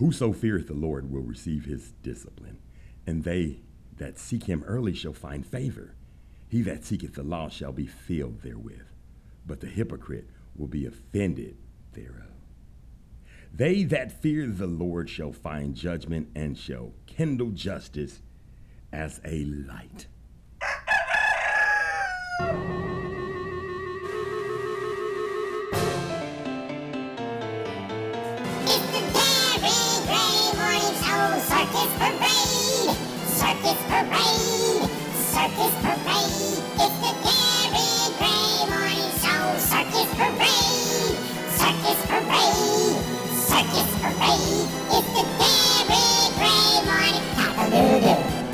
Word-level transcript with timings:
Whoso 0.00 0.32
feareth 0.32 0.66
the 0.66 0.72
Lord 0.72 1.12
will 1.12 1.20
receive 1.20 1.66
his 1.66 1.92
discipline, 2.02 2.56
and 3.06 3.22
they 3.22 3.60
that 3.98 4.18
seek 4.18 4.44
him 4.44 4.64
early 4.66 4.94
shall 4.94 5.12
find 5.12 5.46
favor. 5.46 5.94
He 6.48 6.62
that 6.62 6.86
seeketh 6.86 7.16
the 7.16 7.22
law 7.22 7.50
shall 7.50 7.72
be 7.72 7.84
filled 7.84 8.40
therewith, 8.40 8.86
but 9.46 9.60
the 9.60 9.66
hypocrite 9.66 10.30
will 10.56 10.68
be 10.68 10.86
offended 10.86 11.58
thereof. 11.92 12.32
They 13.52 13.84
that 13.84 14.10
fear 14.22 14.46
the 14.46 14.66
Lord 14.66 15.10
shall 15.10 15.32
find 15.32 15.74
judgment 15.74 16.30
and 16.34 16.56
shall 16.56 16.94
kindle 17.04 17.50
justice 17.50 18.22
as 18.90 19.20
a 19.22 19.44
light. 19.44 20.06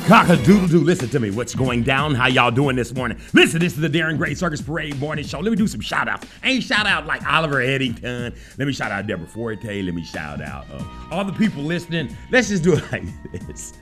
Cock-a-doodle. 0.07 0.37
Cock 0.37 0.39
a 0.39 0.45
doodle 0.45 0.67
doo. 0.69 0.83
Listen 0.85 1.09
to 1.09 1.19
me. 1.19 1.31
What's 1.31 1.53
going 1.53 1.83
down? 1.83 2.15
How 2.15 2.27
y'all 2.27 2.49
doing 2.49 2.77
this 2.77 2.95
morning? 2.95 3.19
Listen, 3.33 3.59
this 3.59 3.73
is 3.73 3.79
the 3.79 3.89
Darren 3.89 4.17
Gray 4.17 4.33
Circus 4.35 4.61
Parade 4.61 4.97
morning 4.99 5.25
show. 5.25 5.39
Let 5.41 5.49
me 5.49 5.57
do 5.57 5.67
some 5.67 5.81
shout 5.81 6.07
outs. 6.07 6.25
Ain't 6.43 6.63
shout 6.63 6.87
out 6.87 7.05
like 7.05 7.27
Oliver 7.27 7.59
Eddington. 7.59 8.33
Let 8.57 8.67
me 8.67 8.71
shout 8.71 8.89
out 8.91 9.05
Deborah 9.05 9.27
Forte. 9.27 9.81
Let 9.81 9.93
me 9.93 10.05
shout 10.05 10.41
out 10.41 10.65
uh, 10.71 10.83
all 11.11 11.25
the 11.25 11.33
people 11.33 11.61
listening. 11.61 12.15
Let's 12.31 12.47
just 12.47 12.63
do 12.63 12.75
it 12.75 12.83
like 12.91 13.03
this. 13.47 13.73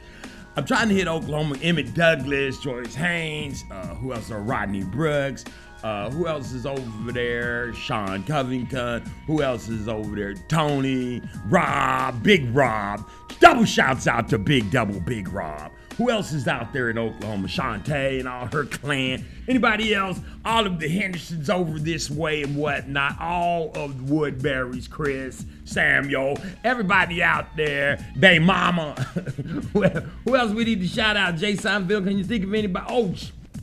I'm 0.56 0.66
trying 0.66 0.90
to 0.90 0.96
hit 0.96 1.08
Oklahoma. 1.08 1.58
Emmett 1.62 1.94
Douglas, 1.94 2.58
Joyce 2.60 2.96
Haynes. 2.96 3.64
Uh, 3.70 3.94
who 3.96 4.12
else? 4.12 4.32
are 4.32 4.42
Rodney 4.42 4.84
Brooks. 4.84 5.46
Uh, 5.84 6.10
who 6.10 6.26
else 6.26 6.54
is 6.54 6.66
over 6.66 7.12
there? 7.12 7.72
Sean 7.76 8.24
Covington. 8.24 9.04
Who 9.28 9.44
else 9.44 9.70
is 9.70 9.88
over 9.88 10.16
there? 10.16 10.34
Tony, 10.34 11.22
Rob, 11.46 12.24
Big 12.24 12.50
Rob. 12.56 13.08
Double 13.40 13.66
shouts 13.66 14.08
out 14.08 14.28
to 14.30 14.40
Big 14.40 14.72
Double 14.72 15.00
Big 15.00 15.32
Rob. 15.32 15.72
Who 15.98 16.10
else 16.10 16.34
is 16.34 16.48
out 16.48 16.74
there 16.74 16.90
in 16.90 16.98
Oklahoma? 16.98 17.48
Shantae 17.48 18.20
and 18.20 18.28
all 18.28 18.48
her 18.48 18.66
clan. 18.66 19.26
Anybody 19.48 19.96
else? 19.96 20.20
All 20.44 20.66
of 20.66 20.80
the 20.80 20.90
Hendersons 20.90 21.50
over 21.50 21.80
this 21.80 22.10
way 22.10 22.44
and 22.44 22.58
whatnot. 22.58 23.20
All 23.22 23.72
of 23.76 24.06
the 24.06 24.14
Woodbury's, 24.14 24.90
Chris, 24.90 25.46
Samuel, 25.64 26.38
everybody 26.66 27.24
out 27.24 27.56
there. 27.56 28.06
They 28.16 28.40
mama. 28.40 28.94
who 29.74 29.84
who 29.84 30.36
else 30.36 30.52
we 30.52 30.66
need 30.66 30.82
to 30.82 30.88
shout 30.88 31.16
out? 31.16 31.38
Jay 31.38 31.54
Seinfeld. 31.54 32.04
Can 32.06 32.18
you 32.18 32.26
think 32.26 32.44
of 32.44 32.54
anybody? 32.54 32.86
Oh, 32.90 33.14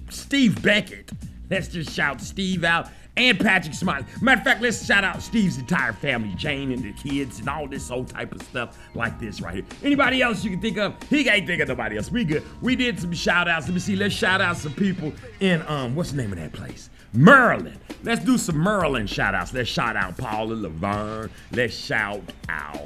Steve 0.08 0.62
Beckett. 0.62 1.10
Let's 1.50 1.68
just 1.68 1.90
shout 1.90 2.22
Steve 2.22 2.64
out 2.64 2.88
and 3.16 3.38
Patrick 3.38 3.74
Smiley. 3.74 4.06
Matter 4.20 4.40
of 4.40 4.44
fact, 4.44 4.62
let's 4.62 4.84
shout 4.84 5.04
out 5.04 5.22
Steve's 5.22 5.58
entire 5.58 5.92
family, 5.92 6.34
Jane 6.34 6.72
and 6.72 6.82
the 6.82 6.92
kids, 6.92 7.40
and 7.40 7.48
all 7.48 7.66
this 7.68 7.90
old 7.90 8.08
type 8.08 8.32
of 8.32 8.42
stuff 8.42 8.78
like 8.94 9.18
this 9.20 9.40
right 9.40 9.54
here. 9.54 9.64
Anybody 9.82 10.22
else 10.22 10.42
you 10.44 10.50
can 10.50 10.60
think 10.60 10.78
of? 10.78 10.94
He 11.10 11.24
can't 11.24 11.46
think 11.46 11.60
of 11.60 11.68
nobody 11.68 11.96
else. 11.96 12.10
We 12.10 12.24
good. 12.24 12.42
We 12.62 12.76
did 12.76 12.98
some 12.98 13.12
shout 13.12 13.48
outs. 13.48 13.66
Let 13.66 13.74
me 13.74 13.80
see. 13.80 13.96
Let's 13.96 14.14
shout 14.14 14.40
out 14.40 14.56
some 14.56 14.72
people 14.72 15.12
in 15.40 15.62
um, 15.66 15.94
what's 15.94 16.12
the 16.12 16.16
name 16.16 16.32
of 16.32 16.38
that 16.38 16.52
place? 16.52 16.88
Maryland. 17.12 17.78
Let's 18.02 18.24
do 18.24 18.38
some 18.38 18.62
Maryland 18.62 19.10
shout 19.10 19.34
outs. 19.34 19.52
Let's 19.52 19.68
shout 19.68 19.96
out 19.96 20.16
Paula 20.16 20.54
Laverne. 20.54 21.30
Let's 21.52 21.74
shout 21.74 22.22
out 22.48 22.80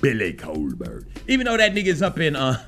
Billy 0.00 0.34
Colbert. 0.34 1.06
Even 1.26 1.46
though 1.46 1.56
that 1.56 1.72
nigga's 1.72 2.02
up 2.02 2.18
in 2.18 2.36
uh 2.36 2.62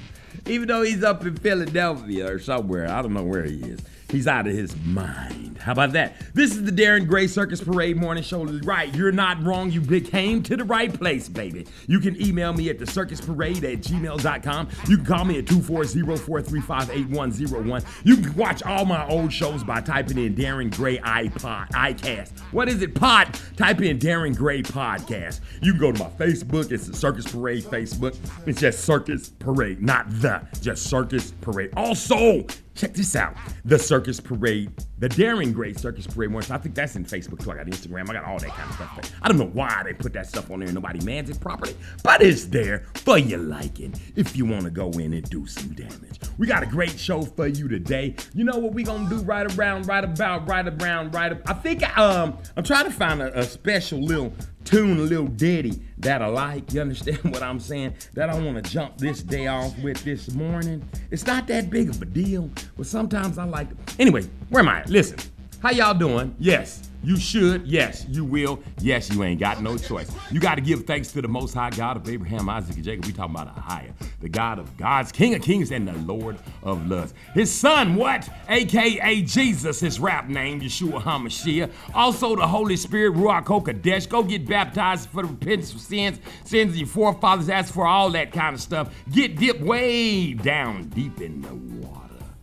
even 0.46 0.68
though 0.68 0.82
he's 0.82 1.02
up 1.02 1.24
in 1.24 1.36
Philadelphia 1.36 2.30
or 2.30 2.38
somewhere, 2.38 2.90
I 2.90 3.00
don't 3.00 3.14
know 3.14 3.24
where 3.24 3.44
he 3.44 3.60
is. 3.62 3.80
He's 4.10 4.26
out 4.26 4.46
of 4.46 4.54
his 4.54 4.74
mind. 4.76 5.58
How 5.58 5.72
about 5.72 5.92
that? 5.92 6.14
This 6.32 6.52
is 6.52 6.64
the 6.64 6.72
Darren 6.72 7.06
Gray 7.06 7.26
Circus 7.26 7.62
Parade 7.62 7.96
Morning 7.96 8.22
Show. 8.22 8.44
Right, 8.44 8.94
you're 8.94 9.12
not 9.12 9.44
wrong. 9.44 9.70
You 9.70 9.82
came 10.00 10.42
to 10.44 10.56
the 10.56 10.64
right 10.64 10.90
place, 10.92 11.28
baby. 11.28 11.66
You 11.86 12.00
can 12.00 12.20
email 12.20 12.54
me 12.54 12.70
at 12.70 12.78
the 12.78 12.86
circus 12.86 13.20
parade 13.20 13.62
at 13.62 13.80
gmail.com. 13.80 14.68
You 14.88 14.96
can 14.96 15.06
call 15.06 15.26
me 15.26 15.38
at 15.38 15.44
240-435-8101. 15.44 17.84
You 18.04 18.16
can 18.16 18.34
watch 18.34 18.62
all 18.62 18.86
my 18.86 19.06
old 19.06 19.32
shows 19.32 19.62
by 19.62 19.82
typing 19.82 20.18
in 20.18 20.34
Darren 20.34 20.74
Gray 20.74 20.98
iPod, 20.98 21.68
iCast. 21.70 22.40
What 22.52 22.68
is 22.68 22.82
it? 22.82 22.94
Pod. 22.94 23.38
Type 23.56 23.82
in 23.82 23.98
Darren 23.98 24.34
Gray 24.34 24.62
Podcast. 24.62 25.40
You 25.62 25.72
can 25.72 25.80
go 25.80 25.92
to 25.92 25.98
my 25.98 26.08
Facebook. 26.10 26.72
It's 26.72 26.86
the 26.86 26.96
Circus 26.96 27.30
Parade 27.30 27.64
Facebook. 27.64 28.16
It's 28.46 28.60
just 28.60 28.84
Circus 28.84 29.28
Parade, 29.28 29.82
not 29.82 30.06
the, 30.08 30.40
just 30.62 30.84
Circus 30.84 31.32
Parade. 31.42 31.72
Also, 31.76 32.46
check 32.74 32.94
this 32.94 33.16
out. 33.16 33.36
The 33.64 33.78
Circus 33.78 34.20
Parade, 34.20 34.72
the 34.98 35.08
Darren 35.08 35.52
Gray 35.52 35.72
Circus 35.72 36.06
Parade 36.06 36.32
once. 36.32 36.50
I 36.50 36.58
think 36.58 36.74
that's 36.74 36.96
in 36.96 37.04
Facebook 37.04 37.42
too. 37.42 37.50
I 37.50 37.56
got 37.56 37.66
Instagram. 37.66 38.08
I 38.10 38.14
got 38.14 38.24
all 38.24 38.38
that 38.38 38.50
kind 38.50 38.68
of 38.68 38.76
stuff. 38.76 39.12
I 39.22 39.28
don't 39.28 39.38
know 39.38 39.50
why 39.52 39.82
they 39.84 39.92
put 39.92 40.12
that 40.14 40.26
stuff 40.26 40.50
on 40.50 40.60
there 40.60 40.68
and 40.68 40.74
nobody 40.74 41.04
mans 41.04 41.30
it 41.30 41.40
properly, 41.40 41.76
but 42.02 42.22
it's 42.22 42.46
there 42.46 42.86
for 42.94 43.18
your 43.18 43.40
liking 43.40 43.94
if 44.16 44.36
you 44.36 44.44
want 44.46 44.64
to 44.64 44.70
go 44.70 44.90
in 44.90 45.12
and 45.12 45.28
do 45.30 45.46
some 45.46 45.72
damage. 45.74 46.20
We 46.38 46.46
got 46.46 46.62
a 46.62 46.66
great 46.66 46.98
show 46.98 47.22
for 47.22 47.46
you 47.46 47.68
today. 47.68 48.16
You 48.34 48.44
know 48.44 48.58
what 48.58 48.72
we 48.72 48.82
gonna 48.82 49.08
do 49.08 49.20
right 49.20 49.50
around, 49.56 49.86
right 49.86 50.04
about, 50.04 50.48
right 50.48 50.66
around, 50.66 51.14
right. 51.14 51.40
I 51.46 51.52
think 51.54 51.98
um 51.98 52.38
I'm 52.56 52.64
trying 52.64 52.84
to 52.84 52.90
find 52.90 53.20
a, 53.20 53.38
a 53.38 53.42
special 53.42 54.00
little 54.00 54.32
tune, 54.64 54.98
a 54.98 55.02
little 55.02 55.26
ditty 55.26 55.80
that 55.98 56.22
I 56.22 56.26
like. 56.26 56.72
You 56.72 56.80
understand 56.80 57.18
what 57.24 57.42
I'm 57.42 57.60
saying? 57.60 57.94
That 58.14 58.30
I 58.30 58.38
want 58.38 58.62
to 58.62 58.70
jump 58.70 58.98
this 58.98 59.22
day 59.22 59.46
off 59.46 59.78
with 59.78 60.02
this 60.04 60.30
morning. 60.32 60.86
It's 61.10 61.26
not 61.26 61.46
that 61.48 61.70
big 61.70 61.88
of 61.88 62.00
a 62.02 62.06
deal, 62.06 62.50
but 62.76 62.86
sometimes 62.86 63.38
I 63.38 63.44
like. 63.44 63.68
Anyway, 63.98 64.24
where 64.48 64.62
am 64.62 64.68
I? 64.68 64.84
Listen, 64.84 65.18
how 65.62 65.70
y'all 65.70 65.94
doing? 65.94 66.34
Yes. 66.38 66.89
You 67.02 67.16
should, 67.16 67.66
yes, 67.66 68.04
you 68.10 68.26
will, 68.26 68.60
yes, 68.78 69.10
you 69.10 69.22
ain't 69.24 69.40
got 69.40 69.62
no 69.62 69.78
choice. 69.78 70.10
You 70.30 70.38
got 70.38 70.56
to 70.56 70.60
give 70.60 70.84
thanks 70.84 71.10
to 71.12 71.22
the 71.22 71.28
Most 71.28 71.54
High 71.54 71.70
God 71.70 71.96
of 71.96 72.06
Abraham, 72.06 72.48
Isaac, 72.50 72.76
and 72.76 72.84
Jacob. 72.84 73.06
We 73.06 73.12
talking 73.12 73.34
about 73.34 73.48
a 73.56 73.58
higher, 73.58 73.94
the 74.20 74.28
God 74.28 74.58
of 74.58 74.76
gods, 74.76 75.10
King 75.10 75.34
of 75.34 75.40
kings, 75.40 75.70
and 75.70 75.88
the 75.88 75.94
Lord 75.94 76.38
of 76.62 76.86
lords. 76.86 77.14
His 77.32 77.50
son, 77.50 77.94
what? 77.96 78.28
AKA 78.48 79.22
Jesus, 79.22 79.80
his 79.80 79.98
rap 79.98 80.28
name, 80.28 80.60
Yeshua 80.60 81.00
HaMashiach. 81.00 81.70
Also, 81.94 82.36
the 82.36 82.46
Holy 82.46 82.76
Spirit, 82.76 83.14
Ruach 83.14 83.46
HaKodesh. 83.46 84.06
Go 84.08 84.22
get 84.22 84.46
baptized 84.46 85.08
for 85.08 85.22
the 85.22 85.28
repentance 85.28 85.72
of 85.72 85.80
sins, 85.80 86.20
sins 86.44 86.72
of 86.72 86.76
your 86.76 86.86
forefathers. 86.86 87.48
Ask 87.48 87.72
for 87.72 87.86
all 87.86 88.10
that 88.10 88.30
kind 88.30 88.54
of 88.54 88.60
stuff. 88.60 88.94
Get 89.10 89.38
dipped 89.38 89.62
way 89.62 90.34
down 90.34 90.88
deep 90.90 91.22
in 91.22 91.40
the 91.40 91.54
water. 91.54 91.99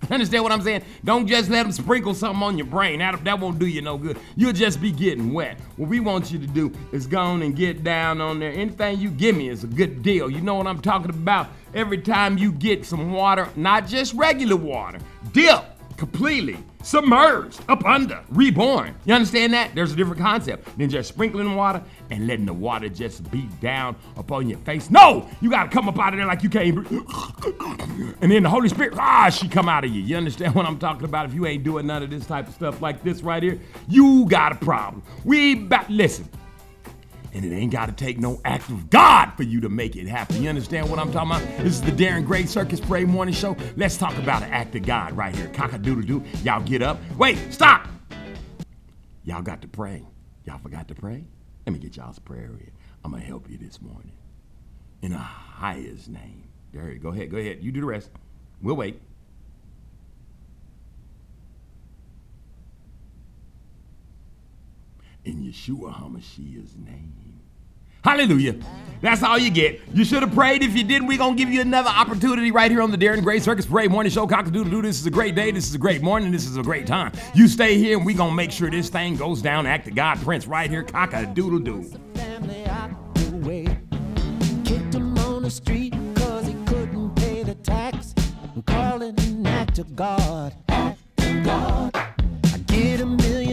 Understand 0.12 0.44
what 0.44 0.51
I'm 0.51 0.62
saying? 0.62 0.84
Don't 1.03 1.28
just 1.28 1.50
let 1.50 1.63
them 1.63 1.72
sprinkle 1.72 2.13
something 2.13 2.41
on 2.41 2.57
your 2.57 2.68
brain. 2.68 3.00
That, 3.00 3.23
that 3.25 3.40
won't 3.40 3.59
do 3.59 3.68
you 3.68 3.81
no 3.81 3.97
good. 3.97 4.18
You'll 4.35 4.53
just 4.53 4.81
be 4.81 4.91
getting 4.91 5.34
wet. 5.34 5.59
What 5.75 5.90
we 5.90 6.00
want 6.00 6.31
you 6.31 6.40
to 6.40 6.47
do 6.47 6.72
is 6.91 7.07
go 7.07 7.19
on 7.19 7.41
and 7.41 7.56
get 7.56 7.84
down 7.84 8.22
on 8.22 8.40
there. 8.40 8.51
Anything 8.51 9.00
you 9.00 9.09
give 9.09 9.35
me 9.35 9.50
is 9.50 9.63
a 9.63 9.68
good 9.68 10.01
deal. 10.03 10.29
You 10.29 10.41
know 10.41 10.56
what 10.56 10.68
I'm 10.68 10.81
talking 10.81 11.09
about? 11.09 11.50
Every 11.73 11.97
time 11.97 12.38
you 12.38 12.51
get 12.51 12.85
some 12.85 13.12
water, 13.12 13.50
not 13.56 13.88
just 13.88 14.13
regular 14.13 14.56
water, 14.56 15.00
dip 15.34 15.63
completely 15.97 16.57
submerged 16.87 17.59
up 17.67 17.83
under 17.85 18.23
reborn. 18.29 18.95
You 19.03 19.13
understand 19.13 19.51
that? 19.53 19.75
There's 19.75 19.91
a 19.91 19.95
different 19.95 20.21
concept 20.21 20.77
than 20.77 20.89
just 20.89 21.09
sprinkling 21.09 21.53
water 21.55 21.83
and 22.09 22.27
letting 22.27 22.45
the 22.45 22.53
water 22.53 22.87
just 22.87 23.29
beat 23.29 23.59
down 23.59 23.95
upon 24.15 24.47
your 24.47 24.57
face. 24.59 24.89
No! 24.89 25.27
You 25.41 25.49
gotta 25.49 25.69
come 25.69 25.89
up 25.89 25.99
out 25.99 26.13
of 26.13 26.17
there 26.17 26.25
like 26.25 26.43
you 26.43 26.49
breathe. 26.49 26.87
And 28.21 28.31
then 28.31 28.43
the 28.43 28.49
holy 28.49 28.69
spirit 28.69 28.93
ah 28.97 29.29
she 29.29 29.49
come 29.49 29.67
out 29.67 29.83
of 29.83 29.91
you. 29.91 30.01
You 30.01 30.15
understand 30.15 30.55
what 30.55 30.65
i'm 30.65 30.79
talking 30.79 31.03
about? 31.03 31.25
If 31.25 31.33
you 31.33 31.45
ain't 31.45 31.63
doing 31.63 31.87
none 31.87 32.03
of 32.03 32.09
this 32.09 32.25
type 32.25 32.47
of 32.47 32.53
stuff 32.53 32.81
like 32.81 33.03
this 33.03 33.21
right 33.21 33.43
here 33.43 33.59
you 33.89 34.25
got 34.29 34.53
a 34.53 34.55
problem. 34.55 35.03
We 35.25 35.55
back 35.55 35.87
listen 35.89 36.29
and 37.37 37.45
it 37.45 37.55
ain't 37.55 37.71
gotta 37.71 37.91
take 37.91 38.17
no 38.17 38.41
act 38.43 38.67
of 38.69 38.89
God 38.89 39.31
for 39.38 39.44
you 39.44 39.62
to 39.62 39.69
make 39.69 39.95
it 39.95 40.07
happen. 40.07 40.41
You 40.41 40.50
understand 40.50 40.89
what 40.89 40.97
I'm 40.97 41.12
talking 41.12 41.45
about? 41.45 41.63
This 41.63 41.75
is 41.75 41.81
the 41.83 41.91
Darren 41.91 42.25
Gray 42.25 42.47
Circus 42.47 42.79
Parade 42.79 43.07
Morning 43.07 43.33
Show. 43.33 43.56
Let's 43.75 43.95
talk 43.95 44.17
about 44.17 44.41
an 44.41 44.51
act 44.51 44.75
of 44.75 44.81
God 44.83 45.15
right 45.15 45.35
here. 45.35 45.47
Cock 45.50 45.73
a 45.73 45.77
doodle 45.77 46.03
doo. 46.03 46.23
Y'all 46.44 46.63
get 46.63 46.81
up. 46.81 47.00
Wait, 47.15 47.38
stop! 47.53 47.88
Y'all 49.23 49.44
got 49.44 49.62
to 49.62 49.67
pray. 49.67 50.03
Y'all 50.45 50.57
forgot 50.57 50.88
to 50.88 50.95
pray? 50.95 51.23
Let 51.67 51.73
me 51.73 51.79
get 51.79 51.95
y'all's 51.95 52.17
prayer 52.17 52.45
in. 52.59 52.71
I'm 53.06 53.12
gonna 53.12 53.23
help 53.23 53.47
you 53.51 53.59
this 53.59 53.81
morning. 53.81 54.13
In 55.03 55.12
the 55.12 55.19
highest 55.19 56.09
name. 56.09 56.50
There 56.73 56.91
you 56.91 56.97
go. 56.97 57.12
Go 57.12 57.15
ahead, 57.15 57.29
go 57.29 57.38
ahead. 57.38 57.59
You 57.62 57.71
do 57.71 57.81
the 57.81 57.85
rest. 57.85 58.09
We'll 58.63 58.75
wait. 58.75 59.00
in 65.27 65.44
Yeshua 65.44 65.94
HaMashiach's 65.94 66.77
name. 66.77 67.26
Hallelujah. 68.03 68.55
That's 68.99 69.21
all 69.21 69.38
you 69.38 69.51
get. 69.51 69.79
You 69.94 70.03
should 70.03 70.23
have 70.23 70.33
prayed. 70.33 70.63
If 70.63 70.75
you 70.75 70.83
didn't, 70.83 71.07
we're 71.07 71.19
going 71.19 71.38
to 71.38 71.44
give 71.44 71.53
you 71.53 71.61
another 71.61 71.89
opportunity 71.89 72.49
right 72.49 72.71
here 72.71 72.81
on 72.81 72.89
the 72.89 72.97
Darren 72.97 73.21
Gray 73.21 73.39
Circus 73.39 73.65
Parade 73.65 73.91
Morning 73.91 74.11
Show. 74.11 74.25
Cock-a-doodle-doo! 74.25 74.81
This 74.81 74.99
is 74.99 75.05
a 75.05 75.11
great 75.11 75.35
day. 75.35 75.51
This 75.51 75.67
is 75.67 75.75
a 75.75 75.77
great 75.77 76.01
morning. 76.01 76.31
This 76.31 76.47
is 76.47 76.57
a 76.57 76.63
great 76.63 76.88
time. 76.88 77.11
You 77.35 77.47
stay 77.47 77.77
here, 77.77 77.95
and 77.95 78.03
we're 78.05 78.17
going 78.17 78.31
to 78.31 78.35
make 78.35 78.51
sure 78.51 78.71
this 78.71 78.89
thing 78.89 79.15
goes 79.15 79.41
down. 79.41 79.67
Act 79.67 79.85
the 79.85 79.91
God 79.91 80.19
Prince 80.21 80.47
right 80.47 80.67
here. 80.67 80.83
Cockadoodle 80.83 81.63
Doo. 81.63 81.83
Kicked 84.65 84.95
him 84.95 85.17
on 85.19 85.43
the 85.43 85.51
street 85.51 85.93
cause 86.15 86.47
he 86.47 86.55
couldn't 86.65 87.15
pay 87.17 87.43
the 87.43 87.53
tax. 87.55 88.15
Calling 88.65 89.19
an 89.19 89.45
act 89.45 89.77
of 89.77 89.95
God. 89.95 90.55
Act 90.69 91.00
of 91.19 91.43
God. 91.43 91.91
I 91.95 92.57
get 92.65 93.01
a 93.01 93.05
million. 93.05 93.46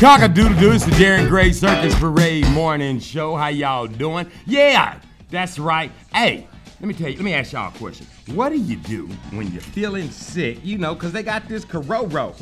Cock 0.00 0.22
a 0.22 0.28
doodle 0.28 0.58
doo. 0.58 0.72
It's 0.72 0.86
the 0.86 0.92
Darren 0.92 1.28
Gray 1.28 1.52
Circus 1.52 1.94
Parade 1.94 2.48
morning 2.52 2.98
show. 3.00 3.36
How 3.36 3.48
y'all 3.48 3.86
doing? 3.86 4.30
Yeah, 4.46 4.98
that's 5.28 5.58
right. 5.58 5.92
Hey, 6.10 6.46
let 6.80 6.88
me 6.88 6.94
tell 6.94 7.10
you, 7.10 7.16
let 7.16 7.24
me 7.24 7.34
ask 7.34 7.52
y'all 7.52 7.68
a 7.68 7.76
question. 7.76 8.06
What 8.28 8.48
do 8.48 8.56
you 8.56 8.76
do 8.76 9.08
when 9.32 9.52
you're 9.52 9.60
feeling 9.60 10.10
sick? 10.10 10.64
You 10.64 10.78
know, 10.78 10.94
because 10.94 11.12
they 11.12 11.22
got 11.22 11.46
this 11.50 11.66
Cororo. 11.66 12.34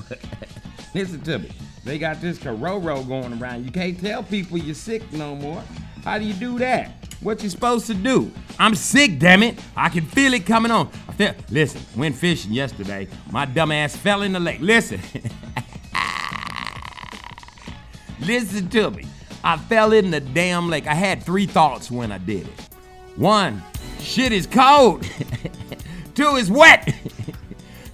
Listen 0.95 1.21
to 1.23 1.41
me. 1.41 1.51
They 1.83 1.99
got 1.99 2.21
this 2.21 2.39
Cororo 2.39 3.07
going 3.09 3.43
around. 3.43 3.65
You 3.65 3.73
can't 3.73 3.99
tell 3.99 4.23
people 4.23 4.57
you're 4.57 4.73
sick 4.77 5.13
no 5.13 5.35
more. 5.35 5.61
How 6.05 6.17
do 6.17 6.25
you 6.25 6.35
do 6.35 6.61
that? 6.61 7.09
What 7.23 7.43
you 7.43 7.51
supposed 7.51 7.89
to 7.89 7.95
do? 7.95 8.31
I'm 8.61 8.77
sick, 8.77 9.19
damn 9.19 9.43
it. 9.43 9.59
I 9.77 9.89
can 9.89 10.05
feel 10.05 10.33
it 10.33 10.47
coming 10.47 10.71
on. 10.71 10.91
I 11.09 11.13
feel, 11.13 11.35
listen, 11.51 11.83
went 11.97 12.15
fishing 12.15 12.53
yesterday. 12.53 13.09
My 13.33 13.47
dumb 13.47 13.73
ass 13.73 13.97
fell 13.97 14.23
in 14.23 14.33
the 14.33 14.39
lake. 14.39 14.61
Listen. 14.61 15.01
Listen 18.21 18.69
to 18.71 18.91
me. 18.91 19.05
I 19.45 19.57
fell 19.57 19.93
in 19.93 20.11
the 20.11 20.21
damn 20.21 20.69
lake. 20.69 20.87
I 20.87 20.95
had 20.95 21.23
three 21.23 21.47
thoughts 21.47 21.91
when 21.91 22.13
I 22.13 22.19
did 22.19 22.47
it. 22.47 22.69
One, 23.17 23.63
shit 24.01 24.33
is 24.33 24.47
cold. 24.47 25.07
Two, 26.15 26.37
is 26.37 26.51
wet. 26.51 26.95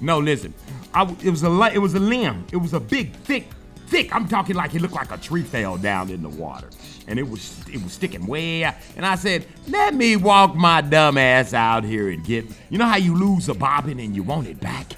no, 0.00 0.18
listen. 0.18 0.54
I, 0.94 1.02
it 1.22 1.30
was 1.30 1.42
a 1.42 1.70
it 1.74 1.78
was 1.78 1.94
a 1.94 2.00
limb. 2.00 2.46
It 2.52 2.56
was 2.56 2.72
a 2.72 2.80
big, 2.80 3.12
thick, 3.16 3.48
thick. 3.88 4.14
I'm 4.14 4.28
talking 4.28 4.56
like 4.56 4.74
it 4.74 4.80
looked 4.80 4.94
like 4.94 5.10
a 5.10 5.18
tree 5.18 5.42
fell 5.42 5.76
down 5.76 6.08
in 6.10 6.22
the 6.22 6.28
water, 6.28 6.70
and 7.06 7.18
it 7.18 7.28
was 7.28 7.62
it 7.68 7.82
was 7.82 7.92
sticking 7.92 8.26
way 8.26 8.64
out. 8.64 8.76
And 8.96 9.04
I 9.04 9.16
said, 9.16 9.46
let 9.68 9.94
me 9.94 10.16
walk 10.16 10.54
my 10.54 10.80
dumb 10.80 11.18
ass 11.18 11.52
out 11.52 11.84
here 11.84 12.10
and 12.10 12.24
get. 12.24 12.46
You 12.70 12.78
know 12.78 12.86
how 12.86 12.96
you 12.96 13.14
lose 13.14 13.48
a 13.48 13.54
bobbin 13.54 14.00
and 14.00 14.14
you 14.14 14.22
want 14.22 14.46
it 14.46 14.60
back. 14.60 14.92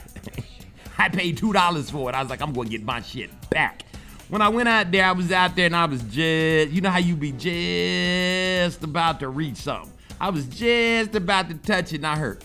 I 0.98 1.08
paid 1.08 1.38
two 1.38 1.52
dollars 1.52 1.90
for 1.90 2.08
it. 2.10 2.14
I 2.14 2.20
was 2.20 2.30
like, 2.30 2.42
I'm 2.42 2.52
gonna 2.52 2.68
get 2.68 2.84
my 2.84 3.00
shit 3.00 3.30
back. 3.50 3.82
When 4.28 4.42
I 4.42 4.48
went 4.48 4.68
out 4.68 4.90
there, 4.90 5.04
I 5.04 5.12
was 5.12 5.30
out 5.30 5.54
there 5.54 5.66
and 5.66 5.76
I 5.76 5.84
was 5.84 6.02
just, 6.02 6.72
you 6.72 6.80
know 6.80 6.90
how 6.90 6.98
you 6.98 7.14
be 7.14 7.30
just 7.30 8.82
about 8.82 9.20
to 9.20 9.28
reach 9.28 9.58
something. 9.58 9.92
I 10.20 10.30
was 10.30 10.46
just 10.46 11.14
about 11.14 11.48
to 11.48 11.54
touch 11.54 11.92
it 11.92 11.96
and 11.96 12.06
I 12.06 12.16
heard. 12.16 12.42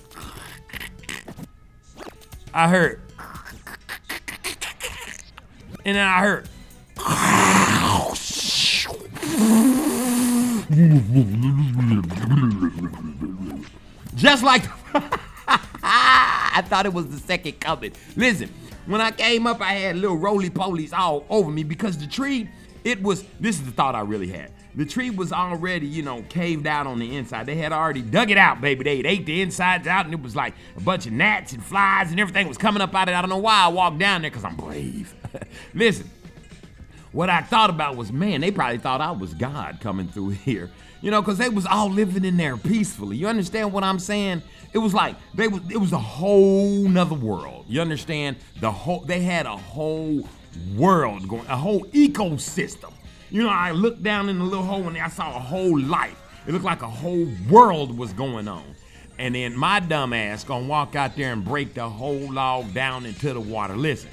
I 2.53 2.67
heard. 2.67 3.01
And 5.83 5.95
then 5.95 6.07
I 6.07 6.19
heard. 6.19 6.47
Just 14.15 14.43
like 14.43 14.63
I 15.83 16.63
thought 16.67 16.85
it 16.85 16.93
was 16.93 17.07
the 17.07 17.17
second 17.17 17.59
coming. 17.59 17.93
Listen, 18.15 18.53
when 18.85 19.01
I 19.01 19.11
came 19.11 19.47
up, 19.47 19.61
I 19.61 19.73
had 19.73 19.95
little 19.95 20.17
roly 20.17 20.49
polies 20.49 20.93
all 20.93 21.25
over 21.29 21.49
me 21.51 21.63
because 21.63 21.97
the 21.97 22.07
tree, 22.07 22.49
it 22.83 23.01
was, 23.01 23.23
this 23.39 23.59
is 23.59 23.65
the 23.65 23.71
thought 23.71 23.95
I 23.95 24.01
really 24.01 24.27
had. 24.27 24.51
The 24.73 24.85
tree 24.85 25.09
was 25.09 25.33
already, 25.33 25.85
you 25.85 26.01
know, 26.01 26.23
caved 26.29 26.65
out 26.65 26.87
on 26.87 26.99
the 26.99 27.17
inside. 27.17 27.45
They 27.45 27.55
had 27.55 27.73
already 27.73 28.01
dug 28.01 28.31
it 28.31 28.37
out, 28.37 28.61
baby. 28.61 28.83
They 28.85 28.99
ate 29.07 29.25
the 29.25 29.41
insides 29.41 29.85
out, 29.85 30.05
and 30.05 30.13
it 30.13 30.21
was 30.21 30.35
like 30.35 30.53
a 30.77 30.81
bunch 30.81 31.05
of 31.05 31.11
gnats 31.11 31.51
and 31.51 31.63
flies 31.63 32.11
and 32.11 32.19
everything 32.19 32.47
was 32.47 32.57
coming 32.57 32.81
up 32.81 32.95
out 32.95 33.09
of 33.09 33.13
it. 33.13 33.17
I 33.17 33.21
don't 33.21 33.29
know 33.29 33.37
why 33.37 33.63
I 33.63 33.67
walked 33.67 33.99
down 33.99 34.21
there 34.21 34.31
because 34.31 34.45
I'm 34.45 34.55
brave. 34.55 35.13
Listen, 35.73 36.09
what 37.11 37.29
I 37.29 37.41
thought 37.41 37.69
about 37.69 37.97
was, 37.97 38.11
man, 38.13 38.39
they 38.39 38.51
probably 38.51 38.77
thought 38.77 39.01
I 39.01 39.11
was 39.11 39.33
God 39.33 39.79
coming 39.81 40.07
through 40.07 40.29
here. 40.29 40.71
You 41.01 41.09
know, 41.09 41.21
because 41.21 41.37
they 41.37 41.49
was 41.49 41.65
all 41.65 41.89
living 41.89 42.23
in 42.23 42.37
there 42.37 42.57
peacefully. 42.57 43.17
You 43.17 43.27
understand 43.27 43.73
what 43.73 43.83
I'm 43.83 43.99
saying? 43.99 44.43
It 44.73 44.77
was 44.77 44.93
like 44.93 45.15
they 45.33 45.47
was 45.47 45.61
it 45.69 45.77
was 45.77 45.91
a 45.91 45.97
whole 45.97 46.87
nother 46.87 47.15
world. 47.15 47.65
You 47.67 47.81
understand? 47.81 48.37
The 48.59 48.71
whole 48.71 48.99
they 49.01 49.21
had 49.21 49.45
a 49.45 49.57
whole 49.57 50.27
world 50.75 51.27
going, 51.27 51.45
a 51.47 51.57
whole 51.57 51.85
ecosystem. 51.85 52.93
You 53.29 53.43
know, 53.43 53.49
I 53.49 53.71
looked 53.71 54.03
down 54.03 54.29
in 54.29 54.39
the 54.39 54.45
little 54.45 54.63
hole 54.63 54.87
and 54.87 54.97
I 54.97 55.07
saw 55.07 55.35
a 55.35 55.39
whole 55.39 55.79
life. 55.79 56.17
It 56.47 56.53
looked 56.53 56.65
like 56.65 56.81
a 56.81 56.87
whole 56.87 57.27
world 57.49 57.97
was 57.97 58.13
going 58.13 58.47
on. 58.47 58.63
And 59.17 59.35
then 59.35 59.55
my 59.55 59.79
dumb 59.79 60.13
ass 60.13 60.43
gonna 60.43 60.67
walk 60.67 60.95
out 60.95 61.15
there 61.15 61.31
and 61.31 61.45
break 61.45 61.73
the 61.73 61.87
whole 61.87 62.31
log 62.31 62.73
down 62.73 63.05
into 63.05 63.33
the 63.33 63.39
water. 63.39 63.75
Listen, 63.75 64.09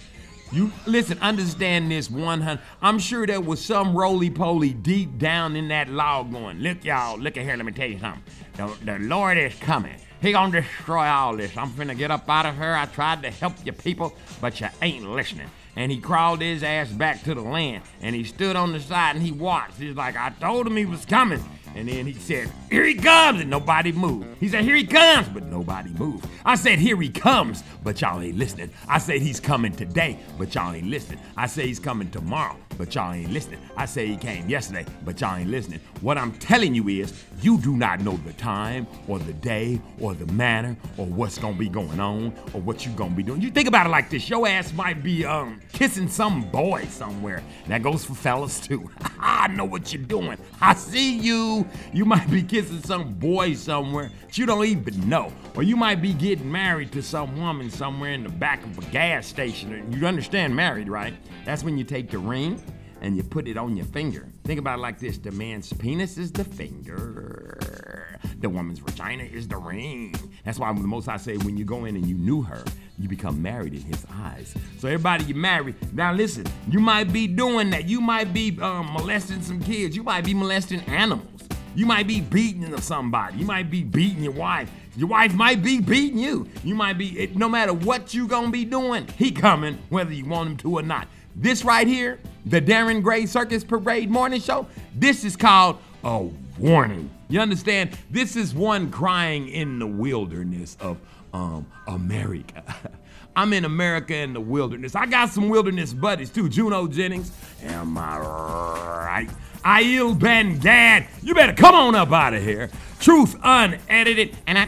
You 0.51 0.73
listen, 0.87 1.19
understand 1.19 1.91
this 1.91 2.11
100. 2.11 2.61
I'm 2.81 2.99
sure 2.99 3.27
there 3.27 3.41
was 3.41 3.63
some 3.63 3.95
roly 3.95 4.31
poly 4.31 4.73
deep 4.73 5.19
down 5.19 5.57
in 5.57 5.69
that 5.69 5.91
log 5.91 6.33
going, 6.33 6.61
look, 6.61 6.85
y'all, 6.85 7.19
look 7.19 7.37
at 7.37 7.45
here, 7.45 7.57
let 7.57 7.67
me 7.67 7.73
tell 7.73 7.89
you 7.89 7.99
something. 7.99 8.23
The, 8.57 8.77
the 8.85 8.99
Lord 8.99 9.37
is 9.37 9.55
coming. 9.57 9.97
He 10.21 10.33
gonna 10.33 10.63
destroy 10.63 11.07
all 11.07 11.37
this. 11.37 11.57
I'm 11.57 11.71
finna 11.71 11.97
get 11.97 12.11
up 12.11 12.29
out 12.29 12.47
of 12.47 12.57
here. 12.57 12.75
I 12.75 12.87
tried 12.87 13.23
to 13.23 13.31
help 13.31 13.55
you 13.65 13.73
people, 13.73 14.15
but 14.41 14.61
you 14.61 14.69
ain't 14.83 15.09
listening. 15.09 15.49
And 15.77 15.93
he 15.93 16.01
crawled 16.01 16.41
his 16.41 16.63
ass 16.63 16.89
back 16.89 17.23
to 17.25 17.35
the 17.35 17.43
land, 17.43 17.85
and 18.01 18.17
he 18.17 18.25
stood 18.25 18.57
on 18.57 18.73
the 18.73 18.81
side 18.81 19.15
and 19.15 19.25
he 19.25 19.31
watched. 19.31 19.77
He's 19.77 19.95
like, 19.95 20.17
I 20.17 20.31
told 20.31 20.67
him 20.67 20.77
he 20.77 20.87
was 20.87 21.05
coming. 21.05 21.45
And 21.79 21.89
then 21.89 22.07
he 22.07 22.13
said, 22.15 22.51
Here 22.71 22.85
he 22.85 22.97
comes, 22.97 23.41
and 23.41 23.49
nobody 23.49 23.93
moved. 23.93 24.27
He 24.41 24.49
said, 24.49 24.65
Here 24.65 24.75
he 24.75 24.85
comes, 24.85 25.29
but 25.29 25.45
nobody 25.45 25.91
moved. 25.91 26.27
I 26.45 26.57
said, 26.57 26.81
Here 26.81 27.01
he 27.01 27.09
comes, 27.09 27.63
but 27.85 28.01
y'all 28.01 28.21
ain't 28.21 28.37
listening. 28.37 28.71
I 28.89 28.99
said, 28.99 29.23
He's 29.23 29.39
coming 29.39 29.71
today, 29.71 30.19
but 30.39 30.53
y'all 30.57 30.75
ain't 30.75 30.89
listening. 30.89 31.21
I 31.37 31.47
say 31.47 31.69
he's 31.69 31.79
coming 31.79 32.11
tomorrow, 32.11 32.57
but 32.77 32.95
y'all 32.97 33.13
ain't 33.13 33.31
listening. 33.31 33.61
I 33.77 33.87
say 33.87 34.09
he 34.09 34.17
came 34.17 34.49
yesterday, 34.49 34.85
but 35.05 35.21
y'all 35.21 35.37
ain't 35.37 35.51
listening. 35.51 35.79
What 36.01 36.19
I'm 36.19 36.33
telling 36.33 36.75
you 36.75 36.89
is, 36.89 37.25
you 37.41 37.59
do 37.59 37.77
not 37.77 38.01
know 38.01 38.17
the 38.17 38.33
time, 38.33 38.89
or 39.07 39.21
the 39.21 39.33
day, 39.35 39.81
or 40.01 40.15
the 40.15 40.27
manner, 40.33 40.77
or 40.97 41.07
what's 41.07 41.39
gonna 41.39 41.57
be 41.57 41.69
going 41.69 42.01
on, 42.01 42.35
or 42.55 42.61
what 42.61 42.85
you 42.85 42.91
gonna 42.93 43.15
be 43.15 43.23
doing. 43.23 43.41
You 43.41 43.51
think 43.51 43.69
about 43.69 43.87
it 43.87 43.91
like 43.91 44.11
this: 44.11 44.29
your 44.29 44.49
ass 44.49 44.73
might 44.73 45.01
be 45.01 45.25
um 45.25 45.61
kissing 45.73 46.09
some 46.09 46.51
boy 46.51 46.87
somewhere. 46.87 47.41
That 47.69 47.85
goes 47.85 48.05
for 48.05 48.15
fellas 48.15 48.59
too. 48.59 48.91
I 49.21 49.47
know 49.47 49.65
what 49.65 49.93
you're 49.93 50.03
doing. 50.03 50.39
I 50.61 50.75
see 50.75 51.19
you. 51.19 51.68
You 51.93 52.05
might 52.05 52.31
be 52.31 52.43
kissing 52.43 52.83
some 52.83 53.15
boy 53.15 53.55
somewhere 53.55 54.11
that 54.23 54.39
you 54.39 54.47
don't 54.47 54.65
even 54.65 55.09
know. 55.09 55.33
Or 55.57 55.63
you 55.63 55.77
might 55.77 56.03
be 56.03 56.13
getting 56.13 56.51
married 56.51 56.93
to 56.93 57.03
some 57.03 57.41
woman 57.41 57.71
somewhere 57.71 58.13
in 58.13 58.23
the 58.23 58.29
back 58.29 58.63
of 58.65 58.79
a 58.79 58.83
gas 58.91 59.27
station. 59.27 59.93
You 59.93 60.07
understand 60.07 60.55
married, 60.55 60.89
right? 60.89 61.15
That's 61.45 61.65
when 61.65 61.79
you 61.79 61.85
take 61.85 62.11
the 62.11 62.19
ring 62.19 62.63
and 63.01 63.17
you 63.17 63.23
put 63.23 63.49
it 63.49 63.57
on 63.57 63.77
your 63.77 63.87
finger. 63.87 64.29
Think 64.45 64.59
about 64.59 64.79
it 64.79 64.83
like 64.83 64.99
this 64.99 65.19
the 65.19 65.31
man's 65.31 65.73
penis 65.73 66.19
is 66.19 66.33
the 66.33 66.45
finger, 66.45 68.19
the 68.39 68.49
woman's 68.49 68.79
vagina 68.79 69.25
is 69.25 69.49
the 69.49 69.57
ring. 69.57 70.15
That's 70.45 70.59
why 70.59 70.73
the 70.73 70.81
most 70.81 71.09
I 71.09 71.17
say 71.17 71.37
when 71.39 71.57
you 71.57 71.65
go 71.65 71.85
in 71.85 71.97
and 71.97 72.07
you 72.07 72.17
knew 72.17 72.43
her, 72.43 72.65
you 72.99 73.09
become 73.09 73.41
married 73.41 73.75
in 73.75 73.83
his 73.83 74.05
eyes. 74.11 74.55
So, 74.79 74.89
everybody 74.89 75.25
you 75.25 75.35
married, 75.35 75.77
now 75.95 76.13
listen, 76.13 76.47
you 76.69 76.81
might 76.81 77.13
be 77.13 77.27
doing 77.27 77.71
that. 77.71 77.87
You 77.89 78.01
might 78.01 78.33
be 78.33 78.59
um, 78.61 78.93
molesting 78.93 79.43
some 79.43 79.61
kids, 79.61 79.95
you 79.95 80.03
might 80.03 80.25
be 80.25 80.35
molesting 80.35 80.81
animals. 80.83 81.43
You 81.75 81.87
might 81.87 82.07
be 82.07 82.21
beating 82.21 82.77
somebody. 82.81 83.39
You 83.39 83.47
might 83.47 83.71
be 83.71 83.83
beating 83.83 84.23
your 84.23 84.33
wife. 84.33 84.71
Your 84.97 85.09
wife 85.09 85.35
might 85.35 85.63
be 85.63 85.81
beating 85.81 86.19
you. 86.19 86.49
You 86.65 86.75
might 86.75 86.99
be, 86.99 87.19
it, 87.19 87.37
no 87.37 87.49
matter 87.49 87.73
what 87.73 88.15
you 88.15 88.27
gonna 88.27 88.51
be 88.51 88.65
doing, 88.65 89.07
he 89.17 89.31
coming, 89.31 89.79
whether 89.91 90.13
you 90.13 90.25
want 90.25 90.51
him 90.51 90.57
to 90.59 90.79
or 90.79 90.83
not. 90.83 91.07
This 91.37 91.65
right 91.65 91.87
here, 91.87 92.19
the 92.47 92.61
Darren 92.61 93.03
Gray 93.03 93.27
Circus 93.27 93.63
Parade 93.63 94.11
Morning 94.11 94.41
Show, 94.41 94.67
this 94.95 95.25
is 95.25 95.37
called 95.37 95.79
a 96.03 96.29
warning. 96.59 97.11
You 97.29 97.41
understand? 97.41 97.91
This 98.11 98.35
is 98.35 98.55
one 98.55 98.91
crying 98.91 99.49
in 99.49 99.79
the 99.79 99.87
wilderness 99.87 100.77
of 100.81 100.99
um, 101.33 101.67
America. 101.87 102.65
I'm 103.39 103.53
in 103.53 103.65
America 103.65 104.17
in 104.17 104.33
the 104.33 104.41
wilderness. 104.41 104.97
I 104.97 105.07
got 105.07 105.29
some 105.29 105.49
wilderness 105.49 105.95
buddies 105.95 106.29
too. 106.29 106.49
Juno 106.49 106.89
Jennings, 106.89 107.31
am 107.63 107.97
I 107.97 108.19
right? 108.19 109.29
Aiel 109.65 110.19
Ben 110.19 110.59
Gad, 110.59 111.07
you 111.23 111.37
better 111.37 111.53
come 111.53 111.73
on 111.73 111.95
up 111.95 112.11
out 112.11 112.35
of 112.35 112.43
here. 112.43 112.69
Truth 112.99 113.37
unedited, 113.45 114.37
and 114.49 114.59
I, 114.59 114.67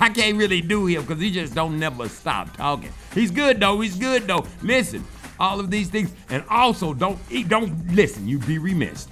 I 0.00 0.08
can't 0.08 0.38
really 0.38 0.62
do 0.62 0.86
him 0.86 1.02
because 1.02 1.20
he 1.20 1.30
just 1.30 1.54
don't 1.54 1.78
never 1.78 2.08
stop 2.08 2.56
talking. 2.56 2.90
He's 3.12 3.30
good 3.30 3.60
though. 3.60 3.78
He's 3.82 3.96
good 3.96 4.26
though. 4.26 4.46
Listen, 4.62 5.04
all 5.38 5.60
of 5.60 5.70
these 5.70 5.90
things, 5.90 6.14
and 6.30 6.42
also 6.48 6.94
don't 6.94 7.18
eat. 7.30 7.46
Don't 7.46 7.94
listen. 7.94 8.26
You'd 8.26 8.46
be 8.46 8.56
remiss. 8.56 9.06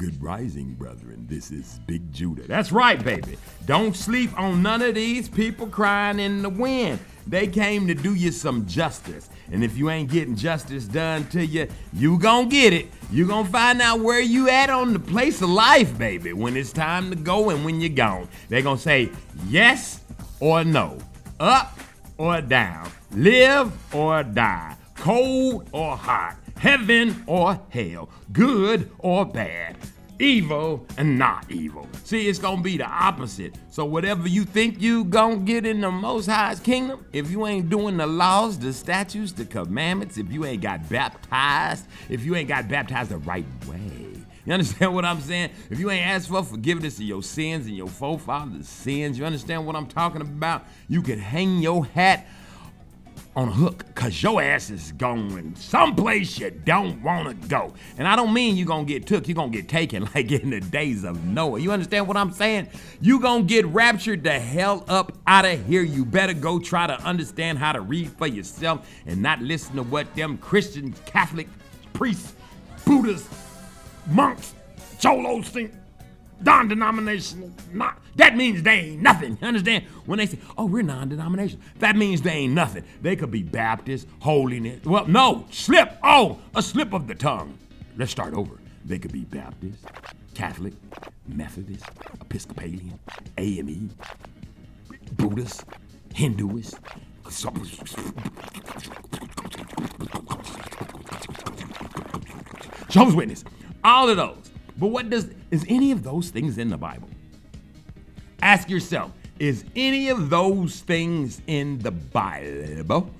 Good 0.00 0.22
rising, 0.22 0.72
brethren. 0.76 1.26
This 1.28 1.50
is 1.50 1.78
Big 1.86 2.10
Judah. 2.10 2.44
That's 2.48 2.72
right, 2.72 3.04
baby. 3.04 3.36
Don't 3.66 3.94
sleep 3.94 4.30
on 4.40 4.62
none 4.62 4.80
of 4.80 4.94
these 4.94 5.28
people 5.28 5.66
crying 5.66 6.18
in 6.18 6.40
the 6.40 6.48
wind. 6.48 7.00
They 7.26 7.46
came 7.46 7.86
to 7.86 7.92
do 7.92 8.14
you 8.14 8.32
some 8.32 8.64
justice. 8.64 9.28
And 9.52 9.62
if 9.62 9.76
you 9.76 9.90
ain't 9.90 10.10
getting 10.10 10.36
justice 10.36 10.86
done 10.86 11.28
to 11.28 11.44
you, 11.44 11.68
you 11.92 12.18
gon' 12.18 12.48
get 12.48 12.72
it. 12.72 12.86
You 13.12 13.26
gon' 13.26 13.44
find 13.44 13.82
out 13.82 14.00
where 14.00 14.22
you 14.22 14.48
at 14.48 14.70
on 14.70 14.94
the 14.94 14.98
place 14.98 15.42
of 15.42 15.50
life, 15.50 15.98
baby, 15.98 16.32
when 16.32 16.56
it's 16.56 16.72
time 16.72 17.10
to 17.10 17.16
go 17.16 17.50
and 17.50 17.62
when 17.62 17.78
you're 17.78 17.90
gone. 17.90 18.26
They 18.48 18.62
gonna 18.62 18.78
say 18.78 19.10
yes 19.48 20.00
or 20.40 20.64
no, 20.64 20.96
up 21.38 21.78
or 22.16 22.40
down, 22.40 22.90
live 23.10 23.70
or 23.94 24.22
die, 24.22 24.76
cold 24.94 25.68
or 25.72 25.94
hot, 25.94 26.36
heaven 26.56 27.22
or 27.26 27.60
hell, 27.70 28.08
good 28.32 28.90
or 28.98 29.24
bad, 29.24 29.76
evil 30.20 30.86
and 30.96 31.18
not 31.18 31.50
evil. 31.50 31.88
See, 32.04 32.28
it's 32.28 32.38
gonna 32.38 32.62
be 32.62 32.76
the 32.76 32.86
opposite. 32.86 33.54
So 33.70 33.84
whatever 33.84 34.28
you 34.28 34.44
think 34.44 34.80
you 34.80 35.04
gonna 35.04 35.38
get 35.38 35.64
in 35.66 35.80
the 35.80 35.90
Most 35.90 36.26
High's 36.26 36.60
kingdom, 36.60 37.06
if 37.12 37.30
you 37.30 37.46
ain't 37.46 37.70
doing 37.70 37.96
the 37.96 38.06
laws, 38.06 38.58
the 38.58 38.72
statutes, 38.72 39.32
the 39.32 39.44
commandments, 39.44 40.18
if 40.18 40.30
you 40.30 40.44
ain't 40.44 40.62
got 40.62 40.88
baptized, 40.88 41.86
if 42.08 42.24
you 42.24 42.34
ain't 42.36 42.48
got 42.48 42.68
baptized 42.68 43.10
the 43.10 43.18
right 43.18 43.46
way. 43.66 44.10
You 44.44 44.54
understand 44.54 44.94
what 44.96 45.04
I'm 45.04 45.20
saying? 45.20 45.50
If 45.70 45.78
you 45.78 45.90
ain't 45.90 46.06
asked 46.06 46.28
for 46.28 46.42
forgiveness 46.42 46.96
of 46.98 47.04
your 47.04 47.22
sins 47.22 47.66
and 47.66 47.76
your 47.76 47.88
forefathers' 47.88 48.68
sins, 48.68 49.18
you 49.18 49.24
understand 49.24 49.66
what 49.66 49.76
I'm 49.76 49.86
talking 49.86 50.20
about? 50.20 50.66
You 50.88 51.02
can 51.02 51.18
hang 51.18 51.58
your 51.58 51.86
hat 51.86 52.26
on 53.36 53.48
a 53.48 53.52
hook 53.52 53.84
because 53.86 54.22
your 54.22 54.42
ass 54.42 54.70
is 54.70 54.92
going 54.92 55.54
someplace 55.54 56.38
you 56.38 56.50
don't 56.50 57.00
want 57.02 57.28
to 57.28 57.48
go. 57.48 57.72
And 57.96 58.08
I 58.08 58.16
don't 58.16 58.32
mean 58.32 58.56
you're 58.56 58.66
going 58.66 58.86
to 58.86 58.92
get 58.92 59.06
took, 59.06 59.28
you're 59.28 59.36
going 59.36 59.52
to 59.52 59.58
get 59.58 59.68
taken 59.68 60.08
like 60.14 60.32
in 60.32 60.50
the 60.50 60.60
days 60.60 61.04
of 61.04 61.24
Noah. 61.24 61.60
You 61.60 61.70
understand 61.70 62.08
what 62.08 62.16
I'm 62.16 62.32
saying? 62.32 62.68
you 63.00 63.20
going 63.20 63.46
to 63.46 63.48
get 63.48 63.66
raptured 63.66 64.24
the 64.24 64.38
hell 64.38 64.84
up 64.88 65.12
out 65.26 65.44
of 65.44 65.64
here. 65.66 65.82
You 65.82 66.04
better 66.04 66.34
go 66.34 66.58
try 66.58 66.86
to 66.86 67.00
understand 67.02 67.58
how 67.58 67.72
to 67.72 67.80
read 67.80 68.10
for 68.12 68.26
yourself 68.26 68.88
and 69.06 69.22
not 69.22 69.40
listen 69.40 69.76
to 69.76 69.82
what 69.82 70.14
them 70.14 70.36
Christian, 70.38 70.92
Catholic, 71.06 71.48
priests, 71.92 72.34
Buddhists, 72.84 73.28
monks, 74.08 74.54
cholos 74.98 75.48
think 75.48 75.72
non-denominational. 76.40 77.50
Not, 77.72 77.98
that 78.16 78.36
means 78.36 78.62
they 78.62 78.72
ain't 78.72 79.02
nothing. 79.02 79.38
You 79.40 79.48
understand? 79.48 79.84
When 80.06 80.18
they 80.18 80.26
say, 80.26 80.38
"Oh, 80.56 80.66
we're 80.66 80.82
non-denominational," 80.82 81.64
that 81.78 81.96
means 81.96 82.22
they 82.22 82.32
ain't 82.32 82.54
nothing. 82.54 82.84
They 83.02 83.16
could 83.16 83.30
be 83.30 83.42
Baptist, 83.42 84.06
holiness. 84.20 84.84
Well, 84.84 85.06
no, 85.06 85.46
slip. 85.50 85.98
Oh, 86.02 86.38
a 86.54 86.62
slip 86.62 86.92
of 86.92 87.06
the 87.06 87.14
tongue. 87.14 87.58
Let's 87.96 88.10
start 88.10 88.34
over. 88.34 88.58
They 88.84 88.98
could 88.98 89.12
be 89.12 89.24
Baptist, 89.24 89.84
Catholic, 90.34 90.74
Methodist, 91.28 91.84
Episcopalian, 92.20 92.98
AME, 93.38 93.90
Buddhist, 95.12 95.64
Hinduist. 96.14 96.78
Jehovah's 102.88 103.14
Witness. 103.14 103.44
All 103.84 104.08
of 104.08 104.16
those. 104.16 104.49
But 104.80 104.88
what 104.88 105.10
does 105.10 105.28
is 105.50 105.64
any 105.68 105.92
of 105.92 106.02
those 106.02 106.30
things 106.30 106.56
in 106.56 106.70
the 106.70 106.78
Bible? 106.78 107.08
Ask 108.40 108.70
yourself, 108.70 109.12
is 109.38 109.64
any 109.76 110.08
of 110.08 110.30
those 110.30 110.80
things 110.80 111.42
in 111.46 111.78
the 111.80 111.90
Bible? 111.90 113.10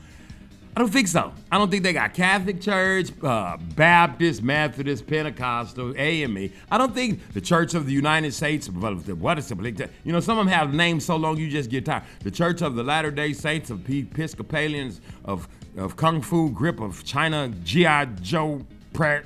I 0.75 0.81
don't 0.81 0.91
think 0.91 1.09
so. 1.09 1.35
I 1.51 1.59
don't 1.59 1.71
think 1.71 1.83
they 1.83 1.93
got 1.93 2.15
Catholic 2.15 2.61
Church, 2.61 3.11
uh, 3.23 3.59
Baptist, 3.75 4.43
Methodist, 4.43 5.07
Pentecostal, 5.07 5.95
AME. 5.99 6.51
I 6.71 6.79
don't 6.79 6.95
think 6.95 7.33
the 7.33 7.41
Church 7.41 7.75
of 7.75 7.87
the 7.87 7.93
United 7.93 8.33
States, 8.33 8.71
what 8.71 9.39
is 9.39 9.51
it? 9.51 9.91
You 10.05 10.13
know, 10.13 10.21
some 10.21 10.39
of 10.39 10.47
them 10.47 10.55
have 10.55 10.73
names 10.73 11.05
so 11.05 11.17
long 11.17 11.37
you 11.37 11.51
just 11.51 11.69
get 11.69 11.85
tired. 11.85 12.05
The 12.21 12.31
Church 12.31 12.63
of 12.63 12.77
the 12.77 12.85
Latter 12.85 13.11
day 13.11 13.35
Saints, 13.35 13.69
of 13.69 13.85
Episcopalians, 13.91 15.03
of, 15.25 15.49
of 15.77 15.97
Kung 15.97 16.23
Fu 16.23 16.51
Grip, 16.51 16.81
of 16.81 17.05
China, 17.05 17.53
G.I. 17.65 18.05
Joe, 18.23 18.65
Pratt, 18.93 19.25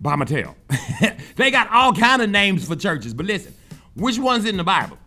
by 0.00 0.16
Mattel. 0.16 0.54
they 1.36 1.50
got 1.50 1.70
all 1.70 1.92
kind 1.92 2.22
of 2.22 2.30
names 2.30 2.66
for 2.66 2.76
churches, 2.76 3.14
but 3.14 3.26
listen, 3.26 3.54
which 3.94 4.18
one's 4.18 4.44
in 4.44 4.56
the 4.56 4.64
Bible? 4.64 4.98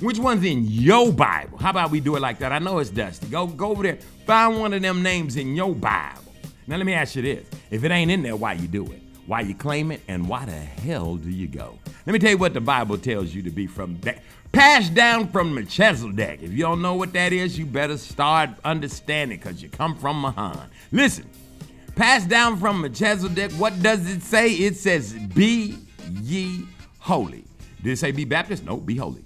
Which 0.00 0.18
one's 0.18 0.44
in 0.44 0.64
your 0.66 1.12
Bible? 1.12 1.56
How 1.58 1.70
about 1.70 1.90
we 1.90 2.00
do 2.00 2.16
it 2.16 2.20
like 2.20 2.38
that? 2.40 2.52
I 2.52 2.58
know 2.58 2.78
it's 2.78 2.90
dusty. 2.90 3.28
Go 3.28 3.46
go 3.46 3.70
over 3.70 3.82
there, 3.82 3.98
find 4.26 4.58
one 4.58 4.72
of 4.72 4.82
them 4.82 5.02
names 5.02 5.36
in 5.36 5.54
your 5.54 5.74
Bible. 5.74 6.20
Now 6.66 6.76
let 6.76 6.86
me 6.86 6.94
ask 6.94 7.14
you 7.14 7.22
this: 7.22 7.46
If 7.70 7.84
it 7.84 7.90
ain't 7.90 8.10
in 8.10 8.22
there, 8.22 8.36
why 8.36 8.54
you 8.54 8.66
do 8.66 8.84
it? 8.86 9.00
Why 9.26 9.40
you 9.40 9.54
claim 9.54 9.90
it? 9.90 10.02
And 10.08 10.28
why 10.28 10.44
the 10.44 10.52
hell 10.52 11.16
do 11.16 11.30
you 11.30 11.46
go? 11.46 11.78
Let 12.06 12.12
me 12.12 12.18
tell 12.18 12.30
you 12.30 12.38
what 12.38 12.52
the 12.52 12.60
Bible 12.60 12.98
tells 12.98 13.34
you 13.34 13.42
to 13.42 13.50
be 13.50 13.66
from 13.66 13.98
that. 14.00 14.22
Passed 14.52 14.94
down 14.94 15.28
from 15.28 15.54
Melchizedek. 15.54 16.42
If 16.42 16.52
you 16.52 16.60
don't 16.60 16.82
know 16.82 16.94
what 16.94 17.12
that 17.14 17.32
is, 17.32 17.58
you 17.58 17.66
better 17.66 17.96
start 17.96 18.50
understanding 18.64 19.38
because 19.38 19.62
you 19.62 19.68
come 19.68 19.96
from 19.96 20.20
Mahan. 20.20 20.68
Listen, 20.92 21.28
passed 21.94 22.28
down 22.28 22.58
from 22.58 22.80
Melchizedek, 22.80 23.52
what 23.52 23.80
does 23.82 24.08
it 24.10 24.22
say? 24.22 24.50
It 24.52 24.76
says, 24.76 25.12
Be 25.12 25.78
ye 26.22 26.66
holy. 26.98 27.44
Did 27.82 27.92
it 27.92 27.98
say 27.98 28.12
be 28.12 28.24
Baptist? 28.24 28.64
No, 28.64 28.76
be 28.76 28.96
holy. 28.96 29.22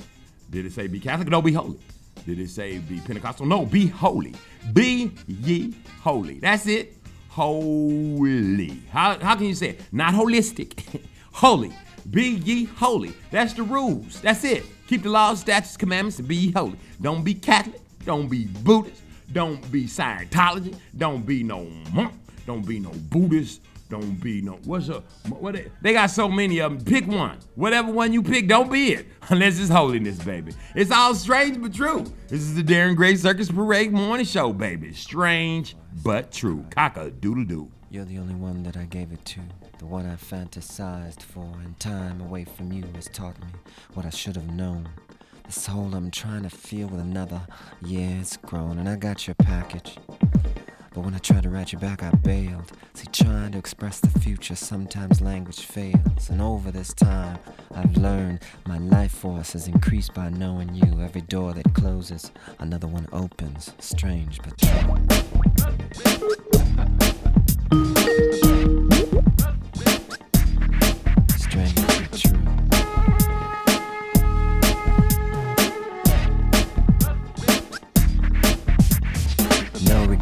Did 0.50 0.66
it 0.66 0.72
say 0.72 0.86
be 0.86 1.00
Catholic? 1.00 1.28
No, 1.28 1.42
be 1.42 1.52
holy. 1.52 1.78
Did 2.26 2.40
it 2.40 2.50
say 2.50 2.78
be 2.78 3.00
Pentecostal? 3.00 3.46
No, 3.46 3.64
be 3.64 3.86
holy. 3.86 4.34
Be 4.72 5.12
ye 5.26 5.74
holy. 6.02 6.40
That's 6.40 6.66
it. 6.66 6.96
Holy. 7.28 8.82
How, 8.90 9.18
how 9.18 9.36
can 9.36 9.46
you 9.46 9.54
say 9.54 9.70
it? 9.70 9.80
Not 9.92 10.14
holistic. 10.14 11.00
holy. 11.32 11.72
Be 12.10 12.30
ye 12.30 12.64
holy. 12.64 13.12
That's 13.30 13.52
the 13.52 13.62
rules. 13.62 14.20
That's 14.20 14.44
it. 14.44 14.64
Keep 14.88 15.04
the 15.04 15.10
laws, 15.10 15.40
statutes, 15.40 15.76
commandments, 15.76 16.18
and 16.18 16.26
be 16.26 16.36
ye 16.36 16.52
holy. 16.52 16.78
Don't 17.00 17.22
be 17.22 17.34
Catholic. 17.34 17.80
Don't 18.04 18.28
be 18.28 18.46
Buddhist. 18.46 19.02
Don't 19.32 19.70
be 19.70 19.84
Scientology. 19.84 20.74
Don't 20.96 21.24
be 21.24 21.42
no 21.42 21.64
monk. 21.92 22.14
Don't 22.48 22.66
be 22.66 22.80
no 22.80 22.92
Buddhist. 23.10 23.60
Don't 23.90 24.18
be 24.22 24.40
no 24.40 24.52
what's 24.64 24.88
up? 24.88 25.04
What 25.28 25.52
they, 25.52 25.70
they 25.82 25.92
got 25.92 26.06
so 26.06 26.30
many 26.30 26.60
of 26.60 26.72
them. 26.72 26.82
Pick 26.82 27.06
one. 27.06 27.38
Whatever 27.56 27.92
one 27.92 28.14
you 28.14 28.22
pick, 28.22 28.48
don't 28.48 28.72
be 28.72 28.94
it 28.94 29.06
unless 29.28 29.60
it's 29.60 29.68
holiness, 29.68 30.16
baby. 30.18 30.52
It's 30.74 30.90
all 30.90 31.14
strange 31.14 31.60
but 31.60 31.74
true. 31.74 32.06
This 32.28 32.40
is 32.40 32.54
the 32.54 32.62
Darren 32.62 32.96
Gray 32.96 33.16
Circus 33.16 33.50
Parade 33.50 33.92
morning 33.92 34.24
show, 34.24 34.54
baby. 34.54 34.94
Strange 34.94 35.76
but 36.02 36.32
true. 36.32 36.64
Cock 36.70 36.96
a 36.96 37.10
doodle 37.10 37.44
doo. 37.44 37.70
You're 37.90 38.06
the 38.06 38.16
only 38.16 38.34
one 38.34 38.62
that 38.62 38.78
I 38.78 38.84
gave 38.84 39.12
it 39.12 39.22
to, 39.26 39.40
the 39.78 39.84
one 39.84 40.06
I 40.06 40.16
fantasized 40.16 41.20
for, 41.20 41.44
and 41.62 41.78
time 41.78 42.22
away 42.22 42.46
from 42.46 42.72
you 42.72 42.84
has 42.94 43.08
taught 43.08 43.38
me 43.40 43.48
what 43.92 44.06
I 44.06 44.10
should 44.10 44.36
have 44.36 44.50
known. 44.50 44.88
This 45.44 45.66
hole 45.66 45.94
I'm 45.94 46.10
trying 46.10 46.44
to 46.44 46.50
feel 46.50 46.86
with 46.88 47.00
another, 47.00 47.42
yeah, 47.82 48.20
it's 48.20 48.38
grown, 48.38 48.78
and 48.78 48.88
I 48.88 48.96
got 48.96 49.26
your 49.26 49.34
package. 49.34 49.98
But 50.94 51.04
when 51.04 51.14
I 51.14 51.18
tried 51.18 51.42
to 51.44 51.50
write 51.50 51.72
you 51.72 51.78
back, 51.78 52.02
I 52.02 52.10
bailed. 52.10 52.72
See, 52.94 53.06
trying 53.12 53.52
to 53.52 53.58
express 53.58 54.00
the 54.00 54.18
future, 54.18 54.56
sometimes 54.56 55.20
language 55.20 55.60
fails. 55.60 56.30
And 56.30 56.40
over 56.40 56.70
this 56.70 56.92
time, 56.92 57.38
I've 57.74 57.96
learned 57.96 58.40
my 58.66 58.78
life 58.78 59.12
force 59.12 59.52
has 59.52 59.68
increased 59.68 60.14
by 60.14 60.28
knowing 60.30 60.74
you. 60.74 61.00
Every 61.00 61.22
door 61.22 61.52
that 61.52 61.74
closes, 61.74 62.32
another 62.58 62.86
one 62.86 63.06
opens. 63.12 63.72
Strange, 63.78 64.40
but 64.42 64.58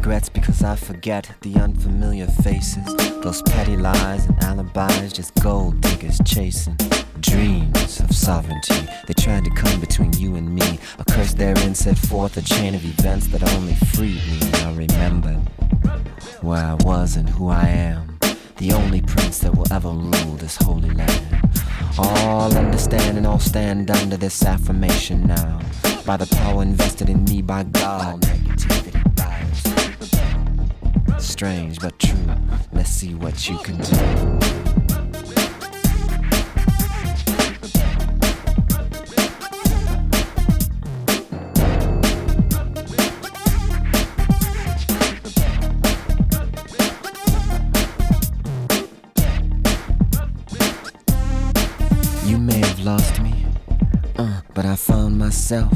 regrets 0.07 0.29
because 0.29 0.63
I 0.63 0.77
forget 0.77 1.29
the 1.41 1.55
unfamiliar 1.55 2.27
faces. 2.27 2.85
Those 3.21 3.41
petty 3.41 3.75
lies 3.75 4.25
and 4.25 4.41
alibis, 4.41 5.11
just 5.11 5.35
gold 5.43 5.81
diggers 5.81 6.17
chasing 6.23 6.77
dreams 7.19 7.99
of 7.99 8.15
sovereignty. 8.15 8.87
They 9.05 9.13
tried 9.13 9.43
to 9.43 9.49
come 9.49 9.81
between 9.81 10.13
you 10.13 10.35
and 10.35 10.55
me. 10.55 10.79
A 10.99 11.03
curse 11.03 11.33
therein 11.33 11.75
set 11.75 11.97
forth 11.97 12.37
a 12.37 12.41
chain 12.41 12.73
of 12.73 12.85
events 12.85 13.27
that 13.27 13.43
only 13.55 13.75
freed 13.75 14.21
me. 14.31 14.39
And 14.43 14.55
I 14.55 14.75
remembered 14.75 15.41
where 16.39 16.63
I 16.63 16.75
was 16.85 17.17
and 17.17 17.27
who 17.27 17.49
I 17.49 17.67
am. 17.67 18.17
The 18.59 18.71
only 18.71 19.01
prince 19.01 19.39
that 19.39 19.53
will 19.57 19.71
ever 19.73 19.89
rule 19.89 20.37
this 20.37 20.55
holy 20.55 20.91
land. 20.91 21.51
All 21.97 22.55
understand 22.55 23.17
and 23.17 23.27
all 23.27 23.39
stand 23.39 23.91
under 23.91 24.15
this 24.15 24.41
affirmation 24.45 25.27
now. 25.27 25.59
By 26.05 26.15
the 26.15 26.27
power 26.37 26.61
invested 26.61 27.09
in 27.09 27.25
me 27.25 27.41
by 27.41 27.63
God. 27.63 28.21
Negativity 28.21 28.93
bows. 28.93 29.06
Strange 31.19 31.79
but 31.79 31.97
true. 31.99 32.17
Let's 32.73 32.89
see 32.89 33.13
what 33.13 33.47
you 33.47 33.57
can 33.59 33.77
do. 33.77 33.97
You 52.25 52.37
may 52.37 52.57
have 52.59 52.79
lost 52.79 53.21
me, 53.21 53.45
uh, 54.17 54.41
but 54.53 54.65
I 54.65 54.75
found 54.75 55.17
myself. 55.17 55.71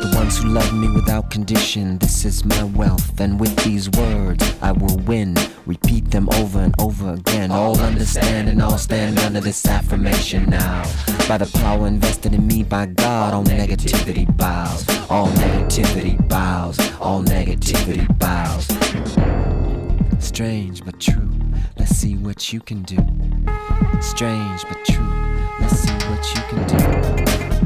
The 0.00 0.10
ones 0.16 0.38
who 0.38 0.48
love 0.48 0.72
me 0.72 0.88
without 0.94 1.30
condition, 1.30 1.98
this 1.98 2.24
is 2.24 2.42
my 2.42 2.64
wealth. 2.64 3.20
And 3.20 3.38
with 3.38 3.54
these 3.64 3.90
words, 3.90 4.42
I 4.62 4.72
will 4.72 4.96
win. 5.00 5.36
Repeat 5.66 6.10
them 6.10 6.26
over 6.36 6.58
and 6.58 6.74
over 6.80 7.12
again. 7.12 7.50
All 7.50 7.78
understand 7.78 8.48
and 8.48 8.62
all 8.62 8.78
stand 8.78 9.18
under 9.18 9.40
this 9.40 9.66
affirmation 9.66 10.48
now. 10.48 10.84
By 11.28 11.36
the 11.36 11.50
power 11.60 11.86
invested 11.86 12.32
in 12.32 12.46
me 12.46 12.62
by 12.62 12.86
God, 12.86 13.34
all 13.34 13.44
negativity 13.44 14.24
bows. 14.38 14.88
All 15.10 15.28
negativity 15.28 16.16
bows. 16.28 16.78
All 16.98 17.22
negativity 17.22 18.06
bows. 18.18 18.66
Strange 20.18 20.82
but 20.82 20.98
true. 20.98 21.30
Let's 21.78 21.94
see 21.94 22.16
what 22.16 22.54
you 22.54 22.60
can 22.60 22.82
do. 22.84 22.96
Strange 24.00 24.64
but 24.66 24.82
true. 24.86 25.12
Let's 25.60 25.78
see 25.78 25.92
what 26.08 26.34
you 26.34 26.42
can 26.48 26.66
do. 26.66 27.59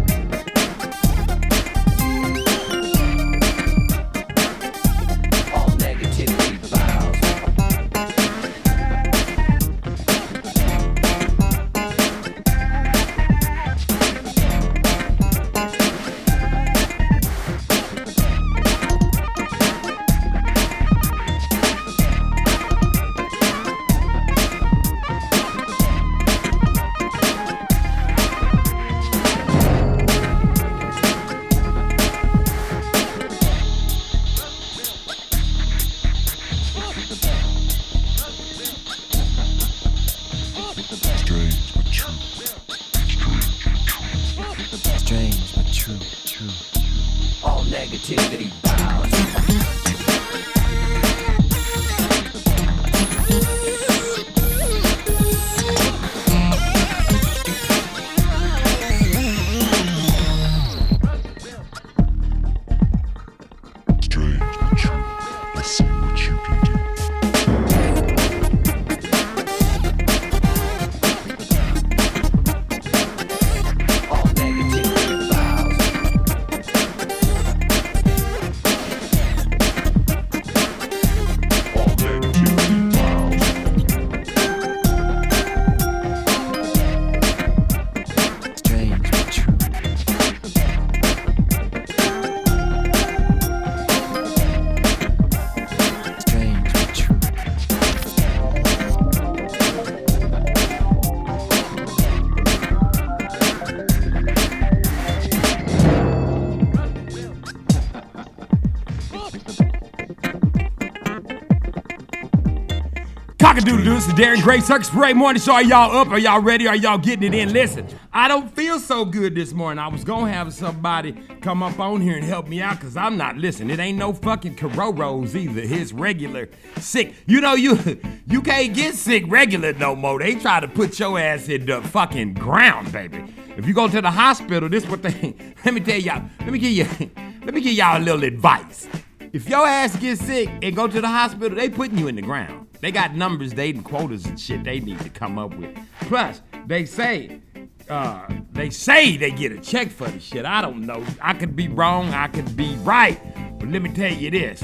Darren 114.15 114.41
Gray 114.43 114.61
Circus 114.61 114.89
Parade 114.89 115.17
morning 115.17 115.43
show. 115.43 115.55
Are 115.55 115.63
y'all 115.63 115.97
up? 115.97 116.07
Are 116.11 116.21
y'all 116.21 116.41
ready? 116.41 116.69
Are 116.69 116.77
y'all 116.77 116.99
getting 116.99 117.33
it 117.33 117.37
in? 117.37 117.53
Listen, 117.53 117.85
I 118.13 118.29
don't 118.29 118.49
feel 118.55 118.79
so 118.79 119.05
good 119.05 119.35
this 119.35 119.53
morning. 119.53 119.81
I 119.81 119.89
was 119.89 120.05
gonna 120.05 120.31
have 120.31 120.55
somebody 120.55 121.15
come 121.41 121.65
up 121.65 121.81
on 121.81 122.01
here 122.01 122.15
and 122.15 122.25
help 122.25 122.47
me 122.47 122.63
out 122.63 122.79
because 122.79 122.97
I'm 122.97 123.17
not 123.17 123.37
listening. 123.39 123.71
It 123.71 123.81
ain't 123.81 123.99
no 123.99 124.13
fucking 124.13 124.55
Cororos 124.55 125.35
either. 125.35 125.63
His 125.63 125.93
regular 125.93 126.49
sick. 126.77 127.13
You 127.27 127.41
know, 127.41 127.55
you 127.55 127.77
you 128.29 128.41
can't 128.41 128.73
get 128.73 128.95
sick 128.95 129.25
regular 129.27 129.73
no 129.73 129.97
more. 129.97 130.21
They 130.21 130.37
try 130.37 130.61
to 130.61 130.69
put 130.69 130.97
your 131.01 131.19
ass 131.19 131.49
in 131.49 131.67
the 131.67 131.83
fucking 131.83 132.35
ground, 132.35 132.93
baby. 132.93 133.25
If 133.57 133.67
you 133.67 133.75
go 133.75 133.89
to 133.89 134.01
the 134.01 134.13
hospital, 134.13 134.69
this 134.69 134.87
what 134.87 135.03
they 135.03 135.35
let 135.65 135.75
me 135.75 135.81
tell 135.81 135.99
y'all. 135.99 136.23
Let 136.39 136.53
me 136.53 136.61
give 136.61 136.71
you 136.71 136.85
Let 137.45 137.53
me 137.53 137.61
give 137.61 137.73
y'all 137.73 137.99
a 137.99 138.03
little 138.03 138.23
advice. 138.23 138.87
If 139.33 139.49
your 139.49 139.67
ass 139.67 139.97
gets 139.97 140.25
sick 140.25 140.49
and 140.63 140.77
go 140.77 140.87
to 140.87 141.01
the 141.01 141.09
hospital, 141.09 141.59
they 141.59 141.69
putting 141.69 141.99
you 141.99 142.07
in 142.07 142.15
the 142.15 142.23
ground. 142.23 142.64
They 142.85 142.93
got 142.93 143.15
numbers, 143.15 143.55
they 143.55 143.71
and 143.71 143.83
quotas 143.83 144.27
and 144.27 144.39
shit 144.39 144.63
they 144.63 144.79
need 144.79 145.01
to 145.01 145.09
come 145.09 145.39
up 145.39 145.57
with. 145.57 145.75
Plus, 146.01 146.43
they 146.67 146.85
say, 146.85 147.41
uh, 147.89 148.27
they 148.53 148.69
say 148.69 149.17
they 149.17 149.31
get 149.31 149.53
a 149.53 149.59
check 149.59 149.89
for 149.89 150.07
the 150.07 150.21
shit. 150.21 150.45
I 150.45 150.61
don't 150.61 150.83
know. 150.83 151.03
I 151.23 151.33
could 151.33 151.57
be 151.57 151.69
wrong, 151.69 152.11
I 152.11 152.29
could 152.29 152.55
be 152.55 152.77
right. 152.81 153.19
But 153.59 153.71
let 153.71 153.81
me 153.81 153.91
tell 153.91 154.13
you 154.13 154.31
this. 154.31 154.63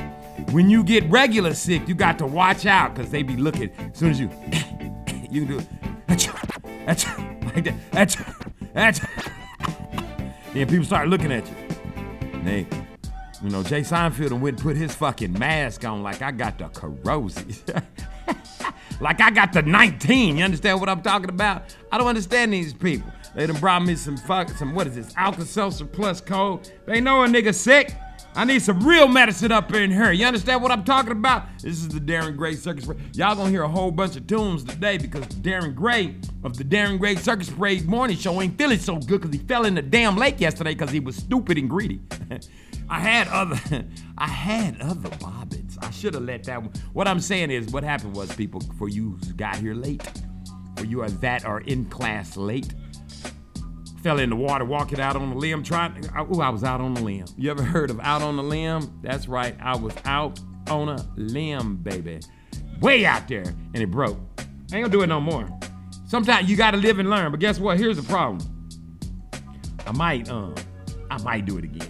When 0.51 0.69
you 0.69 0.85
get 0.85 1.09
regular 1.09 1.55
sick, 1.55 1.89
you 1.89 1.95
got 1.95 2.19
to 2.19 2.27
watch 2.27 2.67
out 2.67 2.95
because 2.95 3.11
they 3.11 3.23
be 3.23 3.37
looking. 3.37 3.71
As 3.71 3.99
soon 3.99 4.11
as 4.11 4.21
you, 4.21 4.29
you 5.31 5.47
can 5.47 5.47
do 5.47 5.59
it. 5.59 5.69
That's 6.85 7.07
like 7.09 7.65
that. 7.65 7.91
Achoo, 7.93 8.53
achoo. 8.75 10.53
Then 10.53 10.69
people 10.69 10.85
start 10.85 11.09
looking 11.09 11.33
at 11.33 11.49
you. 11.49 11.57
And 12.35 12.47
they, 12.47 12.67
you 13.43 13.51
know, 13.51 13.63
Jay 13.63 13.81
Seinfeld 13.81 14.39
went 14.39 14.57
and 14.57 14.59
put 14.59 14.77
his 14.77 14.95
fucking 14.95 15.33
mask 15.33 15.85
on 15.85 16.03
like 16.03 16.21
I 16.21 16.31
got 16.31 16.59
the 16.59 16.69
corrosive. 16.69 17.63
like 19.01 19.21
I 19.21 19.31
got 19.31 19.53
the 19.53 19.63
19. 19.63 20.37
You 20.37 20.45
understand 20.45 20.79
what 20.79 20.91
I'm 20.91 21.01
talking 21.01 21.31
about? 21.31 21.75
I 21.91 21.97
don't 21.99 22.07
understand 22.07 22.53
these 22.53 22.75
people. 22.75 23.11
They 23.35 23.47
done 23.47 23.59
brought 23.59 23.85
me 23.85 23.95
some 23.95 24.17
fuck, 24.17 24.51
some, 24.51 24.75
what 24.75 24.87
is 24.89 24.97
this, 24.97 25.15
Alka-Seltzer 25.17 25.87
Plus 25.87 26.21
Cold. 26.21 26.71
They 26.85 27.01
know 27.01 27.23
a 27.23 27.27
nigga 27.27 27.55
sick. 27.55 27.95
I 28.35 28.45
need 28.45 28.63
some 28.63 28.87
real 28.87 29.09
medicine 29.09 29.51
up 29.51 29.73
in 29.75 29.91
here. 29.91 30.13
You 30.13 30.25
understand 30.27 30.63
what 30.63 30.71
I'm 30.71 30.85
talking 30.85 31.13
about? 31.13 31.47
This 31.63 31.79
is 31.79 31.89
the 31.89 31.99
Darren 31.99 32.37
Gray 32.37 32.55
Circus 32.55 32.87
Parade. 32.87 33.01
Y'all 33.17 33.35
gonna 33.35 33.51
hear 33.51 33.63
a 33.63 33.69
whole 33.69 33.91
bunch 33.91 34.17
of 34.17 34.27
tunes 34.27 34.63
today 34.63 34.99
because 34.99 35.25
Darren 35.27 35.75
Gray 35.75 36.15
of 36.45 36.57
the 36.57 36.63
Darren 36.63 36.99
Gray 36.99 37.17
Circus 37.17 37.51
Parade 37.51 37.89
morning 37.89 38.17
show 38.17 38.41
ain't 38.41 38.57
feeling 38.57 38.79
so 38.79 38.99
good 38.99 39.23
because 39.23 39.33
he 39.33 39.39
fell 39.47 39.65
in 39.65 39.75
the 39.75 39.83
damn 39.83 40.17
lake 40.17 40.41
yesterday 40.41 40.75
because 40.75 40.91
he 40.91 41.01
was 41.01 41.17
stupid 41.17 41.59
and 41.59 41.69
greedy. 41.69 42.01
I 42.91 42.99
had 42.99 43.29
other, 43.29 43.87
I 44.19 44.27
had 44.27 44.81
other 44.81 45.09
bobbins. 45.21 45.79
I 45.81 45.91
should 45.91 46.15
have 46.15 46.25
let 46.25 46.45
that 46.45 46.61
one. 46.61 46.73
What 46.93 47.07
I'm 47.07 47.21
saying 47.21 47.53
is, 47.53 47.69
what 47.69 47.85
happened 47.85 48.17
was, 48.17 48.35
people, 48.35 48.61
for 48.77 48.89
you 48.89 49.17
who 49.25 49.33
got 49.35 49.57
here 49.57 49.75
late, 49.75 50.03
or 50.77 50.85
you 50.85 51.01
are 51.01 51.09
that 51.09 51.47
or 51.47 51.61
in 51.61 51.85
class 51.85 52.37
late, 52.37 52.75
fell 54.03 54.19
in 54.19 54.31
the 54.31 54.37
water 54.37 54.65
walking 54.65 54.99
out 54.99 55.15
on 55.15 55.31
the 55.31 55.37
limb 55.37 55.63
trying 55.63 56.09
oh 56.17 56.41
i 56.41 56.49
was 56.49 56.65
out 56.65 56.81
on 56.81 56.95
the 56.95 57.03
limb. 57.03 57.27
You 57.37 57.51
ever 57.51 57.63
heard 57.63 57.91
of 57.91 58.01
out 58.01 58.23
on 58.23 58.37
the 58.37 58.43
limb? 58.43 58.99
That's 59.03 59.29
right 59.29 59.55
i 59.61 59.77
was 59.77 59.95
out 60.07 60.41
on 60.71 60.89
a 60.89 61.07
limb 61.17 61.77
baby. 61.77 62.21
Way 62.81 63.05
out 63.05 63.29
there 63.29 63.45
and 63.75 63.77
it 63.77 63.91
broke. 63.91 64.19
I 64.39 64.77
ain't 64.77 64.85
gonna 64.85 64.89
do 64.89 65.03
it 65.03 65.09
no 65.09 65.21
more. 65.21 65.47
Sometimes 66.07 66.49
you 66.49 66.57
gotta 66.57 66.79
live 66.79 66.99
and 66.99 67.11
learn 67.11 67.31
but 67.31 67.41
guess 67.41 67.61
what? 67.61 67.79
Here's 67.79 67.99
the 67.99 68.03
problem. 68.05 68.41
I 69.87 69.93
might 69.93 70.31
um 70.31 70.55
i 71.11 71.19
might 71.23 71.45
do 71.45 71.59
it 71.59 71.65
again 71.65 71.90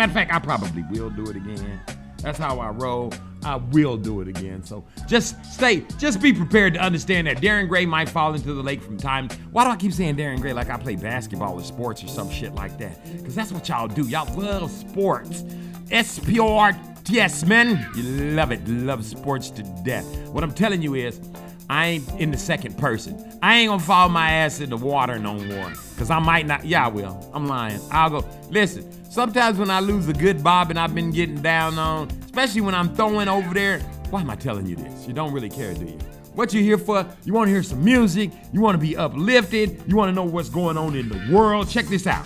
matter 0.00 0.10
of 0.10 0.14
fact 0.14 0.32
i 0.32 0.38
probably 0.38 0.82
will 0.90 1.10
do 1.10 1.24
it 1.24 1.36
again 1.36 1.80
that's 2.22 2.38
how 2.38 2.58
i 2.58 2.68
roll 2.70 3.12
I 3.44 3.56
will 3.56 3.96
do 3.96 4.20
it 4.20 4.28
again. 4.28 4.62
So 4.64 4.84
just 5.06 5.42
stay, 5.44 5.84
just 5.98 6.20
be 6.20 6.32
prepared 6.32 6.74
to 6.74 6.80
understand 6.80 7.26
that 7.26 7.38
Darren 7.38 7.68
Gray 7.68 7.86
might 7.86 8.08
fall 8.08 8.34
into 8.34 8.52
the 8.52 8.62
lake 8.62 8.82
from 8.82 8.96
time. 8.96 9.28
Why 9.52 9.64
do 9.64 9.70
I 9.70 9.76
keep 9.76 9.92
saying 9.92 10.16
Darren 10.16 10.40
Gray 10.40 10.52
like 10.52 10.70
I 10.70 10.76
play 10.76 10.96
basketball 10.96 11.54
or 11.54 11.62
sports 11.62 12.04
or 12.04 12.08
some 12.08 12.30
shit 12.30 12.54
like 12.54 12.76
that? 12.78 13.02
Because 13.16 13.34
that's 13.34 13.52
what 13.52 13.68
y'all 13.68 13.88
do. 13.88 14.06
Y'all 14.06 14.32
love 14.38 14.70
sports. 14.70 15.44
S 15.90 16.18
P 16.18 16.38
O 16.38 16.56
R 16.56 16.78
T 17.04 17.20
S, 17.20 17.44
man. 17.44 17.88
You 17.96 18.02
love 18.34 18.52
it. 18.52 18.66
Love 18.68 19.04
sports 19.04 19.50
to 19.50 19.62
death. 19.84 20.06
What 20.28 20.44
I'm 20.44 20.52
telling 20.52 20.82
you 20.82 20.94
is, 20.94 21.20
I 21.68 21.86
ain't 21.86 22.08
in 22.20 22.30
the 22.30 22.38
second 22.38 22.76
person. 22.78 23.38
I 23.42 23.58
ain't 23.58 23.70
gonna 23.70 23.82
fall 23.82 24.08
my 24.08 24.30
ass 24.30 24.60
in 24.60 24.70
the 24.70 24.76
water 24.76 25.18
no 25.18 25.34
more. 25.34 25.72
Cause 25.96 26.10
I 26.10 26.18
might 26.18 26.46
not. 26.46 26.64
Yeah, 26.64 26.86
I 26.86 26.88
will. 26.88 27.30
I'm 27.34 27.46
lying. 27.46 27.80
I'll 27.90 28.10
go. 28.10 28.28
Listen, 28.50 28.88
sometimes 29.10 29.58
when 29.58 29.70
I 29.70 29.80
lose 29.80 30.08
a 30.08 30.12
good 30.12 30.42
bob 30.42 30.70
and 30.70 30.78
I've 30.78 30.94
been 30.94 31.10
getting 31.10 31.42
down 31.42 31.78
on, 31.78 32.08
especially 32.24 32.62
when 32.62 32.74
I'm 32.74 32.94
throwing 32.94 33.28
over 33.28 33.52
there. 33.52 33.80
Why 34.10 34.22
am 34.22 34.30
I 34.30 34.36
telling 34.36 34.66
you 34.66 34.76
this? 34.76 35.06
You 35.06 35.12
don't 35.12 35.32
really 35.32 35.50
care, 35.50 35.74
do 35.74 35.84
you? 35.84 35.98
What 36.34 36.54
you 36.54 36.62
here 36.62 36.78
for? 36.78 37.04
You 37.24 37.34
want 37.34 37.48
to 37.48 37.52
hear 37.52 37.62
some 37.62 37.84
music? 37.84 38.30
You 38.52 38.60
want 38.60 38.76
to 38.76 38.78
be 38.78 38.96
uplifted? 38.96 39.82
You 39.86 39.96
want 39.96 40.08
to 40.10 40.14
know 40.14 40.24
what's 40.24 40.48
going 40.48 40.78
on 40.78 40.94
in 40.96 41.08
the 41.08 41.34
world? 41.34 41.68
Check 41.68 41.86
this 41.86 42.06
out. 42.06 42.24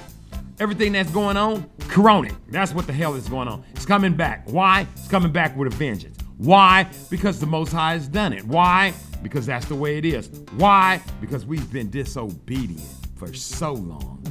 Everything 0.61 0.93
that's 0.93 1.11
going 1.11 1.37
on, 1.37 1.69
Corona. 1.89 2.31
That's 2.49 2.73
what 2.73 2.87
the 2.87 2.93
hell 2.93 3.15
is 3.15 3.29
going 3.29 3.49
on. 3.49 3.65
It's 3.73 3.87
coming 3.87 4.15
back. 4.15 4.45
Why? 4.47 4.87
It's 4.95 5.09
coming 5.09 5.33
back 5.33 5.57
with 5.57 5.73
a 5.73 5.77
vengeance. 5.77 6.17
Why? 6.37 6.89
Because 7.11 7.41
the 7.41 7.47
Most 7.47 7.73
High 7.73 7.95
has 7.95 8.09
done 8.09 8.33
it. 8.33 8.45
Why? 8.45 8.93
Because 9.23 9.47
that's 9.47 9.67
the 9.67 9.75
way 9.75 9.99
it 9.99 10.05
is. 10.05 10.29
Why? 10.57 11.01
Because 11.21 11.47
we've 11.47 11.73
been 11.73 11.91
disobedient 11.91 12.89
for 13.17 13.33
so 13.33 13.73
long. 13.73 14.24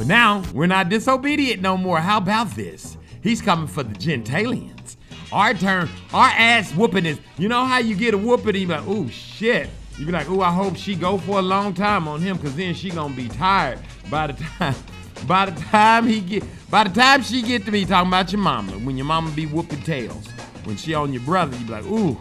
But 0.00 0.06
now 0.06 0.42
we're 0.54 0.66
not 0.66 0.88
disobedient 0.88 1.60
no 1.60 1.76
more. 1.76 2.00
How 2.00 2.16
about 2.16 2.52
this? 2.52 2.96
He's 3.22 3.42
coming 3.42 3.66
for 3.66 3.82
the 3.82 3.92
Gentalians. 3.92 4.96
Our 5.30 5.52
turn, 5.52 5.90
our 6.14 6.28
ass 6.28 6.72
whooping 6.72 7.04
is, 7.04 7.20
you 7.36 7.48
know 7.48 7.66
how 7.66 7.80
you 7.80 7.94
get 7.94 8.14
a 8.14 8.16
whooping 8.16 8.56
you 8.56 8.66
like, 8.66 8.84
oh 8.86 9.08
shit. 9.08 9.68
You 9.98 10.06
be 10.06 10.12
like, 10.12 10.30
oh, 10.30 10.40
I 10.40 10.52
hope 10.52 10.76
she 10.76 10.94
go 10.94 11.18
for 11.18 11.38
a 11.38 11.42
long 11.42 11.74
time 11.74 12.08
on 12.08 12.22
him, 12.22 12.38
cause 12.38 12.56
then 12.56 12.72
she 12.72 12.88
gonna 12.88 13.14
be 13.14 13.28
tired 13.28 13.78
by 14.10 14.28
the 14.28 14.32
time, 14.42 14.74
by 15.26 15.50
the 15.50 15.60
time 15.60 16.06
he 16.06 16.22
get, 16.22 16.44
by 16.70 16.84
the 16.84 16.94
time 16.98 17.20
she 17.20 17.42
get 17.42 17.66
to 17.66 17.70
be 17.70 17.84
talking 17.84 18.08
about 18.08 18.32
your 18.32 18.40
mama, 18.40 18.72
when 18.78 18.96
your 18.96 19.04
mama 19.04 19.30
be 19.32 19.44
whooping 19.44 19.82
tails. 19.82 20.28
When 20.64 20.78
she 20.78 20.94
on 20.94 21.12
your 21.12 21.24
brother, 21.24 21.54
you 21.58 21.66
be 21.66 21.72
like, 21.72 21.84
ooh, 21.84 22.18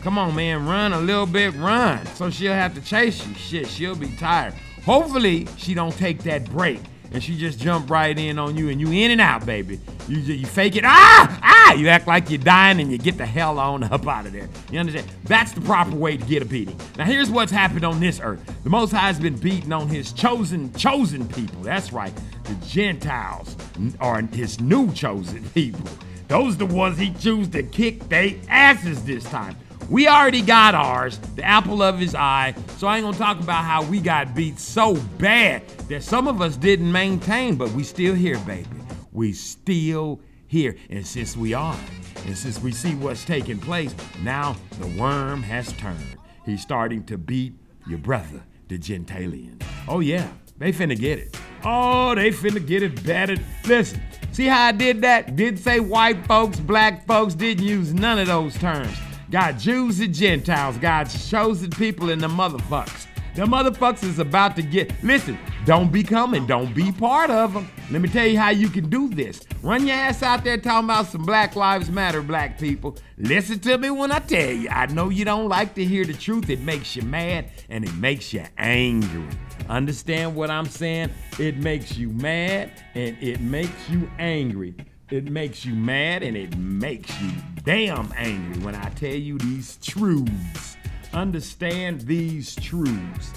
come 0.00 0.18
on 0.18 0.34
man, 0.34 0.66
run 0.66 0.92
a 0.92 1.00
little 1.00 1.26
bit, 1.26 1.54
run. 1.54 2.04
So 2.06 2.28
she'll 2.28 2.54
have 2.54 2.74
to 2.74 2.80
chase 2.80 3.24
you. 3.24 3.34
Shit, 3.34 3.68
she'll 3.68 3.94
be 3.94 4.08
tired. 4.16 4.54
Hopefully 4.84 5.46
she 5.56 5.74
don't 5.74 5.96
take 5.96 6.18
that 6.24 6.50
break 6.50 6.80
and 7.12 7.22
she 7.22 7.36
just 7.36 7.58
jump 7.58 7.90
right 7.90 8.18
in 8.18 8.38
on 8.38 8.56
you 8.56 8.68
and 8.68 8.80
you 8.80 8.90
in 8.90 9.10
and 9.10 9.20
out, 9.20 9.46
baby. 9.46 9.80
You 10.08 10.18
you 10.18 10.46
fake 10.46 10.76
it, 10.76 10.84
ah, 10.84 11.40
ah, 11.42 11.74
you 11.74 11.88
act 11.88 12.06
like 12.06 12.30
you're 12.30 12.38
dying 12.38 12.80
and 12.80 12.90
you 12.90 12.98
get 12.98 13.16
the 13.16 13.26
hell 13.26 13.58
on 13.58 13.84
up 13.84 14.06
out 14.06 14.26
of 14.26 14.32
there. 14.32 14.48
You 14.70 14.80
understand? 14.80 15.10
That's 15.24 15.52
the 15.52 15.60
proper 15.60 15.94
way 15.94 16.16
to 16.16 16.24
get 16.24 16.42
a 16.42 16.44
beating. 16.44 16.78
Now 16.98 17.04
here's 17.04 17.30
what's 17.30 17.52
happened 17.52 17.84
on 17.84 18.00
this 18.00 18.20
earth. 18.20 18.40
The 18.64 18.70
Most 18.70 18.90
High 18.90 19.06
has 19.06 19.20
been 19.20 19.36
beating 19.36 19.72
on 19.72 19.88
his 19.88 20.12
chosen, 20.12 20.72
chosen 20.74 21.28
people. 21.28 21.62
That's 21.62 21.92
right, 21.92 22.12
the 22.44 22.54
Gentiles 22.66 23.56
are 24.00 24.22
his 24.22 24.60
new 24.60 24.92
chosen 24.92 25.44
people. 25.54 25.88
Those 26.28 26.56
the 26.56 26.66
ones 26.66 26.98
he 26.98 27.12
choose 27.12 27.48
to 27.48 27.62
kick 27.62 28.08
they 28.08 28.40
asses 28.48 29.04
this 29.04 29.24
time. 29.24 29.56
We 29.90 30.08
already 30.08 30.40
got 30.40 30.74
ours, 30.74 31.18
the 31.36 31.42
apple 31.42 31.82
of 31.82 31.98
his 31.98 32.14
eye. 32.14 32.54
So 32.78 32.86
I 32.86 32.96
ain't 32.96 33.04
gonna 33.04 33.18
talk 33.18 33.38
about 33.40 33.64
how 33.64 33.84
we 33.84 34.00
got 34.00 34.34
beat 34.34 34.58
so 34.58 34.94
bad 35.18 35.68
that 35.88 36.02
some 36.02 36.26
of 36.26 36.40
us 36.40 36.56
didn't 36.56 36.90
maintain, 36.90 37.56
but 37.56 37.70
we 37.72 37.84
still 37.84 38.14
here, 38.14 38.38
baby. 38.40 38.68
We 39.12 39.32
still 39.32 40.20
here. 40.46 40.76
And 40.88 41.06
since 41.06 41.36
we 41.36 41.52
are, 41.52 41.78
and 42.26 42.36
since 42.36 42.60
we 42.60 42.72
see 42.72 42.94
what's 42.94 43.24
taking 43.24 43.58
place, 43.58 43.94
now 44.22 44.56
the 44.80 44.86
worm 44.98 45.42
has 45.42 45.72
turned. 45.74 46.16
He's 46.46 46.62
starting 46.62 47.04
to 47.04 47.18
beat 47.18 47.52
your 47.86 47.98
brother, 47.98 48.42
the 48.68 48.78
Gentalian. 48.78 49.62
Oh 49.86 50.00
yeah, 50.00 50.28
they 50.56 50.72
finna 50.72 50.98
get 50.98 51.18
it. 51.18 51.38
Oh, 51.62 52.14
they 52.14 52.30
finna 52.30 52.66
get 52.66 52.82
it 52.82 53.04
battered. 53.04 53.40
Listen, 53.66 54.00
see 54.32 54.46
how 54.46 54.64
I 54.64 54.72
did 54.72 55.02
that? 55.02 55.36
Didn't 55.36 55.60
say 55.60 55.80
white 55.80 56.26
folks, 56.26 56.58
black 56.58 57.06
folks, 57.06 57.34
didn't 57.34 57.64
use 57.64 57.92
none 57.92 58.18
of 58.18 58.26
those 58.26 58.56
terms. 58.56 58.96
Got 59.34 59.58
Jews 59.58 59.98
and 59.98 60.14
Gentiles, 60.14 60.76
God's 60.76 61.28
chosen 61.28 61.68
people 61.68 62.10
and 62.10 62.22
the 62.22 62.28
motherfuckers. 62.28 63.08
The 63.34 63.42
motherfuckers 63.42 64.04
is 64.04 64.20
about 64.20 64.54
to 64.54 64.62
get. 64.62 64.92
Listen, 65.02 65.36
don't 65.64 65.90
be 65.90 66.04
coming, 66.04 66.46
don't 66.46 66.72
be 66.72 66.92
part 66.92 67.30
of 67.30 67.52
them. 67.52 67.68
Let 67.90 68.00
me 68.00 68.08
tell 68.08 68.28
you 68.28 68.38
how 68.38 68.50
you 68.50 68.68
can 68.68 68.88
do 68.88 69.08
this. 69.08 69.40
Run 69.60 69.88
your 69.88 69.96
ass 69.96 70.22
out 70.22 70.44
there 70.44 70.56
talking 70.56 70.84
about 70.84 71.06
some 71.06 71.24
Black 71.24 71.56
Lives 71.56 71.90
Matter, 71.90 72.22
black 72.22 72.60
people. 72.60 72.96
Listen 73.18 73.58
to 73.58 73.76
me 73.76 73.90
when 73.90 74.12
I 74.12 74.20
tell 74.20 74.52
you. 74.52 74.68
I 74.68 74.86
know 74.86 75.08
you 75.08 75.24
don't 75.24 75.48
like 75.48 75.74
to 75.74 75.84
hear 75.84 76.04
the 76.04 76.14
truth. 76.14 76.48
It 76.48 76.60
makes 76.60 76.94
you 76.94 77.02
mad 77.02 77.50
and 77.68 77.84
it 77.84 77.94
makes 77.96 78.32
you 78.32 78.44
angry. 78.56 79.26
Understand 79.68 80.36
what 80.36 80.48
I'm 80.48 80.66
saying? 80.66 81.10
It 81.40 81.56
makes 81.56 81.96
you 81.96 82.10
mad 82.10 82.70
and 82.94 83.20
it 83.20 83.40
makes 83.40 83.90
you 83.90 84.08
angry. 84.20 84.76
It 85.10 85.30
makes 85.30 85.66
you 85.66 85.74
mad 85.74 86.22
and 86.22 86.34
it 86.34 86.56
makes 86.56 87.20
you 87.20 87.30
damn 87.62 88.10
angry 88.16 88.62
when 88.62 88.74
I 88.74 88.88
tell 88.90 89.14
you 89.14 89.36
these 89.38 89.76
truths. 89.82 90.76
Understand 91.12 92.00
these 92.02 92.54
truths. 92.56 93.32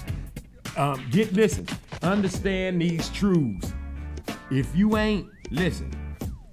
Um, 0.78 1.04
get 1.10 1.32
listen. 1.34 1.66
Understand 2.02 2.80
these 2.80 3.10
truths. 3.10 3.72
If 4.50 4.74
you 4.74 4.96
ain't 4.96 5.28
listen, 5.50 5.92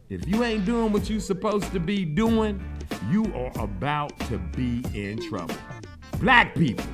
if 0.10 0.28
you 0.28 0.44
ain't 0.44 0.66
doing 0.66 0.92
what 0.92 1.10
you 1.10 1.22
supposed 1.22 1.72
to 1.72 1.80
be 1.80 2.04
doing, 2.04 2.62
you 3.10 3.24
are 3.34 3.52
about 3.64 4.20
to 4.28 4.38
be 4.38 4.84
in 4.94 5.22
trouble. 5.30 5.56
Black 6.20 6.54
people, 6.56 6.86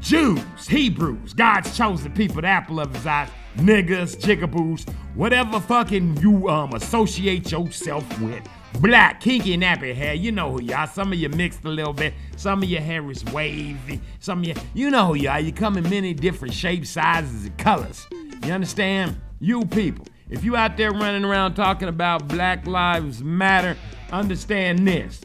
Jews, 0.00 0.66
Hebrews, 0.66 1.34
God's 1.34 1.76
chosen 1.76 2.12
people, 2.12 2.40
the 2.40 2.48
apple 2.48 2.80
of 2.80 2.94
his 2.94 3.06
eye, 3.06 3.28
niggas, 3.56 4.16
jigaboos, 4.16 4.88
whatever 5.14 5.60
fucking 5.60 6.16
you 6.18 6.48
um 6.48 6.74
associate 6.74 7.50
yourself 7.50 8.20
with. 8.20 8.42
Black, 8.80 9.20
kinky, 9.20 9.56
nappy 9.56 9.94
hair, 9.94 10.14
you 10.14 10.32
know 10.32 10.50
who 10.50 10.62
you 10.62 10.74
are. 10.74 10.86
Some 10.88 11.12
of 11.12 11.18
you 11.18 11.28
mixed 11.28 11.64
a 11.64 11.68
little 11.68 11.92
bit. 11.92 12.12
Some 12.36 12.62
of 12.62 12.68
your 12.68 12.80
hair 12.80 13.08
is 13.10 13.24
wavy. 13.26 14.00
Some 14.18 14.40
of 14.40 14.46
you, 14.46 14.54
you 14.74 14.90
know 14.90 15.06
who 15.06 15.14
you 15.14 15.28
are. 15.28 15.38
You 15.38 15.52
come 15.52 15.76
in 15.76 15.88
many 15.88 16.12
different 16.12 16.54
shapes, 16.54 16.90
sizes, 16.90 17.46
and 17.46 17.56
colors. 17.56 18.06
You 18.44 18.52
understand? 18.52 19.20
You 19.38 19.64
people. 19.64 20.06
If 20.28 20.42
you 20.42 20.56
out 20.56 20.76
there 20.76 20.90
running 20.90 21.24
around 21.24 21.54
talking 21.54 21.88
about 21.88 22.26
Black 22.26 22.66
Lives 22.66 23.22
Matter, 23.22 23.76
understand 24.10 24.86
this. 24.86 25.20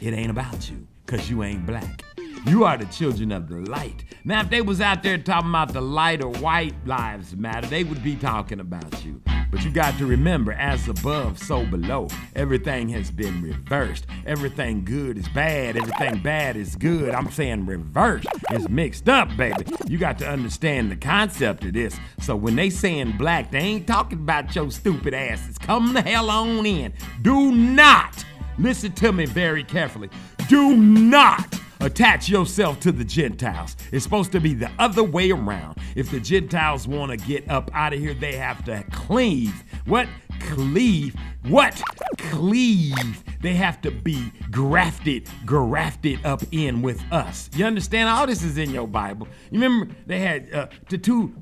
It 0.00 0.12
ain't 0.12 0.30
about 0.30 0.70
you, 0.70 0.86
cause 1.06 1.28
you 1.28 1.42
ain't 1.42 1.66
black. 1.66 2.04
You 2.48 2.62
are 2.62 2.78
the 2.78 2.84
children 2.86 3.32
of 3.32 3.48
the 3.48 3.56
light. 3.56 4.04
Now, 4.24 4.40
if 4.40 4.50
they 4.50 4.60
was 4.60 4.80
out 4.80 5.02
there 5.02 5.18
talking 5.18 5.50
about 5.50 5.72
the 5.72 5.80
light 5.80 6.22
or 6.22 6.30
white 6.34 6.74
lives 6.86 7.34
matter, 7.34 7.66
they 7.66 7.82
would 7.82 8.04
be 8.04 8.14
talking 8.14 8.60
about 8.60 9.04
you. 9.04 9.20
But 9.50 9.64
you 9.64 9.72
got 9.72 9.98
to 9.98 10.06
remember, 10.06 10.52
as 10.52 10.88
above, 10.88 11.38
so 11.38 11.66
below. 11.66 12.06
Everything 12.36 12.88
has 12.90 13.10
been 13.10 13.42
reversed. 13.42 14.06
Everything 14.26 14.84
good 14.84 15.18
is 15.18 15.28
bad. 15.28 15.76
Everything 15.76 16.22
bad 16.22 16.56
is 16.56 16.76
good. 16.76 17.14
I'm 17.14 17.32
saying 17.32 17.66
reversed. 17.66 18.28
It's 18.50 18.68
mixed 18.68 19.08
up, 19.08 19.36
baby. 19.36 19.64
You 19.88 19.98
got 19.98 20.18
to 20.18 20.28
understand 20.28 20.92
the 20.92 20.96
concept 20.96 21.64
of 21.64 21.72
this. 21.72 21.98
So 22.20 22.36
when 22.36 22.54
they 22.54 22.70
saying 22.70 23.16
black, 23.18 23.50
they 23.50 23.58
ain't 23.58 23.88
talking 23.88 24.18
about 24.18 24.54
your 24.54 24.70
stupid 24.70 25.14
asses. 25.14 25.58
Come 25.58 25.94
the 25.94 26.02
hell 26.02 26.30
on 26.30 26.64
in. 26.64 26.92
Do 27.22 27.50
not 27.50 28.24
listen 28.56 28.92
to 28.92 29.12
me 29.12 29.26
very 29.26 29.64
carefully. 29.64 30.10
Do 30.48 30.76
not 30.76 31.58
attach 31.80 32.28
yourself 32.28 32.80
to 32.80 32.92
the 32.92 33.04
Gentiles. 33.04 33.76
It's 33.92 34.04
supposed 34.04 34.32
to 34.32 34.40
be 34.40 34.54
the 34.54 34.70
other 34.78 35.04
way 35.04 35.30
around. 35.30 35.78
If 35.94 36.10
the 36.10 36.20
Gentiles 36.20 36.86
want 36.88 37.10
to 37.12 37.26
get 37.26 37.48
up 37.50 37.70
out 37.74 37.92
of 37.92 37.98
here, 38.00 38.14
they 38.14 38.36
have 38.36 38.64
to 38.64 38.84
cleave. 38.92 39.64
What? 39.86 40.08
Cleave. 40.40 41.14
What? 41.48 41.80
Cleave. 42.18 43.22
They 43.40 43.54
have 43.54 43.80
to 43.82 43.92
be 43.92 44.32
grafted, 44.50 45.28
grafted 45.44 46.24
up 46.24 46.42
in 46.50 46.82
with 46.82 47.00
us. 47.12 47.48
You 47.54 47.66
understand? 47.66 48.08
All 48.08 48.26
this 48.26 48.42
is 48.42 48.58
in 48.58 48.70
your 48.70 48.88
Bible. 48.88 49.28
You 49.52 49.60
remember 49.60 49.94
they 50.06 50.18
had 50.18 50.52
uh, 50.52 50.66
the 50.88 50.98
two 50.98 51.32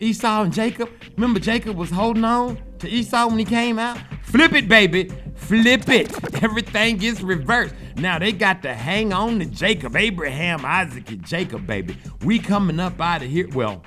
Esau 0.00 0.42
and 0.42 0.52
Jacob. 0.52 0.90
Remember 1.16 1.40
Jacob 1.40 1.76
was 1.76 1.90
holding 1.90 2.24
on 2.24 2.58
to 2.80 2.88
Esau 2.88 3.28
when 3.28 3.38
he 3.38 3.44
came 3.46 3.78
out. 3.78 3.98
Flip 4.24 4.52
it, 4.52 4.68
baby. 4.68 5.10
Flip 5.36 5.88
it. 5.88 6.34
Everything 6.42 6.98
gets 6.98 7.22
reversed. 7.22 7.74
Now 7.96 8.18
they 8.18 8.32
got 8.32 8.60
to 8.62 8.74
hang 8.74 9.14
on 9.14 9.38
to 9.38 9.46
Jacob, 9.46 9.96
Abraham, 9.96 10.64
Isaac, 10.66 11.10
and 11.10 11.24
Jacob, 11.24 11.66
baby. 11.66 11.96
We 12.22 12.38
coming 12.38 12.78
up 12.80 13.00
out 13.00 13.22
of 13.22 13.30
here. 13.30 13.48
Well, 13.48 13.82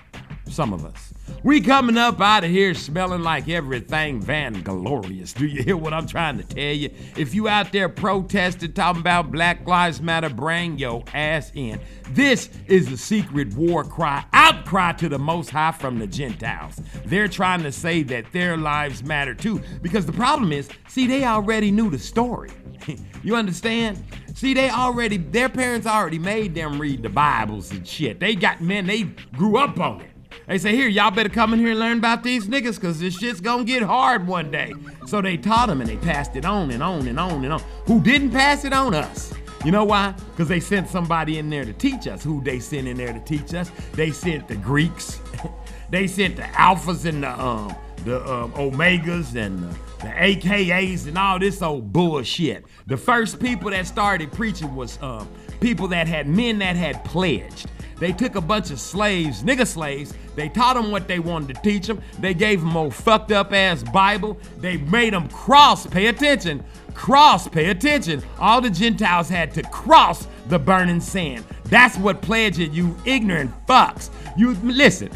some 0.49 0.73
of 0.73 0.85
us. 0.85 1.10
We 1.43 1.59
coming 1.61 1.97
up 1.97 2.21
out 2.21 2.43
of 2.43 2.51
here 2.51 2.73
smelling 2.73 3.23
like 3.23 3.49
everything 3.49 4.21
Van 4.21 4.61
Glorious. 4.61 5.33
Do 5.33 5.47
you 5.47 5.63
hear 5.63 5.75
what 5.75 5.93
I'm 5.93 6.05
trying 6.05 6.37
to 6.37 6.43
tell 6.43 6.73
you? 6.73 6.91
If 7.17 7.33
you 7.33 7.47
out 7.47 7.71
there 7.71 7.89
protesting, 7.89 8.73
talking 8.73 9.01
about 9.01 9.31
Black 9.31 9.67
Lives 9.67 10.01
Matter, 10.01 10.29
bring 10.29 10.77
your 10.77 11.03
ass 11.13 11.51
in. 11.55 11.79
This 12.11 12.49
is 12.67 12.91
a 12.91 12.97
secret 12.97 13.53
war 13.55 13.83
cry, 13.83 14.23
outcry 14.33 14.91
to 14.93 15.09
the 15.09 15.17
Most 15.17 15.49
High 15.49 15.71
from 15.71 15.97
the 15.97 16.07
Gentiles. 16.07 16.79
They're 17.05 17.27
trying 17.27 17.63
to 17.63 17.71
say 17.71 18.03
that 18.03 18.31
their 18.31 18.55
lives 18.55 19.03
matter 19.03 19.33
too, 19.33 19.61
because 19.81 20.05
the 20.05 20.13
problem 20.13 20.51
is, 20.51 20.69
see, 20.87 21.07
they 21.07 21.25
already 21.25 21.71
knew 21.71 21.89
the 21.89 21.99
story. 21.99 22.51
you 23.23 23.35
understand? 23.35 24.03
See, 24.35 24.53
they 24.53 24.69
already, 24.69 25.17
their 25.17 25.49
parents 25.49 25.87
already 25.87 26.19
made 26.19 26.53
them 26.53 26.79
read 26.79 27.03
the 27.03 27.09
Bibles 27.09 27.71
and 27.71 27.87
shit. 27.87 28.19
They 28.19 28.35
got, 28.35 28.61
men, 28.61 28.85
they 28.85 29.03
grew 29.33 29.57
up 29.57 29.79
on 29.79 30.01
it. 30.01 30.10
They 30.47 30.57
say, 30.57 30.75
here, 30.75 30.87
y'all 30.87 31.11
better 31.11 31.29
come 31.29 31.53
in 31.53 31.59
here 31.59 31.71
and 31.71 31.79
learn 31.79 31.97
about 31.97 32.23
these 32.23 32.47
niggas, 32.47 32.79
cause 32.79 32.99
this 32.99 33.17
shit's 33.17 33.41
gonna 33.41 33.63
get 33.63 33.83
hard 33.83 34.27
one 34.27 34.51
day. 34.51 34.73
So 35.05 35.21
they 35.21 35.37
taught 35.37 35.67
them 35.67 35.81
and 35.81 35.89
they 35.89 35.97
passed 35.97 36.35
it 36.35 36.45
on 36.45 36.71
and 36.71 36.81
on 36.83 37.07
and 37.07 37.19
on 37.19 37.43
and 37.43 37.53
on. 37.53 37.61
Who 37.85 38.01
didn't 38.01 38.31
pass 38.31 38.65
it 38.65 38.73
on 38.73 38.93
us? 38.93 39.33
You 39.63 39.71
know 39.71 39.83
why? 39.83 40.15
Because 40.31 40.47
they 40.47 40.59
sent 40.59 40.89
somebody 40.89 41.37
in 41.37 41.49
there 41.49 41.65
to 41.65 41.73
teach 41.73 42.07
us. 42.07 42.23
Who 42.23 42.43
they 42.43 42.59
sent 42.59 42.87
in 42.87 42.97
there 42.97 43.13
to 43.13 43.19
teach 43.19 43.53
us? 43.53 43.71
They 43.93 44.09
sent 44.09 44.47
the 44.47 44.55
Greeks. 44.55 45.19
they 45.91 46.07
sent 46.07 46.35
the 46.35 46.43
alphas 46.43 47.05
and 47.05 47.23
the 47.23 47.39
um 47.39 47.75
the 48.03 48.19
um, 48.27 48.51
omegas 48.53 49.35
and 49.35 49.59
the, 49.61 49.77
the 49.99 50.07
AKAs 50.07 51.05
and 51.05 51.15
all 51.15 51.37
this 51.37 51.61
old 51.61 51.93
bullshit. 51.93 52.65
The 52.87 52.97
first 52.97 53.39
people 53.39 53.69
that 53.69 53.85
started 53.85 54.31
preaching 54.31 54.75
was 54.75 54.97
um 55.03 55.27
people 55.59 55.87
that 55.89 56.07
had 56.07 56.27
men 56.27 56.57
that 56.59 56.75
had 56.75 57.03
pledged. 57.05 57.67
They 58.01 58.11
took 58.11 58.33
a 58.33 58.41
bunch 58.41 58.71
of 58.71 58.79
slaves, 58.79 59.43
nigga 59.43 59.67
slaves. 59.67 60.11
They 60.35 60.49
taught 60.49 60.73
them 60.73 60.89
what 60.89 61.07
they 61.07 61.19
wanted 61.19 61.55
to 61.55 61.61
teach 61.61 61.85
them. 61.85 62.01
They 62.17 62.33
gave 62.33 62.59
them 62.59 62.75
old 62.75 62.95
fucked 62.95 63.31
up 63.31 63.53
ass 63.53 63.83
Bible. 63.83 64.39
They 64.57 64.77
made 64.77 65.13
them 65.13 65.29
cross. 65.29 65.85
Pay 65.85 66.07
attention. 66.07 66.63
Cross. 66.95 67.49
Pay 67.49 67.69
attention. 67.69 68.23
All 68.39 68.59
the 68.59 68.71
Gentiles 68.71 69.29
had 69.29 69.53
to 69.53 69.61
cross 69.61 70.27
the 70.47 70.57
burning 70.57 70.99
sand. 70.99 71.45
That's 71.65 71.95
what 71.95 72.23
pledged 72.23 72.57
it, 72.57 72.71
you 72.71 72.97
ignorant 73.05 73.51
fucks. 73.67 74.09
You 74.35 74.55
listen. 74.55 75.11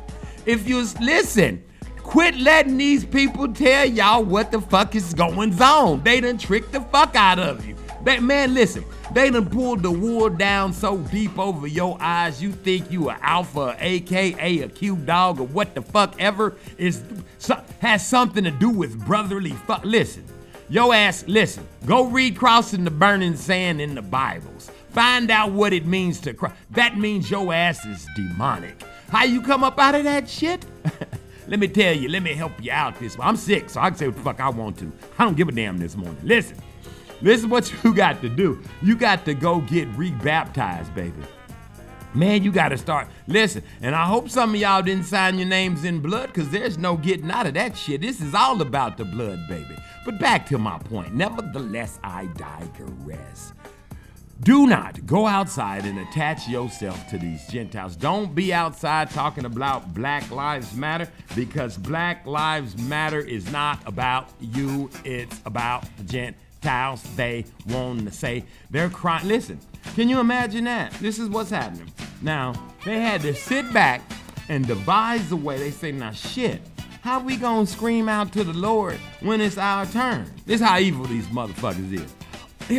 if 0.46 0.66
you 0.66 0.78
listen, 0.98 1.62
quit 1.98 2.36
letting 2.38 2.78
these 2.78 3.04
people 3.04 3.52
tell 3.52 3.84
y'all 3.84 4.24
what 4.24 4.50
the 4.50 4.62
fuck 4.62 4.94
is 4.94 5.12
going 5.12 5.60
on. 5.60 6.02
They 6.04 6.22
done 6.22 6.38
tricked 6.38 6.72
the 6.72 6.80
fuck 6.80 7.14
out 7.16 7.38
of 7.38 7.66
you. 7.66 7.76
That 8.04 8.22
man, 8.22 8.54
listen. 8.54 8.82
They 9.12 9.28
done 9.28 9.50
pulled 9.50 9.82
the 9.82 9.90
wool 9.90 10.28
down 10.28 10.72
so 10.72 10.98
deep 10.98 11.36
over 11.36 11.66
your 11.66 11.98
eyes, 12.00 12.40
you 12.40 12.52
think 12.52 12.92
you 12.92 13.10
a 13.10 13.18
alpha, 13.20 13.76
aka 13.80 14.60
a 14.60 14.68
cute 14.68 15.04
dog, 15.04 15.40
or 15.40 15.48
what 15.48 15.74
the 15.74 15.82
fuck 15.82 16.14
ever 16.20 16.56
is 16.78 17.02
has 17.80 18.06
something 18.06 18.44
to 18.44 18.52
do 18.52 18.70
with 18.70 19.04
brotherly 19.04 19.50
fuck. 19.50 19.84
Listen, 19.84 20.24
your 20.68 20.94
ass, 20.94 21.24
listen, 21.26 21.66
go 21.86 22.04
read 22.04 22.36
crossing 22.36 22.84
the 22.84 22.90
burning 22.92 23.34
sand 23.34 23.80
in 23.80 23.96
the 23.96 24.02
Bibles. 24.02 24.70
Find 24.90 25.28
out 25.28 25.50
what 25.50 25.72
it 25.72 25.86
means 25.86 26.20
to 26.20 26.32
cross. 26.32 26.52
That 26.70 26.96
means 26.96 27.28
your 27.28 27.52
ass 27.52 27.84
is 27.84 28.06
demonic. 28.14 28.80
How 29.08 29.24
you 29.24 29.42
come 29.42 29.64
up 29.64 29.76
out 29.80 29.96
of 29.96 30.04
that 30.04 30.28
shit? 30.28 30.64
let 31.48 31.58
me 31.58 31.66
tell 31.66 31.92
you, 31.92 32.08
let 32.08 32.22
me 32.22 32.34
help 32.34 32.52
you 32.62 32.70
out 32.70 32.96
this 33.00 33.16
I'm 33.20 33.36
sick, 33.36 33.70
so 33.70 33.80
I 33.80 33.90
can 33.90 33.98
say 33.98 34.06
what 34.06 34.16
the 34.16 34.22
fuck 34.22 34.38
I 34.38 34.50
want 34.50 34.78
to. 34.78 34.92
I 35.18 35.24
don't 35.24 35.36
give 35.36 35.48
a 35.48 35.52
damn 35.52 35.78
this 35.78 35.96
morning. 35.96 36.16
Listen. 36.22 36.56
This 37.22 37.40
is 37.40 37.46
what 37.46 37.72
you 37.84 37.94
got 37.94 38.20
to 38.22 38.28
do. 38.28 38.62
You 38.82 38.96
got 38.96 39.24
to 39.26 39.34
go 39.34 39.60
get 39.60 39.88
rebaptized, 39.96 40.94
baby. 40.94 41.22
Man, 42.12 42.42
you 42.42 42.50
got 42.50 42.70
to 42.70 42.78
start. 42.78 43.06
Listen, 43.28 43.62
and 43.80 43.94
I 43.94 44.04
hope 44.04 44.28
some 44.28 44.50
of 44.50 44.60
y'all 44.60 44.82
didn't 44.82 45.04
sign 45.04 45.38
your 45.38 45.46
names 45.46 45.84
in 45.84 46.00
blood 46.00 46.26
because 46.26 46.50
there's 46.50 46.76
no 46.76 46.96
getting 46.96 47.30
out 47.30 47.46
of 47.46 47.54
that 47.54 47.76
shit. 47.76 48.00
This 48.00 48.20
is 48.20 48.34
all 48.34 48.60
about 48.60 48.96
the 48.96 49.04
blood, 49.04 49.46
baby. 49.48 49.76
But 50.04 50.18
back 50.18 50.46
to 50.46 50.58
my 50.58 50.78
point. 50.78 51.14
Nevertheless, 51.14 52.00
I 52.02 52.26
digress. 52.36 53.52
Do 54.42 54.66
not 54.66 55.04
go 55.06 55.26
outside 55.26 55.84
and 55.84 55.98
attach 55.98 56.48
yourself 56.48 57.06
to 57.10 57.18
these 57.18 57.46
Gentiles. 57.46 57.94
Don't 57.94 58.34
be 58.34 58.54
outside 58.54 59.10
talking 59.10 59.44
about 59.44 59.92
Black 59.92 60.30
Lives 60.30 60.74
Matter 60.74 61.06
because 61.36 61.76
Black 61.76 62.26
Lives 62.26 62.76
Matter 62.78 63.20
is 63.20 63.52
not 63.52 63.86
about 63.86 64.30
you, 64.40 64.88
it's 65.04 65.40
about 65.44 65.84
the 65.98 66.04
Gentiles. 66.04 66.49
They 66.60 67.44
want 67.68 68.04
to 68.06 68.12
say 68.12 68.44
they're 68.70 68.90
crying. 68.90 69.26
Listen, 69.28 69.58
can 69.94 70.08
you 70.08 70.20
imagine 70.20 70.64
that? 70.64 70.92
This 70.94 71.18
is 71.18 71.28
what's 71.28 71.50
happening. 71.50 71.92
Now, 72.22 72.52
they 72.84 73.00
had 73.00 73.22
to 73.22 73.34
sit 73.34 73.72
back 73.72 74.02
and 74.48 74.66
devise 74.66 75.30
a 75.32 75.36
way. 75.36 75.58
They 75.58 75.70
say, 75.70 75.92
now 75.92 76.12
shit, 76.12 76.60
how 77.02 77.20
we 77.20 77.36
gonna 77.36 77.66
scream 77.66 78.08
out 78.08 78.32
to 78.32 78.44
the 78.44 78.52
Lord 78.52 78.98
when 79.20 79.40
it's 79.40 79.58
our 79.58 79.86
turn? 79.86 80.30
This 80.46 80.60
how 80.60 80.78
evil 80.78 81.06
these 81.06 81.26
motherfuckers 81.28 81.92
is. 81.92 82.14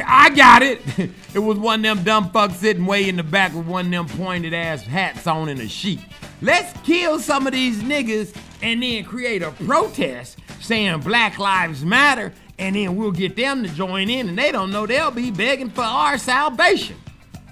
I 0.05 0.29
got 0.29 0.61
it. 0.61 0.81
It 1.33 1.39
was 1.39 1.57
one 1.57 1.79
of 1.85 1.95
them 1.97 2.03
dumb 2.03 2.29
fucks 2.29 2.55
sitting 2.55 2.85
way 2.85 3.07
in 3.07 3.15
the 3.15 3.23
back 3.23 3.53
with 3.53 3.65
one 3.65 3.85
of 3.85 3.91
them 3.91 4.17
pointed 4.19 4.53
ass 4.53 4.83
hats 4.83 5.25
on 5.27 5.47
in 5.47 5.61
a 5.61 5.67
sheet. 5.67 6.01
Let's 6.41 6.77
kill 6.81 7.19
some 7.19 7.47
of 7.47 7.53
these 7.53 7.81
niggas 7.81 8.35
and 8.61 8.83
then 8.83 9.05
create 9.05 9.41
a 9.41 9.51
protest 9.51 10.39
saying 10.59 10.99
Black 10.99 11.39
Lives 11.39 11.85
Matter, 11.85 12.33
and 12.61 12.75
then 12.75 12.95
we'll 12.95 13.11
get 13.11 13.35
them 13.35 13.63
to 13.63 13.69
join 13.69 14.07
in, 14.07 14.29
and 14.29 14.37
they 14.37 14.51
don't 14.51 14.71
know 14.71 14.85
they'll 14.85 15.09
be 15.09 15.31
begging 15.31 15.71
for 15.71 15.81
our 15.81 16.19
salvation. 16.19 16.95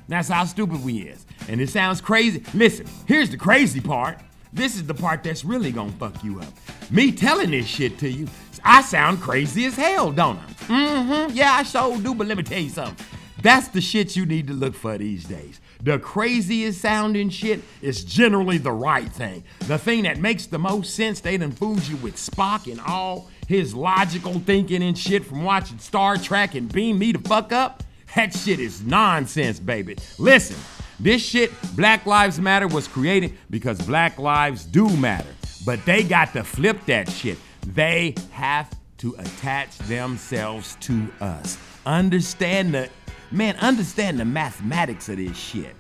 That's 0.08 0.30
how 0.30 0.46
stupid 0.46 0.86
we 0.86 1.00
is. 1.00 1.26
And 1.48 1.60
it 1.60 1.70
sounds 1.70 2.00
crazy. 2.00 2.44
Listen, 2.54 2.86
here's 3.08 3.32
the 3.32 3.38
crazy 3.38 3.82
part. 3.82 4.20
This 4.54 4.76
is 4.76 4.86
the 4.86 4.94
part 4.94 5.24
that's 5.24 5.44
really 5.44 5.72
gonna 5.72 5.92
fuck 5.94 6.24
you 6.24 6.40
up. 6.40 6.54
Me 6.92 7.12
telling 7.12 7.50
this 7.50 7.66
shit 7.66 7.98
to 8.00 8.10
you, 8.10 8.28
I 8.64 8.84
sound 8.84 9.20
crazy 9.20 9.66
as 9.66 9.76
hell, 9.76 10.12
don't 10.12 10.38
I? 10.38 10.46
Mm-hmm. 10.68 11.36
Yeah, 11.36 11.54
I 11.54 11.64
sure 11.64 12.00
do, 12.00 12.14
but 12.14 12.28
let 12.28 12.38
me 12.38 12.44
tell 12.44 12.60
you 12.60 12.70
something. 12.70 13.04
That's 13.42 13.70
the 13.70 13.82
shit 13.82 14.16
you 14.16 14.28
need 14.28 14.48
to 14.48 14.54
look 14.54 14.76
for 14.76 14.96
these 14.98 15.24
days. 15.24 15.60
The 15.82 15.98
craziest 15.98 16.82
sounding 16.82 17.30
shit 17.30 17.62
is 17.82 18.04
generally 18.04 18.60
the 18.60 18.72
right 18.72 19.10
thing. 19.12 19.44
The 19.62 19.78
thing 19.78 20.04
that 20.04 20.18
makes 20.20 20.46
the 20.46 20.60
most 20.60 20.94
sense, 20.94 21.20
they 21.22 21.38
done 21.38 21.52
fooled 21.52 21.88
you 21.88 21.96
with 21.98 22.16
Spock 22.16 22.70
and 22.70 22.82
all 22.82 23.30
his 23.50 23.74
logical 23.74 24.34
thinking 24.34 24.84
and 24.84 24.96
shit 24.96 25.26
from 25.26 25.44
watching 25.44 25.80
Star 25.80 26.18
Trek 26.18 26.54
and 26.54 26.72
beam 26.72 27.00
me 27.00 27.14
the 27.14 27.28
fuck 27.28 27.52
up. 27.52 27.82
That 28.16 28.32
shit 28.32 28.60
is 28.60 28.84
nonsense, 28.84 29.60
baby. 29.60 29.98
Listen, 30.20 30.56
this 31.00 31.24
shit, 31.24 31.52
Black 31.76 32.06
Lives 32.06 32.40
Matter, 32.40 32.68
was 32.68 32.88
created 32.88 33.34
because 33.50 33.82
Black 33.82 34.20
lives 34.20 34.66
do 34.66 34.88
matter. 34.98 35.30
But 35.66 35.84
they 35.84 36.04
got 36.04 36.32
to 36.34 36.44
flip 36.44 36.86
that 36.86 37.10
shit. 37.10 37.40
They 37.66 38.14
have 38.30 38.72
to 39.00 39.16
attach 39.18 39.76
themselves 39.80 40.78
to 40.82 41.12
us. 41.20 41.58
Understand 41.88 42.76
the, 42.76 42.88
man, 43.32 43.56
understand 43.56 44.20
the 44.20 44.26
mathematics 44.26 45.10
of 45.10 45.18
this 45.18 45.36
shit. 45.36 45.76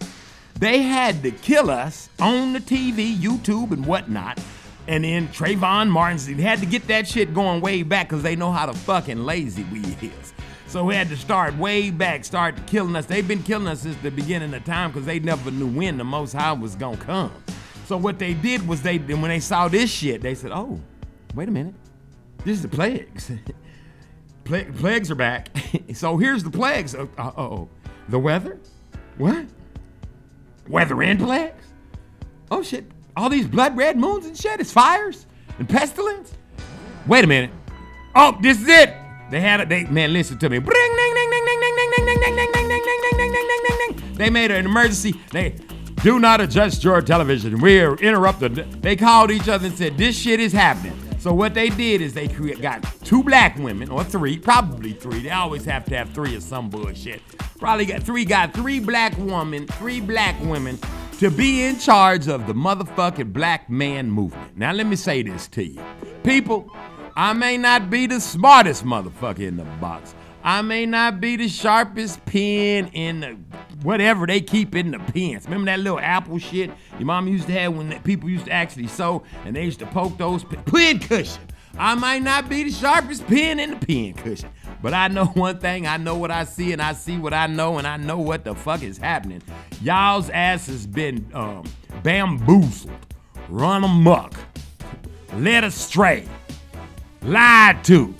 They 0.55 0.81
had 0.81 1.21
to 1.21 1.29
kill 1.29 1.69
us 1.69 2.09
on 2.19 2.53
the 2.53 2.59
TV, 2.59 3.15
YouTube, 3.15 3.71
and 3.71 3.85
whatnot 3.85 4.39
And 4.89 5.03
then 5.03 5.27
Trayvon 5.27 5.87
Martin 5.87 6.35
they 6.35 6.41
had 6.41 6.57
to 6.61 6.65
get 6.65 6.87
that 6.87 7.07
shit 7.07 7.31
going 7.31 7.61
way 7.61 7.83
back 7.83 8.09
because 8.09 8.23
they 8.23 8.35
know 8.35 8.51
how 8.51 8.65
to 8.65 8.73
fucking 8.73 9.23
lazy 9.23 9.63
we 9.65 9.81
is. 9.81 10.33
So 10.65 10.83
we 10.83 10.95
had 10.95 11.09
to 11.09 11.15
start 11.15 11.55
way 11.57 11.91
back, 11.91 12.25
start 12.25 12.55
killing 12.65 12.95
us. 12.95 13.05
They've 13.05 13.27
been 13.27 13.43
killing 13.43 13.67
us 13.67 13.81
since 13.81 13.95
the 13.97 14.09
beginning 14.09 14.51
of 14.51 14.65
time 14.65 14.89
because 14.89 15.05
they 15.05 15.19
never 15.19 15.51
knew 15.51 15.67
when 15.67 15.99
the 15.99 16.03
Most 16.03 16.33
High 16.33 16.53
was 16.53 16.75
gonna 16.75 16.97
come. 16.97 17.31
So 17.85 17.97
what 17.97 18.17
they 18.17 18.33
did 18.33 18.67
was 18.67 18.81
they, 18.81 18.97
when 18.97 19.29
they 19.29 19.39
saw 19.39 19.67
this 19.67 19.91
shit, 19.91 20.21
they 20.21 20.33
said, 20.33 20.51
"Oh, 20.51 20.79
wait 21.35 21.47
a 21.47 21.51
minute, 21.51 21.75
this 22.43 22.57
is 22.57 22.63
the 22.63 22.67
plagues. 22.67 23.31
Pla- 24.43 24.71
plagues 24.75 25.11
are 25.11 25.15
back. 25.15 25.49
so 25.93 26.17
here's 26.17 26.43
the 26.43 26.49
plagues. 26.49 26.95
Uh 26.95 27.05
oh, 27.17 27.69
the 28.07 28.17
weather. 28.17 28.59
What? 29.19 29.45
Weather 30.67 31.03
and 31.03 31.19
plagues? 31.19 31.67
Oh 32.49 32.63
shit! 32.63 32.85
All 33.19 33.27
these 33.27 33.47
blood 33.47 33.75
red 33.75 33.97
moons 33.97 34.25
and 34.25 34.37
shit. 34.37 34.61
It's 34.61 34.71
fires 34.71 35.25
and 35.57 35.67
pestilence. 35.67 36.31
Wait 37.05 37.25
a 37.25 37.27
minute. 37.27 37.51
Oh, 38.15 38.37
this 38.41 38.61
is 38.61 38.67
it. 38.69 38.95
They 39.29 39.41
had 39.41 39.59
it. 39.59 39.67
They 39.67 39.83
man, 39.83 40.13
listen 40.13 40.39
to 40.39 40.49
me. 40.49 40.59
They 44.13 44.29
made 44.29 44.51
an 44.51 44.63
emergency. 44.65 45.19
They 45.33 45.55
do 46.01 46.21
not 46.21 46.39
adjust 46.39 46.81
your 46.81 47.01
television. 47.01 47.59
We 47.59 47.81
are 47.81 47.97
interrupted. 47.97 48.55
They 48.81 48.95
called 48.95 49.31
each 49.31 49.49
other 49.49 49.67
and 49.67 49.77
said 49.77 49.97
this 49.97 50.17
shit 50.17 50.39
is 50.39 50.53
happening. 50.53 50.97
So 51.19 51.33
what 51.33 51.53
they 51.53 51.67
did 51.67 51.99
is 51.99 52.13
they 52.13 52.27
got 52.27 52.85
two 53.03 53.21
black 53.21 53.57
women 53.57 53.89
or 53.89 54.05
three, 54.05 54.39
probably 54.39 54.93
three. 54.93 55.19
They 55.23 55.31
always 55.31 55.65
have 55.65 55.83
to 55.87 55.97
have 55.97 56.11
three 56.11 56.37
or 56.37 56.39
some 56.39 56.69
bullshit. 56.69 57.21
Probably 57.57 57.85
got 57.85 58.01
three. 58.01 58.23
Got 58.23 58.53
three 58.53 58.79
black 58.79 59.17
women, 59.17 59.67
three 59.67 59.99
black 59.99 60.39
women 60.39 60.79
to 61.19 61.29
be 61.29 61.63
in 61.63 61.77
charge 61.77 62.29
of 62.29 62.47
the 62.47 62.53
motherfucking 62.53 63.33
black 63.33 63.69
man 63.69 64.09
movement. 64.09 64.55
Now 64.55 64.71
let 64.71 64.87
me 64.87 64.95
say 64.95 65.21
this 65.21 65.49
to 65.49 65.65
you, 65.65 65.83
people. 66.23 66.73
I 67.17 67.33
may 67.33 67.57
not 67.57 67.89
be 67.89 68.07
the 68.07 68.21
smartest 68.21 68.85
motherfucker 68.85 69.39
in 69.39 69.57
the 69.57 69.65
box. 69.65 70.15
I 70.45 70.61
may 70.61 70.85
not 70.85 71.19
be 71.19 71.35
the 71.35 71.49
sharpest 71.49 72.23
pen 72.23 72.87
in 72.93 73.19
the 73.19 73.37
whatever 73.83 74.25
they 74.25 74.39
keep 74.39 74.75
in 74.75 74.91
the 74.91 74.99
pens. 74.99 75.43
Remember 75.43 75.65
that 75.65 75.81
little 75.81 75.99
apple 75.99 76.39
shit 76.39 76.71
your 76.97 77.05
mom 77.05 77.27
used 77.27 77.47
to 77.47 77.51
have 77.51 77.75
when 77.75 78.01
people 78.03 78.29
used 78.29 78.45
to 78.45 78.53
actually 78.53 78.87
sew 78.87 79.21
and 79.43 79.57
they 79.57 79.65
used 79.65 79.79
to 79.79 79.87
poke 79.87 80.17
those 80.17 80.45
pin 80.45 80.63
pen 80.63 80.99
cushion. 80.99 81.41
I 81.79 81.95
might 81.95 82.21
not 82.21 82.49
be 82.49 82.63
the 82.63 82.71
sharpest 82.71 83.25
pen 83.25 83.57
in 83.57 83.71
the 83.71 83.85
pen 83.85 84.13
cushion, 84.13 84.49
but 84.81 84.93
I 84.93 85.07
know 85.07 85.27
one 85.27 85.59
thing. 85.59 85.87
I 85.87 85.95
know 85.95 86.15
what 86.15 86.29
I 86.29 86.43
see 86.43 86.73
and 86.73 86.81
I 86.81 86.91
see 86.91 87.17
what 87.17 87.33
I 87.33 87.47
know 87.47 87.77
and 87.77 87.87
I 87.87 87.95
know 87.95 88.17
what 88.17 88.43
the 88.43 88.53
fuck 88.53 88.83
is 88.83 88.97
happening. 88.97 89.41
Y'all's 89.81 90.29
ass 90.29 90.67
has 90.67 90.85
been 90.85 91.25
um, 91.33 91.63
bamboozled, 92.03 92.91
run 93.47 93.85
amok, 93.85 94.33
led 95.35 95.63
astray, 95.63 96.27
lied 97.21 97.81
to. 97.85 98.13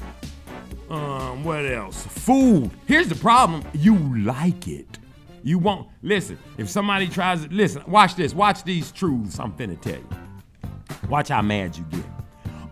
Um, 0.90 1.44
what 1.44 1.66
else? 1.66 2.06
Food. 2.06 2.72
Here's 2.86 3.10
the 3.10 3.16
problem. 3.16 3.66
You 3.74 3.98
like 4.24 4.70
it. 4.70 5.00
You 5.44 5.60
won't 5.60 5.90
listen. 6.02 6.40
If 6.58 6.70
somebody 6.70 7.10
tries 7.10 7.44
to 7.44 7.54
listen, 7.54 7.84
watch 7.88 8.16
this. 8.16 8.34
Watch 8.34 8.64
these 8.64 8.90
truths 8.94 9.38
I'm 9.38 9.52
finna 9.52 9.80
tell 9.82 9.96
you. 9.96 10.10
Watch 11.10 11.28
how 11.28 11.42
mad 11.42 11.78
you 11.78 11.84
get. 11.92 12.06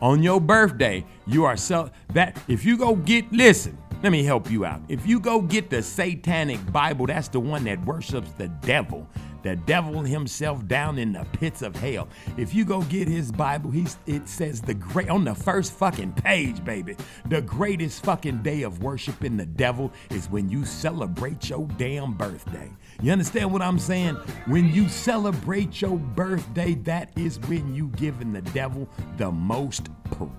On 0.01 0.21
your 0.21 0.39
birthday, 0.39 1.03
you 1.25 1.45
are 1.45 1.57
so 1.57 1.89
that 2.13 2.39
if 2.47 2.63
you 2.63 2.77
go 2.77 2.95
get 2.95 3.31
listen, 3.31 3.75
let 4.03 4.11
me 4.11 4.23
help 4.23 4.51
you 4.51 4.63
out. 4.63 4.79
If 4.89 5.07
you 5.07 5.19
go 5.19 5.41
get 5.41 5.71
the 5.71 5.81
satanic 5.81 6.71
Bible, 6.71 7.07
that's 7.07 7.29
the 7.29 7.39
one 7.39 7.63
that 7.63 7.83
worships 7.83 8.31
the 8.33 8.47
devil. 8.47 9.07
The 9.41 9.55
devil 9.55 10.01
himself 10.01 10.67
down 10.67 10.99
in 10.99 11.13
the 11.13 11.25
pits 11.33 11.63
of 11.63 11.75
hell. 11.75 12.09
If 12.37 12.53
you 12.53 12.63
go 12.63 12.81
get 12.83 13.07
his 13.07 13.31
Bible, 13.31 13.71
he's 13.71 13.97
it 14.05 14.27
says 14.27 14.61
the 14.61 14.75
great 14.75 15.09
on 15.09 15.23
the 15.23 15.33
first 15.33 15.73
fucking 15.73 16.13
page, 16.13 16.63
baby. 16.63 16.95
The 17.29 17.41
greatest 17.41 18.03
fucking 18.03 18.43
day 18.43 18.61
of 18.63 18.83
worshiping 18.83 19.35
the 19.35 19.45
devil 19.47 19.91
is 20.11 20.29
when 20.29 20.47
you 20.47 20.63
celebrate 20.63 21.49
your 21.49 21.67
damn 21.77 22.13
birthday. 22.13 22.69
You 23.01 23.11
understand 23.11 23.51
what 23.53 23.61
I'm 23.61 23.77
saying? 23.77 24.15
When 24.47 24.73
you 24.73 24.89
celebrate 24.89 25.81
your 25.81 25.97
birthday, 25.97 26.73
that 26.75 27.11
is 27.15 27.39
when 27.41 27.75
you 27.75 27.89
giving 27.89 28.33
the 28.33 28.41
devil 28.41 28.89
the 29.17 29.31
most 29.31 29.89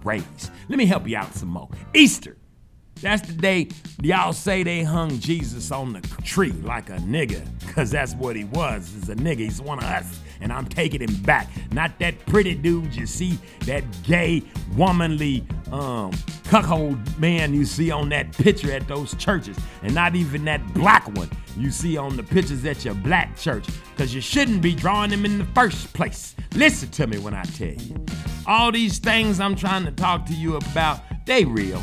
praise. 0.01 0.51
Let 0.68 0.79
me 0.79 0.87
help 0.87 1.07
you 1.07 1.16
out 1.16 1.35
some 1.35 1.51
more. 1.51 1.68
Easter. 1.94 2.37
That's 3.01 3.25
the 3.29 3.35
day 3.35 3.68
y'all 4.03 4.33
say 4.33 4.64
they 4.64 4.83
hung 4.83 5.21
Jesus 5.21 5.71
on 5.71 5.92
the 5.92 6.01
tree 6.25 6.51
like 6.51 6.90
a 6.90 6.97
nigga, 6.97 7.47
cause 7.73 7.92
that's 7.92 8.14
what 8.14 8.35
he 8.35 8.42
was. 8.44 8.92
He's 8.92 9.09
a 9.09 9.14
nigga. 9.14 9.38
He's 9.38 9.61
one 9.61 9.79
of 9.79 9.85
us, 9.85 10.21
and 10.40 10.53
I'm 10.53 10.66
taking 10.66 11.01
him 11.01 11.14
back. 11.22 11.48
Not 11.72 11.98
that 11.98 12.24
pretty 12.27 12.55
dude 12.55 12.94
you 12.94 13.07
see, 13.07 13.38
that 13.66 13.85
gay, 14.03 14.42
womanly, 14.77 15.46
um, 15.72 16.12
cuckold 16.44 17.18
man 17.18 17.53
you 17.53 17.64
see 17.64 17.90
on 17.90 18.09
that 18.09 18.33
picture 18.33 18.72
at 18.72 18.88
those 18.88 19.14
churches, 19.16 19.57
and 19.83 19.94
not 19.94 20.14
even 20.14 20.44
that 20.46 20.74
black 20.74 21.07
one 21.16 21.31
you 21.57 21.70
see 21.70 21.96
on 21.96 22.16
the 22.16 22.22
pictures 22.22 22.64
at 22.64 22.85
your 22.85 22.94
black 22.94 23.37
church, 23.37 23.66
cause 23.96 24.14
you 24.14 24.20
shouldn't 24.20 24.62
be 24.62 24.74
drawing 24.74 25.11
them 25.11 25.24
in 25.24 25.38
the 25.38 25.44
first 25.46 25.92
place. 25.92 26.35
Listen 26.55 26.88
to 26.90 27.07
me 27.07 27.18
when 27.18 27.35
I 27.35 27.42
tell 27.42 27.68
you. 27.68 28.05
All 28.46 28.72
these 28.72 28.98
things 28.98 29.40
I'm 29.40 29.57
trying 29.57 29.85
to 29.85 29.92
talk 29.92 30.24
to 30.27 30.35
you 30.35 30.57
about, 30.57 31.01
they 31.27 31.44
real. 31.44 31.83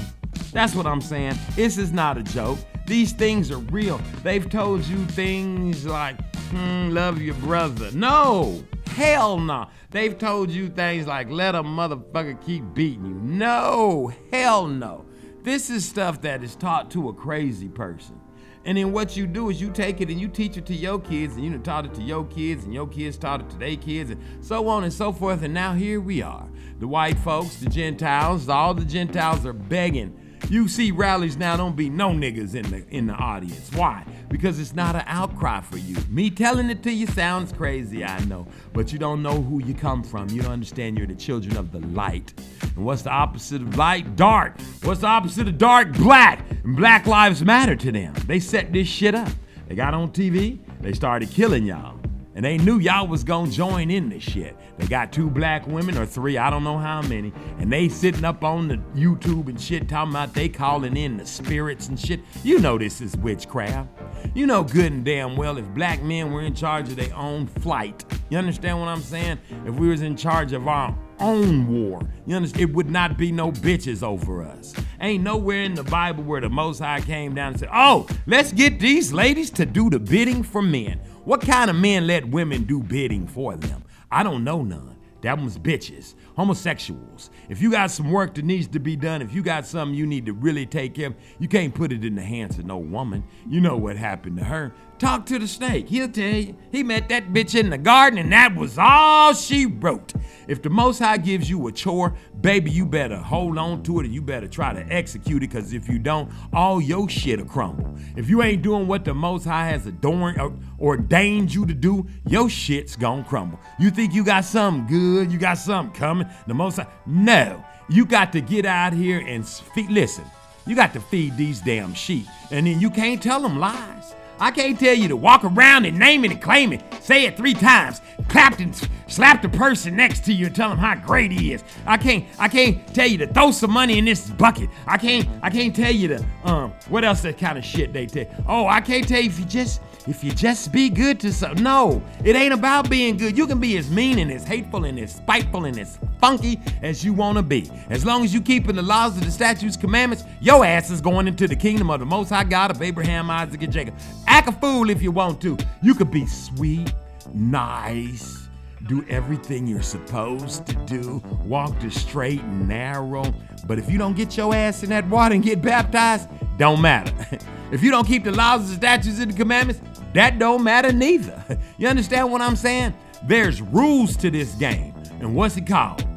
That's 0.51 0.73
what 0.73 0.87
I'm 0.87 1.01
saying. 1.01 1.35
This 1.55 1.77
is 1.77 1.91
not 1.91 2.17
a 2.17 2.23
joke. 2.23 2.57
These 2.87 3.11
things 3.13 3.51
are 3.51 3.57
real. 3.57 3.99
They've 4.23 4.49
told 4.49 4.83
you 4.85 4.97
things 5.07 5.85
like, 5.85 6.17
hmm, 6.51 6.89
love 6.89 7.21
your 7.21 7.35
brother. 7.35 7.91
No, 7.91 8.63
hell 8.87 9.37
no. 9.37 9.67
They've 9.91 10.17
told 10.17 10.49
you 10.49 10.69
things 10.69 11.07
like, 11.07 11.29
let 11.29 11.55
a 11.55 11.63
motherfucker 11.63 12.43
keep 12.45 12.73
beating 12.73 13.05
you. 13.05 13.15
No, 13.15 14.11
hell 14.31 14.67
no. 14.67 15.05
This 15.43 15.69
is 15.69 15.87
stuff 15.87 16.21
that 16.21 16.43
is 16.43 16.55
taught 16.55 16.89
to 16.91 17.09
a 17.09 17.13
crazy 17.13 17.69
person. 17.69 18.19
And 18.65 18.77
then 18.79 18.91
what 18.91 19.15
you 19.15 19.27
do 19.27 19.51
is 19.51 19.61
you 19.61 19.69
take 19.69 20.01
it 20.01 20.09
and 20.09 20.19
you 20.19 20.27
teach 20.27 20.57
it 20.57 20.65
to 20.65 20.73
your 20.73 20.99
kids, 20.99 21.35
and 21.35 21.45
you 21.45 21.55
taught 21.59 21.85
it 21.85 21.93
to 21.93 22.01
your 22.01 22.25
kids, 22.25 22.63
and 22.63 22.73
your 22.73 22.87
kids 22.87 23.15
taught 23.15 23.41
it 23.41 23.49
to 23.51 23.57
their 23.57 23.75
kids, 23.75 24.09
and 24.09 24.43
so 24.43 24.67
on 24.67 24.83
and 24.83 24.91
so 24.91 25.11
forth. 25.11 25.43
And 25.43 25.53
now 25.53 25.73
here 25.73 26.01
we 26.01 26.23
are. 26.23 26.49
The 26.79 26.87
white 26.87 27.19
folks, 27.19 27.57
the 27.57 27.69
Gentiles, 27.69 28.49
all 28.49 28.73
the 28.73 28.83
Gentiles 28.83 29.45
are 29.45 29.53
begging. 29.53 30.19
You 30.49 30.67
see 30.67 30.91
rallies 30.91 31.37
now, 31.37 31.57
don't 31.57 31.75
be 31.75 31.89
no 31.89 32.09
niggas 32.11 32.53
in 32.53 32.69
the 32.69 32.85
in 32.89 33.07
the 33.07 33.13
audience. 33.13 33.71
Why? 33.73 34.05
Because 34.29 34.59
it's 34.59 34.75
not 34.75 34.95
an 34.95 35.03
outcry 35.07 35.61
for 35.61 35.77
you. 35.77 35.97
Me 36.07 36.29
telling 36.29 36.69
it 36.69 36.83
to 36.83 36.91
you 36.91 37.07
sounds 37.07 37.51
crazy, 37.51 38.05
I 38.05 38.23
know, 38.25 38.47
but 38.71 38.93
you 38.93 38.99
don't 38.99 39.23
know 39.23 39.41
who 39.41 39.63
you 39.63 39.73
come 39.73 40.03
from. 40.03 40.29
You 40.29 40.43
don't 40.43 40.51
understand 40.51 40.99
you're 40.99 41.07
the 41.07 41.15
children 41.15 41.57
of 41.57 41.71
the 41.71 41.79
light. 41.79 42.33
And 42.61 42.85
what's 42.85 43.01
the 43.01 43.09
opposite 43.09 43.63
of 43.63 43.75
light? 43.75 44.15
Dark. 44.15 44.59
What's 44.83 45.01
the 45.01 45.07
opposite 45.07 45.47
of 45.47 45.57
dark? 45.57 45.93
Black. 45.93 46.45
And 46.63 46.75
black 46.75 47.07
lives 47.07 47.43
matter 47.43 47.75
to 47.77 47.91
them. 47.91 48.13
They 48.27 48.39
set 48.39 48.71
this 48.71 48.87
shit 48.87 49.15
up. 49.15 49.29
They 49.67 49.73
got 49.73 49.95
on 49.95 50.11
TV, 50.11 50.59
they 50.79 50.93
started 50.93 51.31
killing 51.31 51.65
y'all. 51.65 51.99
And 52.35 52.43
they 52.43 52.57
knew 52.57 52.79
y'all 52.79 53.07
was 53.07 53.23
gonna 53.23 53.49
join 53.49 53.89
in 53.89 54.09
this 54.09 54.21
shit. 54.21 54.57
They 54.77 54.87
got 54.87 55.13
two 55.13 55.29
black 55.29 55.65
women 55.67 55.97
or 55.97 56.05
three, 56.05 56.37
I 56.37 56.49
don't 56.49 56.65
know 56.65 56.77
how 56.77 57.01
many, 57.01 57.31
and 57.59 57.71
they 57.71 57.87
sitting 57.87 58.25
up 58.25 58.43
on 58.43 58.67
the 58.67 58.75
YouTube 58.93 59.47
and 59.47 59.59
shit 59.59 59.87
talking 59.87 60.11
about 60.11 60.33
they 60.33 60.49
calling 60.49 60.97
in 60.97 61.15
the 61.15 61.25
spirits 61.25 61.87
and 61.87 61.97
shit. 61.97 62.19
You 62.43 62.59
know 62.59 62.77
this 62.77 62.99
is 62.99 63.15
witchcraft. 63.15 63.89
You 64.33 64.47
know 64.47 64.63
good 64.63 64.91
and 64.91 65.05
damn 65.05 65.37
well 65.37 65.57
if 65.57 65.65
black 65.69 66.03
men 66.03 66.33
were 66.33 66.41
in 66.41 66.53
charge 66.53 66.89
of 66.89 66.97
their 66.97 67.15
own 67.15 67.47
flight. 67.47 68.03
You 68.29 68.37
understand 68.37 68.79
what 68.81 68.89
I'm 68.89 69.01
saying? 69.01 69.39
If 69.65 69.75
we 69.75 69.87
was 69.87 70.01
in 70.01 70.17
charge 70.17 70.51
of 70.51 70.67
our 70.67 70.93
own 71.19 71.67
war, 71.67 72.01
you 72.25 72.35
understand? 72.35 72.69
It 72.69 72.75
would 72.75 72.89
not 72.89 73.17
be 73.17 73.31
no 73.31 73.51
bitches 73.51 74.03
over 74.03 74.43
us. 74.43 74.73
Ain't 74.99 75.23
nowhere 75.23 75.63
in 75.63 75.73
the 75.73 75.83
Bible 75.83 76.23
where 76.23 76.41
the 76.41 76.49
Most 76.49 76.79
High 76.79 76.99
came 76.99 77.33
down 77.33 77.53
and 77.53 77.59
said, 77.59 77.69
"Oh, 77.71 78.07
let's 78.27 78.51
get 78.51 78.79
these 78.79 79.13
ladies 79.13 79.49
to 79.51 79.65
do 79.65 79.89
the 79.89 79.99
bidding 79.99 80.43
for 80.43 80.61
men." 80.61 80.99
What 81.25 81.41
kind 81.41 81.71
of 81.71 81.75
men 81.75 82.05
let 82.05 82.29
women 82.29 82.65
do 82.65 82.83
bidding 82.83 83.27
for 83.27 83.55
them? 83.55 83.83
I 84.11 84.21
don't 84.21 84.43
know 84.43 84.61
none. 84.61 84.95
That 85.21 85.39
one's 85.39 85.57
bitches, 85.57 86.13
homosexuals. 86.35 87.31
If 87.49 87.63
you 87.63 87.71
got 87.71 87.89
some 87.89 88.11
work 88.11 88.35
that 88.35 88.45
needs 88.45 88.67
to 88.67 88.79
be 88.79 88.95
done, 88.95 89.23
if 89.23 89.33
you 89.33 89.41
got 89.41 89.65
something 89.65 89.97
you 89.97 90.05
need 90.05 90.27
to 90.27 90.33
really 90.33 90.67
take 90.67 90.93
care 90.93 91.07
of, 91.07 91.15
you 91.39 91.47
can't 91.47 91.73
put 91.73 91.91
it 91.91 92.05
in 92.05 92.13
the 92.13 92.21
hands 92.21 92.59
of 92.59 92.65
no 92.65 92.77
woman. 92.77 93.23
You 93.49 93.59
know 93.59 93.75
what 93.75 93.97
happened 93.97 94.37
to 94.37 94.43
her. 94.43 94.71
Talk 94.97 95.25
to 95.25 95.37
the 95.37 95.47
snake. 95.47 95.89
He'll 95.89 96.07
tell 96.07 96.35
you. 96.35 96.55
He 96.71 96.81
met 96.81 97.09
that 97.09 97.33
bitch 97.33 97.59
in 97.59 97.69
the 97.69 97.77
garden 97.77 98.17
and 98.17 98.31
that 98.31 98.55
was 98.55 98.77
all 98.77 99.33
she 99.33 99.65
wrote. 99.65 100.13
If 100.47 100.61
the 100.61 100.69
Most 100.69 100.99
High 100.99 101.17
gives 101.17 101.49
you 101.49 101.67
a 101.67 101.71
chore, 101.71 102.15
baby, 102.39 102.71
you 102.71 102.85
better 102.85 103.17
hold 103.17 103.57
on 103.57 103.83
to 103.83 103.99
it 103.99 104.05
and 104.05 104.13
you 104.13 104.21
better 104.21 104.47
try 104.47 104.73
to 104.73 104.81
execute 104.93 105.43
it 105.43 105.49
because 105.49 105.73
if 105.73 105.89
you 105.89 105.99
don't, 105.99 106.31
all 106.53 106.79
your 106.79 107.09
shit'll 107.09 107.45
crumble. 107.45 107.97
If 108.15 108.29
you 108.29 108.41
ain't 108.41 108.61
doing 108.61 108.87
what 108.87 109.03
the 109.03 109.13
Most 109.13 109.43
High 109.43 109.67
has 109.67 109.85
adorned 109.85 110.39
or 110.39 110.53
ordained 110.79 111.53
you 111.53 111.65
to 111.65 111.73
do, 111.73 112.07
your 112.27 112.49
shit's 112.49 112.95
gonna 112.95 113.23
crumble. 113.23 113.59
You 113.77 113.89
think 113.89 114.13
you 114.13 114.23
got 114.23 114.45
something 114.45 114.87
good, 114.87 115.29
you 115.29 115.37
got 115.37 115.57
something 115.57 115.93
coming, 115.99 116.27
the 116.47 116.53
Most 116.53 116.77
High? 116.77 116.87
No. 117.05 117.65
You 117.89 118.05
got 118.05 118.31
to 118.31 118.41
get 118.41 118.65
out 118.65 118.93
here 118.93 119.19
and 119.19 119.47
feed. 119.47 119.91
Listen, 119.91 120.25
you 120.65 120.75
got 120.75 120.93
to 120.93 120.99
feed 120.99 121.37
these 121.37 121.59
damn 121.59 121.93
sheep. 121.93 122.25
And 122.49 122.65
then 122.65 122.79
you 122.79 122.89
can't 122.89 123.21
tell 123.21 123.41
them 123.41 123.59
lies. 123.59 124.15
I 124.39 124.51
can't 124.51 124.79
tell 124.79 124.93
you 124.93 125.07
to 125.07 125.15
walk 125.15 125.43
around 125.43 125.85
and 125.85 125.97
name 125.97 126.25
it 126.25 126.31
and 126.31 126.41
claim 126.41 126.73
it. 126.73 126.81
Say 127.01 127.25
it 127.25 127.37
three 127.37 127.53
times. 127.53 128.01
Clap 128.27 128.59
and 128.59 128.75
slap 129.07 129.41
the 129.41 129.49
person 129.49 129.95
next 129.95 130.25
to 130.25 130.33
you 130.33 130.47
and 130.47 130.55
tell 130.55 130.71
him 130.71 130.77
how 130.77 130.95
great 130.95 131.31
he 131.31 131.53
is. 131.53 131.63
I 131.85 131.97
can't 131.97 132.25
I 132.39 132.47
can't 132.47 132.85
tell 132.93 133.07
you 133.07 133.17
to 133.19 133.27
throw 133.27 133.51
some 133.51 133.71
money 133.71 133.97
in 133.97 134.05
this 134.05 134.29
bucket. 134.31 134.69
I 134.87 134.97
can't 134.97 135.27
I 135.41 135.49
can't 135.49 135.75
tell 135.75 135.91
you 135.91 136.07
to 136.09 136.25
um 136.43 136.73
what 136.89 137.03
else 137.03 137.21
that 137.21 137.37
kind 137.37 137.57
of 137.57 137.63
shit 137.63 137.93
they 137.93 138.05
tell. 138.07 138.25
Oh, 138.47 138.67
I 138.67 138.81
can't 138.81 139.07
tell 139.07 139.21
you 139.21 139.29
if 139.29 139.39
you 139.39 139.45
just 139.45 139.81
if 140.07 140.23
you 140.23 140.31
just 140.31 140.71
be 140.71 140.89
good 140.89 141.19
to 141.21 141.33
some. 141.33 141.55
No, 141.55 142.03
it 142.23 142.35
ain't 142.35 142.53
about 142.53 142.89
being 142.89 143.17
good. 143.17 143.37
You 143.37 143.47
can 143.47 143.59
be 143.59 143.77
as 143.77 143.89
mean 143.89 144.19
and 144.19 144.31
as 144.31 144.43
hateful 144.43 144.85
and 144.85 144.99
as 144.99 145.15
spiteful 145.15 145.65
and 145.65 145.79
as 145.79 145.99
funky 146.19 146.59
as 146.81 147.03
you 147.03 147.13
want 147.13 147.37
to 147.37 147.43
be. 147.43 147.69
As 147.89 148.05
long 148.05 148.23
as 148.23 148.33
you 148.33 148.41
keeping 148.41 148.75
the 148.75 148.81
laws 148.81 149.17
of 149.17 149.25
the 149.25 149.31
statutes, 149.31 149.77
commandments, 149.77 150.23
your 150.41 150.65
ass 150.65 150.91
is 150.91 151.01
going 151.01 151.27
into 151.27 151.47
the 151.47 151.55
kingdom 151.55 151.89
of 151.89 151.99
the 151.99 152.05
Most 152.05 152.29
High 152.29 152.43
God 152.43 152.71
of 152.71 152.81
Abraham, 152.81 153.29
Isaac, 153.29 153.61
and 153.63 153.73
Jacob. 153.73 153.95
Act 154.27 154.49
a 154.49 154.51
fool 154.51 154.89
if 154.89 155.01
you 155.01 155.11
want 155.11 155.41
to. 155.41 155.57
You 155.81 155.95
could 155.95 156.11
be 156.11 156.25
sweet, 156.25 156.93
nice, 157.33 158.47
do 158.87 159.05
everything 159.09 159.67
you're 159.67 159.81
supposed 159.81 160.65
to 160.67 160.73
do, 160.85 161.21
walk 161.43 161.79
the 161.79 161.89
straight 161.89 162.41
and 162.41 162.67
narrow. 162.67 163.33
But 163.65 163.79
if 163.79 163.89
you 163.89 163.97
don't 163.97 164.15
get 164.15 164.37
your 164.37 164.53
ass 164.53 164.83
in 164.83 164.89
that 164.89 165.07
water 165.07 165.35
and 165.35 165.43
get 165.43 165.61
baptized, 165.61 166.29
don't 166.57 166.81
matter. 166.81 167.13
if 167.71 167.81
you 167.83 167.91
don't 167.91 168.05
keep 168.05 168.23
the 168.23 168.31
laws, 168.31 168.69
the 168.69 168.75
statutes, 168.75 169.19
and 169.19 169.31
the 169.31 169.37
commandments, 169.37 169.81
that 170.13 170.39
don't 170.39 170.63
matter 170.63 170.91
neither. 170.91 171.41
You 171.77 171.89
understand 171.89 172.31
what 172.31 172.41
I'm 172.41 172.55
saying? 172.55 172.93
There's 173.23 173.61
rules 173.61 174.15
to 174.17 174.31
this 174.31 174.53
game. 174.55 174.93
And 175.19 175.35
what's 175.35 175.57
it 175.57 175.67
called? 175.67 176.07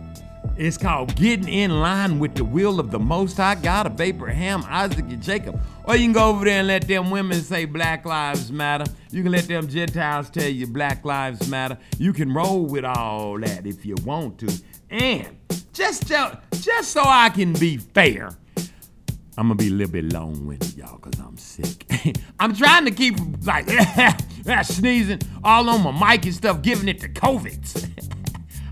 It's 0.58 0.76
called 0.76 1.14
getting 1.14 1.46
in 1.46 1.78
line 1.78 2.18
with 2.18 2.34
the 2.34 2.44
will 2.44 2.80
of 2.80 2.90
the 2.90 2.98
Most 2.98 3.36
High 3.36 3.54
God 3.54 3.86
of 3.86 4.00
Abraham, 4.00 4.64
Isaac, 4.66 5.04
and 5.08 5.22
Jacob. 5.22 5.62
Or 5.84 5.94
you 5.94 6.06
can 6.06 6.12
go 6.12 6.30
over 6.30 6.44
there 6.44 6.58
and 6.58 6.66
let 6.66 6.88
them 6.88 7.12
women 7.12 7.40
say 7.42 7.64
Black 7.64 8.04
Lives 8.04 8.50
Matter. 8.50 8.84
You 9.12 9.22
can 9.22 9.30
let 9.30 9.46
them 9.46 9.68
Gentiles 9.68 10.30
tell 10.30 10.48
you 10.48 10.66
Black 10.66 11.04
Lives 11.04 11.48
Matter. 11.48 11.78
You 11.96 12.12
can 12.12 12.34
roll 12.34 12.66
with 12.66 12.84
all 12.84 13.38
that 13.38 13.68
if 13.68 13.86
you 13.86 13.94
want 14.04 14.38
to. 14.38 14.52
And 14.90 15.28
just, 15.72 16.08
just 16.08 16.90
so 16.90 17.02
I 17.04 17.28
can 17.28 17.52
be 17.52 17.76
fair, 17.76 18.36
I'm 19.36 19.46
gonna 19.46 19.54
be 19.54 19.68
a 19.68 19.70
little 19.70 19.92
bit 19.92 20.12
long-winded, 20.12 20.76
y'all, 20.76 20.98
cause 20.98 21.20
I'm 21.20 21.36
sick. 21.36 21.86
I'm 22.40 22.52
trying 22.52 22.84
to 22.84 22.90
keep 22.90 23.14
like 23.46 23.70
sneezing 24.64 25.20
all 25.44 25.68
on 25.68 25.84
my 25.84 26.14
mic 26.16 26.24
and 26.24 26.34
stuff, 26.34 26.62
giving 26.62 26.88
it 26.88 26.98
to 27.02 27.08
COVID. 27.08 27.94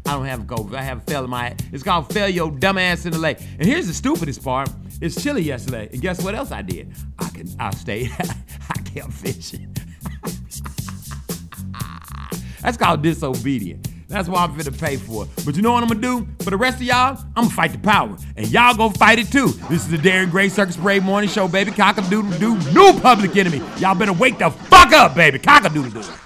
I 0.06 0.12
don't 0.12 0.26
have 0.26 0.40
COVID. 0.42 0.76
I 0.76 0.82
have 0.82 0.98
a 0.98 1.00
fail 1.00 1.24
in 1.24 1.30
my. 1.30 1.56
It's 1.72 1.82
called 1.82 2.12
fail 2.12 2.28
your 2.28 2.52
dumb 2.52 2.78
ass 2.78 3.06
in 3.06 3.12
the 3.12 3.18
lake. 3.18 3.38
And 3.58 3.66
here's 3.66 3.88
the 3.88 3.94
stupidest 3.94 4.44
part. 4.44 4.70
It's 5.00 5.20
chilly 5.20 5.42
yesterday, 5.42 5.88
and 5.92 6.00
guess 6.00 6.22
what 6.22 6.34
else 6.34 6.52
I 6.52 6.62
did? 6.62 6.92
I 7.18 7.28
can. 7.30 7.48
I 7.58 7.70
stayed. 7.70 8.12
I 8.70 8.78
kept 8.82 9.12
fishing. 9.12 9.74
That's 12.62 12.76
called 12.76 13.02
disobedient. 13.02 13.88
That's 14.08 14.28
why 14.28 14.44
I'm 14.44 14.56
finna 14.56 14.78
pay 14.78 14.96
for. 14.96 15.26
But 15.44 15.56
you 15.56 15.62
know 15.62 15.72
what 15.72 15.82
I'm 15.82 15.88
gonna 15.88 16.00
do? 16.00 16.28
For 16.40 16.50
the 16.50 16.56
rest 16.56 16.76
of 16.76 16.84
y'all, 16.84 17.18
I'm 17.34 17.44
gonna 17.44 17.50
fight 17.50 17.72
the 17.72 17.78
power. 17.78 18.16
And 18.36 18.46
y'all 18.48 18.76
gonna 18.76 18.94
fight 18.94 19.18
it 19.18 19.32
too. 19.32 19.48
This 19.68 19.82
is 19.82 19.88
the 19.88 19.96
Darren 19.96 20.30
Gray 20.30 20.48
Circus 20.48 20.76
Parade 20.76 21.02
Morning 21.02 21.28
Show, 21.28 21.48
baby. 21.48 21.72
Cock 21.72 21.98
a 21.98 22.02
doodle 22.02 22.30
doo, 22.38 22.56
new 22.72 23.00
public 23.00 23.36
enemy. 23.36 23.58
Y'all 23.78 23.96
better 23.96 24.12
wake 24.12 24.38
the 24.38 24.50
fuck 24.50 24.92
up, 24.92 25.16
baby. 25.16 25.40
Cockadoodle 25.40 25.92
doo. 25.92 26.25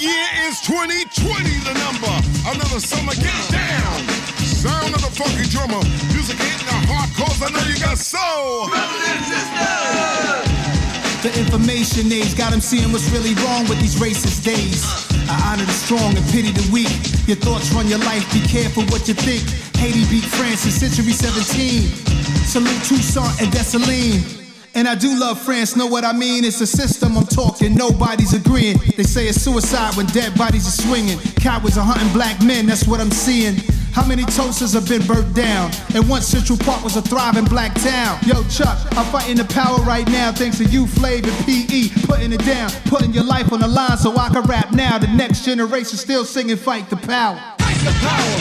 Year 0.00 0.26
is 0.48 0.60
2020, 0.64 1.44
the 1.60 1.76
number. 1.76 2.14
Another 2.48 2.80
summer, 2.80 3.12
get 3.12 3.36
down. 3.52 4.00
Sound 4.40 4.96
of 4.96 5.04
the 5.04 5.12
funky 5.12 5.44
drummer. 5.52 5.80
Music 6.16 6.40
hitting 6.40 6.64
the 6.64 6.78
heart, 6.88 7.12
cause 7.12 7.40
I 7.44 7.52
know 7.52 7.60
you 7.68 7.76
got 7.76 8.00
soul. 8.00 8.72
The 11.20 11.28
information 11.36 12.10
age 12.10 12.32
got 12.36 12.50
them 12.50 12.64
seeing 12.64 12.92
what's 12.92 13.12
really 13.12 13.36
wrong 13.44 13.68
with 13.68 13.78
these 13.80 14.00
racist 14.00 14.42
days. 14.42 14.80
I 15.28 15.52
honor 15.52 15.68
the 15.68 15.76
strong 15.76 16.16
and 16.16 16.24
pity 16.32 16.50
the 16.50 16.64
weak. 16.72 16.88
Your 17.28 17.36
thoughts 17.36 17.70
run 17.72 17.86
your 17.86 18.00
life, 18.00 18.24
be 18.32 18.40
careful 18.48 18.84
what 18.88 19.06
you 19.06 19.14
think. 19.14 19.44
Haiti 19.76 20.08
beat 20.08 20.24
France 20.24 20.64
in 20.64 20.72
century 20.72 21.12
17. 21.12 21.84
Salute 22.48 22.82
Toussaint 22.88 23.36
and 23.40 23.52
Dessalines. 23.52 24.39
And 24.74 24.86
I 24.86 24.94
do 24.94 25.18
love 25.18 25.40
France, 25.40 25.76
know 25.76 25.86
what 25.86 26.04
I 26.04 26.12
mean? 26.12 26.44
It's 26.44 26.60
a 26.60 26.66
system 26.66 27.18
I'm 27.18 27.26
talking, 27.26 27.74
nobody's 27.74 28.34
agreeing. 28.34 28.78
They 28.96 29.02
say 29.02 29.26
it's 29.26 29.40
suicide 29.40 29.96
when 29.96 30.06
dead 30.06 30.36
bodies 30.36 30.66
are 30.66 30.82
swinging. 30.82 31.18
Cowards 31.36 31.76
are 31.76 31.84
hunting 31.84 32.12
black 32.12 32.42
men, 32.42 32.66
that's 32.66 32.86
what 32.86 33.00
I'm 33.00 33.10
seeing. 33.10 33.56
How 33.92 34.06
many 34.06 34.24
toasters 34.24 34.72
have 34.74 34.88
been 34.88 35.04
burnt 35.06 35.34
down? 35.34 35.72
And 35.94 36.08
once 36.08 36.26
Central 36.26 36.56
Park 36.56 36.84
was 36.84 36.96
a 36.96 37.02
thriving 37.02 37.46
black 37.46 37.74
town. 37.74 38.18
Yo, 38.24 38.44
Chuck, 38.44 38.78
I'm 38.92 39.04
fighting 39.10 39.36
the 39.36 39.44
power 39.46 39.78
right 39.78 40.06
now 40.08 40.30
thanks 40.30 40.58
to 40.58 40.64
you, 40.64 40.86
Flav 40.86 41.26
and 41.26 41.44
PE. 41.44 42.06
Putting 42.06 42.32
it 42.32 42.44
down, 42.44 42.70
putting 42.86 43.12
your 43.12 43.24
life 43.24 43.52
on 43.52 43.60
the 43.60 43.68
line 43.68 43.98
so 43.98 44.16
I 44.16 44.28
can 44.28 44.42
rap 44.42 44.70
now. 44.72 44.98
The 44.98 45.08
next 45.08 45.44
generation 45.44 45.98
still 45.98 46.24
singing 46.24 46.56
Fight 46.56 46.88
the 46.88 46.96
Power. 46.96 47.36
Fight 47.58 47.80
the 47.82 47.92
power. 47.98 48.38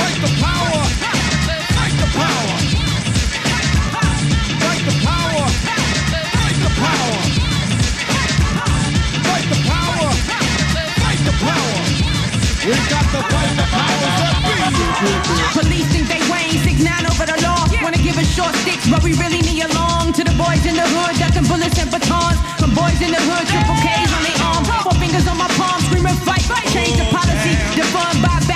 Fight 0.00 0.18
the 0.22 0.32
power. 0.40 0.84
Fight 1.76 1.92
the 2.00 2.18
power. 2.18 2.55
Fingers 25.06 25.28
on 25.28 25.38
my 25.38 25.48
palm, 25.48 25.80
screaming 25.82 26.16
fight. 26.26 26.42
Change 26.72 26.96
the 26.96 27.04
policy, 27.14 27.52
defund, 27.76 28.22
buy 28.22 28.40
back 28.46 28.55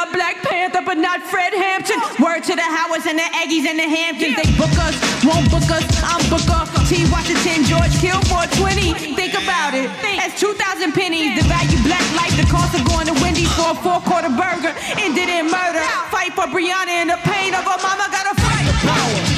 love 0.00 0.12
Black 0.12 0.36
Panther, 0.42 0.82
but 0.84 0.96
not 0.96 1.20
Fred 1.22 1.52
Hampton. 1.52 2.00
Word 2.24 2.42
to 2.44 2.54
the 2.56 2.64
Howards 2.64 3.06
and 3.06 3.18
the 3.18 3.28
Aggies 3.36 3.66
and 3.68 3.78
the 3.78 3.88
Hamptons. 3.88 4.36
They 4.36 4.48
book 4.56 4.72
us, 4.80 4.96
won't 5.24 5.50
book 5.50 5.68
us. 5.68 5.84
I'm 6.04 6.22
Booker. 6.32 6.64
T. 6.88 7.04
Washington, 7.12 7.64
George 7.68 7.92
Kill 8.00 8.20
420. 8.32 9.14
Think 9.14 9.34
about 9.34 9.74
it. 9.74 9.90
That's 10.16 10.40
2,000 10.40 10.92
pennies. 10.92 11.36
The 11.36 11.46
value 11.48 11.80
black 11.84 12.04
life, 12.16 12.34
the 12.36 12.48
cost 12.48 12.74
of 12.74 12.84
going 12.88 13.06
to 13.06 13.14
Wendy's 13.20 13.52
for 13.52 13.70
a 13.70 13.76
four 13.76 14.00
quarter 14.00 14.32
burger. 14.32 14.72
Ended 14.96 15.28
in 15.28 15.50
murder. 15.50 15.84
Fight 16.08 16.32
for 16.32 16.48
Breonna 16.48 17.04
and 17.04 17.10
the 17.10 17.20
pain 17.28 17.52
of 17.54 17.64
her 17.64 17.78
mama. 17.84 18.08
Gotta 18.08 18.34
fight. 18.40 18.66
Power. 18.80 19.29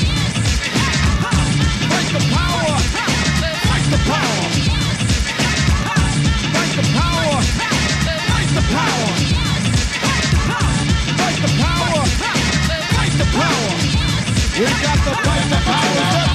We 14.63 14.69
got 14.69 14.95
to 14.95 15.11
fight 15.25 15.49
the 15.51 15.57
be. 15.67 16.32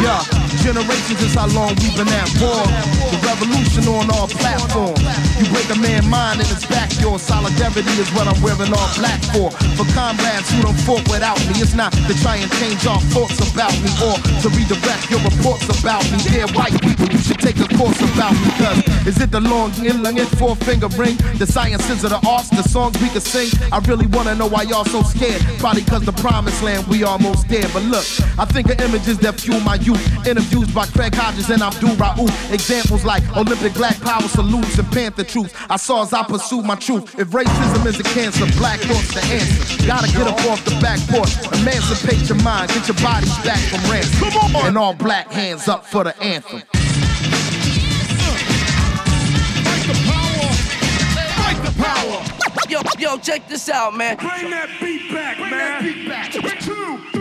Yeah, 0.00 0.22
generations 0.64 1.20
is 1.20 1.34
how 1.34 1.48
long 1.52 1.76
we've 1.76 1.96
been 1.96 2.08
at 2.08 2.30
war. 2.40 2.64
The 3.12 3.18
revolution 3.26 3.84
on 3.92 4.08
our 4.10 4.28
platform. 4.28 4.96
You 5.36 5.44
break 5.52 5.68
a 5.68 5.76
man's 5.76 6.06
mind 6.06 6.40
and 6.40 6.48
it's 6.48 6.64
back 6.64 6.88
your 7.00 7.18
solidarity 7.18 7.92
is 8.00 8.08
what 8.16 8.26
I'm 8.26 8.40
wearing 8.40 8.72
all 8.72 8.90
black 8.96 9.20
for. 9.36 9.52
For 9.76 9.84
comrades 9.92 10.48
who 10.50 10.62
don't 10.62 10.80
fought 10.88 11.04
without 11.12 11.38
me, 11.46 11.60
it's 11.60 11.74
not 11.74 11.92
to 11.92 12.12
try 12.24 12.36
and 12.36 12.50
change 12.56 12.86
our 12.86 13.00
thoughts 13.12 13.36
about 13.52 13.76
me 13.84 13.92
or 14.00 14.16
to 14.42 14.48
redirect 14.56 15.10
your 15.12 15.20
reports 15.20 15.68
about 15.68 16.02
me. 16.10 16.18
Dear 16.24 16.48
white 16.56 16.74
people, 16.80 17.06
you 17.12 17.18
should 17.18 17.38
take 17.38 17.60
a 17.60 17.68
course 17.76 18.00
about 18.00 18.32
me. 18.32 18.48
Cause 18.56 18.80
is 19.06 19.20
it 19.20 19.30
the 19.30 19.40
long 19.40 19.70
long 20.02 20.18
and 20.18 20.28
four 20.40 20.56
finger 20.56 20.88
ring? 20.96 21.16
The 21.36 21.46
sciences 21.46 22.02
of 22.04 22.10
the 22.10 22.20
arts, 22.26 22.48
the 22.50 22.62
songs 22.62 22.96
we 23.02 23.08
can 23.10 23.20
sing. 23.20 23.52
I 23.70 23.78
really 23.84 24.06
wanna 24.06 24.34
know 24.34 24.48
why 24.48 24.62
y'all 24.62 24.84
so 24.84 25.02
scared. 25.02 25.42
Probably 25.58 25.82
cause 25.82 26.04
the 26.04 26.16
promised 26.24 26.62
land 26.62 26.86
we 26.86 27.04
almost 27.04 27.48
there. 27.48 27.68
But 27.72 27.84
look, 27.84 28.06
I 28.38 28.46
think 28.46 28.70
of 28.70 28.80
images 28.80 29.18
that 29.26 29.40
fuel 29.40 29.60
my 29.60 29.74
youth. 29.76 30.00
Interviews 30.26 30.70
by 30.72 30.86
Craig 30.86 31.14
Hodges 31.14 31.50
and 31.50 31.60
Abdul 31.60 31.96
Rauf. 31.96 32.30
Examples 32.52 33.04
like 33.04 33.24
Olympic 33.36 33.74
Black 33.74 34.00
Power 34.00 34.22
salutes 34.22 34.78
and 34.78 34.90
Panther 34.92 35.24
troops. 35.24 35.52
I 35.68 35.76
saw 35.76 36.02
as 36.02 36.12
I 36.12 36.22
pursue 36.22 36.62
my 36.62 36.76
truth. 36.76 37.18
If 37.18 37.28
racism 37.28 37.86
is 37.86 37.98
a 37.98 38.04
cancer, 38.04 38.46
black 38.56 38.78
thoughts 38.80 39.14
the 39.14 39.22
answer. 39.34 39.86
Gotta 39.86 40.06
get 40.12 40.28
up 40.28 40.38
off 40.46 40.64
the 40.64 40.78
back 40.80 41.00
porch. 41.10 41.34
Emancipate 41.60 42.28
your 42.28 42.40
mind. 42.42 42.68
Get 42.70 42.86
your 42.86 42.96
bodies 43.02 43.36
back 43.42 43.58
from 43.66 43.82
ransom. 43.90 44.30
Come 44.30 44.56
on. 44.56 44.66
And 44.68 44.78
all 44.78 44.94
black 44.94 45.32
hands 45.32 45.66
up 45.66 45.84
for 45.84 46.04
the 46.04 46.16
anthem. 46.22 46.60
Fight 46.60 46.76
the 49.90 49.96
power. 50.06 50.54
Fight 51.34 51.58
the 51.66 51.72
power. 51.82 52.22
Yo, 52.68 52.80
yo, 52.98 53.18
check 53.18 53.48
this 53.48 53.68
out, 53.68 53.96
man. 53.96 54.16
Bring 54.18 54.50
that 54.50 54.68
beat 54.80 55.12
back, 55.12 55.38
man. 55.38 55.82
Two, 56.30 56.40
three, 56.40 56.60
four, 56.60 56.98
hit 56.98 57.14
it. 57.14 57.15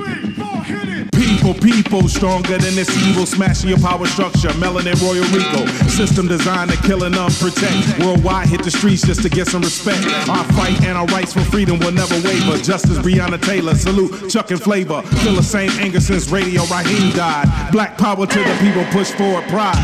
People, 1.46 1.62
people 1.62 2.10
stronger 2.10 2.58
than 2.58 2.74
this 2.74 2.90
evil, 3.08 3.28
smashing 3.28 3.70
your 3.70 3.78
power 3.78 4.08
structure. 4.08 4.48
Melanin 4.58 5.00
Royal 5.00 5.24
Rico, 5.30 5.68
system 5.88 6.28
designed 6.28 6.72
to 6.72 6.78
kill 6.78 7.04
and 7.04 7.14
unprotect. 7.14 8.04
Worldwide, 8.04 8.48
hit 8.48 8.64
the 8.64 8.72
streets 8.72 9.06
just 9.06 9.22
to 9.22 9.30
get 9.30 9.46
some 9.48 9.62
respect. 9.62 10.04
Our 10.28 10.44
fight 10.54 10.82
and 10.82 10.98
our 10.98 11.06
rights 11.06 11.34
for 11.34 11.42
freedom 11.42 11.78
will 11.78 11.92
never 11.92 12.16
waver. 12.26 12.58
Justice 12.58 12.98
Breonna 12.98 13.40
Taylor, 13.40 13.76
salute 13.76 14.28
Chuck 14.28 14.50
and 14.50 14.60
Flavor. 14.60 15.04
Feel 15.22 15.34
the 15.34 15.44
same 15.44 15.70
anger 15.78 16.00
since 16.00 16.32
Radio 16.32 16.64
Raheem 16.64 17.12
died. 17.12 17.72
Black 17.72 17.96
power 17.96 18.26
to 18.26 18.40
the 18.40 18.58
people, 18.60 18.84
push 18.86 19.12
forward 19.12 19.44
pride. 19.44 19.78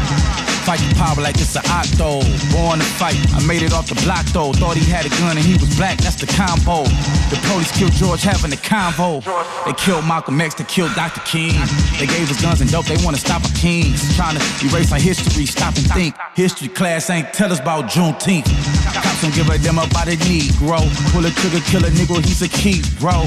Fight 0.66 0.80
the 0.80 0.94
power 0.96 1.18
like 1.22 1.36
it's 1.42 1.56
an 1.56 1.66
octo. 1.66 2.22
Born 2.54 2.78
to 2.78 2.86
fight. 3.02 3.18
I 3.34 3.42
made 3.48 3.64
it 3.64 3.74
off 3.74 3.90
the 3.90 3.98
block 4.06 4.26
though. 4.30 4.54
Thought 4.54 4.78
he 4.78 4.86
had 4.86 5.06
a 5.06 5.10
gun 5.18 5.38
and 5.38 5.46
he 5.46 5.54
was 5.58 5.76
black. 5.76 5.98
That's 5.98 6.22
the 6.22 6.28
combo. 6.28 6.86
The 7.34 7.38
police 7.50 7.72
killed 7.74 7.94
George 7.94 8.22
having 8.22 8.52
the 8.52 8.62
convo. 8.62 9.26
They 9.66 9.74
killed 9.74 10.06
Malcolm 10.06 10.40
X 10.40 10.54
to 10.56 10.64
kill 10.64 10.88
Dr. 10.94 11.22
King. 11.26 11.58
They 11.98 12.06
gave 12.06 12.30
us 12.30 12.42
guns 12.42 12.62
and 12.62 12.70
dope. 12.70 12.86
They 12.86 13.02
want 13.04 13.18
to 13.18 13.22
stop 13.22 13.42
our 13.42 13.56
kings. 13.58 14.06
Trying 14.16 14.38
to 14.38 14.44
erase 14.62 14.92
our 14.92 15.00
history. 15.00 15.46
Stop 15.46 15.76
and 15.76 15.88
think. 15.92 16.16
History 16.36 16.68
class 16.68 17.10
ain't 17.10 17.34
tell 17.34 17.52
us 17.52 17.60
about 17.60 17.90
Juneteenth. 17.90 18.46
Cops 18.94 19.22
don't 19.22 19.34
give 19.34 19.50
a 19.50 19.58
damn 19.58 19.82
about 19.82 20.08
a 20.08 20.16
Negro. 20.30 20.78
Pull 21.10 21.26
a 21.26 21.32
trigger, 21.42 21.62
kill 21.66 21.84
a 21.86 21.90
nigga. 21.90 22.22
He's 22.22 22.42
a 22.46 22.50
key, 22.50 22.86
bro. 23.00 23.26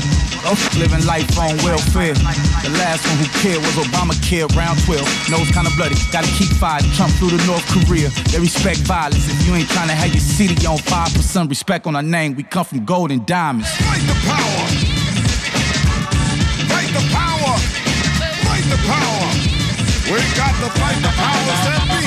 Living 0.79 1.05
life 1.07 1.27
on 1.39 1.57
welfare. 1.67 2.15
The 2.15 2.71
last 2.79 3.03
one 3.11 3.19
who 3.19 3.27
cared 3.43 3.59
was 3.59 3.75
Obamacare. 3.75 4.47
Round 4.55 4.79
12. 4.87 5.03
Nose 5.31 5.51
kinda 5.51 5.71
bloody. 5.75 5.97
Gotta 6.13 6.31
keep 6.39 6.51
fighting. 6.63 6.91
Trump 6.93 7.13
through 7.29 7.39
to 7.39 7.47
North 7.47 7.65
Korea. 7.69 8.09
They 8.33 8.39
respect 8.39 8.79
violence. 8.81 9.29
If 9.29 9.47
you 9.47 9.55
ain't 9.55 9.69
trying 9.69 9.89
to 9.89 9.95
have 9.95 10.13
your 10.13 10.21
city 10.21 10.67
on 10.67 10.79
fire, 10.79 11.07
put 11.07 11.23
some 11.25 11.49
respect 11.49 11.87
on 11.87 11.97
our 11.97 12.03
name. 12.03 12.35
We 12.35 12.43
come 12.43 12.65
from 12.65 12.85
gold 12.85 13.11
and 13.11 13.25
diamonds. 13.27 13.71
Fight 13.71 14.05
the 14.07 14.17
power. 14.29 14.65
Fight 16.69 16.91
the 16.93 17.05
power. 17.13 17.55
Fight 18.45 18.67
the 18.69 18.81
power. 18.85 19.27
We 20.05 20.21
got 20.37 20.53
to 20.61 20.69
fight 20.77 21.01
the 21.01 21.13
powers 21.17 21.61
that 21.65 21.83
be. 21.89 22.05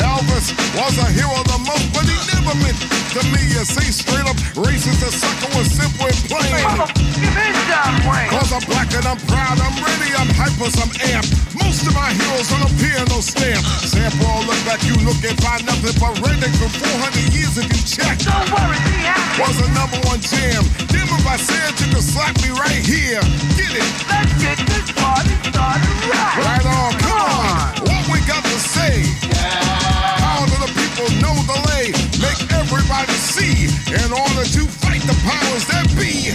Elvis 0.00 0.46
was 0.80 0.96
a 0.96 1.08
hero 1.12 1.36
the 1.44 1.58
most, 1.60 1.92
but 1.92 2.08
he 2.08 2.35
to 2.60 3.22
me. 3.32 3.40
You 3.56 3.64
see, 3.64 3.88
straight 3.92 4.28
up 4.28 4.36
racist, 4.56 5.00
the 5.00 5.08
sucker 5.08 5.50
was 5.56 5.68
simple 5.72 6.04
and 6.04 6.20
plain. 6.28 6.64
Cause 8.28 8.52
I'm 8.52 8.64
black 8.68 8.92
and 8.92 9.06
I'm 9.08 9.20
proud, 9.24 9.56
I'm 9.60 9.76
ready, 9.80 10.12
I'm 10.16 10.28
hyper, 10.36 10.68
I'm 10.80 10.92
amped. 11.08 11.32
Most 11.56 11.88
of 11.88 11.94
my 11.96 12.12
heroes 12.12 12.48
don't 12.52 12.68
appear 12.68 13.00
no 13.08 13.20
stamp. 13.24 13.64
Sample 13.84 14.44
look 14.44 14.60
back, 14.68 14.84
you 14.84 14.94
look 15.04 15.16
and 15.24 15.36
find 15.40 15.64
nothing 15.64 15.96
but 15.96 16.16
redneck 16.20 16.52
for 16.60 16.68
400 16.68 17.32
years 17.32 17.56
if 17.56 17.66
you 17.72 17.82
check. 17.84 18.20
Don't 18.20 18.48
worry, 18.52 18.80
the 18.84 19.08
act 19.08 19.40
Was 19.40 19.56
a 19.64 19.68
number 19.72 20.00
one 20.08 20.20
jam. 20.20 20.62
Damn 20.92 21.08
if 21.08 21.24
I 21.24 21.36
said 21.40 21.72
you 21.80 21.88
could 21.96 22.04
slap 22.04 22.36
me 22.44 22.52
right 22.52 22.84
here. 22.84 23.24
Get 23.56 23.72
it. 23.72 23.88
Let's 24.12 24.32
get 24.40 24.58
this 24.68 24.92
party 24.92 25.32
started 25.48 25.96
right. 26.12 26.36
Right 26.44 26.66
on. 26.66 27.05
In 34.04 34.12
order 34.12 34.44
to 34.44 34.66
fight 34.66 35.02
the 35.02 35.16
powers 35.24 35.66
that 35.68 35.86
be. 35.96 36.30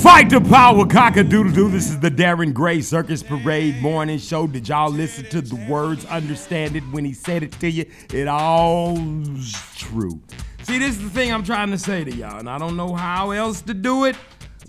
Fight 0.00 0.30
the 0.30 0.40
power, 0.40 0.86
cock-a-doodle-doo. 0.86 1.68
This 1.68 1.90
is 1.90 2.00
the 2.00 2.10
Darren 2.10 2.54
Gray 2.54 2.80
Circus 2.80 3.22
Parade 3.22 3.82
morning 3.82 4.18
show. 4.18 4.46
Did 4.46 4.68
y'all 4.68 4.90
listen 4.90 5.24
to 5.26 5.42
the 5.42 5.56
words, 5.68 6.06
understand 6.06 6.74
it 6.74 6.82
when 6.90 7.04
he 7.04 7.12
said 7.12 7.42
it 7.42 7.52
to 7.60 7.70
you? 7.70 7.84
It 8.12 8.26
all's 8.26 9.52
true. 9.76 10.18
See, 10.62 10.78
this 10.78 10.96
is 10.96 11.02
the 11.02 11.10
thing 11.10 11.32
I'm 11.32 11.44
trying 11.44 11.70
to 11.70 11.78
say 11.78 12.04
to 12.04 12.14
y'all, 12.14 12.38
and 12.38 12.48
I 12.48 12.56
don't 12.56 12.76
know 12.76 12.94
how 12.94 13.32
else 13.32 13.60
to 13.62 13.74
do 13.74 14.04
it, 14.04 14.16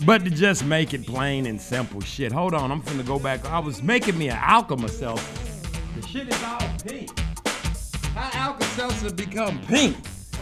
but 0.06 0.26
to 0.26 0.30
just 0.30 0.66
make 0.66 0.94
it 0.94 1.06
plain 1.06 1.46
and 1.46 1.62
simple 1.62 2.02
shit. 2.02 2.34
Hold 2.34 2.54
on, 2.54 2.70
I'm 2.72 2.82
finna 2.82 3.06
go 3.06 3.18
back. 3.18 3.46
I 3.46 3.60
was 3.60 3.82
making 3.82 4.18
me 4.18 4.30
an 4.30 4.38
Alka-Seltzer. 4.38 5.24
The 5.96 6.08
shit 6.08 6.28
is 6.28 6.44
all 6.44 6.60
pink. 6.84 7.18
How 8.16 8.48
Alka-Seltzer 8.48 9.14
become 9.14 9.62
pink? 9.62 9.96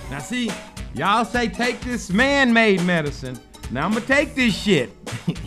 Now 0.09 0.19
see, 0.19 0.51
y'all 0.93 1.23
say 1.23 1.47
take 1.47 1.79
this 1.81 2.09
man-made 2.09 2.83
medicine. 2.83 3.39
Now 3.71 3.85
I'm 3.85 3.93
gonna 3.93 4.05
take 4.05 4.33
this 4.33 4.55
shit. 4.55 4.91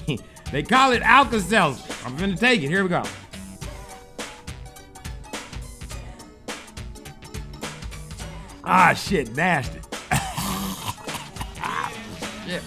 they 0.53 0.63
call 0.63 0.93
it 0.93 1.03
Alka-Seltzer. 1.03 2.07
I'm 2.07 2.17
gonna 2.17 2.37
take 2.37 2.63
it. 2.63 2.69
Here 2.69 2.85
we 2.85 2.89
go. 2.89 3.03
Ah, 8.65 8.95
shit, 8.95 9.35
nasty. 9.35 9.81
shit. 12.47 12.63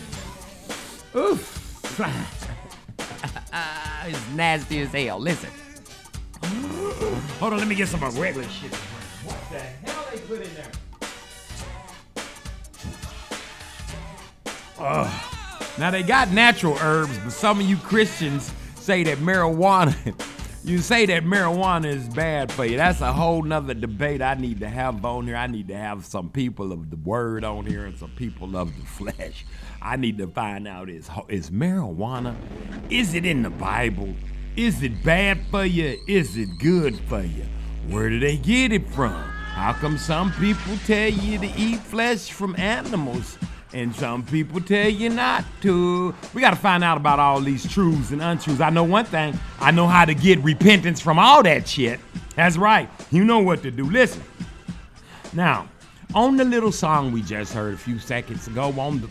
Oof. 1.15 1.53
it's 4.05 4.29
nasty 4.35 4.81
as 4.81 4.91
hell. 4.91 5.19
Listen. 5.19 5.49
Hold 7.39 7.53
on, 7.53 7.59
let 7.59 7.69
me 7.69 7.75
get 7.75 7.87
some 7.87 8.03
of 8.03 8.19
regular 8.19 8.45
shit. 8.49 8.73
What 8.73 9.37
the 9.49 9.59
hell 9.59 10.05
they 10.11 10.19
put 10.19 10.41
in 10.41 10.53
there? 10.55 10.69
Ugh. 14.85 15.11
Now 15.79 15.89
they 15.89 16.03
got 16.03 16.29
natural 16.29 16.77
herbs, 16.79 17.17
but 17.17 17.31
some 17.31 17.59
of 17.59 17.65
you 17.65 17.75
Christians 17.77 18.53
say 18.75 19.03
that 19.03 19.17
marijuana, 19.17 19.95
you 20.63 20.77
say 20.77 21.07
that 21.07 21.23
marijuana 21.23 21.87
is 21.87 22.07
bad 22.07 22.51
for 22.51 22.65
you. 22.65 22.77
That's 22.77 23.01
a 23.01 23.11
whole 23.11 23.41
nother 23.41 23.73
debate 23.73 24.21
I 24.21 24.35
need 24.35 24.59
to 24.59 24.69
have 24.69 25.03
on 25.03 25.25
here. 25.25 25.37
I 25.37 25.47
need 25.47 25.69
to 25.69 25.75
have 25.75 26.05
some 26.05 26.29
people 26.29 26.71
of 26.71 26.91
the 26.91 26.97
word 26.97 27.43
on 27.43 27.65
here 27.65 27.85
and 27.85 27.97
some 27.97 28.11
people 28.11 28.55
of 28.55 28.75
the 28.79 28.85
flesh. 28.85 29.43
I 29.81 29.95
need 29.95 30.19
to 30.19 30.27
find 30.27 30.67
out 30.67 30.87
is 30.87 31.09
is 31.29 31.49
marijuana, 31.49 32.35
is 32.91 33.15
it 33.15 33.25
in 33.25 33.41
the 33.41 33.49
Bible? 33.49 34.13
Is 34.55 34.83
it 34.83 35.03
bad 35.03 35.39
for 35.49 35.65
you? 35.65 35.99
Is 36.07 36.37
it 36.37 36.59
good 36.59 36.99
for 37.09 37.23
you? 37.23 37.45
Where 37.89 38.09
do 38.09 38.19
they 38.19 38.37
get 38.37 38.71
it 38.71 38.87
from? 38.89 39.13
How 39.13 39.73
come 39.73 39.97
some 39.97 40.31
people 40.33 40.77
tell 40.85 41.09
you 41.09 41.39
to 41.39 41.47
eat 41.57 41.79
flesh 41.79 42.31
from 42.31 42.55
animals 42.57 43.39
and 43.75 43.93
some 43.93 44.23
people 44.23 44.61
tell 44.61 44.87
you 44.87 45.09
not 45.09 45.43
to? 45.61 46.15
We 46.33 46.39
got 46.39 46.51
to 46.51 46.55
find 46.55 46.81
out 46.81 46.95
about 46.95 47.19
all 47.19 47.41
these 47.41 47.69
truths 47.69 48.11
and 48.11 48.21
untruths. 48.21 48.61
I 48.61 48.69
know 48.69 48.85
one 48.85 49.03
thing 49.03 49.37
I 49.59 49.71
know 49.71 49.85
how 49.85 50.05
to 50.05 50.15
get 50.15 50.39
repentance 50.39 51.01
from 51.01 51.19
all 51.19 51.43
that 51.43 51.67
shit. 51.67 51.99
That's 52.35 52.55
right. 52.55 52.89
You 53.11 53.25
know 53.25 53.39
what 53.39 53.61
to 53.63 53.71
do. 53.71 53.83
Listen. 53.83 54.23
Now, 55.33 55.67
on 56.13 56.37
the 56.37 56.45
little 56.45 56.71
song 56.71 57.11
we 57.11 57.21
just 57.21 57.51
heard 57.51 57.73
a 57.73 57.77
few 57.77 57.99
seconds 57.99 58.47
ago 58.47 58.73
on 58.79 59.01
the 59.01 59.09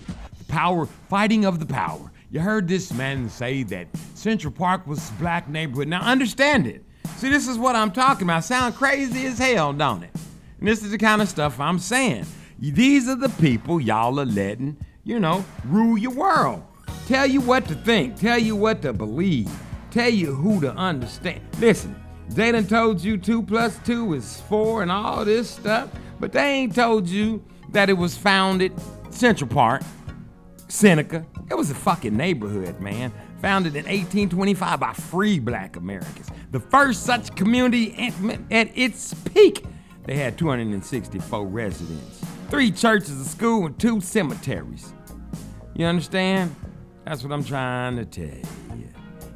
power, 0.49 0.87
fighting 0.87 1.45
of 1.45 1.61
the 1.61 1.67
power, 1.67 2.11
you 2.31 2.41
heard 2.41 2.67
this 2.67 2.91
man 2.95 3.29
say 3.29 3.65
that 3.65 3.87
Central 4.15 4.51
Park 4.51 4.87
was 4.87 5.11
a 5.11 5.13
black 5.15 5.47
neighborhood. 5.47 5.89
Now, 5.89 6.01
understand 6.01 6.67
it. 6.67 6.83
See, 7.17 7.29
this 7.29 7.49
is 7.49 7.59
what 7.59 7.77
I'm 7.77 7.93
talking 7.93 8.23
about. 8.23 8.45
Sound 8.45 8.75
crazy 8.77 9.27
as 9.27 9.39
hell, 9.39 9.75
don't 9.75 10.05
it? 10.05 10.11
And 10.59 10.67
this 10.67 10.83
is 10.83 10.91
the 10.91 10.99
kind 10.99 11.21
of 11.21 11.29
stuff 11.29 11.61
I'm 11.61 11.79
saying. 11.79 12.25
These 12.73 13.09
are 13.09 13.17
the 13.17 13.29
people 13.29 13.81
y'all 13.81 14.19
are 14.19 14.25
letting, 14.25 14.77
you 15.05 15.21
know, 15.21 15.45
rule 15.67 15.99
your 15.99 16.13
world. 16.13 16.63
Tell 17.07 17.27
you 17.27 17.41
what 17.41 17.67
to 17.67 17.75
think, 17.75 18.17
tell 18.19 18.39
you 18.39 18.57
what 18.57 18.81
to 18.83 18.93
believe, 18.93 19.51
tell 19.91 20.09
you 20.09 20.35
who 20.35 20.61
to 20.63 20.73
understand. 20.73 21.43
Listen, 21.59 21.95
they 22.31 22.51
done 22.53 22.67
told 22.67 23.03
you 23.03 23.19
two 23.19 23.43
plus 23.43 23.79
two 23.85 24.15
is 24.15 24.41
four 24.49 24.83
and 24.83 24.91
all 24.91 25.25
this 25.25 25.51
stuff, 25.51 25.91
but 26.19 26.33
they 26.33 26.53
ain't 26.53 26.75
told 26.75 27.07
you 27.07 27.45
that 27.73 27.91
it 27.91 27.95
was 27.95 28.17
founded 28.17 28.73
Central 29.11 29.51
Park, 29.51 29.83
Seneca. 30.69 31.27
It 31.51 31.55
was 31.55 31.71
a 31.71 31.75
fucking 31.75 32.17
neighborhood, 32.17 32.81
man. 32.81 33.13
Founded 33.43 33.77
in 33.77 33.85
1825 33.85 34.81
by 34.81 34.93
free 34.95 35.39
black 35.39 35.77
Americans. 35.77 36.31
The 36.51 36.61
first 36.61 37.03
such 37.03 37.35
community 37.37 37.95
at, 38.51 38.71
its 38.75 39.13
peak. 39.13 39.65
They 40.05 40.17
had 40.17 40.39
264 40.39 41.47
residents, 41.47 42.24
three 42.51 42.71
churches, 42.71 43.21
a 43.21 43.25
school, 43.25 43.67
and 43.67 43.79
two 43.79 44.01
cemeteries. 44.01 44.93
You 45.75 45.87
understand? 45.87 46.55
That's 47.05 47.23
what 47.23 47.33
I'm 47.33 47.45
trying 47.45 47.97
to 47.97 48.05
tell 48.05 48.25
you. 48.25 48.89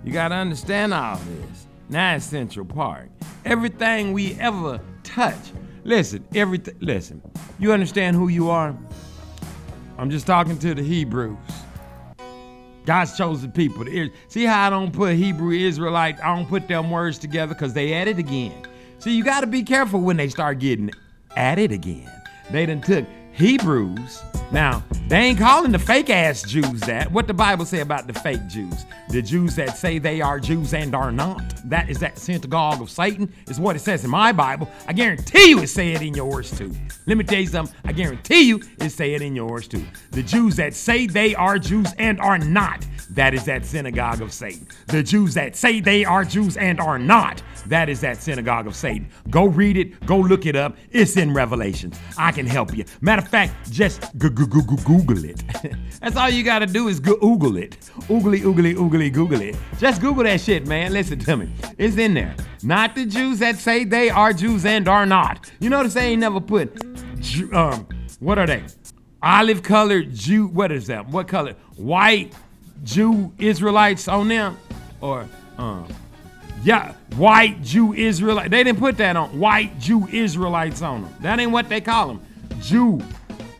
You 0.04 0.12
gotta 0.12 0.36
understand 0.36 0.94
all 0.94 1.16
this. 1.16 1.66
Now 1.88 2.14
it's 2.14 2.24
Central 2.24 2.64
Park. 2.64 3.09
Everything 3.44 4.12
we 4.12 4.34
ever 4.34 4.80
touch. 5.02 5.52
Listen, 5.84 6.24
everything. 6.34 6.76
Listen. 6.80 7.22
You 7.59 7.72
understand 7.72 8.16
who 8.16 8.28
you 8.28 8.50
are? 8.50 8.76
I'm 9.98 10.11
just 10.11 10.26
talking 10.26 10.59
to 10.59 10.74
the 10.74 10.82
Hebrews. 10.82 11.36
God's 12.84 13.16
chosen 13.18 13.52
people. 13.52 13.84
See 14.28 14.44
how 14.44 14.66
I 14.66 14.70
don't 14.70 14.92
put 14.92 15.16
Hebrew 15.16 15.50
Israelite, 15.50 16.18
I 16.24 16.34
don't 16.34 16.48
put 16.48 16.68
them 16.68 16.90
words 16.90 17.18
together 17.18 17.52
because 17.52 17.74
they 17.74 17.92
added 17.92 18.18
again. 18.18 18.66
See, 18.98 19.14
you 19.14 19.24
got 19.24 19.40
to 19.40 19.46
be 19.46 19.62
careful 19.62 20.00
when 20.00 20.16
they 20.16 20.28
start 20.28 20.59
getting 20.59 20.90
added 21.36 21.72
again. 21.72 22.11
They 22.51 22.64
done 22.64 22.80
took 22.80 23.07
Hebrews 23.39 24.20
Now, 24.51 24.82
they 25.07 25.16
ain't 25.16 25.39
calling 25.39 25.70
the 25.70 25.78
fake 25.78 26.11
ass 26.11 26.43
Jews 26.43 26.80
that. 26.80 27.12
What 27.12 27.28
the 27.28 27.34
Bible 27.34 27.64
say 27.64 27.80
about 27.80 28.09
the 28.09 28.12
fake 28.12 28.47
Jews? 28.49 28.84
The 29.11 29.22
Jews 29.22 29.55
that 29.55 29.76
say 29.76 29.99
they 29.99 30.20
are 30.20 30.41
Jews 30.41 30.74
and 30.74 30.93
are 30.93 31.12
not. 31.12 31.43
That 31.70 31.89
is 31.89 32.01
that 32.01 32.18
synagogue 32.18 32.82
of 32.82 32.91
Satan, 32.91 33.32
is 33.47 33.61
what 33.61 33.76
it 33.76 33.78
says 33.78 34.05
in 34.05 34.11
my 34.11 34.32
Bible. 34.32 34.68
I 34.89 34.93
guarantee 34.93 35.51
you 35.51 35.61
it 35.61 35.68
say 35.68 35.93
it 35.93 36.03
in 36.03 36.14
yours 36.14 36.51
too. 36.51 36.74
Let 37.07 37.16
me 37.16 37.24
tell 37.24 37.39
you 37.39 37.47
something. 37.47 37.74
I 37.84 37.93
guarantee 37.93 38.43
you 38.43 38.61
it 38.80 38.91
say 38.91 39.14
it 39.14 39.22
in 39.22 39.36
yours 39.36 39.68
too. 39.68 39.84
The 40.11 40.22
Jews 40.22 40.57
that 40.57 40.74
say 40.74 41.07
they 41.07 41.34
are 41.36 41.59
Jews 41.59 41.93
and 41.99 42.20
are 42.20 42.39
not. 42.39 42.84
That 43.11 43.32
is 43.32 43.45
that 43.47 43.64
synagogue 43.64 44.20
of 44.20 44.32
Satan. 44.32 44.66
The 44.89 45.03
Jews 45.03 45.32
that 45.34 45.57
say 45.57 45.80
they 45.80 46.05
are 46.05 46.24
Jews 46.24 46.57
and 46.59 46.80
are 46.80 46.99
not. 46.99 47.43
That 47.66 47.89
is 47.89 48.01
that 48.03 48.18
synagogue 48.18 48.66
of 48.66 48.76
Satan. 48.76 49.09
Go 49.30 49.47
read 49.47 49.76
it. 49.78 50.05
Go 50.05 50.18
look 50.18 50.45
it 50.45 50.57
up. 50.57 50.76
It's 50.91 51.16
in 51.16 51.32
Revelations. 51.32 51.99
I 52.18 52.32
can 52.32 52.47
help 52.47 52.76
you. 52.76 52.84
Matter 53.01 53.22
of 53.22 53.28
fact, 53.29 53.70
just 53.70 54.16
Google 54.18 55.24
it. 55.24 55.43
That's 56.01 56.16
all 56.16 56.31
you 56.31 56.43
got 56.43 56.61
to 56.61 56.66
do 56.66 56.89
is 56.89 57.01
Google 57.01 57.57
it. 57.57 57.79
Oogly, 58.09 58.41
oogly, 58.41 58.74
oogly, 58.74 59.12
Google 59.12 59.41
it. 59.41 59.57
Just 59.79 60.01
Google 60.01 60.24
that 60.24 60.41
shit, 60.41 60.66
man. 60.66 60.93
Listen 60.93 61.18
to 61.20 61.37
me. 61.37 61.49
It's 61.76 61.97
in 61.97 62.14
there. 62.14 62.35
Not 62.62 62.95
the 62.95 63.07
Jews 63.07 63.39
that 63.39 63.57
say 63.57 63.85
they 63.85 64.11
are 64.11 64.33
Jews 64.33 64.64
and 64.64 64.89
are 64.89 65.07
not. 65.07 65.51
You 65.61 65.70
notice 65.70 65.95
they 65.95 66.09
ain't 66.09 66.20
never 66.20 66.41
put, 66.41 66.76
um, 67.53 67.87
what 68.20 68.39
are 68.39 68.47
they? 68.47 68.62
Olive 69.22 69.62
colored 69.62 70.14
Jew. 70.14 70.47
What 70.47 70.72
is 70.72 70.87
that? 70.87 71.09
What 71.09 71.29
color? 71.29 71.55
White 71.76 72.33
Jew 72.85 73.33
Israelites 73.39 74.07
on 74.09 74.29
them, 74.29 74.57
or 75.01 75.26
um, 75.57 75.89
yeah, 76.62 76.93
white 77.16 77.62
Jew 77.62 77.95
Israelite. 77.95 78.51
They 78.51 78.62
didn't 78.62 78.79
put 78.79 78.97
that 78.99 79.16
on 79.16 79.39
white 79.39 79.79
Jew 79.79 80.07
Israelites 80.09 80.83
on 80.83 81.03
them. 81.03 81.14
That 81.20 81.41
ain't 81.41 81.51
what 81.51 81.68
they 81.68 81.81
call 81.81 82.09
them. 82.09 82.20
Jew, 82.61 83.01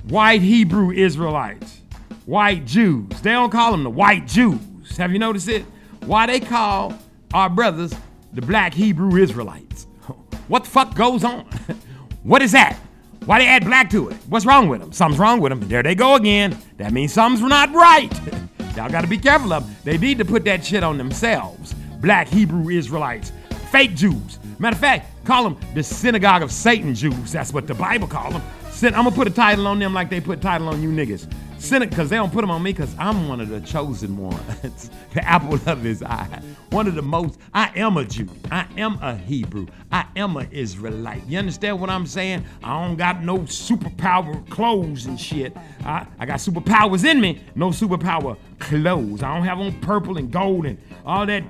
white 0.09 0.41
Hebrew 0.41 0.91
Israelites, 0.91 1.83
white 2.25 2.65
Jews. 2.65 3.09
They 3.21 3.33
don't 3.33 3.51
call 3.51 3.73
them 3.73 3.85
the 3.85 3.91
white 3.91 4.27
Jews. 4.27 4.97
Have 4.97 5.13
you 5.13 5.19
noticed 5.19 5.49
it? 5.49 5.65
Why 6.07 6.27
they 6.27 6.41
call 6.41 6.99
our 7.35 7.51
brothers 7.51 7.95
the 8.33 8.43
black 8.43 8.75
Hebrew 8.75 9.17
Israelites? 9.17 9.87
What 10.49 10.65
the 10.65 10.71
fuck 10.71 10.95
goes 10.95 11.25
on? 11.25 11.45
what 12.23 12.41
is 12.41 12.53
that? 12.53 12.79
Why 13.27 13.39
they 13.39 13.47
add 13.47 13.67
black 13.67 13.91
to 13.91 14.09
it? 14.09 14.17
What's 14.29 14.47
wrong 14.47 14.67
with 14.71 14.81
them? 14.81 14.93
Something's 14.93 15.21
wrong 15.21 15.43
with 15.43 15.51
them. 15.51 15.69
There 15.69 15.83
they 15.83 15.95
go 15.95 16.15
again. 16.15 16.57
That 16.79 16.95
means 16.95 17.13
something's 17.13 17.47
not 17.47 17.71
right. 17.75 18.11
Y'all 18.75 18.89
got 18.89 19.03
to 19.03 19.07
be 19.07 19.19
careful 19.19 19.53
of 19.53 19.67
them. 19.67 19.77
They 19.85 19.99
need 19.99 20.17
to 20.17 20.25
put 20.25 20.47
that 20.47 20.65
shit 20.65 20.83
on 20.83 20.97
themselves. 20.97 21.75
Black 22.01 22.29
Hebrew 22.29 22.71
Israelites, 22.71 23.31
fake 23.71 23.95
Jews. 23.95 24.39
Matter 24.59 24.75
of 24.75 24.81
fact, 24.81 25.25
call 25.27 25.45
them 25.45 25.59
the 25.75 25.83
synagogue 25.83 26.41
of 26.41 26.51
Satan 26.51 26.95
Jews. 26.95 27.31
That's 27.31 27.53
what 27.53 27.67
the 27.67 27.75
Bible 27.75 28.09
call 28.09 28.31
them. 28.31 28.43
I'm 28.83 28.93
gonna 29.05 29.11
put 29.11 29.27
a 29.27 29.31
title 29.31 29.67
on 29.67 29.79
them 29.79 29.93
like 29.93 30.11
they 30.11 30.21
put 30.21 30.41
title 30.41 30.69
on 30.69 30.83
you 30.83 30.91
niggas. 30.91 31.33
Senate, 31.59 31.91
because 31.91 32.09
they 32.09 32.17
don't 32.17 32.33
put 32.33 32.43
them 32.43 32.51
on 32.51 32.63
me 32.63 32.73
because 32.73 32.95
I'm 32.99 33.29
one 33.29 33.41
of 33.41 33.49
the 33.49 33.61
chosen 33.61 34.17
ones. 34.17 34.91
the 35.15 35.25
apple 35.25 35.55
of 35.67 35.83
his 35.83 36.03
eye. 36.05 36.41
One 36.71 36.87
of 36.87 36.95
the 36.95 37.03
most, 37.03 37.41
I 37.53 37.73
am 37.75 37.97
a 37.97 38.05
Jew. 38.05 38.29
I 38.51 38.67
am 38.77 38.99
a 39.03 39.17
Hebrew. 39.17 39.67
I 39.91 40.07
am 40.15 40.37
an 40.37 40.49
Israelite. 40.53 41.27
You 41.27 41.39
understand 41.39 41.81
what 41.81 41.91
I'm 41.91 42.07
saying? 42.07 42.45
I 42.63 42.87
don't 42.87 42.97
got 42.97 43.25
no 43.25 43.39
superpower 43.39 44.49
clothes 44.49 45.07
and 45.07 45.19
shit. 45.19 45.57
I, 45.85 46.07
I 46.21 46.27
got 46.27 46.39
superpowers 46.39 47.05
in 47.05 47.21
me, 47.21 47.41
no 47.57 47.71
superpower 47.71 48.37
clothes. 48.61 49.25
I 49.25 49.35
don't 49.35 49.45
have 49.45 49.59
on 49.59 49.73
purple 49.81 50.19
and 50.19 50.31
gold 50.31 50.67
and 50.67 50.79
all 51.05 51.27
that 51.27 51.43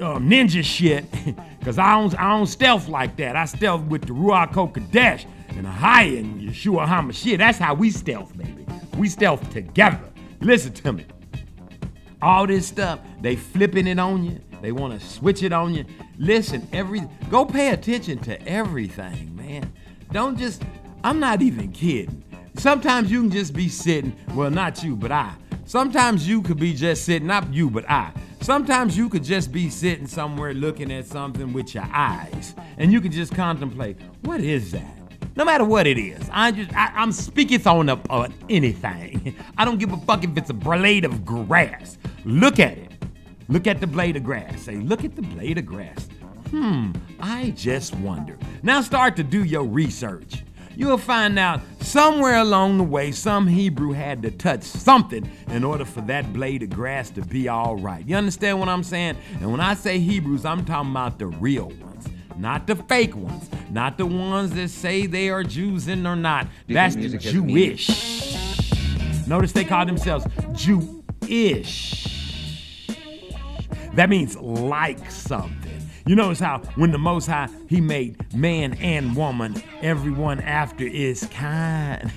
um, 0.00 0.30
ninja 0.30 0.64
shit. 0.64 1.04
Cause 1.62 1.78
I 1.78 1.92
don't 2.00 2.18
I 2.18 2.30
don't 2.30 2.46
stealth 2.46 2.88
like 2.88 3.16
that. 3.16 3.36
I 3.36 3.44
stealth 3.44 3.82
with 3.82 4.06
the 4.06 4.14
Ruach 4.14 4.52
Kodesh 4.52 5.26
and 5.56 5.66
a 5.66 5.70
high 5.70 6.04
and 6.04 6.40
Yeshua 6.40 6.86
HaMashiach. 6.86 7.38
That's 7.38 7.58
how 7.58 7.74
we 7.74 7.90
stealth, 7.90 8.36
baby. 8.36 8.66
We 8.96 9.08
stealth 9.08 9.50
together. 9.52 10.00
Listen 10.40 10.72
to 10.72 10.92
me. 10.92 11.06
All 12.22 12.46
this 12.46 12.66
stuff, 12.66 13.00
they 13.20 13.36
flipping 13.36 13.86
it 13.86 13.98
on 13.98 14.24
you. 14.24 14.40
They 14.60 14.72
want 14.72 14.98
to 14.98 15.06
switch 15.06 15.42
it 15.42 15.52
on 15.52 15.74
you. 15.74 15.84
Listen, 16.18 16.68
every 16.72 17.02
go 17.30 17.44
pay 17.44 17.70
attention 17.70 18.18
to 18.20 18.40
everything, 18.46 19.34
man. 19.34 19.72
Don't 20.12 20.38
just 20.38 20.62
I'm 21.02 21.18
not 21.18 21.40
even 21.40 21.72
kidding. 21.72 22.22
Sometimes 22.56 23.10
you 23.10 23.22
can 23.22 23.30
just 23.30 23.54
be 23.54 23.68
sitting, 23.68 24.14
well, 24.34 24.50
not 24.50 24.82
you, 24.82 24.96
but 24.96 25.10
I. 25.10 25.34
Sometimes 25.64 26.28
you 26.28 26.42
could 26.42 26.58
be 26.58 26.74
just 26.74 27.04
sitting, 27.04 27.28
not 27.28 27.52
you, 27.54 27.70
but 27.70 27.88
I. 27.88 28.12
Sometimes 28.40 28.96
you 28.98 29.08
could 29.08 29.24
just 29.24 29.52
be 29.52 29.70
sitting 29.70 30.06
somewhere 30.06 30.52
looking 30.52 30.92
at 30.92 31.06
something 31.06 31.52
with 31.52 31.74
your 31.74 31.88
eyes, 31.92 32.54
and 32.76 32.92
you 32.92 33.00
can 33.00 33.12
just 33.12 33.34
contemplate, 33.34 33.96
what 34.22 34.40
is 34.40 34.72
that? 34.72 34.99
No 35.36 35.44
matter 35.44 35.64
what 35.64 35.86
it 35.86 35.98
is, 35.98 36.28
I 36.32 36.52
just 36.52 36.74
I, 36.74 36.92
I'm 36.94 37.12
speaking 37.12 37.66
on 37.66 37.88
up 37.88 38.10
on 38.10 38.34
anything. 38.48 39.34
I 39.56 39.64
don't 39.64 39.78
give 39.78 39.92
a 39.92 39.96
fuck 39.98 40.24
if 40.24 40.36
it's 40.36 40.50
a 40.50 40.54
blade 40.54 41.04
of 41.04 41.24
grass. 41.24 41.98
Look 42.24 42.58
at 42.58 42.76
it. 42.76 42.92
Look 43.48 43.66
at 43.66 43.80
the 43.80 43.86
blade 43.86 44.16
of 44.16 44.24
grass. 44.24 44.62
Say, 44.62 44.76
look 44.76 45.04
at 45.04 45.16
the 45.16 45.22
blade 45.22 45.58
of 45.58 45.66
grass. 45.66 46.08
Hmm, 46.50 46.92
I 47.20 47.50
just 47.56 47.94
wonder. 47.96 48.36
Now 48.62 48.80
start 48.80 49.16
to 49.16 49.22
do 49.22 49.44
your 49.44 49.64
research. 49.64 50.44
You'll 50.76 50.98
find 50.98 51.38
out 51.38 51.60
somewhere 51.80 52.36
along 52.36 52.78
the 52.78 52.84
way 52.84 53.12
some 53.12 53.46
Hebrew 53.46 53.92
had 53.92 54.22
to 54.22 54.30
touch 54.30 54.62
something 54.62 55.30
in 55.48 55.62
order 55.62 55.84
for 55.84 56.00
that 56.02 56.32
blade 56.32 56.62
of 56.62 56.70
grass 56.70 57.10
to 57.10 57.22
be 57.22 57.48
all 57.48 57.76
right. 57.76 58.06
You 58.06 58.16
understand 58.16 58.58
what 58.60 58.68
I'm 58.68 58.82
saying? 58.82 59.16
And 59.40 59.50
when 59.50 59.60
I 59.60 59.74
say 59.74 59.98
Hebrews, 59.98 60.44
I'm 60.44 60.64
talking 60.64 60.90
about 60.90 61.18
the 61.18 61.26
real 61.26 61.66
ones, 61.66 62.06
not 62.36 62.66
the 62.66 62.76
fake 62.76 63.14
ones, 63.14 63.48
not 63.70 63.98
the 63.98 64.06
ones 64.06 64.52
that 64.52 64.68
say 64.68 65.06
they 65.06 65.30
are 65.30 65.42
Jews 65.44 65.88
and 65.88 66.04
they're 66.04 66.16
not. 66.16 66.46
That's 66.68 66.94
the. 66.94 67.18
Jewish. 67.18 67.88
Notice 69.26 69.52
they 69.52 69.64
call 69.64 69.86
themselves 69.86 70.26
Jewish. 70.54 72.00
That 73.94 74.08
means 74.08 74.36
like 74.36 75.10
something. 75.10 75.70
You 76.06 76.16
notice 76.16 76.40
how 76.40 76.58
when 76.76 76.90
the 76.92 76.98
Most 76.98 77.26
High 77.26 77.48
He 77.68 77.80
made 77.80 78.34
man 78.34 78.74
and 78.74 79.14
woman, 79.14 79.62
everyone 79.82 80.40
after 80.40 80.84
is 80.84 81.26
kind. 81.26 82.10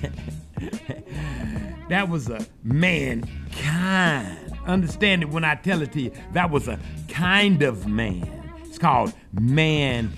that 1.88 2.08
was 2.08 2.28
a 2.28 2.44
mankind. 2.62 4.38
Understand 4.66 5.22
it 5.22 5.28
when 5.28 5.44
I 5.44 5.56
tell 5.56 5.82
it 5.82 5.92
to 5.92 6.00
you. 6.00 6.12
That 6.32 6.50
was 6.50 6.68
a 6.68 6.78
kind 7.08 7.62
of 7.62 7.86
man. 7.86 8.43
It's 8.74 8.80
called 8.80 9.14
mankind. 9.32 10.10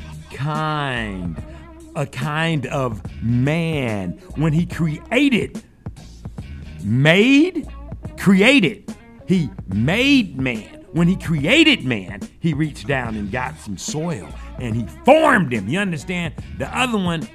A 1.94 2.06
kind 2.06 2.64
of 2.68 3.02
man. 3.22 4.12
When 4.36 4.54
He 4.54 4.64
created 4.64 5.62
made, 6.82 7.68
created. 8.18 8.96
He 9.28 9.50
made 9.68 10.40
man. 10.40 10.86
When 10.92 11.06
he 11.06 11.16
created 11.16 11.84
man, 11.84 12.20
he 12.40 12.54
reached 12.54 12.86
down 12.86 13.16
and 13.16 13.30
got 13.30 13.58
some 13.58 13.76
soil 13.76 14.26
and 14.58 14.74
he 14.74 14.86
formed 15.04 15.52
him. 15.52 15.68
You 15.68 15.80
understand? 15.80 16.32
The 16.56 16.74
other 16.74 16.96
one, 16.96 17.28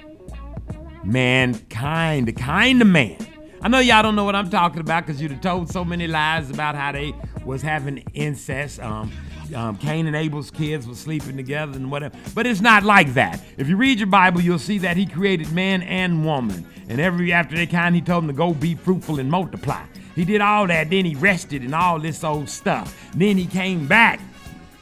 mankind, 1.03 2.29
the 2.29 2.33
kind 2.33 2.81
of 2.81 2.87
man. 2.87 3.17
I 3.61 3.67
know 3.67 3.77
y'all 3.77 4.01
don't 4.01 4.15
know 4.15 4.23
what 4.23 4.35
I'm 4.35 4.49
talking 4.49 4.79
about 4.79 5.05
because 5.05 5.21
you've 5.21 5.39
told 5.41 5.69
so 5.69 5.85
many 5.85 6.07
lies 6.07 6.49
about 6.49 6.73
how 6.73 6.91
they 6.93 7.13
was 7.45 7.61
having 7.61 7.99
incest. 8.15 8.79
Um, 8.79 9.11
um, 9.53 9.77
Cain 9.77 10.07
and 10.07 10.15
Abel's 10.15 10.51
kids 10.51 10.87
were 10.87 10.95
sleeping 10.95 11.37
together 11.37 11.73
and 11.73 11.91
whatever. 11.91 12.17
But 12.33 12.47
it's 12.47 12.61
not 12.61 12.83
like 12.83 13.13
that. 13.13 13.43
If 13.57 13.67
you 13.67 13.77
read 13.77 13.99
your 13.99 14.07
Bible, 14.07 14.41
you'll 14.41 14.59
see 14.59 14.77
that 14.79 14.97
he 14.97 15.05
created 15.05 15.51
man 15.51 15.81
and 15.83 16.25
woman. 16.25 16.65
And 16.89 16.99
every 16.99 17.31
after 17.31 17.55
that 17.55 17.69
kind, 17.69 17.95
he 17.95 18.01
told 18.01 18.23
them 18.23 18.27
to 18.29 18.33
go 18.33 18.53
be 18.53 18.75
fruitful 18.75 19.19
and 19.19 19.29
multiply. 19.29 19.85
He 20.15 20.25
did 20.25 20.41
all 20.41 20.67
that, 20.67 20.89
then 20.89 21.05
he 21.05 21.15
rested 21.15 21.61
and 21.61 21.73
all 21.73 21.99
this 21.99 22.23
old 22.23 22.49
stuff. 22.49 23.11
Then 23.15 23.37
he 23.37 23.45
came 23.45 23.87
back. 23.87 24.19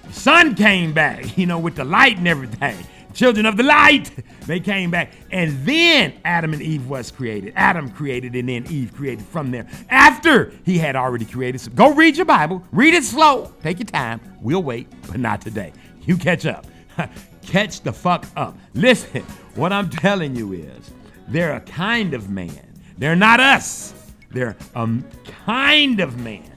The 0.07 0.13
sun 0.13 0.55
came 0.55 0.93
back, 0.93 1.37
you 1.37 1.45
know, 1.45 1.59
with 1.59 1.75
the 1.75 1.85
light 1.85 2.17
and 2.17 2.27
everything. 2.27 2.77
Children 3.13 3.45
of 3.45 3.57
the 3.57 3.63
light, 3.63 4.11
they 4.45 4.59
came 4.59 4.91
back. 4.91 5.13
And 5.31 5.65
then 5.65 6.13
Adam 6.25 6.53
and 6.53 6.61
Eve 6.61 6.87
was 6.87 7.11
created. 7.11 7.53
Adam 7.55 7.89
created 7.89 8.35
and 8.35 8.47
then 8.47 8.65
Eve 8.69 8.93
created 8.93 9.25
from 9.25 9.51
there. 9.51 9.67
After 9.89 10.53
he 10.63 10.77
had 10.77 10.95
already 10.95 11.25
created. 11.25 11.61
So 11.61 11.71
go 11.71 11.93
read 11.93 12.17
your 12.17 12.25
Bible. 12.25 12.63
Read 12.71 12.93
it 12.93 13.03
slow. 13.03 13.53
Take 13.61 13.79
your 13.79 13.87
time. 13.87 14.21
We'll 14.41 14.63
wait, 14.63 14.87
but 15.07 15.19
not 15.19 15.41
today. 15.41 15.73
You 16.05 16.17
catch 16.17 16.45
up. 16.45 16.65
catch 17.41 17.81
the 17.81 17.93
fuck 17.93 18.25
up. 18.35 18.57
Listen, 18.73 19.23
what 19.55 19.73
I'm 19.73 19.89
telling 19.89 20.35
you 20.35 20.53
is 20.53 20.91
they're 21.27 21.55
a 21.55 21.61
kind 21.61 22.13
of 22.13 22.29
man. 22.29 22.79
They're 22.97 23.15
not 23.15 23.39
us. 23.39 23.93
They're 24.31 24.55
a 24.75 24.89
kind 25.45 25.99
of 25.99 26.19
man. 26.19 26.51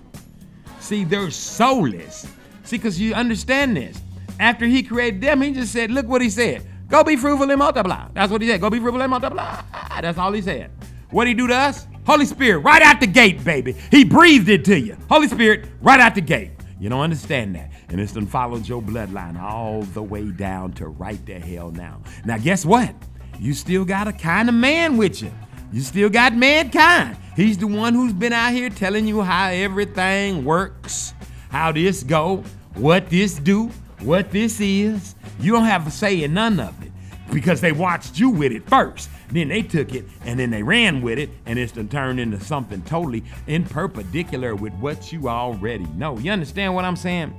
See, 0.80 1.04
they're 1.04 1.30
soulless. 1.30 2.26
See, 2.64 2.76
because 2.76 3.00
you 3.00 3.14
understand 3.14 3.76
this. 3.76 4.00
After 4.42 4.66
he 4.66 4.82
created 4.82 5.20
them, 5.20 5.40
he 5.40 5.52
just 5.52 5.72
said, 5.72 5.92
look 5.92 6.08
what 6.08 6.20
he 6.20 6.28
said. 6.28 6.66
Go 6.88 7.04
be 7.04 7.14
fruitful 7.14 7.48
and 7.48 7.58
multiply. 7.60 8.08
That's 8.12 8.32
what 8.32 8.42
he 8.42 8.48
said. 8.48 8.60
Go 8.60 8.70
be 8.70 8.80
fruitful 8.80 9.00
and 9.00 9.08
multiply. 9.08 9.44
Ah, 9.72 10.00
that's 10.02 10.18
all 10.18 10.32
he 10.32 10.42
said. 10.42 10.72
What 11.10 11.28
he 11.28 11.32
do 11.32 11.46
to 11.46 11.54
us? 11.54 11.86
Holy 12.04 12.26
Spirit, 12.26 12.58
right 12.58 12.82
out 12.82 12.98
the 12.98 13.06
gate, 13.06 13.44
baby. 13.44 13.76
He 13.92 14.04
breathed 14.04 14.48
it 14.48 14.64
to 14.64 14.76
you. 14.76 14.96
Holy 15.08 15.28
Spirit, 15.28 15.66
right 15.80 16.00
out 16.00 16.16
the 16.16 16.22
gate. 16.22 16.50
You 16.80 16.88
don't 16.88 17.02
understand 17.02 17.54
that. 17.54 17.70
And 17.88 18.00
it's 18.00 18.14
done 18.14 18.26
followed 18.26 18.66
your 18.66 18.82
bloodline 18.82 19.40
all 19.40 19.82
the 19.82 20.02
way 20.02 20.32
down 20.32 20.72
to 20.72 20.88
right 20.88 21.24
the 21.24 21.34
hell 21.34 21.70
now. 21.70 22.02
Now, 22.24 22.38
guess 22.38 22.66
what? 22.66 22.92
You 23.38 23.54
still 23.54 23.84
got 23.84 24.08
a 24.08 24.12
kind 24.12 24.48
of 24.48 24.56
man 24.56 24.96
with 24.96 25.22
you. 25.22 25.30
You 25.72 25.82
still 25.82 26.10
got 26.10 26.34
mankind. 26.34 27.16
He's 27.36 27.58
the 27.58 27.68
one 27.68 27.94
who's 27.94 28.12
been 28.12 28.32
out 28.32 28.52
here 28.54 28.70
telling 28.70 29.06
you 29.06 29.22
how 29.22 29.50
everything 29.50 30.44
works, 30.44 31.14
how 31.48 31.70
this 31.70 32.02
go, 32.02 32.42
what 32.74 33.08
this 33.08 33.36
do, 33.36 33.70
what 34.02 34.30
this 34.30 34.60
is. 34.60 35.14
You 35.40 35.52
don't 35.52 35.64
have 35.64 35.86
a 35.86 35.90
say 35.90 36.22
in 36.22 36.34
none 36.34 36.60
of 36.60 36.80
it 36.82 36.92
because 37.32 37.60
they 37.60 37.72
watched 37.72 38.18
you 38.18 38.30
with 38.30 38.52
it 38.52 38.68
first. 38.68 39.08
Then 39.30 39.48
they 39.48 39.62
took 39.62 39.94
it 39.94 40.04
and 40.24 40.38
then 40.38 40.50
they 40.50 40.62
ran 40.62 41.00
with 41.00 41.18
it, 41.18 41.30
and 41.46 41.58
it's 41.58 41.72
done 41.72 41.88
turned 41.88 42.20
into 42.20 42.38
something 42.40 42.82
totally 42.82 43.24
in 43.46 43.64
perpendicular 43.64 44.54
with 44.54 44.74
what 44.74 45.12
you 45.12 45.28
already 45.28 45.86
know. 45.94 46.18
You 46.18 46.30
understand 46.32 46.74
what 46.74 46.84
I'm 46.84 46.96
saying? 46.96 47.30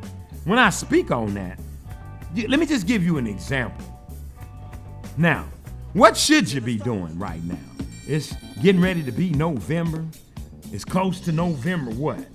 When 0.46 0.58
I 0.58 0.72
speak 0.72 1.12
on 1.12 1.34
that, 1.36 1.60
let 2.48 2.60
me 2.60 2.66
just 2.66 2.88
give 2.88 3.04
you 3.04 3.18
an 3.18 3.28
example. 3.28 3.86
Now, 5.18 5.46
what 5.94 6.18
should 6.18 6.52
you 6.52 6.60
be 6.62 6.78
doing 6.78 7.18
right 7.20 7.44
now? 7.44 7.58
It's 8.08 8.34
getting 8.62 8.82
ready 8.82 9.04
to 9.04 9.12
be 9.12 9.30
November. 9.30 10.04
It's 10.72 10.84
close 10.84 11.20
to 11.22 11.32
November, 11.32 11.92
what? 11.92 12.26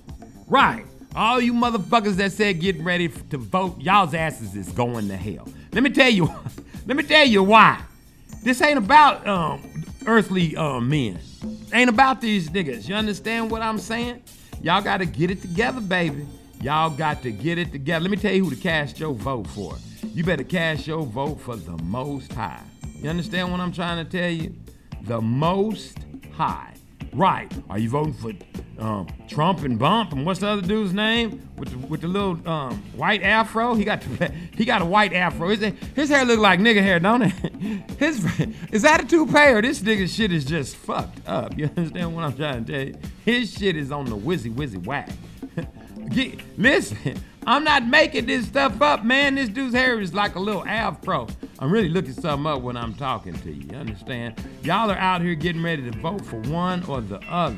Right. 0.47 0.85
All 1.15 1.41
you 1.41 1.53
motherfuckers 1.53 2.15
that 2.15 2.31
said 2.31 2.59
get 2.59 2.79
ready 2.81 3.07
to 3.07 3.37
vote, 3.37 3.79
y'all's 3.81 4.13
asses 4.13 4.55
is 4.55 4.69
going 4.69 5.07
to 5.07 5.17
hell. 5.17 5.47
Let 5.73 5.83
me 5.83 5.89
tell 5.89 6.09
you, 6.09 6.25
let 6.85 6.95
me 6.95 7.03
tell 7.03 7.25
you 7.25 7.43
why. 7.43 7.81
This 8.43 8.61
ain't 8.61 8.77
about 8.77 9.27
um, 9.27 9.61
earthly 10.05 10.55
um, 10.55 10.89
men. 10.89 11.19
Ain't 11.73 11.89
about 11.89 12.21
these 12.21 12.49
niggas. 12.49 12.87
You 12.87 12.95
understand 12.95 13.51
what 13.51 13.61
I'm 13.61 13.79
saying? 13.79 14.21
Y'all 14.61 14.81
got 14.81 14.97
to 14.97 15.05
get 15.05 15.31
it 15.31 15.41
together, 15.41 15.81
baby. 15.81 16.25
Y'all 16.61 16.89
got 16.89 17.21
to 17.23 17.31
get 17.31 17.57
it 17.57 17.71
together. 17.71 18.01
Let 18.03 18.11
me 18.11 18.17
tell 18.17 18.33
you 18.33 18.43
who 18.43 18.49
to 18.49 18.61
cast 18.61 18.99
your 18.99 19.13
vote 19.13 19.47
for. 19.47 19.75
You 20.13 20.23
better 20.23 20.43
cast 20.43 20.87
your 20.87 21.05
vote 21.05 21.39
for 21.39 21.55
the 21.55 21.77
Most 21.83 22.33
High. 22.33 22.61
You 22.97 23.09
understand 23.09 23.51
what 23.51 23.59
I'm 23.59 23.71
trying 23.71 24.05
to 24.05 24.09
tell 24.09 24.29
you? 24.29 24.53
The 25.03 25.21
Most 25.21 25.97
High. 26.33 26.73
Right. 27.13 27.51
Are 27.69 27.79
you 27.79 27.89
voting 27.89 28.13
for 28.13 28.31
um, 28.83 29.07
Trump 29.27 29.63
and 29.63 29.77
Bump? 29.77 30.13
And 30.13 30.25
what's 30.25 30.39
the 30.39 30.47
other 30.47 30.61
dude's 30.61 30.93
name 30.93 31.49
with 31.57 31.69
the, 31.69 31.77
with 31.87 32.01
the 32.01 32.07
little 32.07 32.47
um, 32.47 32.77
white 32.95 33.23
afro? 33.23 33.73
He 33.73 33.83
got 33.83 34.01
the, 34.01 34.31
he 34.55 34.65
got 34.65 34.81
a 34.81 34.85
white 34.85 35.13
afro. 35.13 35.49
His, 35.49 35.73
his 35.95 36.09
hair 36.09 36.25
look 36.25 36.39
like 36.39 36.59
nigga 36.59 36.81
hair, 36.81 36.99
don't 36.99 37.23
it? 37.23 37.33
His 37.99 38.23
is 38.71 38.83
that 38.83 39.03
a 39.03 39.07
toupee 39.07 39.49
or 39.49 39.61
this 39.61 39.81
nigga 39.81 40.07
shit 40.07 40.31
is 40.31 40.45
just 40.45 40.75
fucked 40.75 41.27
up? 41.27 41.57
You 41.57 41.69
understand 41.75 42.15
what 42.15 42.23
I'm 42.23 42.35
trying 42.35 42.65
to 42.65 42.71
tell 42.71 42.87
you? 42.87 42.95
His 43.25 43.53
shit 43.53 43.75
is 43.75 43.91
on 43.91 44.05
the 44.05 44.17
wizzy 44.17 44.53
wizzy 44.53 44.83
whack. 44.85 45.09
Get, 46.09 46.39
listen, 46.57 47.19
I'm 47.47 47.63
not 47.63 47.87
making 47.87 48.25
this 48.25 48.45
stuff 48.47 48.81
up, 48.81 49.03
man. 49.03 49.35
This 49.35 49.49
dude's 49.49 49.73
hair 49.73 49.99
is 49.99 50.13
like 50.13 50.35
a 50.35 50.39
little 50.39 50.65
afro. 50.65 51.27
I'm 51.57 51.71
really 51.71 51.89
looking 51.89 52.13
something 52.13 52.45
up 52.45 52.61
when 52.61 52.77
I'm 52.77 52.93
talking 52.93 53.33
to 53.33 53.51
you. 53.51 53.67
You 53.71 53.77
understand? 53.77 54.35
Y'all 54.61 54.91
are 54.91 54.97
out 54.97 55.21
here 55.21 55.35
getting 55.35 55.63
ready 55.63 55.89
to 55.89 55.97
vote 55.97 56.23
for 56.25 56.39
one 56.41 56.83
or 56.85 57.01
the 57.01 57.19
other. 57.29 57.57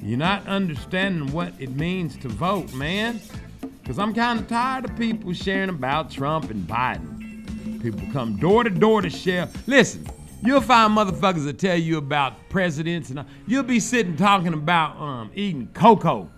You're 0.00 0.18
not 0.18 0.46
understanding 0.46 1.32
what 1.32 1.54
it 1.58 1.70
means 1.70 2.16
to 2.18 2.28
vote, 2.28 2.72
man. 2.74 3.20
Because 3.80 3.98
I'm 3.98 4.14
kind 4.14 4.40
of 4.40 4.48
tired 4.48 4.84
of 4.84 4.96
people 4.96 5.32
sharing 5.32 5.70
about 5.70 6.10
Trump 6.10 6.50
and 6.50 6.66
Biden. 6.66 7.82
People 7.82 8.02
come 8.12 8.36
door 8.36 8.64
to 8.64 8.70
door 8.70 9.00
to 9.00 9.10
share. 9.10 9.48
Listen, 9.66 10.06
you'll 10.42 10.60
find 10.60 10.96
motherfuckers 10.96 11.44
that 11.44 11.58
tell 11.58 11.76
you 11.76 11.98
about 11.98 12.34
presidents, 12.50 13.10
and 13.10 13.24
you'll 13.46 13.62
be 13.62 13.80
sitting 13.80 14.16
talking 14.16 14.52
about 14.52 14.98
um, 14.98 15.30
eating 15.34 15.68
cocoa 15.74 16.28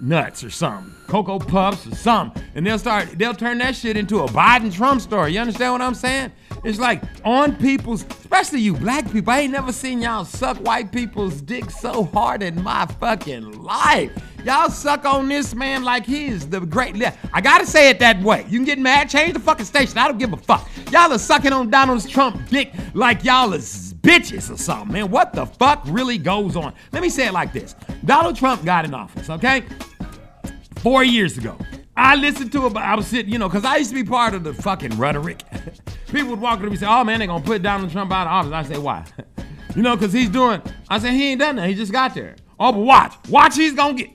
nuts 0.00 0.44
or 0.44 0.50
something, 0.50 0.94
cocoa 1.06 1.38
puffs 1.38 1.86
or 1.86 1.94
something, 1.94 2.42
and 2.54 2.66
they'll 2.66 2.78
start, 2.78 3.18
they'll 3.18 3.34
turn 3.34 3.58
that 3.58 3.74
shit 3.74 3.96
into 3.96 4.20
a 4.20 4.28
Biden 4.28 4.72
Trump 4.72 5.00
story. 5.00 5.34
You 5.34 5.40
understand 5.40 5.72
what 5.72 5.82
I'm 5.82 5.94
saying? 5.94 6.32
It's 6.64 6.78
like 6.78 7.02
on 7.24 7.56
people's, 7.56 8.04
especially 8.04 8.60
you 8.60 8.74
black 8.74 9.10
people. 9.10 9.32
I 9.32 9.40
ain't 9.40 9.52
never 9.52 9.72
seen 9.72 10.00
y'all 10.00 10.24
suck 10.24 10.56
white 10.58 10.90
people's 10.92 11.40
dick 11.40 11.70
so 11.70 12.04
hard 12.04 12.42
in 12.42 12.62
my 12.62 12.86
fucking 12.86 13.62
life. 13.62 14.10
Y'all 14.44 14.70
suck 14.70 15.04
on 15.04 15.28
this 15.28 15.54
man 15.54 15.82
like 15.82 16.06
he 16.06 16.26
is 16.26 16.48
the 16.48 16.60
great. 16.60 16.96
I 17.32 17.40
gotta 17.40 17.66
say 17.66 17.90
it 17.90 17.98
that 17.98 18.20
way. 18.22 18.44
You 18.48 18.58
can 18.58 18.64
get 18.64 18.78
mad, 18.78 19.08
change 19.08 19.32
the 19.32 19.40
fucking 19.40 19.66
station. 19.66 19.98
I 19.98 20.08
don't 20.08 20.18
give 20.18 20.32
a 20.32 20.36
fuck. 20.36 20.68
Y'all 20.92 21.12
are 21.12 21.18
sucking 21.18 21.52
on 21.52 21.70
Donald 21.70 22.08
Trump 22.08 22.48
dick 22.48 22.72
like 22.94 23.24
y'all 23.24 23.52
is 23.52 23.85
bitches 24.06 24.52
or 24.52 24.56
something, 24.56 24.92
man. 24.92 25.10
What 25.10 25.32
the 25.32 25.46
fuck 25.46 25.82
really 25.86 26.18
goes 26.18 26.56
on? 26.56 26.72
Let 26.92 27.02
me 27.02 27.08
say 27.08 27.26
it 27.26 27.32
like 27.32 27.52
this 27.52 27.74
Donald 28.04 28.36
Trump 28.36 28.64
got 28.64 28.84
in 28.84 28.94
office, 28.94 29.28
okay? 29.28 29.64
Four 30.76 31.04
years 31.04 31.36
ago. 31.36 31.56
I 31.96 32.14
listened 32.14 32.52
to 32.52 32.66
it, 32.66 32.76
I 32.76 32.94
was 32.94 33.06
sitting, 33.06 33.32
you 33.32 33.38
know, 33.38 33.48
because 33.48 33.64
I 33.64 33.76
used 33.76 33.90
to 33.90 33.94
be 33.94 34.04
part 34.04 34.34
of 34.34 34.44
the 34.44 34.52
fucking 34.52 34.98
rhetoric. 34.98 35.42
People 36.08 36.30
would 36.30 36.40
walk 36.40 36.54
up 36.54 36.60
to 36.60 36.66
me 36.66 36.72
and 36.72 36.80
say, 36.80 36.86
oh 36.86 37.02
man, 37.04 37.18
they're 37.18 37.26
gonna 37.26 37.42
put 37.42 37.62
Donald 37.62 37.90
Trump 37.90 38.12
out 38.12 38.26
of 38.26 38.32
office. 38.32 38.52
I 38.52 38.74
say, 38.74 38.78
why? 38.78 39.04
you 39.76 39.82
know, 39.82 39.96
because 39.96 40.12
he's 40.12 40.28
doing, 40.28 40.60
I 40.88 40.98
said, 40.98 41.14
he 41.14 41.30
ain't 41.30 41.40
done 41.40 41.56
that. 41.56 41.68
He 41.68 41.74
just 41.74 41.92
got 41.92 42.14
there. 42.14 42.36
Oh, 42.60 42.72
but 42.72 42.80
watch. 42.80 43.14
Watch, 43.28 43.56
he's 43.56 43.72
gonna 43.72 43.94
get. 43.94 44.10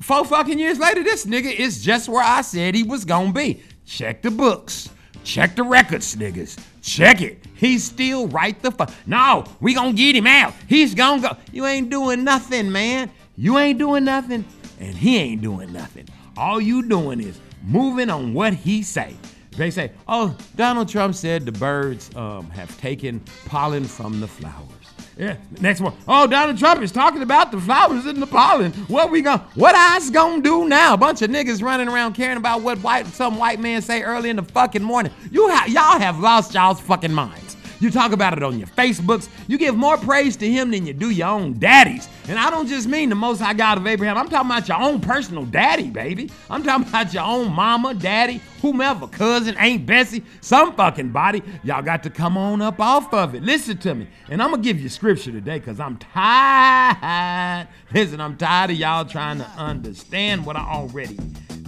Four 0.00 0.26
fucking 0.26 0.58
years 0.58 0.78
later, 0.78 1.02
this 1.02 1.24
nigga 1.24 1.52
is 1.52 1.82
just 1.82 2.10
where 2.10 2.22
I 2.22 2.42
said 2.42 2.74
he 2.74 2.82
was 2.82 3.06
gonna 3.06 3.32
be. 3.32 3.62
Check 3.86 4.20
the 4.20 4.30
books. 4.30 4.90
Check 5.24 5.56
the 5.56 5.62
records, 5.62 6.14
niggas. 6.16 6.62
Check 6.84 7.22
it. 7.22 7.42
He's 7.54 7.82
still 7.82 8.28
right 8.28 8.60
the 8.60 8.70
fuck. 8.70 8.92
No, 9.06 9.44
we 9.58 9.72
gonna 9.72 9.94
get 9.94 10.14
him 10.14 10.26
out. 10.26 10.52
He's 10.68 10.94
gonna 10.94 11.22
go. 11.22 11.36
You 11.50 11.64
ain't 11.64 11.88
doing 11.88 12.24
nothing, 12.24 12.70
man. 12.70 13.10
You 13.36 13.56
ain't 13.56 13.78
doing 13.78 14.04
nothing, 14.04 14.44
and 14.78 14.94
he 14.94 15.16
ain't 15.16 15.40
doing 15.40 15.72
nothing. 15.72 16.06
All 16.36 16.60
you 16.60 16.86
doing 16.86 17.22
is 17.22 17.40
moving 17.62 18.10
on 18.10 18.34
what 18.34 18.52
he 18.52 18.82
say. 18.82 19.16
They 19.56 19.70
say, 19.70 19.92
oh, 20.08 20.36
Donald 20.56 20.90
Trump 20.90 21.14
said 21.14 21.46
the 21.46 21.52
birds 21.52 22.14
um, 22.16 22.50
have 22.50 22.76
taken 22.78 23.20
pollen 23.46 23.84
from 23.84 24.20
the 24.20 24.28
flowers. 24.28 24.73
Yeah, 25.16 25.36
next 25.60 25.80
one. 25.80 25.94
Oh, 26.08 26.26
Donald 26.26 26.58
Trump 26.58 26.82
is 26.82 26.90
talking 26.90 27.22
about 27.22 27.52
the 27.52 27.60
flowers 27.60 28.04
and 28.06 28.20
the 28.20 28.26
pollen. 28.26 28.72
What 28.88 29.10
we 29.12 29.22
gonna, 29.22 29.46
what 29.54 29.74
I's 29.74 30.10
gonna 30.10 30.42
do 30.42 30.68
now? 30.68 30.94
A 30.94 30.96
bunch 30.96 31.22
of 31.22 31.30
niggas 31.30 31.62
running 31.62 31.88
around 31.88 32.14
caring 32.14 32.36
about 32.36 32.62
what 32.62 32.78
white, 32.78 33.06
some 33.06 33.38
white 33.38 33.60
man 33.60 33.80
say 33.80 34.02
early 34.02 34.30
in 34.30 34.36
the 34.36 34.42
fucking 34.42 34.82
morning. 34.82 35.12
You 35.30 35.48
ha- 35.48 35.66
y'all 35.68 36.00
have 36.00 36.18
lost 36.18 36.54
y'all's 36.54 36.80
fucking 36.80 37.12
minds. 37.12 37.53
You 37.80 37.90
talk 37.90 38.12
about 38.12 38.36
it 38.36 38.42
on 38.42 38.58
your 38.58 38.68
Facebooks. 38.68 39.28
You 39.46 39.58
give 39.58 39.76
more 39.76 39.96
praise 39.96 40.36
to 40.36 40.50
him 40.50 40.70
than 40.70 40.86
you 40.86 40.92
do 40.92 41.10
your 41.10 41.28
own 41.28 41.58
daddies. 41.58 42.08
And 42.28 42.38
I 42.38 42.50
don't 42.50 42.66
just 42.66 42.88
mean 42.88 43.08
the 43.08 43.14
most 43.14 43.40
high 43.40 43.54
God 43.54 43.78
of 43.78 43.86
Abraham. 43.86 44.16
I'm 44.16 44.28
talking 44.28 44.50
about 44.50 44.68
your 44.68 44.80
own 44.80 45.00
personal 45.00 45.44
daddy, 45.44 45.90
baby. 45.90 46.30
I'm 46.48 46.62
talking 46.62 46.88
about 46.88 47.12
your 47.12 47.24
own 47.24 47.52
mama, 47.52 47.94
daddy, 47.94 48.40
whomever, 48.62 49.06
cousin, 49.06 49.56
Aunt 49.56 49.84
Bessie, 49.84 50.24
some 50.40 50.74
fucking 50.74 51.10
body. 51.10 51.42
Y'all 51.62 51.82
got 51.82 52.02
to 52.04 52.10
come 52.10 52.38
on 52.38 52.62
up 52.62 52.80
off 52.80 53.12
of 53.12 53.34
it. 53.34 53.42
Listen 53.42 53.76
to 53.78 53.94
me. 53.94 54.08
And 54.30 54.42
I'm 54.42 54.50
going 54.50 54.62
to 54.62 54.66
give 54.66 54.80
you 54.80 54.88
scripture 54.88 55.32
today 55.32 55.58
because 55.58 55.80
I'm 55.80 55.98
tired. 55.98 57.68
Listen, 57.92 58.20
I'm 58.20 58.36
tired 58.36 58.70
of 58.70 58.76
y'all 58.76 59.04
trying 59.04 59.38
to 59.38 59.48
understand 59.56 60.46
what 60.46 60.56
I 60.56 60.64
already 60.64 61.18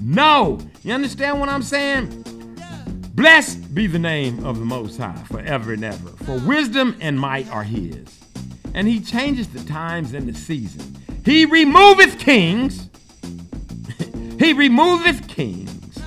know. 0.01 0.59
You 0.83 0.95
understand 0.95 1.41
what 1.41 1.49
I'm 1.49 1.63
saying? 1.63 2.25
Blessed 3.15 3.66
be 3.77 3.87
the 3.87 3.99
name 3.99 4.43
of 4.47 4.59
the 4.59 4.65
Most 4.65 4.97
High 4.97 5.23
forever 5.31 5.75
and 5.75 5.85
ever, 5.85 6.09
for 6.25 6.39
wisdom 6.49 6.97
and 6.99 7.21
might 7.21 7.47
are 7.51 7.63
His. 7.63 8.09
And 8.73 8.89
He 8.89 9.01
changes 9.01 9.49
the 9.49 9.63
times 9.65 10.15
and 10.15 10.27
the 10.27 10.33
season. 10.33 10.97
He 11.27 11.45
removeth 11.45 12.19
kings, 12.19 12.89
He 14.39 14.55
removeth 14.55 15.29
kings, 15.29 15.99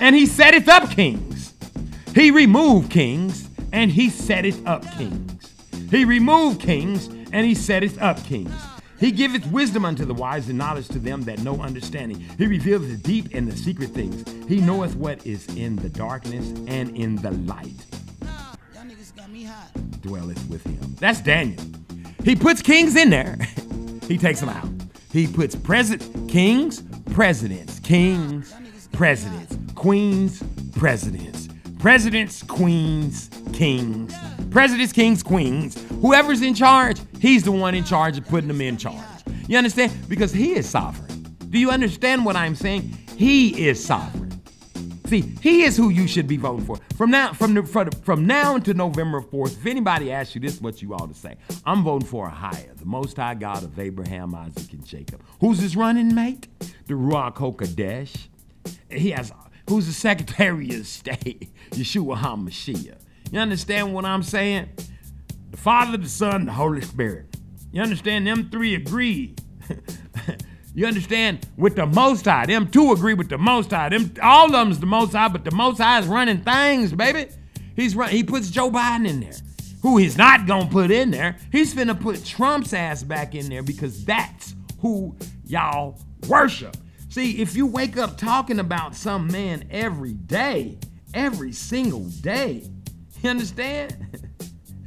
and 0.00 0.16
He 0.16 0.26
setteth 0.26 0.68
up 0.68 0.90
kings. 0.90 1.54
He 2.16 2.32
removed 2.32 2.90
kings, 2.90 3.48
and 3.72 3.92
He 3.92 4.10
setteth 4.10 4.66
up 4.66 4.82
kings. 4.98 5.52
He 5.88 6.04
removed 6.04 6.60
kings, 6.60 7.06
and 7.32 7.46
He 7.46 7.54
setteth 7.54 8.02
up 8.02 8.24
kings. 8.24 8.52
He 9.00 9.10
giveth 9.10 9.46
wisdom 9.46 9.86
unto 9.86 10.04
the 10.04 10.12
wise 10.12 10.50
and 10.50 10.58
knowledge 10.58 10.88
to 10.88 10.98
them 10.98 11.22
that 11.22 11.38
know 11.40 11.58
understanding. 11.62 12.20
He 12.36 12.46
revealeth 12.46 12.90
the 12.90 12.98
deep 12.98 13.34
and 13.34 13.50
the 13.50 13.56
secret 13.56 13.90
things. 13.90 14.30
He 14.46 14.60
knoweth 14.60 14.94
what 14.94 15.26
is 15.26 15.46
in 15.56 15.76
the 15.76 15.88
darkness 15.88 16.46
and 16.66 16.94
in 16.94 17.16
the 17.16 17.30
light. 17.30 17.86
Dwelleth 20.02 20.48
with 20.50 20.64
him. 20.64 20.96
That's 20.98 21.20
Daniel. 21.20 21.62
He 22.24 22.36
puts 22.36 22.60
kings 22.60 22.94
in 22.94 23.08
there. 23.08 23.38
he 24.06 24.18
takes 24.18 24.40
them 24.40 24.50
out. 24.50 24.68
He 25.12 25.26
puts 25.26 25.56
president 25.56 26.28
kings, 26.28 26.82
presidents, 27.12 27.80
kings, 27.80 28.54
presidents, 28.92 29.56
queens, 29.74 30.42
presidents, 30.76 31.48
presidents, 31.78 32.42
queens, 32.42 33.30
kings, 33.54 34.14
presidents, 34.50 34.92
kings, 34.92 35.22
queens. 35.22 35.82
Whoever's 36.00 36.42
in 36.42 36.54
charge, 36.54 37.00
he's 37.20 37.44
the 37.44 37.52
one 37.52 37.74
in 37.74 37.84
charge 37.84 38.18
of 38.18 38.26
putting 38.26 38.48
them 38.48 38.60
in 38.60 38.76
charge. 38.76 38.96
You 39.48 39.58
understand? 39.58 39.92
Because 40.08 40.32
he 40.32 40.52
is 40.52 40.68
sovereign. 40.68 41.22
Do 41.50 41.58
you 41.58 41.70
understand 41.70 42.24
what 42.24 42.36
I'm 42.36 42.54
saying? 42.54 42.96
He 43.16 43.66
is 43.66 43.84
sovereign. 43.84 44.30
See, 45.06 45.22
he 45.42 45.62
is 45.62 45.76
who 45.76 45.88
you 45.88 46.06
should 46.06 46.28
be 46.28 46.36
voting 46.36 46.64
for. 46.64 46.78
From 46.96 47.10
now, 47.10 47.32
from 47.32 47.54
the, 47.54 47.64
from, 47.64 47.90
from 47.90 48.26
now 48.26 48.54
until 48.54 48.74
November 48.74 49.20
4th, 49.20 49.58
if 49.58 49.66
anybody 49.66 50.12
asks 50.12 50.36
you 50.36 50.40
this, 50.40 50.54
is 50.54 50.60
what 50.60 50.80
you 50.80 50.94
ought 50.94 51.08
to 51.08 51.18
say. 51.18 51.34
I'm 51.66 51.82
voting 51.82 52.06
for 52.06 52.28
a 52.28 52.30
higher, 52.30 52.72
the 52.76 52.84
most 52.84 53.16
high 53.16 53.34
God 53.34 53.64
of 53.64 53.76
Abraham, 53.76 54.36
Isaac, 54.36 54.72
and 54.72 54.86
Jacob. 54.86 55.20
Who's 55.40 55.58
his 55.58 55.74
running 55.74 56.14
mate? 56.14 56.46
The 56.86 56.94
Ruach 56.94 57.34
HaKodesh. 57.34 58.28
He 58.88 59.10
has 59.10 59.32
who's 59.68 59.88
the 59.88 59.92
Secretary 59.92 60.70
of 60.76 60.86
State? 60.86 61.52
Yeshua 61.70 62.16
HaMashiach. 62.16 62.99
You 63.30 63.40
understand 63.40 63.94
what 63.94 64.04
I'm 64.04 64.22
saying? 64.22 64.68
the 65.50 65.56
Father, 65.56 65.96
the 65.96 66.08
Son, 66.08 66.46
the 66.46 66.52
Holy 66.52 66.80
Spirit. 66.80 67.36
You 67.72 67.82
understand? 67.82 68.26
Them 68.26 68.48
three 68.50 68.74
agree. 68.74 69.34
you 70.74 70.86
understand? 70.86 71.46
With 71.56 71.76
the 71.76 71.86
Most 71.86 72.24
High. 72.24 72.46
Them 72.46 72.70
two 72.70 72.92
agree 72.92 73.14
with 73.14 73.28
the 73.28 73.38
Most 73.38 73.70
High. 73.70 73.88
Them 73.88 74.12
all 74.22 74.46
of 74.46 74.52
them's 74.52 74.80
the 74.80 74.86
Most 74.86 75.12
High, 75.12 75.28
but 75.28 75.44
the 75.44 75.50
Most 75.50 75.78
High 75.78 75.98
is 76.00 76.06
running 76.06 76.42
things, 76.42 76.92
baby. 76.92 77.26
He's 77.76 77.96
run. 77.96 78.10
He 78.10 78.22
puts 78.22 78.50
Joe 78.50 78.70
Biden 78.70 79.08
in 79.08 79.20
there. 79.20 79.34
Who 79.82 79.96
he's 79.96 80.18
not 80.18 80.46
gonna 80.46 80.68
put 80.68 80.90
in 80.90 81.10
there. 81.10 81.36
He's 81.50 81.74
finna 81.74 81.98
put 81.98 82.24
Trump's 82.24 82.72
ass 82.72 83.02
back 83.02 83.34
in 83.34 83.48
there 83.48 83.62
because 83.62 84.04
that's 84.04 84.54
who 84.80 85.16
y'all 85.44 85.98
worship. 86.28 86.76
See, 87.08 87.40
if 87.40 87.56
you 87.56 87.66
wake 87.66 87.96
up 87.96 88.18
talking 88.18 88.58
about 88.58 88.94
some 88.94 89.26
man 89.28 89.64
every 89.70 90.12
day, 90.12 90.78
every 91.14 91.52
single 91.52 92.04
day, 92.04 92.70
you 93.22 93.30
understand? 93.30 93.96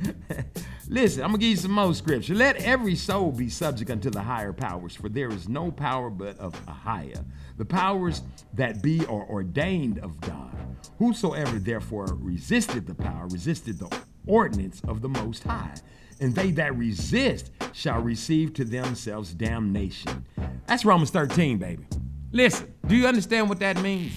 Listen, 0.87 1.23
I'm 1.23 1.29
gonna 1.29 1.39
give 1.39 1.49
you 1.49 1.57
some 1.57 1.71
more 1.71 1.93
scripture. 1.93 2.33
Let 2.33 2.57
every 2.57 2.95
soul 2.95 3.31
be 3.31 3.49
subject 3.49 3.91
unto 3.91 4.09
the 4.09 4.21
higher 4.21 4.53
powers, 4.53 4.95
for 4.95 5.09
there 5.09 5.29
is 5.29 5.47
no 5.47 5.71
power 5.71 6.09
but 6.09 6.37
of 6.39 6.59
a 6.67 6.71
higher. 6.71 7.23
The 7.57 7.65
powers 7.65 8.21
that 8.53 8.81
be 8.81 9.05
are 9.05 9.27
ordained 9.29 9.99
of 9.99 10.19
God. 10.21 10.55
Whosoever 10.97 11.59
therefore 11.59 12.07
resisted 12.19 12.87
the 12.87 12.95
power, 12.95 13.27
resisted 13.27 13.79
the 13.79 13.95
ordinance 14.25 14.81
of 14.87 15.01
the 15.01 15.09
Most 15.09 15.43
High. 15.43 15.75
And 16.19 16.33
they 16.33 16.51
that 16.51 16.75
resist 16.75 17.51
shall 17.71 18.01
receive 18.01 18.53
to 18.55 18.65
themselves 18.65 19.33
damnation. 19.33 20.25
That's 20.65 20.85
Romans 20.85 21.09
13, 21.11 21.57
baby. 21.57 21.85
Listen, 22.31 22.73
do 22.87 22.95
you 22.95 23.07
understand 23.07 23.49
what 23.49 23.59
that 23.59 23.81
means? 23.81 24.13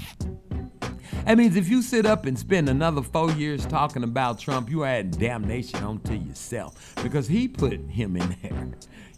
That 1.25 1.39
means 1.39 1.57
if 1.57 1.69
you 1.69 1.83
sit 1.83 2.07
up 2.07 2.27
and 2.27 2.39
spend 2.39 2.69
another 2.69 3.03
four 3.03 3.31
years 3.33 3.67
talking 3.67 4.03
about 4.03 4.39
Trump, 4.39 4.71
you 4.71 4.83
are 4.83 4.87
adding 4.87 5.11
damnation 5.13 5.83
onto 5.83 6.15
yourself 6.15 6.95
because 7.03 7.29
he 7.29 7.49
put 7.49 7.81
him 7.89 8.17
in 8.17 8.37
there. 8.43 8.69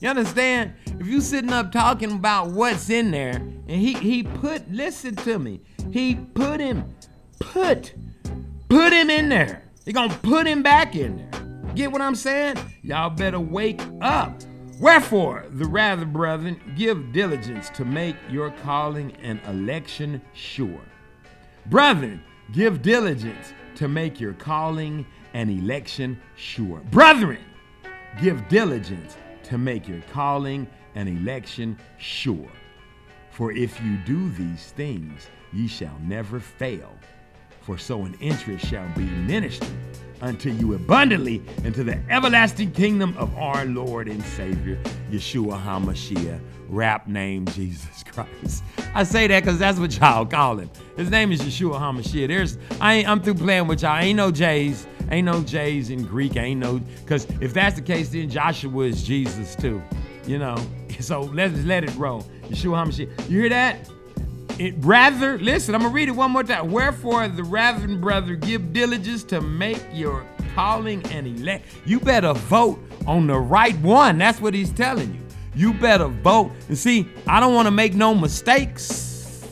You 0.01 0.09
understand? 0.09 0.74
If 0.86 1.07
you 1.07 1.20
sitting 1.20 1.53
up 1.53 1.72
talking 1.72 2.12
about 2.12 2.51
what's 2.51 2.89
in 2.89 3.11
there, 3.11 3.36
and 3.36 3.68
he 3.68 3.95
he 3.95 4.22
put 4.22 4.70
listen 4.70 5.16
to 5.16 5.39
me, 5.39 5.61
he 5.91 6.14
put 6.14 6.61
him, 6.61 6.84
put, 7.41 7.95
put 8.68 8.93
him 8.93 9.11
in 9.11 9.28
there. 9.28 9.64
He 9.84 9.93
gonna 9.93 10.14
put 10.22 10.47
him 10.47 10.62
back 10.62 10.95
in 10.95 11.16
there. 11.16 11.74
Get 11.74 11.91
what 11.91 12.01
I'm 12.01 12.14
saying? 12.14 12.57
Y'all 12.82 13.11
better 13.11 13.41
wake 13.41 13.80
up. 14.01 14.41
Wherefore, 14.80 15.47
the 15.51 15.64
rather, 15.64 16.07
brethren, 16.07 16.61
give 16.76 17.12
diligence 17.12 17.68
to 17.70 17.84
make 17.84 18.14
your 18.30 18.53
calling 18.62 19.12
and 19.22 19.41
election 19.49 20.22
sure. 20.34 20.88
Brethren, 21.68 22.22
give 22.52 22.80
diligence 22.80 23.52
to 23.74 23.88
make 23.88 24.18
your 24.18 24.32
calling 24.32 25.04
and 25.34 25.50
election 25.50 26.18
sure. 26.34 26.80
Brethren, 26.90 27.44
give 28.22 28.48
diligence 28.48 29.16
to 29.44 29.58
make 29.58 29.86
your 29.86 30.00
calling 30.12 30.66
and 30.94 31.08
election 31.08 31.78
sure. 31.98 32.50
For 33.30 33.52
if 33.52 33.80
you 33.82 33.98
do 33.98 34.30
these 34.30 34.72
things, 34.72 35.28
ye 35.52 35.68
shall 35.68 35.98
never 36.00 36.40
fail. 36.40 36.96
For 37.60 37.76
so 37.76 38.04
an 38.04 38.16
interest 38.18 38.64
shall 38.66 38.88
be 38.96 39.04
ministered 39.04 39.68
unto 40.22 40.50
you 40.50 40.74
abundantly 40.74 41.42
into 41.64 41.84
the 41.84 42.00
everlasting 42.08 42.72
kingdom 42.72 43.14
of 43.18 43.36
our 43.36 43.66
Lord 43.66 44.08
and 44.08 44.22
Savior, 44.24 44.82
Yeshua 45.10 45.62
HaMashiach, 45.62 46.40
rap 46.68 47.06
name 47.06 47.46
Jesus 47.46 48.02
Christ. 48.04 48.62
I 48.94 49.04
say 49.04 49.26
that 49.26 49.42
because 49.42 49.58
that's 49.58 49.78
what 49.78 49.96
y'all 49.98 50.26
call 50.26 50.58
him. 50.58 50.70
His 50.96 51.10
name 51.10 51.32
is 51.32 51.40
Yeshua 51.40 51.78
HaMashiach. 51.78 52.28
There's, 52.28 52.58
I 52.80 52.94
ain't, 52.94 53.08
I'm 53.08 53.20
through 53.20 53.34
playing 53.34 53.66
with 53.66 53.82
y'all. 53.82 53.98
Ain't 53.98 54.16
no 54.16 54.30
J's. 54.30 54.86
Ain't 55.10 55.24
no 55.24 55.42
J's 55.42 55.90
in 55.90 56.04
Greek. 56.04 56.36
Ain't 56.36 56.60
no, 56.60 56.78
because 56.78 57.26
if 57.40 57.54
that's 57.54 57.76
the 57.76 57.82
case, 57.82 58.10
then 58.10 58.28
Joshua 58.28 58.84
is 58.84 59.02
Jesus 59.02 59.54
too. 59.56 59.82
You 60.26 60.38
know? 60.38 60.56
So 61.00 61.20
let's 61.20 61.56
let 61.62 61.84
it 61.84 61.94
roll. 61.94 62.22
Yeshua 62.48 62.84
HaMashiach. 62.84 63.30
You 63.30 63.42
hear 63.42 63.48
that? 63.50 63.88
It 64.58 64.74
rather, 64.78 65.38
listen, 65.38 65.76
I'm 65.76 65.82
gonna 65.82 65.94
read 65.94 66.08
it 66.08 66.12
one 66.16 66.32
more 66.32 66.42
time. 66.42 66.72
Wherefore 66.72 67.28
the 67.28 67.44
Reverend 67.44 68.00
brother 68.00 68.34
give 68.34 68.72
diligence 68.72 69.22
to 69.24 69.40
make 69.40 69.80
your 69.92 70.26
calling 70.56 71.06
and 71.12 71.28
elect. 71.28 71.66
You 71.86 72.00
better 72.00 72.32
vote 72.32 72.80
on 73.06 73.28
the 73.28 73.38
right 73.38 73.78
one. 73.78 74.18
That's 74.18 74.40
what 74.40 74.54
he's 74.54 74.72
telling 74.72 75.14
you. 75.14 75.27
You 75.59 75.74
better 75.74 76.06
vote. 76.06 76.52
And 76.68 76.78
see, 76.78 77.09
I 77.26 77.40
don't 77.40 77.52
want 77.52 77.66
to 77.66 77.72
make 77.72 77.92
no 77.92 78.14
mistakes. 78.14 79.44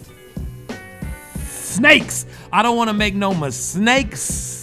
Snakes. 1.49 2.27
I 2.53 2.63
don't 2.63 2.77
want 2.77 2.91
to 2.91 2.95
make 2.95 3.17
no 3.17 3.35
mistakes. 3.35 4.63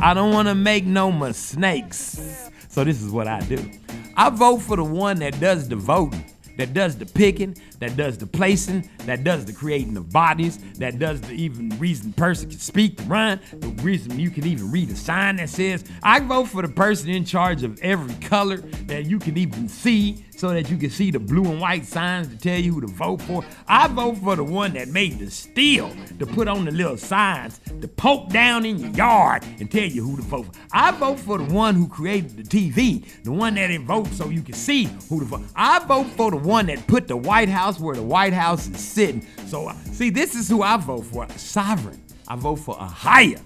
I 0.00 0.14
don't 0.14 0.32
want 0.32 0.48
to 0.48 0.56
make 0.56 0.84
no 0.84 1.12
mistakes. 1.12 2.50
So 2.68 2.82
this 2.82 3.00
is 3.00 3.12
what 3.12 3.28
I 3.28 3.38
do. 3.42 3.70
I 4.16 4.30
vote 4.30 4.62
for 4.62 4.76
the 4.76 4.82
one 4.82 5.20
that 5.20 5.38
does 5.38 5.68
the 5.68 5.76
voting 5.76 6.33
that 6.56 6.74
does 6.74 6.96
the 6.96 7.06
picking, 7.06 7.56
that 7.80 7.96
does 7.96 8.18
the 8.18 8.26
placing, 8.26 8.88
that 9.06 9.24
does 9.24 9.44
the 9.44 9.52
creating 9.52 9.96
of 9.96 10.10
bodies, 10.10 10.58
that 10.74 10.98
does 10.98 11.20
the 11.20 11.32
even 11.32 11.68
reason 11.78 12.12
person 12.12 12.50
can 12.50 12.58
speak, 12.58 12.98
run, 13.06 13.40
the 13.52 13.68
reason 13.82 14.18
you 14.18 14.30
can 14.30 14.46
even 14.46 14.70
read 14.70 14.90
a 14.90 14.96
sign 14.96 15.36
that 15.36 15.50
says, 15.50 15.84
I 16.02 16.20
vote 16.20 16.48
for 16.48 16.62
the 16.62 16.68
person 16.68 17.10
in 17.10 17.24
charge 17.24 17.62
of 17.62 17.78
every 17.80 18.14
color 18.26 18.58
that 18.86 19.06
you 19.06 19.18
can 19.18 19.36
even 19.36 19.68
see 19.68 20.24
so 20.36 20.50
that 20.50 20.70
you 20.70 20.76
can 20.76 20.90
see 20.90 21.10
the 21.10 21.18
blue 21.18 21.44
and 21.44 21.60
white 21.60 21.86
signs 21.86 22.28
to 22.28 22.36
tell 22.36 22.58
you 22.58 22.74
who 22.74 22.80
to 22.80 22.86
vote 22.86 23.22
for. 23.22 23.44
I 23.68 23.88
vote 23.88 24.18
for 24.18 24.36
the 24.36 24.44
one 24.44 24.74
that 24.74 24.88
made 24.88 25.18
the 25.18 25.30
steel 25.30 25.90
to 26.18 26.26
put 26.26 26.48
on 26.48 26.64
the 26.64 26.70
little 26.70 26.96
signs 26.96 27.60
to 27.80 27.88
poke 27.88 28.30
down 28.30 28.64
in 28.64 28.78
your 28.78 28.90
yard 28.90 29.44
and 29.60 29.70
tell 29.70 29.84
you 29.84 30.04
who 30.04 30.16
to 30.16 30.22
vote 30.22 30.46
for. 30.46 30.52
I 30.72 30.90
vote 30.92 31.18
for 31.20 31.38
the 31.38 31.52
one 31.52 31.74
who 31.74 31.88
created 31.88 32.36
the 32.36 32.42
TV, 32.42 33.04
the 33.22 33.32
one 33.32 33.54
that 33.54 33.70
it 33.70 33.80
votes 33.82 34.16
so 34.16 34.28
you 34.28 34.42
can 34.42 34.54
see 34.54 34.84
who 35.08 35.20
to 35.20 35.26
vote. 35.26 35.42
I 35.54 35.78
vote 35.80 36.06
for 36.08 36.30
the 36.30 36.36
one 36.36 36.66
that 36.66 36.86
put 36.86 37.08
the 37.08 37.16
White 37.16 37.48
House 37.48 37.78
where 37.80 37.94
the 37.94 38.02
White 38.02 38.32
House 38.32 38.68
is 38.68 38.78
sitting. 38.78 39.26
So, 39.46 39.68
uh, 39.68 39.74
see, 39.92 40.10
this 40.10 40.34
is 40.34 40.48
who 40.48 40.62
I 40.62 40.76
vote 40.76 41.04
for 41.06 41.28
sovereign. 41.36 42.03
I 42.26 42.36
vote 42.36 42.56
for 42.56 42.76
a 42.78 42.86
higher. 42.86 43.40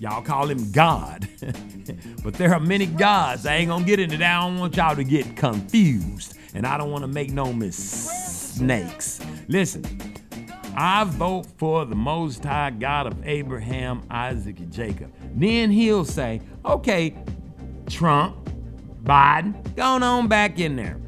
Y'all 0.00 0.22
call 0.22 0.48
him 0.48 0.72
God. 0.72 1.28
but 2.24 2.34
there 2.34 2.52
are 2.52 2.60
many 2.60 2.86
gods. 2.86 3.46
I 3.46 3.56
ain't 3.56 3.68
gonna 3.68 3.84
get 3.84 4.00
into 4.00 4.16
that. 4.16 4.38
I 4.38 4.40
don't 4.40 4.58
want 4.58 4.76
y'all 4.76 4.96
to 4.96 5.04
get 5.04 5.36
confused. 5.36 6.36
And 6.54 6.66
I 6.66 6.76
don't 6.76 6.90
wanna 6.90 7.08
make 7.08 7.30
no 7.30 7.52
mistakes. 7.52 9.20
Listen, 9.48 9.84
I 10.76 11.04
vote 11.04 11.46
for 11.56 11.84
the 11.84 11.94
Most 11.94 12.44
High 12.44 12.70
God 12.70 13.06
of 13.06 13.26
Abraham, 13.26 14.02
Isaac, 14.10 14.58
and 14.60 14.72
Jacob. 14.72 15.12
Then 15.34 15.70
he'll 15.70 16.04
say, 16.04 16.40
okay, 16.64 17.16
Trump, 17.88 18.48
Biden, 19.02 19.74
going 19.74 20.02
on 20.02 20.28
back 20.28 20.58
in 20.58 20.76
there. 20.76 21.00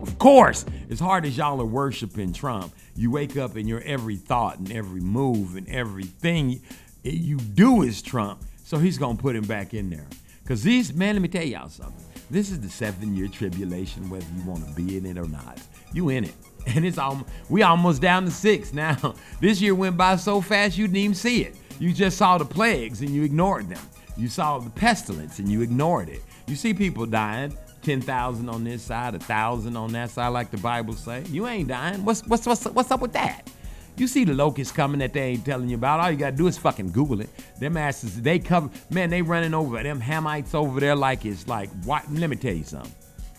Of 0.00 0.18
course, 0.18 0.64
as 0.90 0.98
hard 0.98 1.24
as 1.26 1.36
y'all 1.36 1.60
are 1.60 1.64
worshiping 1.64 2.32
Trump, 2.32 2.72
you 2.94 3.10
wake 3.10 3.36
up 3.36 3.56
and 3.56 3.68
your 3.68 3.80
every 3.82 4.16
thought 4.16 4.58
and 4.58 4.70
every 4.72 5.00
move 5.00 5.56
and 5.56 5.68
everything 5.68 6.60
you 7.02 7.38
do 7.38 7.82
is 7.82 8.02
Trump. 8.02 8.42
So 8.64 8.78
he's 8.78 8.98
gonna 8.98 9.18
put 9.18 9.36
him 9.36 9.44
back 9.44 9.74
in 9.74 9.90
there. 9.90 10.06
Cause 10.46 10.62
these 10.62 10.92
man, 10.92 11.14
let 11.14 11.22
me 11.22 11.28
tell 11.28 11.42
y'all 11.42 11.68
something. 11.68 12.04
This 12.30 12.50
is 12.50 12.60
the 12.60 12.68
seven-year 12.68 13.28
tribulation, 13.28 14.08
whether 14.08 14.24
you 14.36 14.42
want 14.44 14.66
to 14.66 14.72
be 14.74 14.96
in 14.96 15.04
it 15.04 15.18
or 15.18 15.28
not. 15.28 15.58
You 15.92 16.08
in 16.08 16.24
it. 16.24 16.34
And 16.64 16.86
it's 16.86 16.96
all 16.96 17.26
we 17.48 17.64
almost 17.64 18.00
down 18.00 18.24
to 18.24 18.30
six 18.30 18.72
now. 18.72 19.16
This 19.40 19.60
year 19.60 19.74
went 19.74 19.96
by 19.96 20.14
so 20.14 20.40
fast 20.40 20.78
you 20.78 20.86
didn't 20.86 20.96
even 20.98 21.14
see 21.16 21.42
it. 21.42 21.56
You 21.80 21.92
just 21.92 22.16
saw 22.16 22.38
the 22.38 22.44
plagues 22.44 23.00
and 23.00 23.10
you 23.10 23.24
ignored 23.24 23.68
them. 23.68 23.84
You 24.16 24.28
saw 24.28 24.58
the 24.58 24.70
pestilence 24.70 25.40
and 25.40 25.50
you 25.50 25.62
ignored 25.62 26.08
it. 26.08 26.22
You 26.46 26.54
see 26.54 26.72
people 26.72 27.06
dying, 27.06 27.56
10,000 27.82 28.48
on 28.48 28.64
this 28.64 28.82
side, 28.82 29.12
1,000 29.12 29.76
on 29.76 29.92
that 29.92 30.10
side, 30.10 30.28
like 30.28 30.50
the 30.50 30.58
Bible 30.58 30.94
say. 30.94 31.22
You 31.28 31.46
ain't 31.46 31.68
dying. 31.68 32.04
What's, 32.04 32.26
what's, 32.26 32.46
what's, 32.46 32.64
what's 32.64 32.90
up 32.90 33.00
with 33.00 33.12
that? 33.12 33.50
You 33.96 34.06
see 34.06 34.24
the 34.24 34.32
locusts 34.32 34.72
coming 34.72 35.00
that 35.00 35.12
they 35.12 35.32
ain't 35.32 35.44
telling 35.44 35.68
you 35.68 35.76
about. 35.76 36.00
All 36.00 36.10
you 36.10 36.16
gotta 36.16 36.36
do 36.36 36.46
is 36.46 36.56
fucking 36.56 36.92
Google 36.92 37.20
it. 37.20 37.30
Them 37.60 37.76
asses, 37.76 38.20
they 38.22 38.38
cover, 38.38 38.70
man, 38.90 39.10
they 39.10 39.20
running 39.20 39.52
over 39.52 39.82
them 39.82 40.00
Hamites 40.00 40.54
over 40.54 40.80
there 40.80 40.96
like 40.96 41.26
it's 41.26 41.46
like, 41.46 41.68
what? 41.84 42.10
Let 42.10 42.30
me 42.30 42.36
tell 42.36 42.54
you 42.54 42.64
something. 42.64 42.92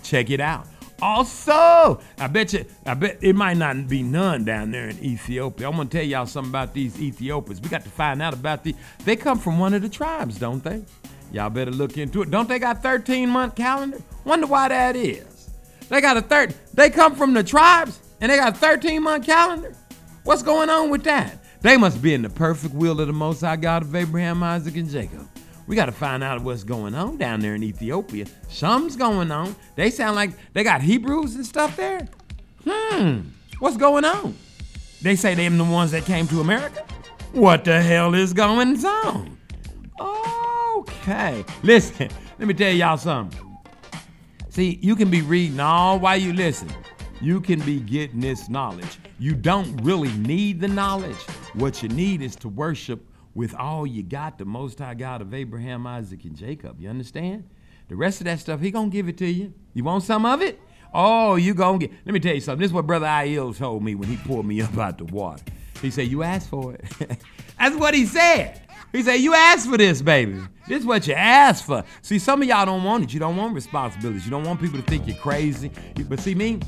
Check 0.03 0.29
it 0.29 0.39
out. 0.39 0.67
Also, 1.01 1.99
I 2.17 2.27
bet 2.27 2.53
you, 2.53 2.65
I 2.85 2.93
bet 2.93 3.17
it 3.21 3.35
might 3.35 3.57
not 3.57 3.87
be 3.87 4.03
none 4.03 4.45
down 4.45 4.71
there 4.71 4.89
in 4.89 5.03
Ethiopia. 5.03 5.67
I'm 5.67 5.75
gonna 5.75 5.89
tell 5.89 6.03
y'all 6.03 6.25
something 6.25 6.51
about 6.51 6.73
these 6.73 7.01
Ethiopians. 7.01 7.59
We 7.59 7.69
got 7.69 7.83
to 7.83 7.89
find 7.89 8.21
out 8.21 8.33
about 8.33 8.63
these. 8.63 8.75
They 9.03 9.15
come 9.15 9.39
from 9.39 9.59
one 9.59 9.73
of 9.73 9.81
the 9.81 9.89
tribes, 9.89 10.37
don't 10.37 10.63
they? 10.63 10.83
Y'all 11.33 11.49
better 11.49 11.71
look 11.71 11.97
into 11.97 12.21
it. 12.21 12.29
Don't 12.29 12.47
they 12.47 12.59
got 12.59 12.83
13 12.83 13.27
month 13.27 13.55
calendar? 13.55 13.97
Wonder 14.23 14.45
why 14.45 14.69
that 14.69 14.95
is. 14.95 15.49
They 15.89 15.99
got 15.99 16.15
a 16.15 16.21
third. 16.21 16.53
They 16.75 16.91
come 16.91 17.15
from 17.15 17.33
the 17.33 17.43
tribes 17.43 17.99
and 18.21 18.31
they 18.31 18.37
got 18.37 18.55
13 18.55 19.01
month 19.01 19.25
calendar. 19.25 19.75
What's 20.23 20.43
going 20.43 20.69
on 20.69 20.91
with 20.91 21.03
that? 21.03 21.43
They 21.61 21.75
must 21.75 22.01
be 22.01 22.13
in 22.13 22.21
the 22.21 22.29
perfect 22.29 22.75
will 22.75 23.01
of 23.01 23.07
the 23.07 23.13
Most 23.13 23.41
High 23.41 23.55
God 23.55 23.81
of 23.81 23.95
Abraham, 23.95 24.43
Isaac, 24.43 24.77
and 24.77 24.87
Jacob. 24.87 25.27
We 25.65 25.75
got 25.75 25.87
to 25.87 25.91
find 25.91 26.23
out 26.23 26.41
what's 26.41 26.63
going 26.63 26.93
on 26.93 27.17
down 27.17 27.39
there 27.39 27.55
in 27.55 27.63
Ethiopia. 27.63 28.25
Something's 28.47 28.95
going 28.95 29.31
on. 29.31 29.55
They 29.75 29.89
sound 29.89 30.15
like 30.15 30.31
they 30.53 30.63
got 30.63 30.81
Hebrews 30.81 31.35
and 31.35 31.45
stuff 31.45 31.75
there. 31.77 32.07
Hmm, 32.67 33.21
what's 33.59 33.77
going 33.77 34.05
on? 34.05 34.37
They 35.01 35.15
say 35.15 35.35
they're 35.35 35.49
the 35.49 35.63
ones 35.63 35.91
that 35.91 36.05
came 36.05 36.27
to 36.27 36.41
America. 36.41 36.85
What 37.31 37.65
the 37.65 37.81
hell 37.81 38.13
is 38.13 38.33
going 38.33 38.85
on? 38.85 39.37
Okay. 39.99 40.42
Okay. 40.77 41.43
Listen, 41.61 42.09
let 42.39 42.47
me 42.47 42.53
tell 42.53 42.71
y'all 42.73 42.97
something. 42.97 43.57
See, 44.49 44.79
you 44.81 44.95
can 44.95 45.09
be 45.09 45.21
reading 45.21 45.59
all 45.59 45.99
while 45.99 46.17
you 46.17 46.33
listen. 46.33 46.69
You 47.21 47.41
can 47.41 47.59
be 47.61 47.79
getting 47.79 48.19
this 48.19 48.49
knowledge. 48.49 48.99
You 49.17 49.33
don't 49.33 49.75
really 49.83 50.11
need 50.17 50.59
the 50.59 50.67
knowledge. 50.67 51.15
What 51.53 51.81
you 51.81 51.89
need 51.89 52.21
is 52.21 52.35
to 52.37 52.49
worship 52.49 53.01
with 53.35 53.55
all 53.55 53.87
you 53.87 54.03
got 54.03 54.37
the 54.37 54.45
Most 54.45 54.79
High 54.79 54.93
God 54.93 55.21
of 55.21 55.33
Abraham, 55.33 55.87
Isaac, 55.87 56.23
and 56.25 56.35
Jacob. 56.35 56.79
You 56.79 56.89
understand? 56.89 57.49
The 57.87 57.95
rest 57.95 58.21
of 58.21 58.25
that 58.25 58.39
stuff, 58.39 58.59
he 58.59 58.71
gonna 58.71 58.89
give 58.89 59.07
it 59.07 59.17
to 59.19 59.25
you. 59.25 59.53
You 59.73 59.83
want 59.83 60.03
some 60.03 60.25
of 60.25 60.41
it? 60.41 60.59
Oh, 60.93 61.35
you 61.35 61.53
gonna 61.53 61.79
get. 61.79 61.91
Let 62.05 62.13
me 62.13 62.19
tell 62.19 62.35
you 62.35 62.41
something. 62.41 62.59
This 62.59 62.69
is 62.69 62.73
what 62.73 62.85
Brother 62.85 63.07
Aiel 63.07 63.57
told 63.57 63.83
me 63.83 63.95
when 63.95 64.07
he 64.09 64.17
pulled 64.17 64.45
me 64.45 64.61
up 64.61 64.77
out 64.77 64.97
the 64.97 65.05
water. 65.05 65.43
He 65.81 65.89
said, 65.89 66.07
"You 66.07 66.23
asked 66.23 66.49
for 66.49 66.73
it." 66.73 66.85
That's 67.59 67.75
what 67.75 67.93
he 67.93 68.05
said. 68.05 68.61
He 68.93 69.03
said, 69.03 69.15
"You 69.15 69.33
asked 69.33 69.69
for 69.69 69.77
this, 69.77 70.01
baby. 70.01 70.39
This 70.67 70.81
is 70.81 70.85
what 70.85 71.07
you 71.07 71.13
asked 71.15 71.65
for." 71.65 71.83
See, 72.01 72.19
some 72.19 72.41
of 72.41 72.47
y'all 72.47 72.65
don't 72.65 72.83
want 72.83 73.03
it. 73.03 73.13
You 73.13 73.19
don't 73.19 73.35
want 73.35 73.53
responsibilities. 73.53 74.23
You 74.23 74.31
don't 74.31 74.45
want 74.45 74.61
people 74.61 74.79
to 74.79 74.85
think 74.85 75.07
you're 75.07 75.17
crazy. 75.17 75.71
But 76.07 76.19
see, 76.19 76.35
me, 76.35 76.59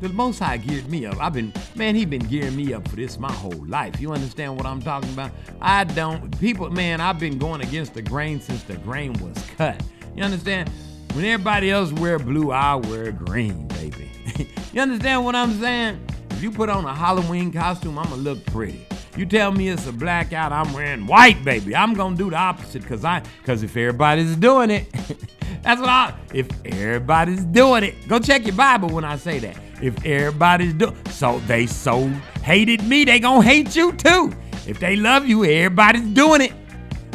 the 0.00 0.08
Most 0.08 0.38
High 0.38 0.56
geared 0.56 0.90
me 0.90 1.06
up. 1.06 1.20
I've 1.20 1.32
been, 1.32 1.52
man, 1.74 1.94
he 1.94 2.04
been 2.04 2.26
gearing 2.26 2.56
me 2.56 2.74
up 2.74 2.88
for 2.88 2.96
this 2.96 3.18
my 3.18 3.32
whole 3.32 3.64
life. 3.66 4.00
You 4.00 4.12
understand 4.12 4.56
what 4.56 4.66
I'm 4.66 4.82
talking 4.82 5.10
about? 5.12 5.30
I 5.60 5.84
don't, 5.84 6.38
people, 6.40 6.70
man, 6.70 7.00
I've 7.00 7.18
been 7.18 7.38
going 7.38 7.60
against 7.60 7.94
the 7.94 8.02
grain 8.02 8.40
since 8.40 8.62
the 8.64 8.76
grain 8.78 9.12
was 9.14 9.36
cut. 9.56 9.80
You 10.16 10.24
understand? 10.24 10.70
When 11.12 11.24
everybody 11.24 11.70
else 11.70 11.92
wear 11.92 12.18
blue, 12.18 12.50
I 12.50 12.76
wear 12.76 13.12
green, 13.12 13.68
baby. 13.68 14.10
you 14.72 14.80
understand 14.80 15.24
what 15.24 15.34
I'm 15.34 15.58
saying? 15.60 16.00
If 16.30 16.42
you 16.42 16.50
put 16.50 16.68
on 16.68 16.84
a 16.84 16.94
Halloween 16.94 17.52
costume, 17.52 17.98
I'ma 17.98 18.16
look 18.16 18.44
pretty. 18.46 18.86
You 19.16 19.26
tell 19.26 19.50
me 19.50 19.68
it's 19.68 19.86
a 19.86 19.92
blackout, 19.92 20.52
I'm 20.52 20.72
wearing 20.72 21.06
white, 21.06 21.44
baby. 21.44 21.74
I'm 21.74 21.94
gonna 21.94 22.16
do 22.16 22.30
the 22.30 22.36
opposite, 22.36 22.86
cause 22.86 23.04
I, 23.04 23.22
cause 23.44 23.62
if 23.62 23.76
everybody's 23.76 24.36
doing 24.36 24.70
it, 24.70 24.90
that's 25.62 25.80
what 25.80 25.90
I. 25.90 26.14
If 26.32 26.48
everybody's 26.64 27.44
doing 27.44 27.84
it, 27.84 28.08
go 28.08 28.18
check 28.18 28.46
your 28.46 28.54
Bible 28.54 28.88
when 28.88 29.04
I 29.04 29.16
say 29.16 29.38
that. 29.40 29.56
If 29.82 30.04
everybody's 30.06 30.74
doing, 30.74 30.96
so 31.10 31.40
they 31.40 31.66
so 31.66 32.06
hated 32.42 32.84
me, 32.84 33.04
they 33.04 33.18
gonna 33.18 33.42
hate 33.42 33.74
you 33.74 33.92
too. 33.92 34.32
If 34.66 34.78
they 34.78 34.94
love 34.94 35.26
you, 35.26 35.44
everybody's 35.44 36.06
doing 36.08 36.42
it. 36.42 36.52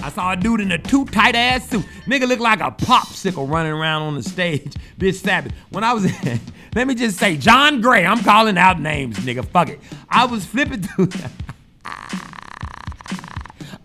I 0.03 0.09
saw 0.09 0.33
a 0.33 0.35
dude 0.35 0.61
in 0.61 0.71
a 0.71 0.77
too 0.77 1.05
tight 1.05 1.35
ass 1.35 1.69
suit. 1.69 1.85
Nigga 2.05 2.27
looked 2.27 2.41
like 2.41 2.59
a 2.59 2.71
popsicle 2.71 3.49
running 3.49 3.71
around 3.71 4.03
on 4.03 4.15
the 4.15 4.23
stage 4.23 4.75
this 4.97 5.21
Sabbath. 5.21 5.53
When 5.69 5.83
I 5.83 5.93
was, 5.93 6.11
let 6.75 6.87
me 6.87 6.93
just 6.93 7.17
say, 7.17 7.37
John 7.37 7.81
Gray. 7.81 8.05
I'm 8.05 8.19
calling 8.19 8.57
out 8.57 8.79
names, 8.79 9.17
nigga. 9.19 9.45
Fuck 9.47 9.69
it. 9.69 9.79
I 10.09 10.25
was 10.25 10.45
flipping 10.45 10.81
through. 10.81 11.09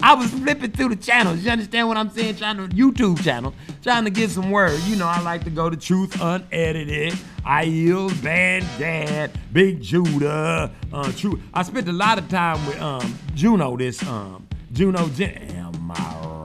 I 0.02 0.14
was 0.14 0.30
flipping 0.30 0.72
through 0.72 0.88
the 0.90 0.96
channels. 0.96 1.44
You 1.44 1.50
understand 1.50 1.86
what 1.86 1.96
I'm 1.96 2.10
saying? 2.10 2.36
Trying 2.36 2.56
to 2.56 2.74
YouTube 2.74 3.22
channel, 3.22 3.54
trying 3.82 4.04
to 4.04 4.10
get 4.10 4.30
some 4.30 4.50
word. 4.50 4.80
You 4.84 4.96
know, 4.96 5.06
I 5.06 5.20
like 5.20 5.44
to 5.44 5.50
go 5.50 5.68
to 5.68 5.76
Truth 5.76 6.20
Unedited, 6.20 7.12
Aiel, 7.44 8.22
Bad 8.22 8.64
Dad, 8.78 9.30
Big 9.52 9.82
Judah, 9.82 10.72
uh, 10.92 11.12
True. 11.12 11.40
I 11.52 11.62
spent 11.62 11.86
a 11.88 11.92
lot 11.92 12.18
of 12.18 12.28
time 12.28 12.64
with 12.66 12.80
um 12.80 13.18
Juno 13.34 13.76
this 13.76 14.02
um 14.06 14.48
Juno 14.72 15.06
Jen. 15.10 15.50
Am 15.56 15.90
I 15.90 15.94
right? 15.94 16.39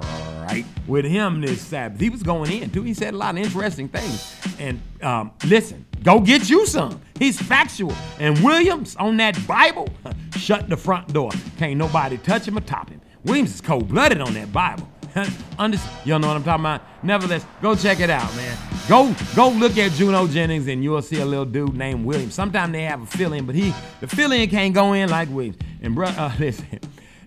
With 0.88 1.06
him 1.06 1.42
this 1.42 1.62
Sabbath, 1.62 2.00
he 2.00 2.10
was 2.10 2.22
going 2.22 2.52
in 2.52 2.70
too. 2.70 2.84
He 2.84 2.94
said 2.94 3.14
a 3.14 3.18
lot 3.18 3.38
of 3.38 3.44
interesting 3.44 3.90
things. 3.90 4.36
And 4.60 4.82
um, 5.02 5.32
listen, 5.46 5.86
go 6.04 6.20
get 6.20 6.50
you 6.50 6.66
some. 6.66 7.02
He's 7.18 7.42
factual. 7.42 7.94
And 8.20 8.38
Williams 8.44 8.96
on 8.98 9.18
that 9.18 9.36
Bible, 9.48 9.90
shut 10.38 10.70
the 10.70 10.78
front 10.78 11.12
door. 11.12 11.32
Can't 11.58 11.78
nobody 11.78 12.18
touch 12.18 12.48
him 12.48 12.58
or 12.58 12.62
top 12.62 12.90
him. 12.90 13.02
Williams 13.24 13.56
is 13.56 13.62
cold 13.62 13.88
blooded 13.88 14.22
on 14.22 14.34
that 14.36 14.54
Bible. 14.54 14.88
Under, 15.58 15.80
Y'all 16.04 16.20
know 16.20 16.28
what 16.28 16.38
I'm 16.38 16.44
talking 16.44 16.62
about? 16.64 16.82
Nevertheless, 17.04 17.46
go 17.62 17.76
check 17.76 18.00
it 18.00 18.10
out, 18.10 18.36
man. 18.36 18.58
Go 18.88 19.16
go 19.36 19.50
look 19.50 19.78
at 19.78 19.94
Juno 19.94 20.28
Jennings 20.28 20.68
and 20.68 20.84
you'll 20.84 21.02
see 21.02 21.20
a 21.20 21.26
little 21.26 21.46
dude 21.46 21.76
named 21.76 22.06
Williams. 22.06 22.36
Sometimes 22.36 22.74
they 22.74 22.84
have 22.84 23.02
a 23.02 23.06
fill-in, 23.06 23.46
but 23.46 23.56
he 23.56 23.74
the 24.02 24.08
fill-in 24.08 24.48
can't 24.50 24.74
go 24.74 24.94
in 24.94 25.10
like 25.10 25.30
Williams. 25.30 25.58
And 25.82 25.96
bro, 25.96 26.08
uh, 26.10 26.32
listen. 26.38 26.80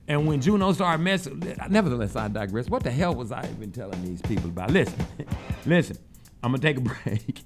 And 0.09 0.27
when 0.27 0.41
Juno 0.41 0.73
started 0.73 1.03
messing, 1.03 1.41
nevertheless, 1.69 2.17
I 2.17 2.29
digress. 2.29 2.69
What 2.69 2.83
the 2.83 2.91
hell 2.91 3.15
was 3.15 3.31
I 3.31 3.47
even 3.57 3.71
telling 3.71 4.03
these 4.03 4.23
people 4.23 4.49
about? 4.49 4.71
Listen, 4.71 4.99
listen. 5.67 5.99
I'm 6.43 6.53
gonna 6.53 6.63
take 6.63 6.77
a 6.77 6.81
break. 7.05 7.43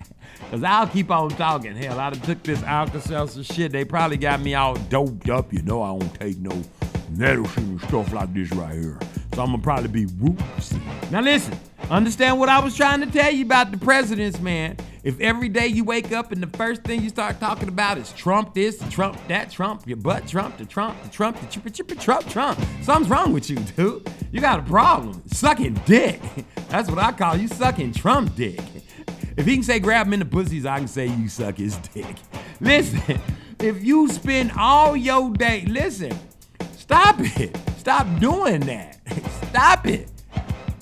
Cause 0.50 0.62
I'll 0.62 0.86
keep 0.86 1.10
on 1.10 1.30
talking. 1.30 1.74
Hell, 1.74 1.98
I 1.98 2.10
done 2.10 2.20
took 2.20 2.42
this 2.42 2.62
Alka-Seltzer 2.62 3.42
shit. 3.42 3.72
They 3.72 3.84
probably 3.84 4.18
got 4.18 4.40
me 4.40 4.54
all 4.54 4.74
doped 4.74 5.30
up. 5.30 5.52
You 5.52 5.62
know 5.62 5.82
I 5.82 5.98
don't 5.98 6.14
take 6.14 6.38
no 6.38 6.62
medicine 7.10 7.64
and 7.64 7.80
stuff 7.82 8.12
like 8.12 8.32
this 8.34 8.52
right 8.52 8.74
here. 8.74 8.98
So 9.34 9.42
I'm 9.42 9.50
gonna 9.50 9.62
probably 9.62 9.88
be 9.88 10.06
whoopsie. 10.06 11.10
Now 11.10 11.22
listen, 11.22 11.58
understand 11.90 12.38
what 12.38 12.48
I 12.48 12.60
was 12.60 12.76
trying 12.76 13.00
to 13.00 13.06
tell 13.06 13.30
you 13.30 13.44
about 13.44 13.70
the 13.70 13.78
presidents, 13.78 14.40
man. 14.40 14.76
If 15.04 15.20
every 15.20 15.48
day 15.48 15.66
you 15.66 15.82
wake 15.82 16.12
up 16.12 16.30
and 16.30 16.40
the 16.40 16.56
first 16.56 16.84
thing 16.84 17.02
you 17.02 17.08
start 17.08 17.40
talking 17.40 17.68
about 17.68 17.98
is 17.98 18.12
Trump 18.12 18.54
this, 18.54 18.82
Trump 18.88 19.18
that, 19.26 19.50
Trump 19.50 19.86
your 19.86 19.96
butt, 19.96 20.28
Trump 20.28 20.58
the 20.58 20.64
Trump, 20.64 21.02
the 21.02 21.08
Trump, 21.08 21.40
the 21.40 21.46
chipper 21.46 21.70
chipper 21.70 21.94
Trump, 21.96 22.28
Trump. 22.28 22.60
Something's 22.82 23.10
wrong 23.10 23.32
with 23.32 23.50
you, 23.50 23.56
dude. 23.56 24.08
You 24.30 24.40
got 24.40 24.60
a 24.60 24.62
problem. 24.62 25.22
Sucking 25.26 25.74
dick. 25.86 26.20
That's 26.68 26.88
what 26.88 26.98
I 26.98 27.10
call 27.12 27.36
you 27.36 27.48
sucking 27.48 27.94
Trump 27.94 28.36
dick. 28.36 28.60
If 29.36 29.46
he 29.46 29.54
can 29.54 29.62
say 29.62 29.80
grab 29.80 30.06
him 30.06 30.12
in 30.12 30.20
the 30.20 30.26
pussies, 30.26 30.66
I 30.66 30.78
can 30.78 30.88
say 30.88 31.06
you 31.06 31.28
suck 31.28 31.56
his 31.56 31.76
dick. 31.78 32.16
Listen, 32.60 33.20
if 33.58 33.82
you 33.82 34.08
spend 34.08 34.52
all 34.56 34.96
your 34.96 35.32
day, 35.32 35.64
listen, 35.66 36.16
stop 36.76 37.16
it. 37.18 37.56
Stop 37.76 38.06
doing 38.20 38.60
that. 38.60 39.00
Stop 39.50 39.86
it. 39.86 40.11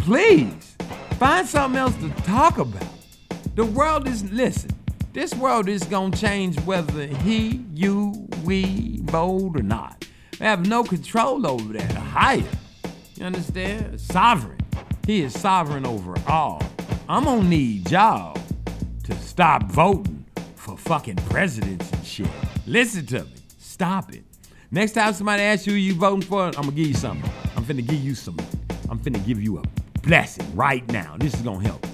Please. 0.01 0.77
Find 1.19 1.47
something 1.47 1.79
else 1.79 1.95
to 1.97 2.09
talk 2.23 2.59
about. 2.59 2.83
The 3.55 3.65
world 3.65 4.09
is, 4.09 4.25
listen, 4.33 4.71
this 5.13 5.35
world 5.35 5.69
is 5.69 5.85
gonna 5.85 6.17
change 6.17 6.59
whether 6.61 7.07
he, 7.07 7.63
you, 7.75 8.27
we 8.43 9.01
vote 9.03 9.57
or 9.57 9.63
not. 9.63 10.07
They 10.39 10.47
have 10.47 10.67
no 10.67 10.83
control 10.83 11.47
over 11.47 11.75
that. 11.75 11.93
Higher. 11.93 12.43
You 13.17 13.27
understand? 13.27 14.01
Sovereign. 14.01 14.59
He 15.07 15.23
is 15.23 15.39
sovereign 15.39 15.85
over 15.85 16.15
all. 16.27 16.63
I'm 17.07 17.25
gonna 17.25 17.47
need 17.47 17.91
y'all 17.91 18.41
to 19.05 19.15
stop 19.17 19.65
voting 19.65 20.25
for 20.55 20.79
fucking 20.79 21.17
presidents 21.17 21.93
and 21.93 22.07
shit. 22.07 22.31
Listen 22.67 23.05
to 23.07 23.25
me. 23.25 23.35
Stop 23.59 24.15
it. 24.15 24.25
Next 24.71 24.93
time 24.93 25.13
somebody 25.13 25.43
asks 25.43 25.67
you 25.67 25.75
who 25.75 25.79
you 25.79 25.95
voting 25.95 26.23
for, 26.23 26.45
I'm 26.45 26.53
gonna 26.53 26.73
give 26.73 26.87
you 26.87 26.95
something. 26.95 27.31
I'm 27.57 27.65
finna 27.65 27.87
give 27.87 28.03
you 28.03 28.15
some. 28.15 28.39
I'm 28.89 28.99
finna 28.99 29.25
give 29.27 29.43
you 29.43 29.59
a 29.59 29.63
blessing 30.03 30.55
right 30.55 30.87
now. 30.93 31.17
This 31.19 31.35
is 31.35 31.43
gonna 31.43 31.65
help. 31.65 31.87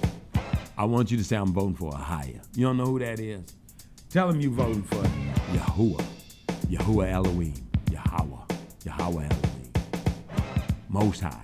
I 0.77 0.85
want 0.85 1.11
you 1.11 1.17
to 1.17 1.23
say 1.23 1.35
I'm 1.35 1.53
voting 1.53 1.75
for 1.75 1.93
a 1.93 1.97
higher. 1.97 2.41
You 2.55 2.65
don't 2.65 2.77
know 2.77 2.85
who 2.85 2.99
that 2.99 3.19
is? 3.19 3.53
Tell 4.09 4.27
them 4.27 4.39
you 4.39 4.51
voting 4.51 4.83
for 4.83 5.03
Yahuwah. 5.53 6.03
Yahuwah 6.69 7.11
Elohim. 7.11 7.53
Yahweh. 7.91 8.37
Yahweh 8.85 9.23
Elohim. 9.23 9.71
Most 10.89 11.21
High. 11.21 11.41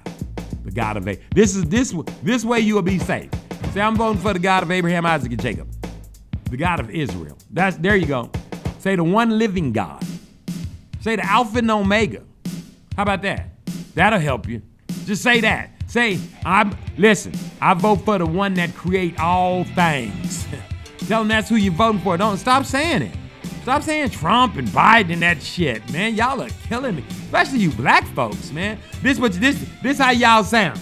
The 0.63 0.71
God 0.71 0.97
of 0.97 1.07
A. 1.07 1.19
This 1.35 1.55
is 1.55 1.65
this 1.65 1.93
this 2.21 2.45
way 2.45 2.59
you 2.59 2.75
will 2.75 2.81
be 2.81 2.99
safe. 2.99 3.29
Say 3.73 3.81
I'm 3.81 3.95
voting 3.95 4.21
for 4.21 4.33
the 4.33 4.39
God 4.39 4.63
of 4.63 4.71
Abraham, 4.71 5.05
Isaac, 5.05 5.31
and 5.31 5.41
Jacob. 5.41 5.67
The 6.49 6.57
God 6.57 6.79
of 6.79 6.89
Israel. 6.89 7.37
That's 7.51 7.75
there 7.77 7.95
you 7.95 8.05
go. 8.05 8.31
Say 8.79 8.95
the 8.95 9.03
one 9.03 9.37
living 9.37 9.73
God. 9.73 10.05
Say 11.01 11.15
the 11.15 11.25
Alpha 11.25 11.57
and 11.57 11.71
Omega. 11.71 12.21
How 12.95 13.03
about 13.03 13.23
that? 13.23 13.49
That'll 13.95 14.19
help 14.19 14.47
you. 14.47 14.61
Just 15.05 15.23
say 15.23 15.41
that. 15.41 15.71
Say, 15.93 16.19
I'm 16.43 16.75
listen, 16.97 17.33
I 17.61 17.75
vote 17.75 17.97
for 17.97 18.17
the 18.17 18.25
one 18.25 18.55
that 18.55 18.73
create 18.73 19.19
all 19.19 19.63
things. 19.63 20.47
Tell 21.07 21.21
them 21.21 21.27
that's 21.27 21.49
who 21.49 21.55
you're 21.55 21.71
voting 21.71 22.01
for. 22.01 22.17
Don't 22.17 22.37
stop 22.37 22.65
saying 22.65 23.03
it. 23.03 23.15
Stop 23.61 23.83
saying 23.83 24.09
Trump 24.09 24.55
and 24.55 24.67
Biden 24.69 25.13
and 25.13 25.21
that 25.21 25.43
shit, 25.43 25.87
man. 25.91 26.15
Y'all 26.15 26.41
are 26.41 26.49
killing 26.67 26.95
me. 26.95 27.05
Especially 27.25 27.59
you 27.59 27.69
black 27.73 28.07
folks, 28.15 28.51
man. 28.51 28.79
This 29.03 29.19
what 29.19 29.33
this 29.33 29.63
this 29.83 29.99
how 29.99 30.09
y'all 30.09 30.43
sound. 30.43 30.79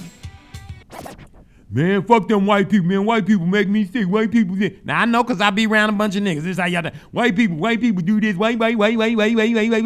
Man, 1.73 2.03
fuck 2.03 2.27
them 2.27 2.45
white 2.45 2.69
people, 2.69 2.87
man. 2.87 3.05
White 3.05 3.25
people 3.25 3.45
make 3.45 3.69
me 3.69 3.85
sick. 3.85 4.05
White 4.05 4.29
people 4.29 4.57
this. 4.57 4.73
Now 4.83 4.99
I 4.99 5.05
know 5.05 5.23
cause 5.23 5.39
I 5.39 5.51
be 5.51 5.67
around 5.67 5.89
a 5.89 5.93
bunch 5.93 6.17
of 6.17 6.23
niggas. 6.23 6.41
This 6.41 6.51
is 6.51 6.57
how 6.57 6.65
y'all 6.65 6.81
do. 6.81 6.89
White 7.11 7.33
people, 7.33 7.55
white 7.55 7.79
people 7.79 8.03
do 8.03 8.19
this. 8.19 8.35
White, 8.35 8.59
white, 8.59 8.77
white, 8.77 8.97
white, 8.97 9.15
white, 9.15 9.35
white, 9.37 9.55
white, 9.55 9.71
white, 9.71 9.83
white, 9.83 9.85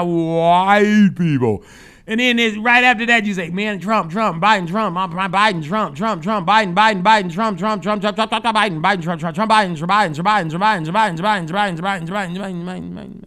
white 0.00 1.14
people. 1.18 1.62
And 2.06 2.18
then 2.18 2.38
it's 2.38 2.56
right 2.56 2.82
after 2.82 3.04
that 3.04 3.26
you 3.26 3.34
say, 3.34 3.50
man, 3.50 3.78
Trump, 3.78 4.10
Trump, 4.10 4.42
Biden, 4.42 4.66
Trump, 4.66 4.96
Biden, 4.96 5.62
Trump, 5.62 5.94
Trump, 5.94 6.22
Trump, 6.22 6.48
Biden, 6.48 6.74
Biden, 6.74 7.02
Biden, 7.02 7.30
Trump, 7.30 7.58
Trump, 7.58 7.82
Trump, 7.82 8.00
Trump, 8.00 8.16
Trump, 8.16 8.30
Biden, 8.30 8.80
Biden, 8.80 9.02
Trump, 9.02 9.20
Trump, 9.20 9.34
Trump, 9.34 9.52
Biden, 9.52 9.76
Biden, 9.76 10.14
Biden, 10.14 10.50
Biden, 10.50 10.88
Biden, 10.88 11.18
Biden, 11.18 11.48
Biden, 11.50 11.78
Biden, 11.78 11.78
Biden, 11.78 12.08
Biden, 12.08 12.38
Biden, 12.38 12.64
Biden, 12.64 12.94
Biden, 12.94 13.24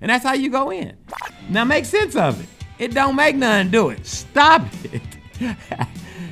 and 0.00 0.08
that's 0.08 0.22
how 0.22 0.34
you 0.34 0.48
go 0.48 0.70
in. 0.70 0.96
Now 1.48 1.64
make 1.64 1.84
sense 1.84 2.14
of 2.14 2.40
it. 2.40 2.57
It 2.78 2.94
don't 2.94 3.16
make 3.16 3.36
nothing 3.36 3.70
do 3.70 3.90
it. 3.90 4.06
Stop 4.06 4.62
it. 4.84 5.02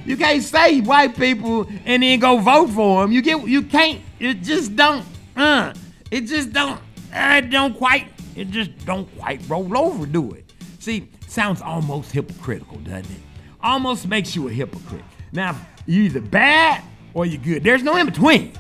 you 0.07 0.17
can't 0.17 0.43
say 0.43 0.81
white 0.81 1.17
people 1.17 1.67
and 1.85 2.03
then 2.03 2.21
go 2.21 2.39
vote 2.39 2.71
for 2.71 3.03
them. 3.03 3.13
You 3.13 3.23
get 3.23 3.47
you 3.47 3.63
can't. 3.63 4.01
It 4.21 4.43
just 4.43 4.77
don't. 4.77 5.05
Uh, 5.37 5.75
it 6.11 6.23
just 6.23 6.53
don't. 6.53 6.81
Uh, 7.13 7.41
it 7.43 7.51
don't 7.51 7.77
quite. 7.77 8.09
It 8.37 8.51
just 8.51 8.85
don't 8.87 9.09
quite 9.19 9.41
roll 9.49 9.77
over. 9.77 10.07
Do 10.07 10.33
it. 10.33 10.53
See, 10.79 11.09
sounds 11.27 11.61
almost 11.61 12.13
hypocritical, 12.13 12.79
doesn't 12.79 13.11
it? 13.11 13.21
Almost 13.63 14.07
makes 14.07 14.37
you 14.37 14.49
a 14.49 14.53
hypocrite. 14.53 15.05
Now, 15.33 15.57
you 15.87 16.05
either 16.05 16.21
bad 16.21 16.83
or 17.13 17.27
you're 17.27 17.43
good. 17.43 17.65
There's 17.65 17.83
no 17.83 17.97
in 17.97 18.07
between. 18.07 18.53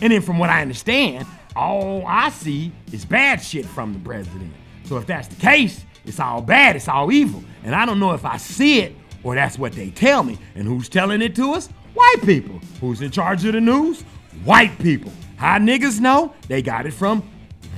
And 0.00 0.12
then, 0.12 0.22
from 0.22 0.38
what 0.38 0.48
I 0.48 0.62
understand, 0.62 1.26
all 1.54 2.04
I 2.06 2.30
see 2.30 2.72
is 2.92 3.04
bad 3.04 3.42
shit 3.42 3.66
from 3.66 3.92
the 3.92 3.98
president. 3.98 4.52
So, 4.84 4.96
if 4.96 5.06
that's 5.06 5.28
the 5.28 5.36
case, 5.36 5.84
it's 6.08 6.20
all 6.20 6.42
bad, 6.42 6.76
it's 6.76 6.88
all 6.88 7.12
evil. 7.12 7.42
And 7.62 7.74
I 7.74 7.86
don't 7.86 8.00
know 8.00 8.12
if 8.12 8.24
I 8.24 8.36
see 8.36 8.80
it 8.80 8.94
or 9.22 9.34
that's 9.34 9.58
what 9.58 9.72
they 9.72 9.90
tell 9.90 10.22
me. 10.22 10.38
And 10.54 10.66
who's 10.66 10.88
telling 10.88 11.22
it 11.22 11.34
to 11.36 11.52
us? 11.52 11.68
White 11.94 12.22
people. 12.24 12.60
Who's 12.80 13.00
in 13.00 13.10
charge 13.10 13.44
of 13.44 13.52
the 13.52 13.60
news? 13.60 14.02
White 14.44 14.78
people. 14.78 15.12
How 15.36 15.58
niggas 15.58 16.00
know? 16.00 16.34
They 16.48 16.62
got 16.62 16.86
it 16.86 16.92
from 16.92 17.22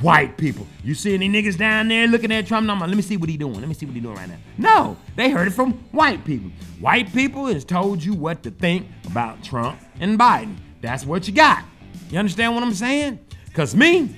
white 0.00 0.36
people. 0.36 0.66
You 0.82 0.94
see 0.94 1.14
any 1.14 1.28
niggas 1.28 1.58
down 1.58 1.88
there 1.88 2.06
looking 2.06 2.32
at 2.32 2.46
Trump? 2.46 2.66
No, 2.66 2.74
let 2.74 2.90
me 2.90 3.02
see 3.02 3.16
what 3.16 3.28
he 3.28 3.36
doing. 3.36 3.54
Let 3.54 3.68
me 3.68 3.74
see 3.74 3.86
what 3.86 3.94
he 3.94 4.00
doing 4.00 4.16
right 4.16 4.28
now. 4.28 4.38
No, 4.58 4.96
they 5.16 5.30
heard 5.30 5.48
it 5.48 5.52
from 5.52 5.72
white 5.92 6.24
people. 6.24 6.50
White 6.80 7.12
people 7.12 7.46
has 7.46 7.64
told 7.64 8.02
you 8.02 8.14
what 8.14 8.42
to 8.44 8.50
think 8.50 8.86
about 9.06 9.42
Trump 9.42 9.80
and 10.00 10.18
Biden. 10.18 10.56
That's 10.80 11.04
what 11.04 11.26
you 11.28 11.34
got. 11.34 11.64
You 12.10 12.18
understand 12.18 12.54
what 12.54 12.62
I'm 12.62 12.74
saying? 12.74 13.18
Cause 13.52 13.74
me, 13.74 14.16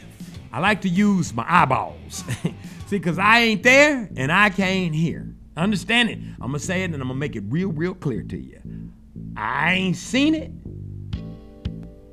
I 0.52 0.60
like 0.60 0.82
to 0.82 0.88
use 0.88 1.34
my 1.34 1.44
eyeballs. 1.48 2.24
see, 2.92 3.00
cause 3.00 3.18
I 3.18 3.40
ain't 3.40 3.62
there 3.62 4.10
and 4.16 4.30
I 4.30 4.50
can't 4.50 4.94
hear. 4.94 5.34
Understand 5.56 6.10
it? 6.10 6.18
I'm 6.40 6.48
gonna 6.48 6.58
say 6.58 6.82
it 6.82 6.86
and 6.86 6.96
I'm 6.96 7.08
gonna 7.08 7.14
make 7.14 7.36
it 7.36 7.44
real, 7.46 7.70
real 7.70 7.94
clear 7.94 8.22
to 8.22 8.38
you. 8.38 8.60
I 9.34 9.72
ain't 9.72 9.96
seen 9.96 10.34
it, 10.34 10.52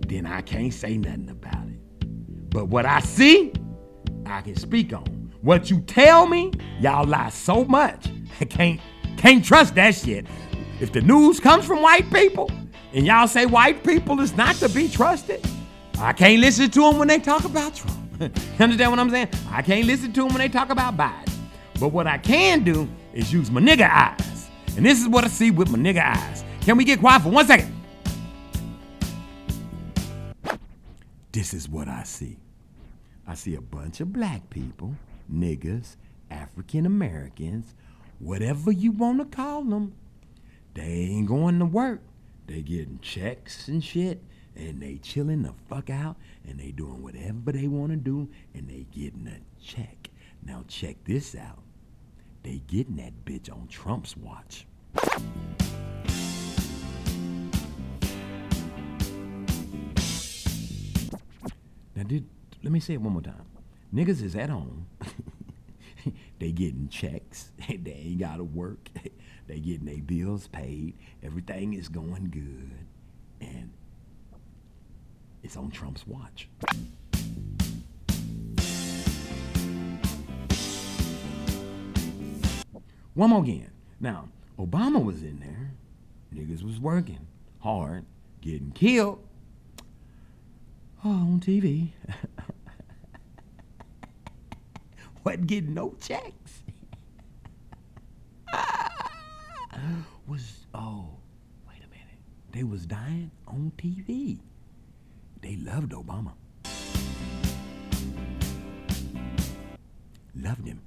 then 0.07 0.25
I 0.25 0.41
can't 0.41 0.73
say 0.73 0.97
nothing 0.97 1.29
about 1.29 1.67
it. 1.67 2.49
But 2.49 2.69
what 2.69 2.85
I 2.85 3.01
see, 3.01 3.51
I 4.25 4.39
can 4.41 4.55
speak 4.55 4.93
on. 4.93 5.33
What 5.41 5.69
you 5.69 5.81
tell 5.81 6.27
me, 6.27 6.53
y'all 6.79 7.05
lie 7.05 7.29
so 7.29 7.65
much. 7.65 8.07
I 8.39 8.45
can't 8.45 8.79
can't 9.17 9.43
trust 9.43 9.75
that 9.75 9.95
shit. 9.95 10.25
If 10.79 10.93
the 10.93 11.01
news 11.01 11.41
comes 11.41 11.65
from 11.65 11.81
white 11.81 12.09
people 12.13 12.49
and 12.93 13.05
y'all 13.05 13.27
say 13.27 13.45
white 13.45 13.83
people 13.83 14.21
is 14.21 14.33
not 14.37 14.55
to 14.57 14.69
be 14.69 14.87
trusted, 14.87 15.45
I 15.99 16.13
can't 16.13 16.39
listen 16.39 16.69
to 16.69 16.79
them 16.79 16.99
when 16.99 17.09
they 17.09 17.19
talk 17.19 17.43
about 17.43 17.75
Trump. 17.75 17.98
understand 18.59 18.91
what 18.91 18.99
I'm 18.99 19.09
saying? 19.09 19.29
I 19.49 19.61
can't 19.61 19.85
listen 19.85 20.11
to 20.13 20.21
them 20.21 20.29
when 20.29 20.39
they 20.39 20.49
talk 20.49 20.69
about 20.69 20.97
Biden. 20.97 21.31
But 21.79 21.89
what 21.89 22.07
I 22.07 22.17
can 22.17 22.63
do 22.63 22.89
is 23.13 23.31
use 23.31 23.49
my 23.49 23.61
nigga 23.61 23.89
eyes. 23.89 24.49
And 24.75 24.85
this 24.85 25.01
is 25.01 25.07
what 25.07 25.23
I 25.23 25.27
see 25.27 25.51
with 25.51 25.69
my 25.69 25.77
nigga 25.77 26.03
eyes. 26.03 26.43
Can 26.61 26.77
we 26.77 26.83
get 26.83 26.99
quiet 26.99 27.21
for 27.21 27.29
one 27.29 27.47
second? 27.47 27.73
This 31.31 31.53
is 31.53 31.69
what 31.69 31.87
I 31.87 32.03
see. 32.03 32.37
I 33.25 33.35
see 33.35 33.55
a 33.55 33.61
bunch 33.61 34.01
of 34.01 34.11
black 34.11 34.49
people, 34.49 34.95
niggas, 35.31 35.95
African 36.29 36.85
Americans, 36.85 37.75
whatever 38.17 38.71
you 38.71 38.91
want 38.91 39.19
to 39.19 39.25
call 39.25 39.63
them. 39.63 39.93
They 40.73 40.81
ain't 40.83 41.27
going 41.27 41.59
to 41.59 41.65
work. 41.65 42.01
They 42.47 42.61
getting 42.61 42.99
checks 43.01 43.67
and 43.67 43.83
shit, 43.83 44.23
and 44.59 44.81
they 44.81 44.97
chilling 44.97 45.43
the 45.43 45.53
fuck 45.69 45.89
out, 45.89 46.17
and 46.47 46.59
they 46.59 46.71
doing 46.71 47.01
whatever 47.01 47.51
they 47.51 47.67
want 47.67 47.91
to 47.91 47.95
do, 47.95 48.27
and 48.53 48.69
they 48.69 48.85
getting 48.91 49.27
a 49.27 49.39
check. 49.63 50.09
Now 50.45 50.63
check 50.67 50.97
this 51.05 51.35
out. 51.35 51.63
They 52.43 52.61
getting 52.67 52.97
that 52.97 53.25
bitch 53.25 53.51
on 53.51 53.67
Trump's 53.67 54.17
watch. 54.17 54.65
Now, 61.95 62.03
did 62.05 62.25
let 62.63 62.71
me 62.71 62.79
say 62.79 62.93
it 62.93 63.01
one 63.01 63.13
more 63.13 63.21
time. 63.21 63.45
Niggas 63.93 64.21
is 64.23 64.35
at 64.35 64.49
home. 64.49 64.87
they 66.39 66.51
getting 66.51 66.87
checks. 66.89 67.51
they 67.67 67.91
ain't 67.91 68.19
gotta 68.19 68.43
work. 68.43 68.89
they 69.47 69.59
getting 69.59 69.85
their 69.85 69.97
bills 70.01 70.47
paid. 70.47 70.95
Everything 71.23 71.73
is 71.73 71.89
going 71.89 72.29
good, 72.29 72.71
and 73.41 73.71
it's 75.43 75.57
on 75.57 75.71
Trump's 75.71 76.05
watch. 76.07 76.49
One 83.13 83.31
more 83.31 83.43
again. 83.43 83.71
Now, 83.99 84.29
Obama 84.57 85.03
was 85.03 85.23
in 85.23 85.39
there. 85.39 85.73
Niggas 86.33 86.63
was 86.63 86.79
working 86.79 87.27
hard, 87.59 88.05
getting 88.41 88.71
killed. 88.71 89.19
Oh, 91.03 91.09
on 91.09 91.39
TV. 91.39 91.89
Wasn't 95.23 95.47
getting 95.47 95.73
no 95.73 95.95
checks. 96.01 96.63
was 100.27 100.65
oh, 100.73 101.09
wait 101.67 101.79
a 101.79 101.89
minute. 101.89 102.19
They 102.51 102.63
was 102.63 102.85
dying 102.85 103.31
on 103.47 103.71
TV. 103.77 104.39
They 105.41 105.55
loved 105.55 105.91
Obama. 105.91 106.33
Loved 110.35 110.67
him. 110.67 110.81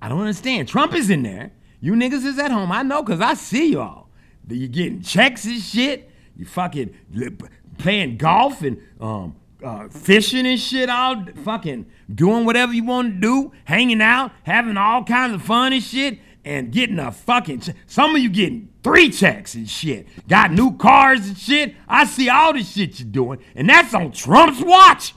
I 0.00 0.08
don't 0.08 0.20
understand. 0.20 0.68
Trump 0.68 0.94
is 0.94 1.10
in 1.10 1.22
there. 1.22 1.52
You 1.80 1.92
niggas 1.92 2.24
is 2.24 2.38
at 2.38 2.50
home. 2.50 2.72
I 2.72 2.82
know 2.82 3.02
because 3.02 3.20
I 3.20 3.34
see 3.34 3.72
y'all. 3.72 4.08
You 4.48 4.68
getting 4.68 5.02
checks 5.02 5.44
and 5.44 5.60
shit. 5.60 6.10
You 6.36 6.44
fucking 6.44 6.94
playing 7.78 8.16
golf 8.18 8.62
and 8.62 8.80
um, 9.00 9.36
uh, 9.62 9.88
fishing 9.88 10.46
and 10.46 10.60
shit. 10.60 10.90
All 10.90 11.24
fucking 11.44 11.86
doing 12.14 12.44
whatever 12.44 12.72
you 12.72 12.84
want 12.84 13.14
to 13.14 13.20
do. 13.20 13.52
Hanging 13.64 14.02
out, 14.02 14.32
having 14.42 14.76
all 14.76 15.04
kinds 15.04 15.34
of 15.34 15.42
fun 15.42 15.72
and 15.72 15.82
shit. 15.82 16.18
And 16.44 16.70
getting 16.70 16.98
a 16.98 17.10
fucking. 17.10 17.60
Che- 17.60 17.74
Some 17.86 18.14
of 18.14 18.20
you 18.22 18.28
getting 18.28 18.68
three 18.82 19.08
checks 19.10 19.54
and 19.54 19.68
shit. 19.68 20.06
Got 20.28 20.52
new 20.52 20.76
cars 20.76 21.26
and 21.26 21.38
shit. 21.38 21.74
I 21.88 22.04
see 22.04 22.28
all 22.28 22.52
the 22.52 22.62
shit 22.62 23.00
you're 23.00 23.08
doing. 23.08 23.38
And 23.54 23.68
that's 23.68 23.94
on 23.94 24.12
Trump's 24.12 24.62
watch. 24.62 25.14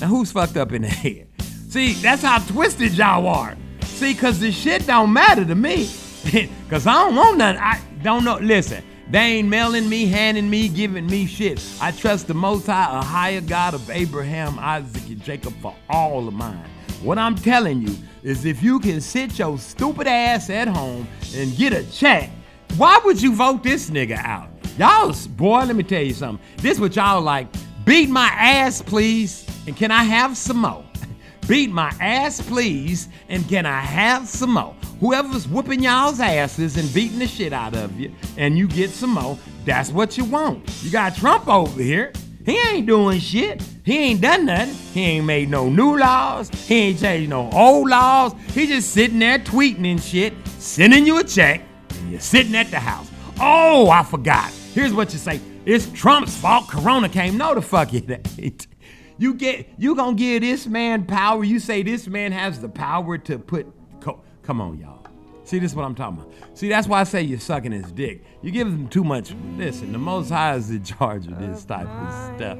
Now 0.00 0.08
who's 0.08 0.32
fucked 0.32 0.56
up 0.56 0.72
in 0.72 0.82
the 0.82 0.88
head? 1.02 1.28
See, 1.68 1.92
that's 1.94 2.22
how 2.22 2.38
twisted 2.40 2.92
y'all 2.92 3.26
are. 3.26 3.56
See, 3.82 4.14
cause 4.14 4.38
the 4.40 4.50
shit 4.52 4.86
don't 4.86 5.12
matter 5.12 5.44
to 5.44 5.54
me. 5.54 5.88
Cause 6.70 6.86
I 6.86 6.94
don't 6.94 7.16
want 7.16 7.36
nothing. 7.36 7.60
I 7.62 7.80
don't 8.02 8.24
know. 8.24 8.38
Listen, 8.38 8.82
they 9.10 9.18
ain't 9.20 9.48
mailing 9.48 9.88
me, 9.88 10.06
handing 10.06 10.48
me, 10.48 10.68
giving 10.68 11.06
me 11.06 11.26
shit. 11.26 11.62
I 11.80 11.90
trust 11.90 12.26
the 12.26 12.34
Most 12.34 12.66
High, 12.66 12.98
a 12.98 13.02
higher 13.02 13.40
God 13.40 13.74
of 13.74 13.88
Abraham, 13.90 14.58
Isaac, 14.58 15.06
and 15.08 15.22
Jacob 15.22 15.54
for 15.60 15.74
all 15.90 16.26
of 16.26 16.34
mine. 16.34 16.64
What 17.02 17.18
I'm 17.18 17.34
telling 17.34 17.82
you 17.82 17.94
is 18.22 18.46
if 18.46 18.62
you 18.62 18.80
can 18.80 19.00
sit 19.00 19.38
your 19.38 19.58
stupid 19.58 20.06
ass 20.06 20.48
at 20.48 20.68
home 20.68 21.06
and 21.34 21.54
get 21.56 21.72
a 21.74 21.84
check, 21.92 22.30
why 22.76 22.98
would 23.04 23.20
you 23.20 23.34
vote 23.34 23.62
this 23.62 23.90
nigga 23.90 24.16
out? 24.16 24.48
Y'all, 24.78 25.14
boy, 25.36 25.64
let 25.64 25.76
me 25.76 25.82
tell 25.82 26.02
you 26.02 26.14
something. 26.14 26.44
This 26.56 26.80
what 26.80 26.96
y'all 26.96 27.20
like. 27.20 27.46
Beat 27.84 28.08
my 28.08 28.28
ass, 28.28 28.80
please, 28.80 29.46
and 29.66 29.76
can 29.76 29.90
I 29.90 30.02
have 30.04 30.36
some 30.38 30.56
more? 30.58 30.84
Beat 31.46 31.70
my 31.70 31.92
ass, 32.00 32.40
please, 32.40 33.08
and 33.28 33.46
can 33.46 33.66
I 33.66 33.80
have 33.80 34.26
some 34.26 34.54
more? 34.54 34.74
Whoever's 35.00 35.46
whooping 35.46 35.82
y'all's 35.82 36.18
asses 36.18 36.78
and 36.78 36.92
beating 36.94 37.18
the 37.18 37.26
shit 37.26 37.52
out 37.52 37.74
of 37.76 38.00
you, 38.00 38.10
and 38.38 38.56
you 38.56 38.66
get 38.66 38.88
some 38.88 39.10
more, 39.10 39.38
that's 39.66 39.90
what 39.90 40.16
you 40.16 40.24
want. 40.24 40.66
You 40.82 40.90
got 40.90 41.14
Trump 41.14 41.46
over 41.46 41.82
here. 41.82 42.12
He 42.46 42.58
ain't 42.58 42.86
doing 42.86 43.20
shit. 43.20 43.62
He 43.84 43.98
ain't 43.98 44.22
done 44.22 44.46
nothing. 44.46 44.74
He 44.94 45.02
ain't 45.02 45.26
made 45.26 45.50
no 45.50 45.68
new 45.68 45.98
laws. 45.98 46.48
He 46.48 46.74
ain't 46.76 47.00
changed 47.00 47.28
no 47.28 47.50
old 47.52 47.90
laws. 47.90 48.32
He 48.54 48.66
just 48.66 48.92
sitting 48.92 49.18
there 49.18 49.38
tweeting 49.38 49.86
and 49.90 50.02
shit, 50.02 50.32
sending 50.58 51.06
you 51.06 51.18
a 51.18 51.24
check, 51.24 51.60
and 51.90 52.10
you're 52.10 52.20
sitting 52.20 52.54
at 52.54 52.70
the 52.70 52.78
house. 52.78 53.10
Oh, 53.38 53.90
I 53.90 54.02
forgot. 54.02 54.50
Here's 54.72 54.94
what 54.94 55.12
you 55.12 55.18
say. 55.18 55.40
It's 55.66 55.86
Trump's 55.92 56.36
fault 56.36 56.68
Corona 56.68 57.08
came. 57.10 57.36
No, 57.36 57.54
the 57.54 57.62
fuck 57.62 57.92
it 57.92 58.10
ain't. 58.38 58.66
You 59.18 59.34
get 59.34 59.68
you 59.78 59.94
gonna 59.94 60.16
give 60.16 60.42
this 60.42 60.66
man 60.66 61.04
power. 61.06 61.44
You 61.44 61.58
say 61.58 61.82
this 61.82 62.06
man 62.06 62.32
has 62.32 62.60
the 62.60 62.68
power 62.68 63.18
to 63.18 63.38
put. 63.38 63.66
Co- 64.00 64.20
Come 64.42 64.60
on, 64.60 64.78
y'all. 64.78 65.00
See, 65.44 65.58
this 65.58 65.72
is 65.72 65.76
what 65.76 65.84
I'm 65.84 65.94
talking 65.94 66.18
about. 66.20 66.32
See, 66.54 66.68
that's 66.68 66.88
why 66.88 67.00
I 67.00 67.04
say 67.04 67.22
you're 67.22 67.38
sucking 67.38 67.72
his 67.72 67.92
dick. 67.92 68.24
You 68.42 68.50
give 68.50 68.66
him 68.66 68.88
too 68.88 69.04
much. 69.04 69.34
Listen, 69.56 69.92
the 69.92 69.98
Most 69.98 70.30
High 70.30 70.54
is 70.54 70.70
in 70.70 70.82
charge 70.84 71.26
of 71.26 71.38
this 71.38 71.64
type 71.64 71.86
of 71.86 72.36
stuff. 72.36 72.58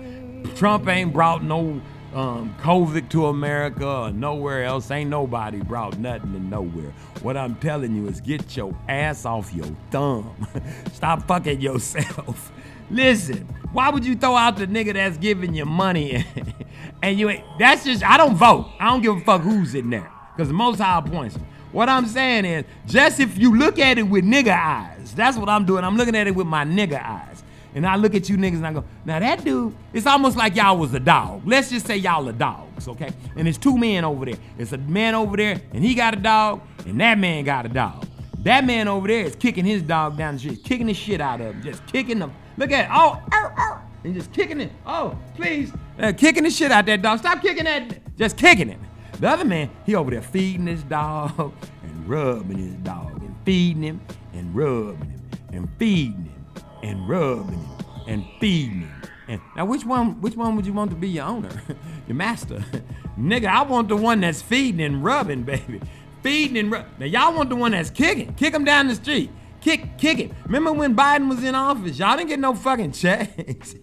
Trump 0.55 0.87
ain't 0.89 1.13
brought 1.13 1.43
no 1.43 1.81
um, 2.15 2.55
COVID 2.61 3.09
to 3.11 3.27
America 3.27 3.87
or 3.89 4.11
nowhere 4.13 4.65
else. 4.65 4.91
Ain't 4.91 5.09
nobody 5.11 5.61
brought 5.63 5.99
nothing 5.99 6.33
to 6.35 6.39
nowhere. 6.41 6.93
What 7.23 7.37
I'm 7.39 7.55
telling 7.57 7.97
you 7.97 8.07
is 8.07 8.21
get 8.21 8.55
your 8.55 8.77
ass 8.89 9.25
off 9.25 9.53
your 9.55 9.67
thumb. 9.91 10.47
Stop 10.93 11.27
fucking 11.27 11.61
yourself. 11.63 12.53
Listen, 12.91 13.47
why 13.73 13.91
would 13.91 14.05
you 14.05 14.15
throw 14.15 14.37
out 14.37 14.57
the 14.57 14.67
nigga 14.67 14.95
that's 14.95 15.17
giving 15.17 15.55
you 15.55 15.65
money 15.65 16.25
and 17.03 17.19
you 17.19 17.29
ain't? 17.29 17.45
That's 17.59 17.85
just 17.85 18.05
I 18.05 18.17
don't 18.17 18.37
vote. 18.37 18.71
I 18.79 18.87
don't 18.87 19.03
give 19.03 19.17
a 19.17 19.21
fuck 19.21 19.43
who's 19.43 19.75
in 19.75 19.91
there 19.91 20.11
because 20.35 20.49
the 20.49 20.55
Most 20.55 20.79
High 20.79 21.01
points. 21.01 21.37
What 21.73 21.89
I'm 21.89 22.07
saying 22.07 22.45
is, 22.45 22.65
just 22.87 23.19
if 23.19 23.37
you 23.37 23.57
look 23.57 23.81
at 23.81 23.99
it 23.99 24.05
with 24.05 24.25
nigga 24.25 24.57
eyes, 24.57 25.13
that's 25.15 25.37
what 25.37 25.49
I'm 25.49 25.65
doing. 25.65 25.83
I'm 25.83 25.97
looking 25.97 26.15
at 26.15 26.29
it 26.29 26.35
with 26.35 26.47
my 26.47 26.65
nigga 26.65 27.05
eyes. 27.05 27.43
And 27.75 27.85
I 27.85 27.97
look 27.97 28.15
at 28.15 28.29
you 28.29 28.37
niggas 28.37 28.59
and 28.59 28.67
I 28.69 28.73
go, 28.73 28.85
now 29.05 29.19
that 29.19 29.43
dude, 29.43 29.75
it's 29.93 30.07
almost 30.07 30.37
like 30.37 30.55
y'all 30.55 30.79
was 30.79 30.95
a 30.95 31.01
dog. 31.01 31.43
Let's 31.45 31.71
just 31.71 31.87
say 31.87 31.97
y'all 31.97 32.29
are 32.29 32.33
dogs, 32.33 32.87
okay? 32.87 33.11
And 33.35 33.49
it's 33.49 33.59
two 33.59 33.77
men 33.77 34.05
over 34.05 34.25
there. 34.25 34.37
It's 34.57 34.73
a 34.73 34.79
man 34.79 35.17
over 35.17 35.37
there, 35.37 35.61
and 35.73 35.85
he 35.85 35.95
got 35.95 36.15
a 36.15 36.17
dog, 36.17 36.61
and 36.87 37.01
that 37.01 37.19
man 37.19 37.43
got 37.43 37.67
a 37.67 37.69
dog. 37.69 38.07
That 38.45 38.65
man 38.65 38.87
over 38.87 39.09
there 39.09 39.25
is 39.25 39.35
kicking 39.35 39.65
his 39.65 39.83
dog 39.83 40.17
down 40.17 40.35
the 40.35 40.41
street, 40.41 40.63
kicking 40.63 40.87
the 40.87 40.95
shit 40.95 41.21
out 41.21 41.41
of 41.41 41.55
him, 41.55 41.63
just 41.63 41.85
kicking 41.87 42.21
them. 42.21 42.33
Look 42.57 42.71
at 42.73 42.85
it. 42.85 42.91
Oh, 42.93 43.21
ow, 43.33 43.55
ow, 43.57 43.83
and 44.05 44.15
just 44.15 44.33
kicking 44.33 44.61
it. 44.61 44.71
Oh, 44.87 45.19
please. 45.35 45.73
Uh, 45.99 46.13
kicking 46.17 46.45
the 46.45 46.51
shit 46.51 46.71
out 46.71 46.87
that 46.87 47.03
dog. 47.03 47.19
Stop 47.19 47.43
kicking 47.43 47.65
that. 47.65 48.17
Just 48.17 48.37
kicking 48.37 48.69
it. 48.69 48.79
The 49.19 49.29
other 49.29 49.45
man, 49.45 49.71
he 49.87 49.95
over 49.95 50.11
there 50.11 50.23
feeding 50.23 50.67
his 50.67 50.83
dog 50.83 51.53
and 51.83 52.09
rubbing 52.09 52.59
his 52.59 52.75
dog 52.77 53.23
and 53.23 53.35
feeding 53.45 53.83
him 53.83 54.01
and 54.33 54.55
rubbing 54.55 55.11
him 55.11 55.31
and 55.53 55.69
feeding 55.79 56.25
him 56.25 56.47
and 56.83 57.09
rubbing 57.09 57.59
him 57.59 57.85
and 58.07 58.25
feeding 58.41 58.81
him. 58.81 59.03
And 59.27 59.41
now 59.57 59.65
which 59.65 59.85
one 59.85 60.21
which 60.21 60.37
one 60.37 60.55
would 60.57 60.67
you 60.67 60.73
want 60.73 60.91
to 60.91 60.97
be 60.97 61.09
your 61.09 61.25
owner? 61.25 61.51
your 62.07 62.17
master. 62.17 62.65
Nigga, 63.19 63.47
I 63.47 63.63
want 63.63 63.89
the 63.89 63.97
one 63.97 64.21
that's 64.21 64.43
feeding 64.43 64.81
and 64.81 65.03
rubbing, 65.03 65.45
baby. 65.45 65.81
Feeding 66.23 66.59
and 66.59 66.71
rubbing. 66.71 66.93
Now 66.99 67.07
y'all 67.07 67.35
want 67.35 67.49
the 67.49 67.57
one 67.57 67.73
that's 67.73 67.91
kicking. 67.91 68.35
Kick 68.35 68.53
him 68.53 68.65
down 68.65 68.89
the 68.89 68.97
street. 68.97 69.31
Kick, 69.65 69.97
kick 69.97 70.19
it. 70.19 70.31
Remember 70.45 70.75
when 70.75 70.95
Biden 70.95 71.27
was 71.27 71.43
in 71.43 71.55
office? 71.55 71.99
Y'all 71.99 72.19
didn't 72.19 72.29
get 72.29 72.39
no 72.39 72.55
fucking 72.55 72.93
checks. 72.93 73.75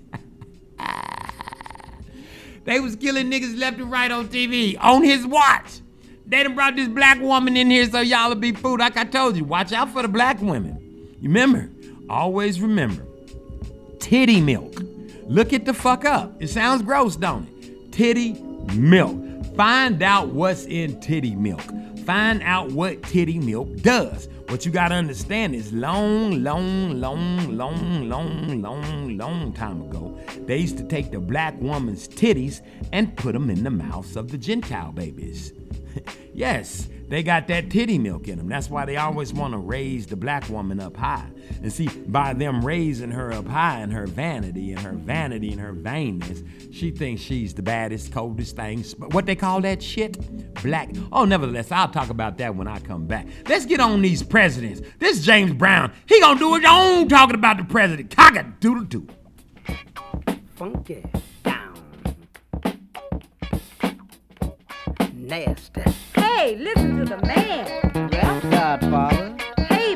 they 2.66 2.80
was 2.80 2.96
killing 2.96 3.32
niggas 3.32 3.58
left 3.58 3.80
and 3.80 3.92
right 3.92 4.12
on 4.12 4.28
TV 4.28 4.78
on 4.80 5.04
his 5.04 5.26
watch. 5.26 5.80
They 6.28 6.44
done 6.44 6.54
brought 6.54 6.76
this 6.76 6.88
black 6.88 7.20
woman 7.20 7.58
in 7.58 7.72
here 7.72 7.90
so 7.90 8.00
y'all 8.00 8.30
will 8.30 8.36
be 8.36 8.52
food. 8.52 8.80
Like 8.80 8.96
I 8.96 9.06
told 9.06 9.36
you, 9.36 9.44
watch 9.44 9.74
out 9.74 9.90
for 9.90 10.04
the 10.04 10.08
black 10.08 10.40
women. 10.40 11.18
Remember, 11.20 11.68
always 12.08 12.62
remember, 12.62 13.04
titty 13.98 14.40
milk. 14.40 14.76
Look 15.26 15.52
it 15.52 15.66
the 15.66 15.74
fuck 15.74 16.06
up. 16.06 16.40
It 16.40 16.50
sounds 16.50 16.84
gross, 16.84 17.16
don't 17.16 17.48
it? 17.50 17.92
Titty 17.92 18.34
milk. 18.76 19.18
Find 19.56 20.04
out 20.04 20.28
what's 20.28 20.66
in 20.66 21.02
titty 21.02 21.34
milk. 21.36 21.64
Find 22.06 22.44
out 22.44 22.72
what 22.72 23.02
titty 23.02 23.40
milk 23.40 23.78
does. 23.78 24.28
What 24.52 24.66
you 24.66 24.72
gotta 24.74 24.96
understand 24.96 25.56
is 25.56 25.72
long, 25.72 26.44
long, 26.44 27.00
long, 27.00 27.56
long, 27.56 28.10
long, 28.10 28.62
long, 28.62 29.18
long 29.18 29.54
time 29.54 29.82
ago, 29.82 30.20
they 30.46 30.58
used 30.58 30.78
to 30.80 30.84
take 30.84 31.10
the 31.10 31.22
black 31.22 31.56
woman's 31.62 32.06
titties 32.06 32.62
and 32.92 33.16
put 33.16 33.32
them 33.32 33.50
in 33.50 33.64
the 33.64 33.70
mouths 33.70 34.18
of 34.18 34.30
the 34.30 34.38
Gentile 34.38 34.92
babies. 34.92 35.54
yes, 36.34 36.90
they 37.12 37.24
got 37.24 37.50
that 37.50 37.70
titty 37.70 37.98
milk 37.98 38.30
in 38.30 38.38
them. 38.38 38.48
That's 38.48 38.70
why 38.70 38.86
they 38.86 38.96
always 38.96 39.34
want 39.34 39.54
to 39.54 39.58
raise 39.58 40.08
the 40.08 40.16
black 40.16 40.48
woman 40.48 40.80
up 40.80 40.96
high. 40.96 41.28
And 41.62 41.72
see, 41.72 41.90
by 42.08 42.32
them 42.32 42.64
raising 42.64 43.12
her 43.12 43.34
up 43.34 43.46
high 43.48 43.82
in 43.82 43.92
her 43.92 44.08
vanity 44.08 44.72
and 44.72 44.80
her 44.80 44.94
vanity 44.94 45.52
and 45.52 45.60
her 45.60 45.74
vainness, 45.74 46.48
she 46.74 46.90
thinks 46.90 47.22
she's 47.22 47.54
the 47.54 47.64
baddest, 47.64 48.14
coldest 48.14 48.56
thing. 48.56 48.84
What 49.12 49.26
they 49.26 49.36
call 49.36 49.60
that 49.60 49.84
shit? 49.84 50.54
Black. 50.64 50.90
Oh, 51.12 51.26
nevertheless, 51.26 51.70
I'll 51.70 51.90
talk 51.90 52.10
about 52.12 52.38
that 52.38 52.56
when 52.56 52.70
I 52.70 52.80
come 52.80 53.08
back. 53.08 53.28
Let's 53.50 53.66
get 53.66 53.82
on 53.82 54.02
these 54.02 54.24
presidents. 54.24 54.80
This 55.00 55.20
James 55.20 55.52
Brown, 55.52 55.92
he 56.06 56.18
gonna 56.22 56.40
do 56.40 56.56
his 56.56 56.64
own 56.66 57.10
talking 57.10 57.36
about 57.36 57.58
the 57.58 57.66
president. 57.66 58.16
Cock 58.16 58.38
a 58.38 58.44
doodle 58.62 58.86
doo. 58.86 59.06
Funky 60.56 61.04
down. 61.44 61.76
Nasty. 65.14 65.84
Hey, 66.38 66.56
listen 66.56 66.98
to 66.98 67.06
the 67.06 67.18
man. 67.28 68.10
Rap 68.10 68.42
Godfather. 68.44 69.36
Hey 69.70 69.96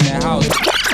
Cleaning 0.00 0.22
house. 0.22 0.48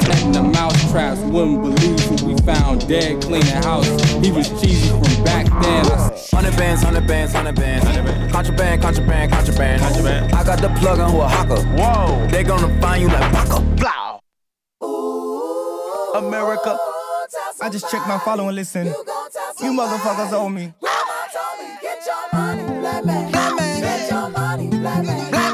Setting 0.04 0.32
the 0.32 0.42
mouse 0.42 0.90
traps. 0.90 1.20
Wouldn't 1.20 1.62
believe 1.62 2.00
who 2.00 2.26
we 2.26 2.36
found 2.42 2.86
dead 2.86 3.22
cleaning 3.22 3.62
house. 3.64 3.88
He 4.22 4.30
was 4.30 4.48
cheesy 4.60 4.88
from 4.88 5.24
back 5.24 5.46
then. 5.62 5.86
I 5.86 6.36
Hundred 6.36 6.56
bands, 6.56 6.82
hundred 6.82 7.06
bands, 7.06 7.32
hundred 7.32 7.54
bands. 7.56 8.32
Contraband, 8.32 8.82
contraband, 8.82 9.32
contraband. 9.32 9.82
contraband. 9.82 10.34
I 10.34 10.44
got 10.44 10.60
the 10.60 10.68
plug 10.80 10.98
on 10.98 11.10
who 11.12 11.20
a 11.20 11.28
hawker. 11.28 11.62
Whoa. 11.76 12.26
They 12.28 12.42
gonna 12.44 12.80
find 12.80 13.02
you 13.02 13.08
like 13.08 13.32
Baka. 13.32 13.60
Blow. 13.80 14.20
America. 16.16 16.78
I 17.62 17.70
just 17.70 17.90
checked 17.90 18.06
my 18.06 18.18
follow 18.18 18.48
and 18.48 18.56
listen. 18.56 18.86
You 18.86 19.72
motherfuckers 19.72 20.32
owe 20.32 20.48
me. 20.48 20.74
Get 21.80 22.06
your 22.06 22.38
money, 22.38 22.80
black 22.80 23.04
man. 23.04 23.30
Black 23.32 23.56
man. 23.56 23.80
Get 23.80 24.10
your 24.10 24.28
money, 24.28 24.68
black 24.68 25.04
man. 25.04 25.49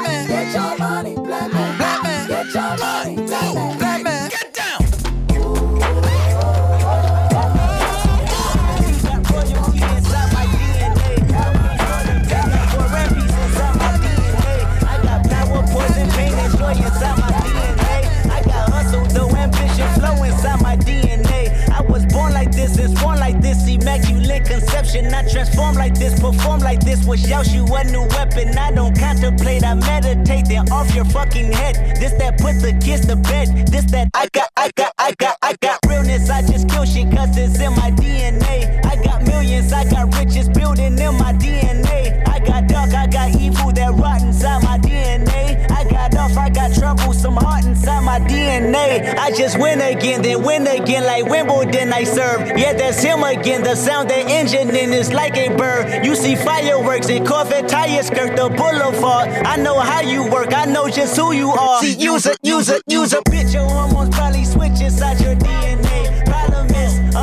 Immaculate 23.87 24.43
conception, 24.45 25.13
I 25.13 25.25
transform 25.29 25.75
like 25.75 25.97
this, 25.97 26.19
perform 26.19 26.59
like 26.59 26.81
this. 26.81 27.05
Was 27.05 27.23
Yaosh 27.23 27.53
you 27.53 27.63
a 27.73 27.83
new 27.85 28.03
weapon? 28.15 28.57
I 28.57 28.71
don't 28.71 28.97
contemplate, 28.99 29.63
I 29.63 29.75
meditate. 29.75 30.47
Then 30.47 30.69
off 30.71 30.93
your 30.93 31.05
fucking 31.05 31.53
head. 31.53 31.97
This 31.99 32.11
that 32.19 32.37
put 32.37 32.59
the 32.59 32.77
kids 32.83 33.05
to 33.07 33.15
bed. 33.15 33.67
This 33.67 33.85
that 33.91 34.09
I 34.13 34.27
got, 34.33 34.49
I 34.57 34.71
got, 34.75 34.93
I 34.97 35.13
got, 35.19 35.37
I 35.41 35.55
got 35.61 35.79
realness. 35.87 36.29
I 36.29 36.41
just 36.41 36.69
kill 36.69 36.85
shit 36.85 37.09
cause 37.15 37.37
it's 37.37 37.59
in 37.59 37.71
my 37.75 37.91
DNA. 37.91 38.83
I 38.85 39.01
got 39.03 39.25
millions, 39.25 39.71
I 39.71 39.83
got 39.89 40.13
riches 40.17 40.49
building 40.49 40.99
in 40.99 41.17
my 41.17 41.31
DNA. 41.33 42.27
I 42.27 42.39
got 42.39 42.67
dark, 42.67 42.93
I 42.93 43.07
got 43.07 43.35
evil 43.39 43.71
that 43.71 43.93
rot 43.93 44.21
inside 44.21 44.63
my 44.63 44.77
DNA. 44.79 45.69
I 45.71 45.83
got 45.89 46.15
off, 46.15 46.37
I 46.37 46.49
got 46.49 46.66
some 46.95 47.35
heart 47.35 47.65
inside 47.65 48.01
my 48.03 48.19
DNA. 48.19 49.17
I 49.17 49.31
just 49.31 49.59
win 49.59 49.81
again, 49.81 50.21
then 50.21 50.43
win 50.43 50.67
again, 50.67 51.03
like 51.03 51.25
Wimbledon 51.25 51.91
I 51.91 52.03
serve. 52.03 52.47
Yeah, 52.57 52.73
that's 52.73 53.01
him 53.01 53.23
again. 53.23 53.63
The 53.63 53.75
sound 53.75 54.09
the 54.09 54.15
engine 54.15 54.69
in 54.75 54.93
is 54.93 55.11
like 55.11 55.35
a 55.35 55.49
bird. 55.57 56.05
You 56.05 56.15
see 56.15 56.35
fireworks 56.35 57.09
and 57.09 57.27
Corvette 57.27 57.67
tires 57.67 58.07
skirt 58.07 58.35
the 58.37 58.49
boulevard. 58.49 59.29
I 59.45 59.57
know 59.57 59.79
how 59.79 60.01
you 60.01 60.29
work, 60.29 60.53
I 60.53 60.65
know 60.65 60.89
just 60.89 61.17
who 61.17 61.33
you 61.33 61.49
are. 61.49 61.81
See, 61.81 61.95
use 61.95 62.25
it, 62.25 62.37
use 62.43 62.69
it, 62.69 62.81
use 62.87 63.13
it. 63.13 63.23
Bitch, 63.25 63.53
your 63.53 63.65
hormones 63.65 64.15
probably 64.15 64.45
switch 64.45 64.79
inside 64.81 65.19
your 65.19 65.35
DNA. 65.35 66.25
Problem 66.25 66.67
is, 66.67 67.15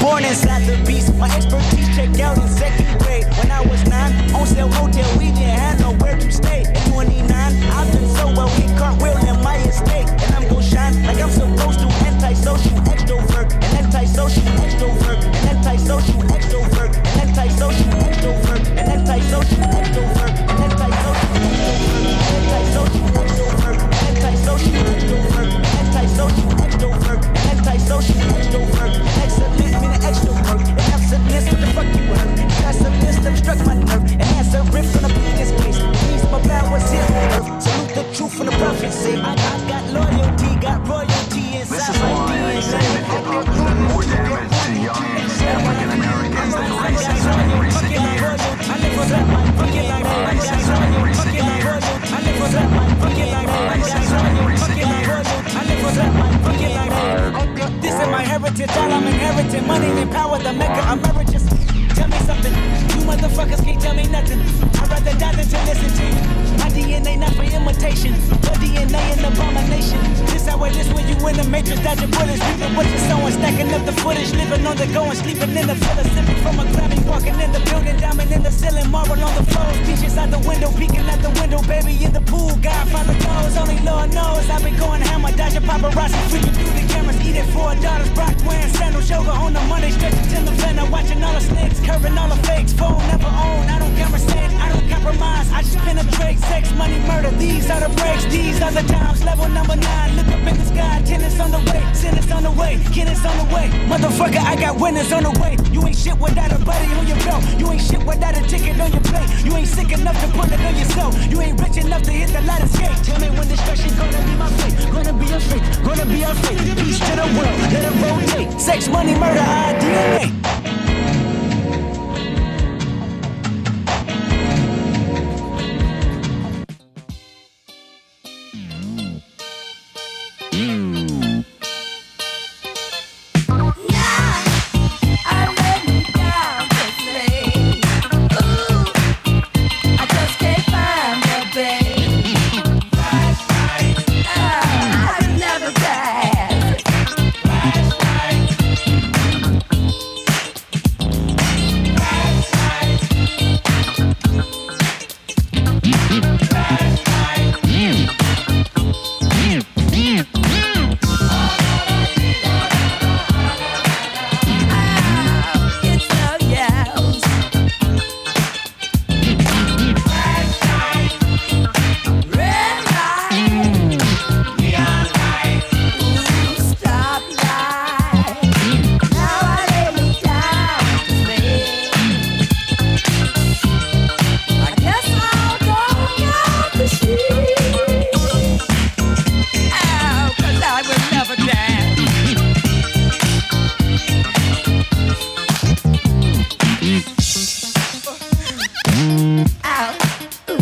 Born 0.00 0.24
inside 0.24 0.64
the 0.64 0.82
beast, 0.86 1.14
my 1.16 1.28
expertise 1.36 1.94
check 1.94 2.18
out 2.20 2.38
in 2.38 2.48
second 2.48 2.98
grade. 3.00 3.07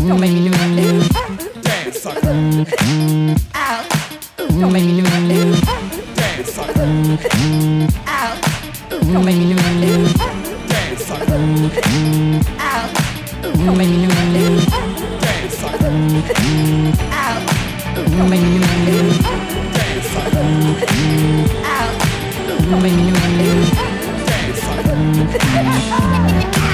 Don't 0.06 0.20
make 0.20 0.32
me 0.32 0.40
do 0.44 0.50
that. 0.50 0.70
Damn, 1.62 1.92
sucker. 1.92 2.30
Ow. 3.56 3.82
Don't 4.36 4.72
make 4.72 4.84
me 4.84 5.00
do 5.00 5.02
that. 5.02 5.28
Damn, 6.14 6.44
sucker. 6.44 6.86
Ow. 8.06 8.36
Don't 8.88 9.24
make 9.24 9.36
me 9.36 9.44
do 9.48 9.56
that. 9.56 9.80
Damn, 10.68 10.96
sucker. 10.96 11.34
Ow. 12.60 12.88
Don't 13.42 13.76
make 13.76 13.88
me 13.88 13.96
do 14.06 14.12
that. 14.14 14.26
Damn, 15.22 15.50
sucker. 15.50 15.90
Ow. 17.12 17.36
Don't 17.96 18.28
make 18.30 18.40
me 18.40 18.46
do 18.54 18.60
that. 18.62 18.70
Damn, 19.74 20.02
sucker. 20.12 20.46
Ow. 21.66 21.90
Don't 22.70 22.80
make 22.80 22.94
me 22.94 23.02
do 23.06 23.14
that. 23.16 23.30
Damn, 24.26 24.54
sucker. 26.52 26.65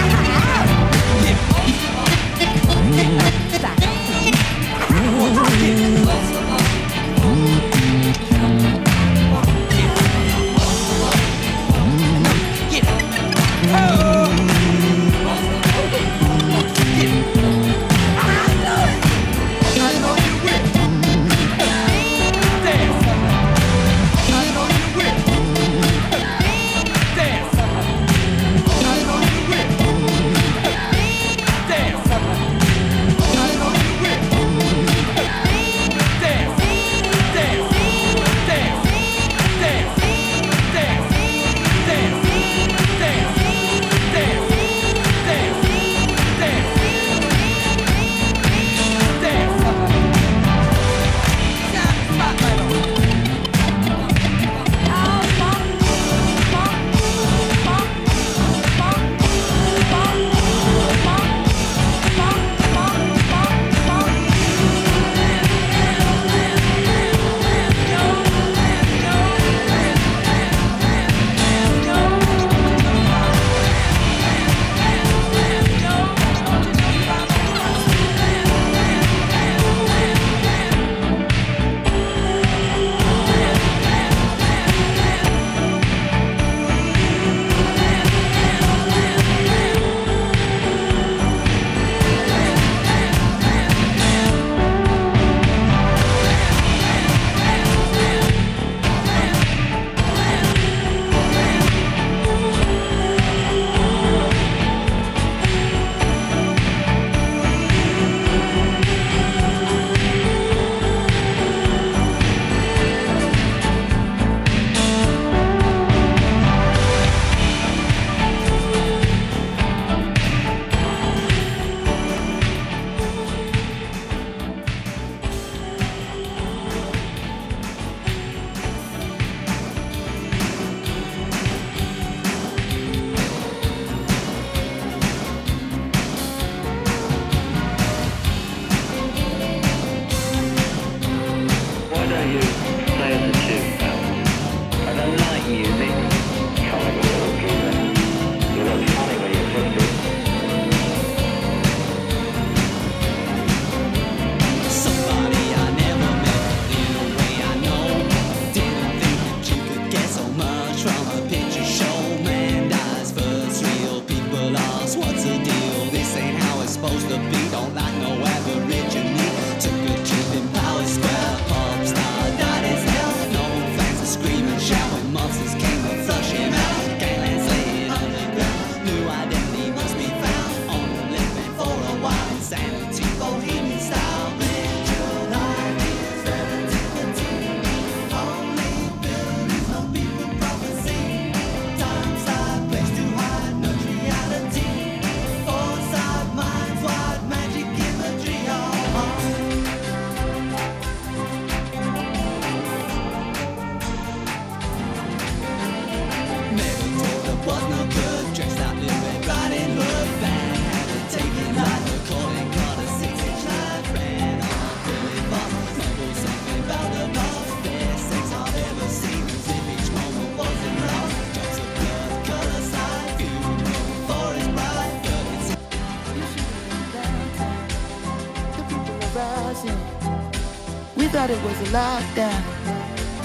Lockdown. 231.72 232.42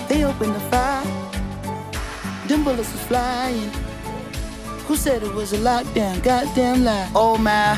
They 0.07 0.23
opened 0.23 0.55
the 0.55 0.59
fire. 0.71 1.03
Them 2.47 2.63
bullets 2.63 2.91
was 2.93 3.03
flying. 3.03 3.69
Who 4.87 4.95
said 4.95 5.21
it 5.21 5.33
was 5.33 5.51
a 5.51 5.57
lockdown? 5.57 6.23
Goddamn 6.23 6.85
lie. 6.85 7.11
Oh 7.13 7.37
my, 7.37 7.77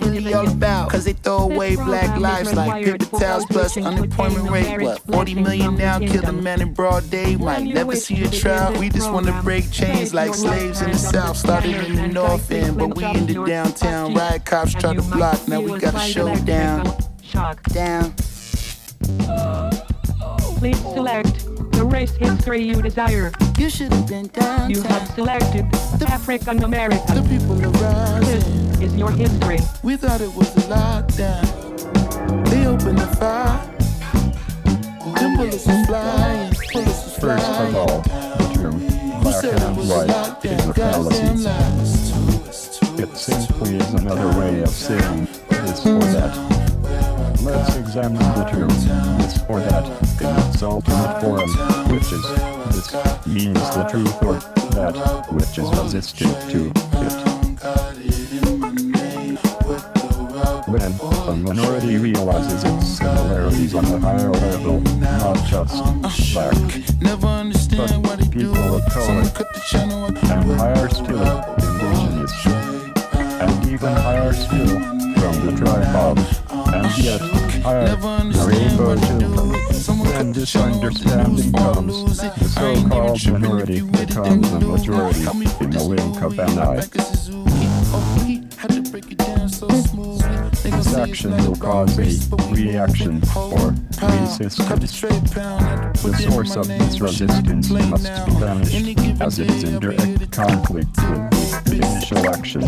really 0.00 0.34
all 0.34 0.48
about? 0.48 0.90
Cause 0.90 1.04
they 1.04 1.12
throw 1.12 1.38
away 1.38 1.76
black 1.76 2.18
lives 2.18 2.54
like 2.54 2.84
paper 2.84 3.18
towels 3.18 3.46
plus 3.46 3.76
unemployment 3.76 4.50
rate. 4.50 4.80
What, 4.80 5.00
40 5.00 5.34
million 5.34 5.76
now? 5.76 5.98
Killed 5.98 6.24
a 6.24 6.32
man 6.32 6.60
in 6.60 6.72
broad 6.72 7.08
day. 7.10 7.36
Might 7.36 7.64
never 7.64 7.96
see 7.96 8.22
a 8.22 8.30
trial. 8.30 8.78
We 8.78 8.88
just 8.88 9.10
wanna 9.10 9.40
break 9.42 9.70
chains 9.70 10.14
like 10.14 10.34
slaves 10.34 10.80
in 10.82 10.92
the 10.92 10.98
south. 10.98 11.36
Started 11.36 11.76
in 11.86 11.96
the 11.96 12.08
north 12.08 12.50
end, 12.50 12.78
but 12.78 12.96
we 12.96 13.04
in 13.04 13.26
the 13.26 13.44
downtown. 13.44 14.14
Riot 14.14 14.44
cops 14.44 14.72
try 14.74 14.94
to 14.94 15.02
block, 15.02 15.46
now 15.48 15.60
we 15.60 15.78
got 15.78 15.94
a 15.94 15.98
showdown. 15.98 16.96
Down. 17.72 18.12
Please 20.58 20.78
select 20.80 21.44
the 21.72 21.84
race 21.84 22.14
history 22.16 22.62
you 22.62 22.80
desire. 22.80 23.32
You 23.58 23.68
should 23.68 23.92
have 23.92 24.08
been 24.08 24.28
down. 24.28 24.70
You 24.70 24.82
have 24.82 25.08
selected 25.08 25.70
the 25.98 26.06
African 26.08 26.62
American. 26.62 27.14
The 27.16 27.28
people 27.28 27.56
rising. 27.56 28.63
Is 28.84 28.96
your 28.96 29.10
history. 29.10 29.58
We 29.82 29.96
thought 29.96 30.20
it 30.20 30.32
was 30.34 30.48
a 30.56 30.60
lockdown. 30.68 31.44
They 32.50 32.66
opened 32.66 32.98
the 32.98 33.06
fire. 33.16 33.58
Them 35.14 35.36
bullets 35.36 35.66
was 35.66 35.86
flying. 35.86 36.52
Bullets 36.72 37.04
was 37.04 37.18
First 37.18 37.48
of 37.48 37.76
all, 37.76 38.02
the 38.02 38.54
term 38.54 38.80
Who 38.80 39.22
black 39.22 39.40
said 39.40 39.54
it 39.54 39.62
and 39.62 39.76
was 39.76 39.90
a 39.90 40.06
white 40.06 40.44
is 40.44 40.66
a 40.66 40.74
fallacy. 40.74 41.22
It 43.02 43.16
simply 43.16 43.76
is 43.76 43.94
another 43.94 44.38
way 44.38 44.62
of 44.62 44.68
saying 44.68 45.28
this 45.48 45.86
or 45.86 45.98
that. 46.12 46.34
Let's 47.42 47.76
examine 47.76 48.18
the 48.18 48.44
term 48.50 48.68
this 49.18 49.38
or 49.48 49.60
that 49.60 49.86
in 50.20 50.48
its 50.48 50.62
ultimate 50.62 51.20
form, 51.20 51.50
which 51.90 52.12
is 52.12 52.22
this 52.74 53.26
means 53.26 53.60
the 53.74 53.84
truth 53.90 54.22
or 54.22 54.34
that 54.72 55.26
which 55.30 55.58
is 55.58 55.70
resistant 55.78 56.50
to 56.50 56.70
it. 56.70 58.13
When 60.74 60.82
a 60.82 61.36
minority 61.36 61.98
realizes 61.98 62.64
its 62.64 62.98
similarities 62.98 63.76
on 63.76 63.84
a 63.84 63.96
higher 64.00 64.28
level, 64.28 64.80
not 64.80 65.36
just 65.46 65.72
black, 66.32 67.00
Never 67.00 67.28
understand 67.28 68.04
why 68.04 68.16
they 68.16 68.24
do. 68.24 68.50
people 68.50 68.74
of. 68.74 68.84
Color, 68.86 69.22
cut 69.30 69.54
the 69.54 69.60
channel 69.70 70.06
and 70.06 70.18
higher 70.18 70.88
still, 70.88 71.44
indigenous, 71.62 72.46
and 73.40 73.70
even 73.70 73.92
higher 73.92 74.32
still 74.32 74.80
from 75.14 75.46
the 75.46 75.52
tribe 75.56 75.94
of, 75.94 76.18
and 76.74 76.98
yet 76.98 77.20
higher 77.62 77.96
rainbow 78.44 78.96
children. 78.96 79.52
When 80.02 80.32
this 80.32 80.56
understanding 80.56 81.52
comes, 81.52 82.16
the 82.16 82.48
so-called 82.48 83.30
minority 83.30 83.80
becomes 83.80 84.50
a 84.50 84.58
majority 84.58 85.22
in 85.60 85.70
the 85.70 85.86
wink 85.88 86.20
of 86.20 86.36
an 86.36 86.58
eye. 86.58 87.73
This 90.62 90.94
action 90.94 91.36
will 91.36 91.56
cause 91.56 91.98
a 91.98 92.04
reaction 92.50 93.20
or 93.36 93.74
resistance. 94.00 94.56
The 96.00 96.16
source 96.30 96.56
of 96.56 96.66
this 96.68 96.98
resistance 96.98 97.68
must 97.68 98.24
be 98.24 98.32
banished 98.40 99.20
as 99.20 99.38
it 99.38 99.50
is 99.50 99.64
in 99.64 99.80
direct 99.80 100.32
conflict 100.32 100.96
with 100.96 101.64
the 101.64 101.76
initial 101.76 102.26
action. 102.28 102.62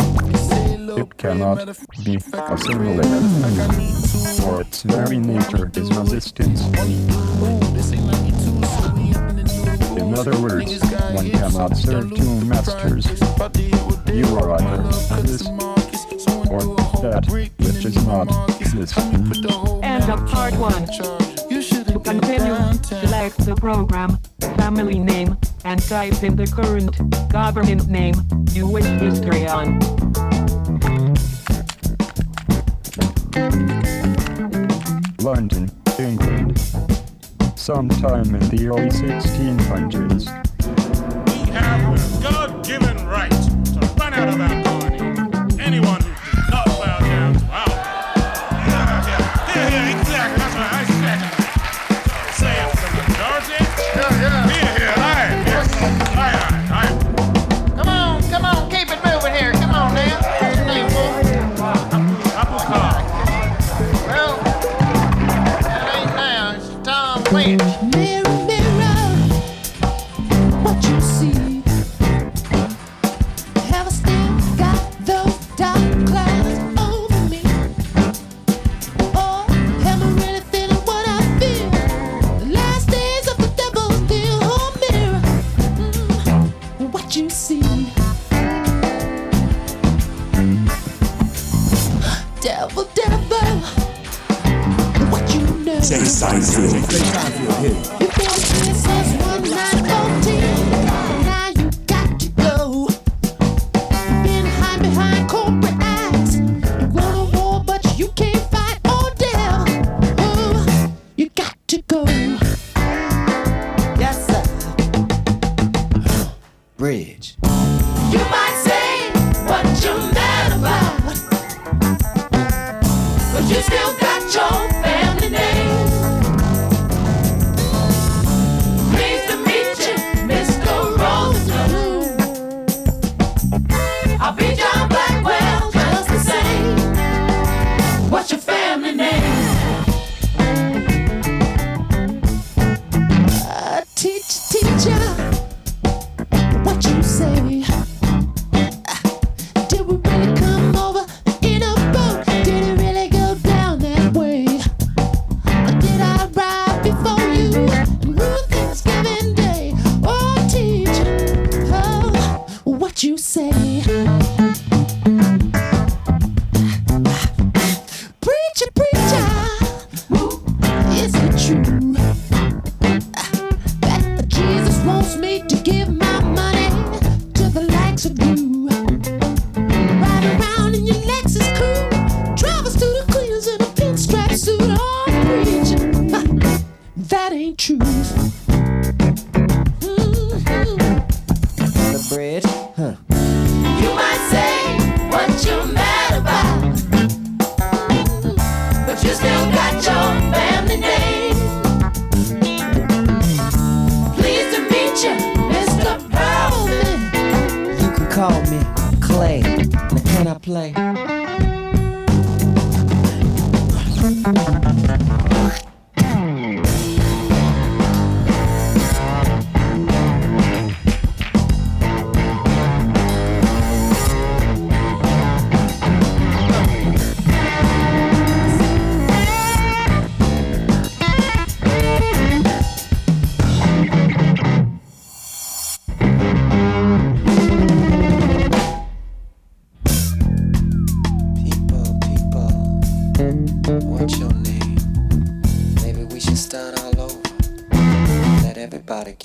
It 0.98 1.16
cannot 1.16 1.66
be 2.04 2.16
assimilated, 2.16 3.22
for 4.42 4.60
its 4.60 4.82
very 4.82 5.18
nature 5.18 5.70
is 5.76 5.90
resistance. 5.96 6.60
In 9.96 10.14
other 10.14 10.38
words, 10.40 10.78
one 11.14 11.30
cannot 11.30 11.74
serve 11.74 12.14
two 12.14 12.40
masters. 12.44 13.06
You 14.12 14.36
are 14.38 14.52
either 14.60 15.22
this 15.22 15.48
or 16.50 16.60
that 17.02 17.26
which 17.28 17.84
is 17.84 17.96
not 18.06 18.26
this. 18.72 18.96
End 19.82 20.10
of 20.10 20.26
part 20.28 20.54
one. 20.54 20.86
To 21.86 22.00
continue, 22.00 22.54
select 22.82 23.38
the 23.46 23.54
program, 23.56 24.18
family 24.56 24.98
name, 24.98 25.36
and 25.64 25.80
type 25.82 26.22
in 26.22 26.36
the 26.36 26.46
current 26.46 26.94
government 27.30 27.88
name 27.88 28.14
you 28.52 28.68
wish 28.68 28.84
history 28.84 29.46
on. 29.46 29.78
London, 35.18 35.70
England. 35.98 36.58
Sometime 37.56 38.34
in 38.34 38.48
the 38.50 38.68
early 38.68 38.90
1600s, 38.90 40.26
We 41.26 41.50
have 41.52 41.82
the 41.94 42.22
God-given 42.22 43.06
right 43.06 43.30
to 43.30 43.80
run 43.98 44.14
out 44.14 44.28
of 44.28 44.40
our 44.40 44.65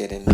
get 0.02 0.12
in 0.14 0.31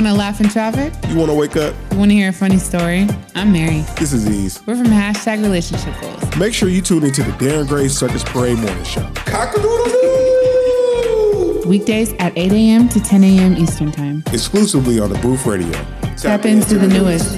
Want 0.00 0.14
to 0.14 0.18
laugh 0.18 0.40
in 0.40 0.48
traffic? 0.48 0.94
You 1.10 1.16
want 1.16 1.28
to 1.30 1.34
wake 1.34 1.56
up? 1.58 1.74
You 1.92 1.98
want 1.98 2.10
to 2.10 2.14
hear 2.14 2.30
a 2.30 2.32
funny 2.32 2.56
story? 2.56 3.06
I'm 3.34 3.52
Mary. 3.52 3.84
This 3.98 4.14
is 4.14 4.26
Ease. 4.26 4.58
We're 4.66 4.76
from 4.76 4.86
hashtag 4.86 5.42
relationship 5.42 5.94
goals. 6.00 6.36
Make 6.38 6.54
sure 6.54 6.70
you 6.70 6.80
tune 6.80 7.04
into 7.04 7.22
the 7.22 7.32
Darren 7.32 7.68
Gray 7.68 7.86
Circus 7.88 8.24
Parade 8.24 8.56
Morning 8.56 8.82
Show. 8.84 9.02
Cockadoodle 9.12 9.92
doo! 9.92 11.68
Weekdays 11.68 12.14
at 12.14 12.32
8 12.34 12.50
a.m. 12.50 12.88
to 12.88 12.98
10 12.98 13.24
a.m. 13.24 13.58
Eastern 13.58 13.92
Time. 13.92 14.22
Exclusively 14.28 14.98
on 14.98 15.12
the 15.12 15.18
Booth 15.18 15.44
Radio. 15.44 15.70
Tap 16.16 16.46
into 16.46 16.78
the 16.78 16.88
newest. 16.88 17.36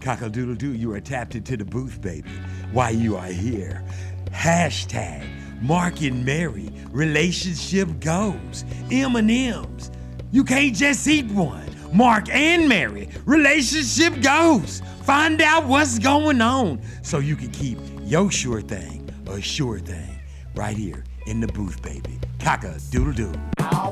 Cockle-doodle 0.00 0.54
doo, 0.54 0.72
you 0.72 0.94
are 0.94 1.00
tapped 1.00 1.34
into 1.34 1.58
the 1.58 1.66
booth, 1.66 2.00
baby. 2.00 2.30
Why 2.72 2.88
you 2.88 3.16
are 3.16 3.26
here. 3.26 3.84
Hashtag 4.30 5.28
Mark 5.60 6.00
and 6.00 6.24
Mary 6.24 6.70
relationship 6.90 8.00
goes. 8.00 8.64
M&M's. 8.90 9.90
You 10.34 10.42
can't 10.42 10.74
just 10.74 11.06
eat 11.06 11.26
one. 11.26 11.64
Mark 11.92 12.28
and 12.28 12.68
Mary 12.68 13.08
relationship 13.24 14.20
goes. 14.20 14.82
Find 15.04 15.40
out 15.40 15.64
what's 15.66 16.00
going 16.00 16.40
on 16.42 16.80
so 17.04 17.20
you 17.20 17.36
can 17.36 17.52
keep 17.52 17.78
your 18.02 18.32
sure 18.32 18.60
thing 18.60 19.08
a 19.28 19.40
sure 19.40 19.78
thing 19.78 20.18
right 20.56 20.76
here 20.76 21.04
in 21.28 21.38
the 21.38 21.46
booth, 21.46 21.80
baby. 21.82 22.18
Cock-a-doodle 22.40 23.12
doo. 23.12 23.32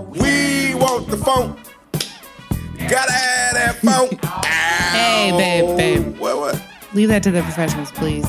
We 0.08 0.74
want 0.74 1.06
the 1.06 1.16
phone. 1.16 1.62
Gotta 2.88 3.12
have 3.12 3.54
that 3.54 3.76
phone. 3.80 4.18
Hey, 4.90 5.30
babe, 5.30 5.76
babe. 5.76 6.18
What, 6.18 6.38
what? 6.38 6.62
Leave 6.92 7.06
that 7.10 7.22
to 7.22 7.30
the 7.30 7.42
professionals, 7.42 7.92
please. 7.92 8.26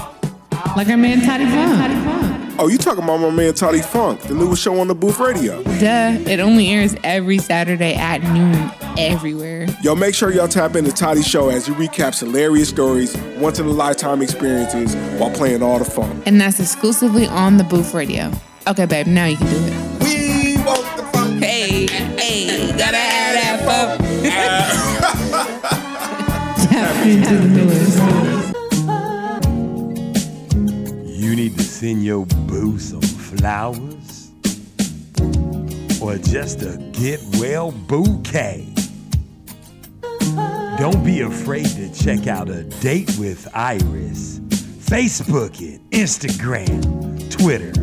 Like 0.77 0.87
our 0.87 0.97
man 0.97 1.19
Toddy 1.21 1.45
Funk. 1.45 2.42
Oh, 2.59 2.67
you 2.67 2.77
talking 2.77 3.03
about 3.03 3.17
my 3.17 3.31
man 3.31 3.55
Toddy 3.55 3.81
Funk, 3.81 4.21
the 4.21 4.35
newest 4.35 4.61
show 4.61 4.79
on 4.79 4.87
the 4.87 4.93
Booth 4.93 5.19
Radio. 5.19 5.63
Duh. 5.63 6.19
It 6.29 6.39
only 6.39 6.69
airs 6.69 6.95
every 7.03 7.39
Saturday 7.39 7.95
at 7.95 8.21
noon 8.21 8.69
everywhere. 8.97 9.65
Yo, 9.81 9.95
make 9.95 10.13
sure 10.13 10.31
y'all 10.31 10.47
tap 10.47 10.75
into 10.75 10.91
Toddy's 10.91 11.25
show 11.27 11.49
as 11.49 11.65
he 11.65 11.73
recaps 11.73 12.19
hilarious 12.19 12.69
stories, 12.69 13.17
once 13.37 13.57
in 13.57 13.65
a 13.65 13.71
lifetime 13.71 14.21
experiences 14.21 14.95
while 15.19 15.31
playing 15.31 15.63
all 15.63 15.79
the 15.79 15.85
fun. 15.85 16.21
And 16.27 16.39
that's 16.39 16.59
exclusively 16.59 17.25
on 17.25 17.57
the 17.57 17.63
Booth 17.63 17.95
Radio. 17.95 18.31
Okay, 18.67 18.85
babe, 18.85 19.07
now 19.07 19.25
you 19.25 19.37
can 19.37 19.47
do 19.47 19.55
it. 19.55 19.73
We 20.03 20.57
want 20.63 20.85
the 20.95 21.03
fun. 21.11 21.41
Hey, 21.41 21.87
hey, 21.87 22.71
gotta 22.77 22.97
have 22.97 23.65
that 23.65 23.65
fun. 23.65 23.97
Tap 26.69 27.05
into 27.05 27.35
the 27.35 27.47
newest. 27.47 28.22
Need 31.83 31.97
your 31.97 32.25
boo 32.47 32.79
some 32.79 33.01
flowers 33.01 34.31
or 36.01 36.15
just 36.17 36.61
a 36.61 36.77
get 36.93 37.19
well 37.37 37.71
bouquet. 37.71 38.73
Don't 40.79 41.03
be 41.03 41.19
afraid 41.19 41.65
to 41.65 41.93
check 41.93 42.27
out 42.27 42.47
a 42.47 42.63
date 42.79 43.13
with 43.19 43.49
Iris. 43.53 44.39
Facebook 44.79 45.59
it, 45.59 45.81
Instagram, 45.89 47.29
Twitter, 47.29 47.73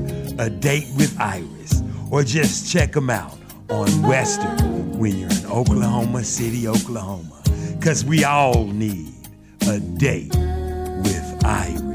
a 0.42 0.48
date 0.48 0.88
with 0.96 1.14
Iris, 1.20 1.82
or 2.10 2.24
just 2.24 2.72
check 2.72 2.92
them 2.92 3.10
out 3.10 3.36
on 3.68 3.86
Western 4.00 4.98
when 4.98 5.18
you're 5.18 5.28
in 5.28 5.44
Oklahoma 5.44 6.24
City, 6.24 6.66
Oklahoma. 6.66 7.42
Cause 7.82 8.02
we 8.06 8.24
all 8.24 8.64
need 8.64 9.12
a 9.68 9.78
date 9.78 10.34
with 10.34 11.44
Iris. 11.44 11.89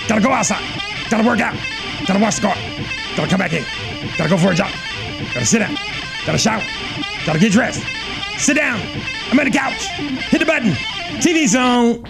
Gotta 0.08 0.20
go 0.20 0.32
outside. 0.32 0.62
Gotta 1.10 1.26
work 1.26 1.40
out. 1.40 1.54
Gotta 2.06 2.20
wash 2.20 2.36
the 2.36 2.42
car. 2.42 2.56
Gotta 3.16 3.28
come 3.28 3.38
back 3.38 3.52
in. 3.52 3.64
Gotta 4.16 4.30
go 4.30 4.38
for 4.38 4.52
a 4.52 4.54
jog. 4.54 4.70
Gotta 5.34 5.46
sit 5.46 5.58
down. 5.58 5.76
Gotta 6.24 6.38
shower. 6.38 6.62
Gotta 7.26 7.38
get 7.38 7.52
dressed. 7.52 7.82
Sit 8.38 8.56
down. 8.56 8.80
I'm 9.30 9.38
at 9.38 9.44
the 9.44 9.50
couch. 9.50 9.84
Hit 10.30 10.40
the 10.40 10.46
button. 10.46 10.72
TV's 11.20 11.54
on. 11.54 12.02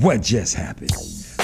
What 0.00 0.22
just 0.22 0.54
happened? 0.54 0.90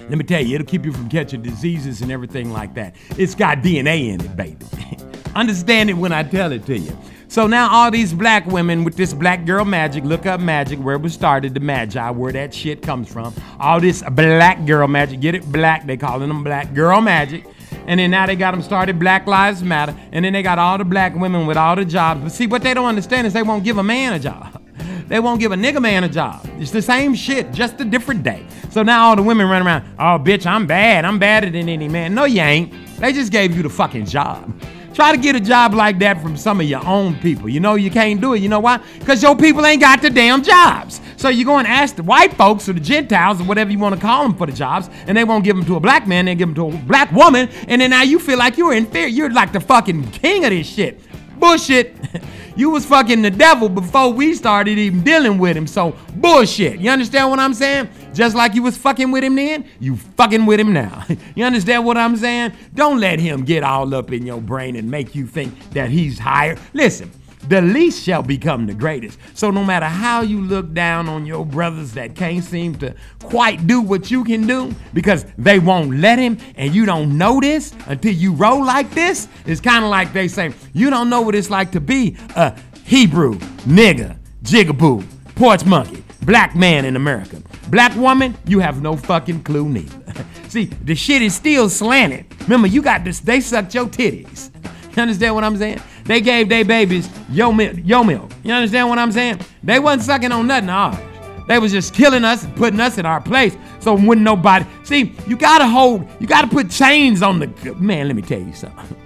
let 0.09 0.18
me 0.18 0.24
tell 0.24 0.44
you, 0.44 0.56
it'll 0.56 0.66
keep 0.66 0.85
you 0.85 0.93
from 0.93 1.09
catching 1.09 1.43
diseases 1.43 2.02
and 2.02 2.12
everything 2.12 2.52
like 2.52 2.74
that. 2.74 2.94
It's 3.16 3.35
got 3.35 3.59
DNA 3.59 4.09
in 4.09 4.20
it, 4.20 4.36
baby. 4.36 4.66
Understand 5.35 5.90
it 5.90 5.94
when 5.94 6.12
I 6.12 6.22
tell 6.22 6.52
it 6.52 6.66
to 6.66 6.78
you. 6.78 6.97
So 7.28 7.47
now 7.47 7.68
all 7.70 7.90
these 7.90 8.12
black 8.12 8.47
women 8.47 8.85
with 8.85 8.97
this 8.97 9.12
black 9.12 9.44
girl 9.44 9.64
magic, 9.64 10.05
look 10.05 10.26
up 10.26 10.40
magic, 10.40 10.78
where 10.78 10.94
it 10.94 11.01
was 11.01 11.14
started, 11.14 11.55
the 11.55 11.60
magi, 11.60 12.10
where 12.10 12.32
that 12.32 12.55
shit 12.55 12.82
comes 12.82 13.12
from. 13.12 13.35
All 13.59 13.81
this 13.81 14.02
black 14.12 14.64
girl 14.66 14.86
magic, 14.86 15.20
get 15.20 15.35
it 15.35 15.51
black, 15.51 15.86
they 15.86 15.97
calling 15.97 16.28
them 16.28 16.44
black 16.44 16.74
girl 16.74 17.01
magic. 17.01 17.44
And 17.86 17.98
then 17.98 18.10
now 18.10 18.26
they 18.26 18.36
got 18.36 18.52
them 18.52 18.62
started 18.62 18.98
Black 18.98 19.26
Lives 19.26 19.62
Matter. 19.62 19.94
And 20.12 20.24
then 20.24 20.32
they 20.32 20.43
got 20.43 20.59
all 20.59 20.78
the 20.78 20.85
black 20.85 21.14
women 21.14 21.47
with 21.47 21.56
all 21.56 21.76
the 21.76 21.85
jobs. 21.85 22.22
But 22.22 22.32
see, 22.32 22.47
what 22.47 22.62
they 22.62 22.72
don't 22.72 22.86
understand 22.86 23.26
is 23.26 23.32
they 23.32 23.43
won't 23.43 23.64
give 23.64 23.78
a 23.78 23.82
man 23.82 24.14
a 24.14 24.18
job. 24.18 24.64
They 25.09 25.21
won't 25.21 25.39
give 25.39 25.53
a 25.53 25.55
nigga 25.55 25.83
man 25.83 26.05
a 26.05 26.09
job. 26.09 26.49
It's 26.59 26.71
the 26.71 26.81
same 26.81 27.15
shit, 27.15 27.53
just 27.53 27.79
a 27.79 27.85
different 27.85 28.23
day. 28.23 28.47
So 28.71 28.83
now 28.83 29.09
all 29.09 29.17
the 29.17 29.23
women 29.23 29.47
run 29.49 29.65
around, 29.65 29.85
oh, 29.99 30.19
bitch, 30.19 30.47
I'm 30.47 30.67
bad. 30.67 31.05
I'm 31.05 31.19
badder 31.19 31.51
than 31.51 31.69
any 31.69 31.89
man. 31.89 32.15
No, 32.15 32.25
you 32.25 32.41
ain't. 32.41 32.73
They 32.99 33.13
just 33.13 33.31
gave 33.31 33.55
you 33.55 33.63
the 33.63 33.69
fucking 33.69 34.07
job. 34.07 34.51
Try 34.95 35.11
to 35.11 35.19
get 35.21 35.35
a 35.35 35.41
job 35.41 35.75
like 35.75 35.99
that 35.99 36.23
from 36.23 36.37
some 36.37 36.61
of 36.61 36.67
your 36.67 36.87
own 36.87 37.17
people. 37.17 37.49
You 37.49 37.59
know 37.59 37.75
you 37.75 37.91
can't 37.91 38.21
do 38.21 38.35
it. 38.35 38.39
You 38.39 38.49
know 38.49 38.61
why? 38.61 38.79
Because 39.01 39.23
your 39.23 39.37
people 39.37 39.67
ain't 39.67 39.81
got 39.81 40.01
the 40.01 40.09
damn 40.09 40.41
jobs. 40.43 41.01
So 41.17 41.29
you 41.31 41.45
go 41.45 41.59
and 41.59 41.67
ask 41.67 41.97
the 41.97 42.05
white 42.05 42.33
folks 42.35 42.69
or 42.69 42.75
the 42.75 42.81
Gentiles 42.81 43.41
or 43.41 43.45
whatever 43.45 43.73
you 43.73 43.79
want 43.79 43.97
to 43.97 44.01
call 44.01 44.23
them 44.23 44.37
for 44.37 44.47
the 44.47 44.53
jobs, 44.53 44.89
and 45.09 45.17
they 45.17 45.25
won't 45.25 45.43
give 45.43 45.57
them 45.57 45.65
to 45.67 45.77
a 45.77 45.81
black 45.81 46.07
man, 46.07 46.27
they 46.27 46.37
give 46.37 46.55
them 46.55 46.55
to 46.55 46.77
a 46.77 46.81
black 46.83 47.11
woman, 47.11 47.49
and 47.67 47.81
then 47.81 47.91
now 47.91 48.03
you 48.03 48.21
feel 48.21 48.39
like 48.39 48.57
you're 48.57 48.73
inferior. 48.73 49.09
You're 49.09 49.31
like 49.31 49.53
the 49.53 49.61
fucking 49.61 50.11
king 50.13 50.45
of 50.45 50.51
this 50.51 50.69
shit. 50.69 51.01
Bullshit. 51.39 51.97
You 52.56 52.70
was 52.70 52.86
fucking 52.86 53.23
the 53.23 53.32
devil 53.32 53.69
before 53.69 54.12
we 54.12 54.32
started 54.35 54.78
even 54.78 55.02
dealing 55.02 55.39
with 55.39 55.56
him. 55.56 55.66
So 55.66 55.97
bullshit. 56.15 56.78
You 56.78 56.89
understand 56.89 57.31
what 57.31 57.40
I'm 57.40 57.52
saying? 57.52 57.89
Just 58.12 58.36
like 58.36 58.55
you 58.55 58.62
was 58.62 58.77
fucking 58.77 59.11
with 59.11 59.24
him 59.24 59.35
then, 59.35 59.65
you 59.81 59.97
fucking 59.97 60.47
with 60.47 60.61
him 60.61 60.73
now. 60.73 61.05
you 61.35 61.44
understand 61.44 61.85
what 61.85 61.97
I'm 61.97 62.16
saying? 62.16 62.52
Don't 62.73 63.01
let 63.01 63.19
him 63.19 63.44
get 63.44 63.65
all 63.65 63.93
up 63.93 64.12
in 64.12 64.24
your 64.24 64.40
brain 64.40 64.77
and 64.77 64.89
make 64.89 65.16
you 65.16 65.27
think 65.27 65.73
that 65.73 65.90
he's 65.90 66.16
higher. 66.16 66.56
Listen, 66.74 67.11
the 67.49 67.61
least 67.61 68.03
shall 68.03 68.23
become 68.23 68.66
the 68.66 68.75
greatest. 68.75 69.19
So 69.35 69.51
no 69.51 69.65
matter 69.65 69.87
how 69.87 70.23
you 70.23 70.41
look 70.41 70.73
down 70.73 71.09
on 71.09 71.27
your 71.27 71.45
brothers 71.45 71.93
that 71.93 72.15
can't 72.15 72.43
seem 72.43 72.75
to 72.77 72.95
quite 73.23 73.66
do 73.66 73.81
what 73.81 74.11
you 74.11 74.25
can 74.25 74.47
do 74.47 74.75
because 74.93 75.25
they 75.37 75.59
won't 75.59 75.99
let 75.99 76.19
him 76.19 76.39
and 76.57 76.75
you 76.75 76.87
don't 76.87 77.16
know 77.16 77.41
this 77.41 77.75
until 77.87 78.15
you 78.15 78.33
roll 78.33 78.65
like 78.65 78.91
this, 78.93 79.29
it's 79.47 79.61
kind 79.61 79.85
of 79.85 79.91
like 79.91 80.12
they 80.12 80.29
say, 80.29 80.53
you 80.73 80.91
don't 80.91 81.11
know 81.11 81.21
what 81.21 81.35
it's 81.35 81.51
like 81.51 81.73
to 81.73 81.81
be 81.81 82.16
a 82.37 82.57
Hebrew, 82.85 83.35
nigga, 83.66 84.19
jigaboo, 84.43 85.05
porch 85.35 85.65
monkey, 85.65 86.05
black 86.23 86.55
man 86.55 86.85
in 86.85 86.97
America. 86.97 87.43
Black 87.69 87.95
woman, 87.97 88.37
you 88.47 88.61
have 88.61 88.83
no 88.83 88.97
fucking 88.97 89.43
clue 89.43 89.69
neither. 89.69 90.15
See, 90.49 90.66
the 90.66 90.95
shit 90.95 91.23
is 91.23 91.35
still 91.35 91.69
slanted. 91.69 92.27
Remember, 92.43 92.69
you 92.69 92.83
got 92.83 93.05
this, 93.05 93.21
they 93.21 93.41
sucked 93.41 93.75
your 93.75 93.87
titties. 93.87 94.51
You 94.95 95.03
understand 95.03 95.35
what 95.35 95.43
I'm 95.43 95.57
saying? 95.57 95.83
They 96.05 96.20
gave 96.20 96.48
their 96.48 96.64
babies 96.64 97.09
yo 97.31 97.52
milk, 97.52 97.76
yo 97.82 98.05
milk. 98.05 98.31
You 98.43 98.52
understand 98.52 98.89
what 98.89 98.98
I'm 98.98 99.12
saying? 99.12 99.40
They 99.62 99.78
wasn't 99.78 100.02
sucking 100.02 100.32
on 100.32 100.47
nothing 100.47 100.68
ours. 100.68 100.98
They 101.47 101.59
was 101.59 101.72
just 101.72 101.94
killing 101.94 102.24
us 102.24 102.44
and 102.44 102.55
putting 102.56 102.81
us 102.81 102.98
in 102.98 103.06
our 103.06 103.20
place. 103.20 103.56
So 103.81 103.97
when 103.97 104.22
nobody 104.22 104.64
see, 104.82 105.14
you 105.26 105.36
gotta 105.36 105.66
hold, 105.66 106.06
you 106.20 106.26
gotta 106.26 106.47
put 106.47 106.70
chains 106.70 107.22
on 107.22 107.39
the 107.39 107.74
man. 107.74 108.06
Let 108.06 108.16
me 108.16 108.22
tell 108.22 108.40
you 108.40 108.55
something. 108.55 108.97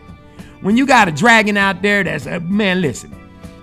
When 0.60 0.76
you 0.76 0.86
got 0.86 1.08
a 1.08 1.12
dragon 1.12 1.56
out 1.56 1.82
there, 1.82 2.02
that's 2.04 2.26
a 2.26 2.40
man. 2.40 2.80
Listen, 2.80 3.10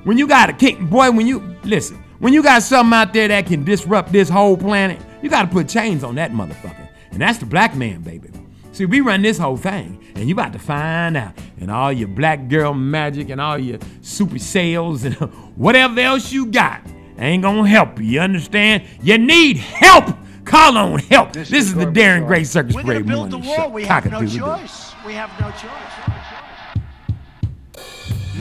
when 0.03 0.17
you 0.17 0.27
got 0.27 0.49
a 0.49 0.53
king, 0.53 0.87
boy, 0.87 1.11
when 1.11 1.27
you 1.27 1.39
listen, 1.63 2.01
when 2.19 2.33
you 2.33 2.41
got 2.41 2.63
something 2.63 2.93
out 2.93 3.13
there 3.13 3.27
that 3.27 3.45
can 3.45 3.63
disrupt 3.63 4.11
this 4.11 4.29
whole 4.29 4.57
planet, 4.57 5.01
you 5.21 5.29
gotta 5.29 5.47
put 5.47 5.67
chains 5.67 6.03
on 6.03 6.15
that 6.15 6.31
motherfucker, 6.31 6.87
and 7.11 7.21
that's 7.21 7.37
the 7.37 7.45
black 7.45 7.75
man, 7.75 8.01
baby. 8.01 8.29
See, 8.75 8.85
we 8.85 8.99
run 8.99 9.21
this 9.21 9.37
whole 9.37 9.55
thing, 9.55 10.03
and 10.15 10.27
you 10.27 10.35
about 10.35 10.51
to 10.51 10.59
find 10.59 11.15
out. 11.15 11.31
And 11.61 11.71
all 11.71 11.93
your 11.93 12.09
black 12.09 12.49
girl 12.49 12.73
magic 12.73 13.29
and 13.29 13.39
all 13.39 13.57
your 13.57 13.79
super 14.01 14.37
sales 14.37 15.05
and 15.05 15.15
whatever 15.55 16.01
else 16.01 16.33
you 16.33 16.47
got 16.47 16.81
ain't 17.17 17.43
gonna 17.43 17.65
help 17.65 17.99
you. 17.99 18.05
You 18.05 18.19
understand? 18.19 18.83
You 19.01 19.17
need 19.17 19.55
help. 19.55 20.17
Call 20.43 20.77
on 20.77 20.99
help. 20.99 21.31
This, 21.31 21.53
is 21.53 21.73
the 21.73 21.85
Darren 21.85 22.27
Gray 22.27 22.43
Circus 22.43 22.75
We're 22.75 22.83
Parade 22.83 22.97
to 22.97 23.03
build 23.05 23.31
the 23.31 23.37
wall. 23.37 23.55
Show. 23.55 23.69
We 23.69 23.85
have 23.85 24.11
no 24.11 24.19
choice. 24.19 24.93
We 25.05 25.13
have 25.13 25.31
no 25.39 25.51
choice. 25.51 25.71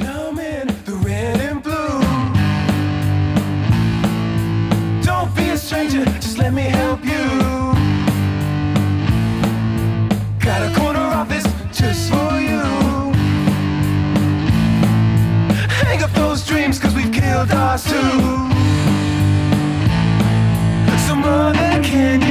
Now 0.01 0.31
I'm 0.31 0.39
in 0.40 0.66
the 0.85 0.97
red 0.97 1.40
and 1.43 1.62
blue. 1.62 2.01
Don't 5.05 5.32
be 5.36 5.51
a 5.51 5.56
stranger, 5.56 6.05
just 6.05 6.39
let 6.39 6.52
me 6.52 6.62
help 6.62 7.05
you. 7.05 7.64
Got 10.44 10.60
a 10.60 10.74
corner 10.78 11.00
office 11.00 11.42
just 11.72 12.10
for 12.10 12.38
you. 12.38 12.60
Hang 15.80 16.02
up 16.02 16.10
those 16.12 16.46
dreams, 16.46 16.78
cause 16.78 16.94
we've 16.94 17.10
killed 17.10 17.50
ours 17.50 17.82
too. 17.84 18.50
So, 21.06 21.14
mother, 21.14 21.82
can 21.82 22.23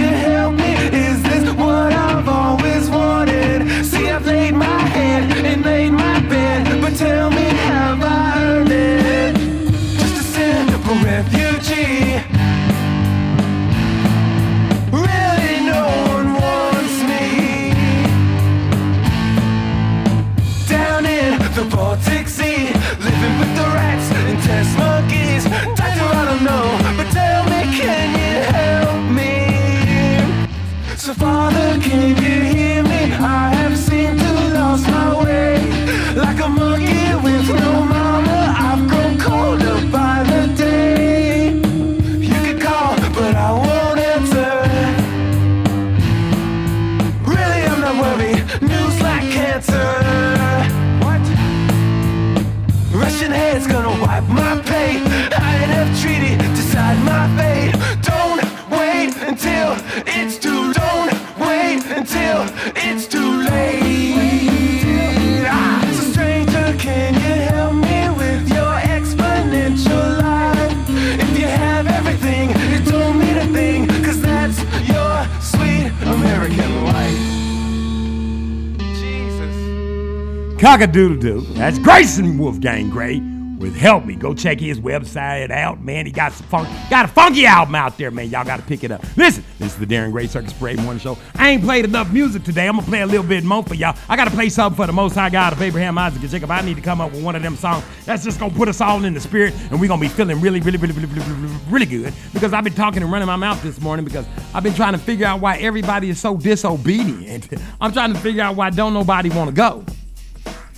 Cockadoodle 80.63 81.19
doo. 81.19 81.41
That's 81.55 81.77
Grayson 81.77 82.37
Wolfgang 82.37 82.89
Gray 82.89 83.19
with 83.57 83.75
Help 83.75 84.05
Me. 84.05 84.15
Go 84.15 84.33
check 84.33 84.61
his 84.61 84.79
website 84.79 85.51
out, 85.51 85.81
man. 85.81 86.05
He 86.05 86.11
got 86.13 86.31
some 86.31 86.47
fun, 86.47 86.89
got 86.89 87.03
a 87.03 87.09
funky 87.09 87.45
album 87.45 87.75
out 87.75 87.97
there, 87.97 88.11
man. 88.11 88.29
Y'all 88.29 88.45
got 88.45 88.61
to 88.61 88.63
pick 88.63 88.85
it 88.85 88.89
up. 88.89 89.03
Listen, 89.17 89.43
this 89.59 89.73
is 89.73 89.77
the 89.77 89.85
Darren 89.85 90.13
Gray 90.13 90.25
Circus 90.25 90.53
Parade 90.53 90.79
Morning 90.79 91.01
Show. 91.01 91.17
I 91.35 91.49
ain't 91.49 91.63
played 91.63 91.83
enough 91.83 92.13
music 92.13 92.45
today. 92.45 92.65
I'm 92.65 92.77
gonna 92.77 92.87
play 92.87 93.01
a 93.01 93.05
little 93.05 93.25
bit 93.25 93.43
more 93.43 93.61
for 93.61 93.73
y'all. 93.73 93.97
I 94.07 94.15
gotta 94.15 94.31
play 94.31 94.47
something 94.47 94.77
for 94.77 94.87
the 94.87 94.93
Most 94.93 95.15
High 95.15 95.29
God 95.29 95.51
of 95.51 95.61
Abraham, 95.61 95.97
Isaac, 95.97 96.21
and 96.21 96.31
Jacob. 96.31 96.49
I 96.49 96.61
need 96.61 96.77
to 96.77 96.81
come 96.81 97.01
up 97.01 97.11
with 97.11 97.25
one 97.25 97.35
of 97.35 97.43
them 97.43 97.57
songs 97.57 97.83
that's 98.05 98.23
just 98.23 98.39
gonna 98.39 98.53
put 98.53 98.69
us 98.69 98.79
all 98.79 99.03
in 99.03 99.13
the 99.13 99.19
spirit, 99.19 99.53
and 99.69 99.81
we're 99.81 99.89
gonna 99.89 99.99
be 99.99 100.07
feeling 100.07 100.39
really, 100.39 100.61
really, 100.61 100.77
really, 100.77 100.93
really, 100.93 101.07
really, 101.09 101.33
really, 101.33 101.59
really 101.69 101.85
good. 101.85 102.13
Because 102.33 102.53
I've 102.53 102.63
been 102.63 102.73
talking 102.73 103.03
and 103.03 103.11
running 103.11 103.27
my 103.27 103.35
mouth 103.35 103.61
this 103.63 103.81
morning 103.81 104.05
because 104.05 104.25
I've 104.53 104.63
been 104.63 104.75
trying 104.75 104.93
to 104.93 104.99
figure 104.99 105.25
out 105.25 105.41
why 105.41 105.57
everybody 105.57 106.09
is 106.09 106.21
so 106.21 106.37
disobedient. 106.37 107.49
I'm 107.81 107.91
trying 107.91 108.13
to 108.13 108.19
figure 108.19 108.43
out 108.43 108.55
why 108.55 108.69
don't 108.69 108.93
nobody 108.93 109.29
want 109.29 109.49
to 109.49 109.53
go. 109.53 109.83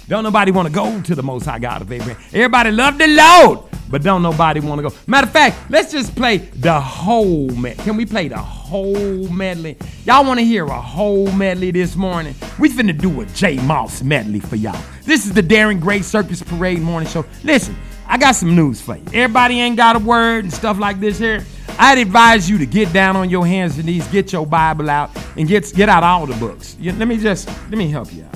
Don't 0.07 0.23
nobody 0.23 0.52
want 0.52 0.68
to 0.68 0.73
go 0.73 1.02
to 1.02 1.15
the 1.15 1.23
Most 1.23 1.45
High 1.45 1.60
God 1.60 1.82
of 1.82 1.91
Abraham. 1.91 2.18
Everybody 2.27 2.69
love 2.72 2.98
the 2.99 3.07
Lord, 3.07 3.60
but 3.90 4.03
don't 4.03 4.22
nobody 4.22 4.60
want 4.60 4.80
to 4.82 4.90
go. 4.90 4.95
Matter 5.07 5.26
of 5.26 5.34
fact, 5.34 5.57
let's 5.72 5.91
just 5.91 6.15
play 6.15 6.38
the 6.38 6.80
whole 6.80 7.49
medley. 7.49 7.84
Can 7.84 7.98
we 7.98 8.06
play 8.06 8.27
the 8.27 8.38
whole 8.38 9.27
medley? 9.30 9.77
Y'all 10.06 10.23
want 10.23 10.40
to 10.40 10.45
hear 10.45 10.65
a 10.65 10.80
whole 10.80 11.32
medley 11.32 11.72
this 11.72 11.95
morning? 11.95 12.36
We 12.60 12.69
finna 12.69 12.95
do 12.95 13.22
a 13.22 13.26
J 13.27 13.57
Moss 13.64 14.03
medley 14.03 14.40
for 14.40 14.57
y'all. 14.57 14.80
This 15.06 15.26
is 15.26 15.34
the 15.34 15.41
Darren 15.41 15.80
Gray 15.82 16.02
Circus 16.02 16.44
Parade 16.44 16.82
Morning 16.82 17.10
Show. 17.10 17.26
Listen, 17.44 17.76
I 18.07 18.19
got 18.19 18.34
some 18.34 18.56
news 18.56 18.80
for 18.82 18.98
you. 18.98 19.06
Everybody 19.11 19.60
ain't 19.60 19.76
got 19.77 19.95
a 19.95 19.99
word 19.99 20.44
and 20.44 20.53
stuff 20.53 20.77
like 20.77 20.99
this 20.99 21.18
here. 21.18 21.44
I'd 21.80 21.98
advise 21.98 22.48
you 22.48 22.60
to 22.60 22.65
get 22.68 22.94
down 22.94 23.15
on 23.15 23.32
your 23.32 23.45
hands 23.45 23.76
and 23.77 23.86
knees, 23.88 24.07
get 24.10 24.32
your 24.32 24.45
Bible 24.45 24.88
out, 24.90 25.10
and 25.36 25.48
get 25.48 25.73
get 25.76 25.90
out 25.90 26.03
all 26.03 26.27
the 26.27 26.36
books. 26.36 26.76
You- 26.80 26.94
let 26.94 27.07
me 27.07 27.18
just 27.18 27.48
let 27.48 27.77
me 27.80 27.90
help 27.90 28.14
you 28.14 28.23
out. 28.23 28.36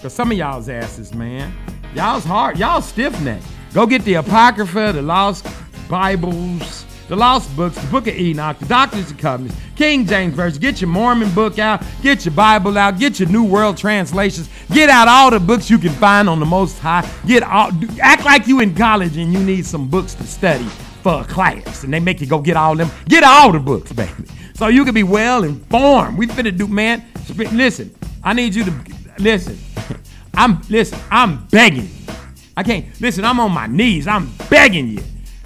Cause 0.00 0.12
some 0.12 0.30
of 0.30 0.38
y'all's 0.38 0.68
asses, 0.68 1.12
man, 1.12 1.52
y'all's 1.92 2.24
hard, 2.24 2.56
y'all 2.56 2.80
stiff 2.80 3.20
necked. 3.20 3.44
Go 3.74 3.84
get 3.84 4.04
the 4.04 4.14
Apocrypha, 4.14 4.92
the 4.92 5.02
Lost 5.02 5.44
Bibles, 5.88 6.86
the 7.08 7.16
Lost 7.16 7.54
Books, 7.56 7.76
the 7.76 7.86
Book 7.88 8.06
of 8.06 8.14
Enoch, 8.14 8.56
the 8.60 8.66
Doctors 8.66 9.10
and 9.10 9.18
Covenants, 9.18 9.56
King 9.74 10.06
James 10.06 10.34
Version. 10.34 10.60
Get 10.60 10.80
your 10.80 10.88
Mormon 10.88 11.34
book 11.34 11.58
out, 11.58 11.82
get 12.00 12.24
your 12.24 12.32
Bible 12.32 12.78
out, 12.78 13.00
get 13.00 13.18
your 13.18 13.28
New 13.28 13.42
World 13.42 13.76
translations, 13.76 14.48
get 14.72 14.88
out 14.88 15.08
all 15.08 15.32
the 15.32 15.40
books 15.40 15.68
you 15.68 15.78
can 15.78 15.92
find 15.94 16.28
on 16.28 16.38
the 16.38 16.46
Most 16.46 16.78
High. 16.78 17.08
Get 17.26 17.42
all, 17.42 17.72
act 18.00 18.24
like 18.24 18.46
you 18.46 18.60
in 18.60 18.76
college 18.76 19.16
and 19.16 19.32
you 19.32 19.40
need 19.40 19.66
some 19.66 19.88
books 19.88 20.14
to 20.14 20.22
study 20.22 20.66
for 21.02 21.22
a 21.22 21.24
class, 21.24 21.82
and 21.82 21.92
they 21.92 21.98
make 21.98 22.20
you 22.20 22.28
go 22.28 22.40
get 22.40 22.56
all 22.56 22.76
them. 22.76 22.88
Get 23.08 23.24
all 23.24 23.50
the 23.50 23.58
books, 23.58 23.92
baby, 23.92 24.12
so 24.54 24.68
you 24.68 24.84
can 24.84 24.94
be 24.94 25.02
well 25.02 25.42
informed. 25.42 26.18
We 26.18 26.28
finna 26.28 26.56
do, 26.56 26.68
man. 26.68 27.04
Listen, 27.52 27.92
I 28.22 28.32
need 28.32 28.54
you 28.54 28.64
to 28.64 28.97
listen. 29.20 29.58
I'm 30.34 30.60
listen. 30.68 30.98
I'm 31.10 31.46
begging. 31.46 31.88
I 32.56 32.62
can't 32.62 32.86
listen. 33.00 33.24
I'm 33.24 33.40
on 33.40 33.52
my 33.52 33.66
knees. 33.66 34.06
I'm 34.06 34.32
begging 34.50 34.88
you. 34.88 35.02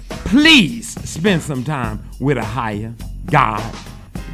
Please 0.09 0.89
spend 1.07 1.41
some 1.41 1.63
time 1.63 2.03
with 2.19 2.37
a 2.37 2.43
higher 2.43 2.93
God, 3.25 3.63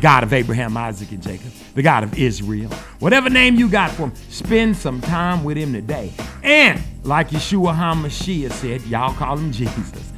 God 0.02 0.24
of 0.24 0.32
Abraham, 0.34 0.78
Isaac, 0.78 1.12
and 1.12 1.22
Jacob, 1.22 1.52
the 1.76 1.82
God 1.82 2.04
of 2.04 2.18
Israel. 2.18 2.70
Whatever 3.00 3.30
name 3.30 3.56
you 3.56 3.70
got 3.70 3.92
for 3.92 4.04
him, 4.04 4.16
spend 4.30 4.78
some 4.78 5.02
time 5.02 5.44
with 5.44 5.58
him 5.58 5.74
today. 5.74 6.12
And 6.42 6.82
like 7.04 7.30
Yeshua 7.30 7.76
HaMashiach 7.76 8.52
said, 8.52 8.82
y'all 8.84 9.14
call 9.14 9.38
him 9.38 9.52
Jesus. 9.52 10.12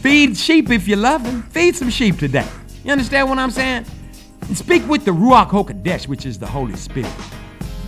Feed 0.00 0.36
sheep 0.36 0.70
if 0.70 0.86
you 0.86 0.94
love 0.94 1.24
him. 1.24 1.42
Feed 1.44 1.74
some 1.74 1.90
sheep 1.90 2.18
today. 2.18 2.46
You 2.84 2.92
understand 2.92 3.28
what 3.28 3.38
I'm 3.38 3.50
saying? 3.50 3.84
And 4.42 4.56
speak 4.56 4.86
with 4.88 5.04
the 5.04 5.10
Ruach 5.10 5.50
HaKodesh, 5.50 6.06
which 6.06 6.24
is 6.24 6.38
the 6.38 6.46
Holy 6.46 6.76
Spirit. 6.76 7.10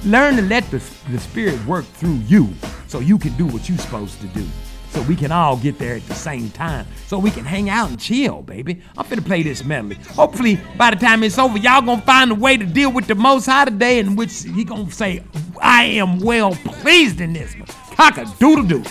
Learn 0.05 0.37
to 0.37 0.43
let 0.43 0.65
the, 0.71 0.79
the 1.11 1.19
Spirit 1.19 1.65
work 1.67 1.85
through 1.85 2.21
you 2.27 2.49
so 2.87 3.01
you 3.01 3.19
can 3.19 3.37
do 3.37 3.47
what 3.47 3.69
you're 3.69 3.79
supposed 3.79 4.21
to 4.21 4.27
do. 4.29 4.47
So 4.91 5.03
we 5.03 5.17
can 5.17 5.33
all 5.33 5.57
get 5.57 5.79
there 5.79 5.97
at 5.97 6.07
the 6.07 6.15
same 6.15 6.51
time. 6.51 6.87
So 7.07 7.19
we 7.19 7.31
can 7.31 7.45
hang 7.45 7.69
out 7.69 7.91
and 7.91 8.01
chill, 8.01 8.43
baby. 8.43 8.81
I'm 8.97 9.05
finna 9.05 9.25
play 9.25 9.43
this 9.43 9.65
medley. 9.65 9.97
Hopefully, 10.15 10.59
by 10.77 10.91
the 10.91 10.97
time 10.97 11.23
it's 11.23 11.39
over, 11.39 11.59
y'all 11.59 11.83
gonna 11.83 12.01
find 12.03 12.31
a 12.31 12.35
way 12.35 12.57
to 12.57 12.65
deal 12.65 12.91
with 12.91 13.07
the 13.07 13.15
Most 13.15 13.47
High 13.47 13.67
today 13.67 13.99
in 13.99 14.17
which 14.17 14.45
he 14.45 14.65
gonna 14.65 14.91
say, 14.91 15.23
I 15.61 15.85
am 15.85 16.21
well 16.21 16.53
pleased 16.55 17.21
in 17.21 17.33
this 17.33 17.55
one. 17.55 17.67
Cock-a-doodle-doo. 17.97 18.85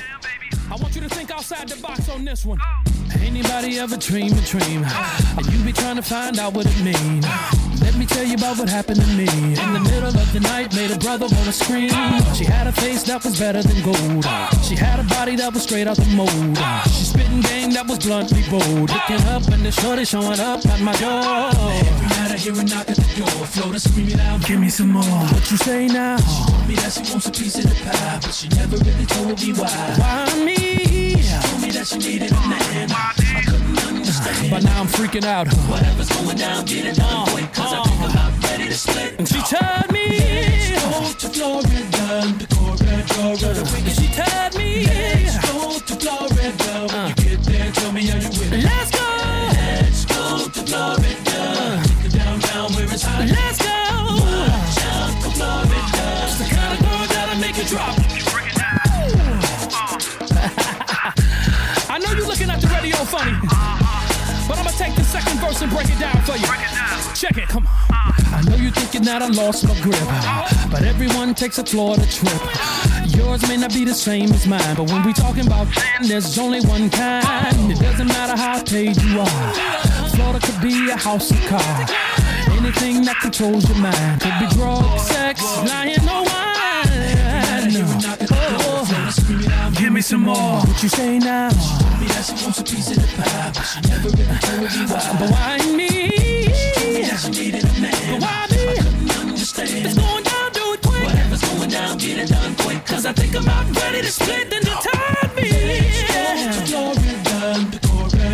I 0.70 0.76
want 0.76 0.96
you 0.96 1.02
to 1.02 1.10
think 1.10 1.32
outside 1.32 1.70
the 1.70 1.82
box 1.82 2.10
on 2.10 2.26
this 2.26 2.46
one. 2.46 2.60
Anybody 3.22 3.80
ever 3.80 3.96
dream 3.98 4.34
a 4.34 4.42
dream? 4.42 4.84
And 4.84 5.46
you 5.48 5.64
be 5.64 5.72
trying 5.72 5.96
to 5.96 6.02
find 6.02 6.38
out 6.40 6.54
what 6.54 6.66
it 6.66 6.80
mean. 6.84 7.22
Let 7.82 7.96
me 7.96 8.06
tell 8.06 8.26
you 8.26 8.36
about 8.36 8.58
what 8.58 8.68
happened 8.68 9.00
to 9.00 9.08
me. 9.08 9.28
In 9.28 9.74
the 9.74 9.80
middle 9.80 10.10
of 10.10 10.34
the 10.34 10.42
night, 10.42 10.76
made 10.76 10.92
a 10.92 10.98
brother 10.98 11.28
wanna 11.32 11.54
scream. 11.54 11.90
She 12.36 12.44
had 12.44 12.68
a 12.68 12.74
face 12.74 13.04
that 13.04 13.24
was 13.24 13.40
better 13.40 13.64
than 13.64 13.82
gold. 13.82 14.26
She 14.68 14.76
had 14.76 15.00
a 15.00 15.04
body 15.04 15.36
that 15.38 15.54
was 15.54 15.64
straight 15.64 15.88
out 15.88 15.96
the 15.98 16.06
mold. 16.08 16.58
She 16.86 17.06
spitting 17.06 17.42
game 17.42 17.72
that 17.72 17.88
was 17.88 18.00
bluntly 18.00 18.44
bold. 18.50 18.90
Looking 18.92 19.24
up 19.28 19.48
and 19.48 19.64
the 19.66 19.72
shorty 19.72 20.04
showing 20.04 20.40
up 20.40 20.66
at 20.66 20.82
my 20.82 20.96
door. 20.98 21.52
Every 21.54 22.08
night 22.18 22.32
I 22.32 22.38
hear 22.38 22.54
a 22.54 22.64
knock 22.64 22.90
at 22.90 22.98
the 22.98 23.10
door. 23.18 23.46
Floater 23.48 23.80
screaming 23.80 24.20
out, 24.20 24.46
give 24.46 24.60
me 24.60 24.70
some 24.70 24.92
more. 24.92 25.04
What 25.04 25.50
you 25.50 25.58
say 25.58 25.88
now? 25.88 26.18
She 26.18 26.52
told 26.52 26.68
me 26.68 26.76
that 26.76 26.92
she 26.92 27.12
wants 27.12 27.28
a 27.28 27.32
piece 27.32 27.56
of 27.56 27.64
the 27.64 27.76
pie, 27.86 28.20
but 28.22 28.34
she 28.34 28.48
never 28.50 28.78
really 28.78 29.06
told 29.06 29.40
me 29.42 29.54
why. 29.54 29.96
Why 29.98 30.44
me? 30.44 30.57
But 34.50 34.64
now 34.64 34.80
I'm 34.80 34.88
freaking 34.88 35.26
out. 35.26 35.48
Whatever's 35.70 36.10
going 36.10 36.38
down, 36.38 36.66
get 36.66 36.86
it 36.86 36.98
quick, 37.30 37.54
cause 37.54 37.74
I 37.74 37.84
think 37.84 38.50
ready 38.50 38.68
to 38.70 38.74
split. 38.74 39.16
And 39.20 39.28
she 39.28 39.42
told 39.42 39.92
me, 39.92 40.20
Let's 40.20 40.72
go 40.82 41.12
to 41.14 41.28
Florida. 41.36 41.78
And 42.18 43.92
she 43.92 44.08
told 44.14 44.56
me, 44.58 44.86
Let's 44.86 45.38
go 45.46 45.80
to 45.80 45.96
Florida. 46.00 47.08
You 47.10 47.16
get 47.16 47.44
there, 47.44 47.72
tell 47.74 47.92
me 47.92 48.06
how 48.06 48.18
you 48.18 48.30
with 48.30 48.54
it. 48.54 48.64
Let's 48.64 48.92
go. 48.92 49.06
Let's 49.54 50.06
go 50.06 50.48
to 50.48 50.62
Florida. 50.66 51.82
Her 52.02 52.10
downtown 52.10 52.74
where 52.74 52.86
it's 52.86 53.04
hot. 53.04 53.28
Let's 53.28 53.60
go. 53.60 53.68
Watch 53.68 54.80
out 54.86 55.12
for 55.22 55.32
Florida. 55.32 55.80
It's 56.24 56.38
the 56.40 56.46
kind 56.56 56.74
of 56.74 56.80
girl 56.80 57.06
that'll 57.08 57.40
make 57.42 57.58
you 57.58 57.66
drop. 57.66 57.97
Radio 62.98 63.06
funny, 63.06 63.32
but 64.48 64.58
I'm 64.58 64.66
gonna 64.66 64.78
take 64.78 64.96
the 64.96 65.04
second 65.04 65.40
verse 65.40 65.62
and 65.62 65.72
break 65.72 65.90
it 65.90 66.00
down 66.00 66.20
for 66.24 66.36
you. 66.38 66.48
Check 67.14 67.38
it, 67.38 67.48
come 67.48 67.66
on. 67.66 68.14
I 68.34 68.42
know 68.48 68.56
you're 68.56 68.72
thinking 68.72 69.04
that 69.04 69.22
I 69.22 69.28
lost 69.28 69.68
my 69.68 69.80
grip, 69.82 70.00
but 70.72 70.84
everyone 70.84 71.34
takes 71.34 71.58
a 71.58 71.66
Florida 71.66 72.06
trip. 72.06 72.42
Yours 73.16 73.48
may 73.48 73.58
not 73.58 73.74
be 73.74 73.86
the 73.86 73.94
same 73.94 74.32
as 74.32 74.48
mine, 74.48 74.76
but 74.76 74.90
when 74.92 75.04
we 75.04 75.14
talking 75.14 75.48
about 75.48 75.68
plan, 75.68 76.08
there's 76.08 76.38
only 76.38 76.62
one 76.62 76.90
kind. 76.90 77.72
It 77.72 77.80
doesn't 77.80 78.08
matter 78.08 78.38
how 78.38 78.64
paid 78.64 78.96
you 79.02 79.20
are. 79.20 79.54
Florida 80.10 80.40
could 80.46 80.62
be 80.62 80.90
a 80.90 80.98
house 80.98 81.32
or 81.32 81.50
car. 81.50 81.86
Anything 82.58 83.04
that 83.06 83.18
controls 83.22 83.68
your 83.70 83.78
mind 83.78 84.22
could 84.22 84.38
be 84.40 84.48
drugs, 84.56 85.02
sex, 85.04 85.42
lying, 85.66 86.04
no 86.06 86.24
wine. 86.24 86.48
Oh, 88.30 89.47
give 89.88 89.94
me 89.94 90.02
some 90.02 90.24
more. 90.24 90.36
What 90.36 90.84
you 90.84 90.90
say 90.90 91.18
now? 91.18 91.48
She 91.48 91.56
told 91.56 92.00
me 92.02 92.08
that 92.08 92.24
she 92.28 92.44
wants 92.44 92.60
a 92.60 92.64
piece 92.64 92.90
of 92.92 92.98
the 93.00 93.08
pie, 93.08 93.52
but 93.56 93.64
she 93.64 93.80
never 93.88 94.10
really 94.10 94.36
told 94.44 94.60
me 94.60 94.84
why. 94.92 95.16
But 95.20 95.30
why 95.32 95.58
me? 95.80 95.88
She 96.52 96.72
told 96.76 96.92
me 96.92 97.02
that 97.08 97.20
she 97.24 97.30
needed 97.32 97.64
a 97.64 97.74
man. 97.80 97.96
But 98.12 98.20
why 98.20 98.48
me? 98.52 98.64
I 98.68 98.84
couldn't 98.84 99.16
understand. 99.16 99.86
It's 99.88 99.96
going 99.96 100.24
down, 100.28 100.52
do 100.52 100.74
it 100.76 100.82
quick. 100.84 101.04
Whatever's 101.08 101.44
going 101.48 101.70
down, 101.70 101.98
get 102.00 102.18
it 102.20 102.28
done 102.28 102.56
quick. 102.56 102.86
Cause 102.86 103.06
I 103.06 103.14
think 103.14 103.34
I'm 103.38 103.44
about 103.44 103.64
ready 103.80 104.02
to 104.02 104.12
split, 104.12 104.50
then 104.52 104.64
you 104.68 104.76
tied 104.76 105.32
me. 105.40 105.56
Let's 106.12 106.72
go 106.72 106.92
to 106.92 107.08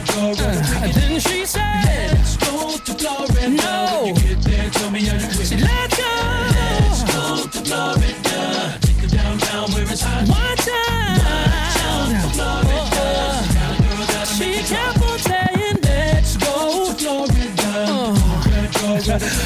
Florida, 0.09 0.62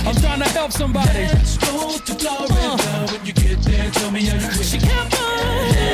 I'm 0.08 0.16
trying 0.16 0.40
to 0.40 0.50
help 0.50 0.72
somebody. 0.72 1.28
Let's 1.28 1.58
go 1.58 1.92
to 1.92 2.14
Florida. 2.16 2.54
Uh. 2.56 3.08
When 3.12 3.26
you 3.26 3.34
get 3.34 3.60
there, 3.64 3.92
tell 3.92 4.10
me 4.10 4.24
how 4.24 4.38
you 4.40 4.48
it. 4.48 4.64
She 4.64 4.78
kept 4.80 5.20
on. 5.20 5.38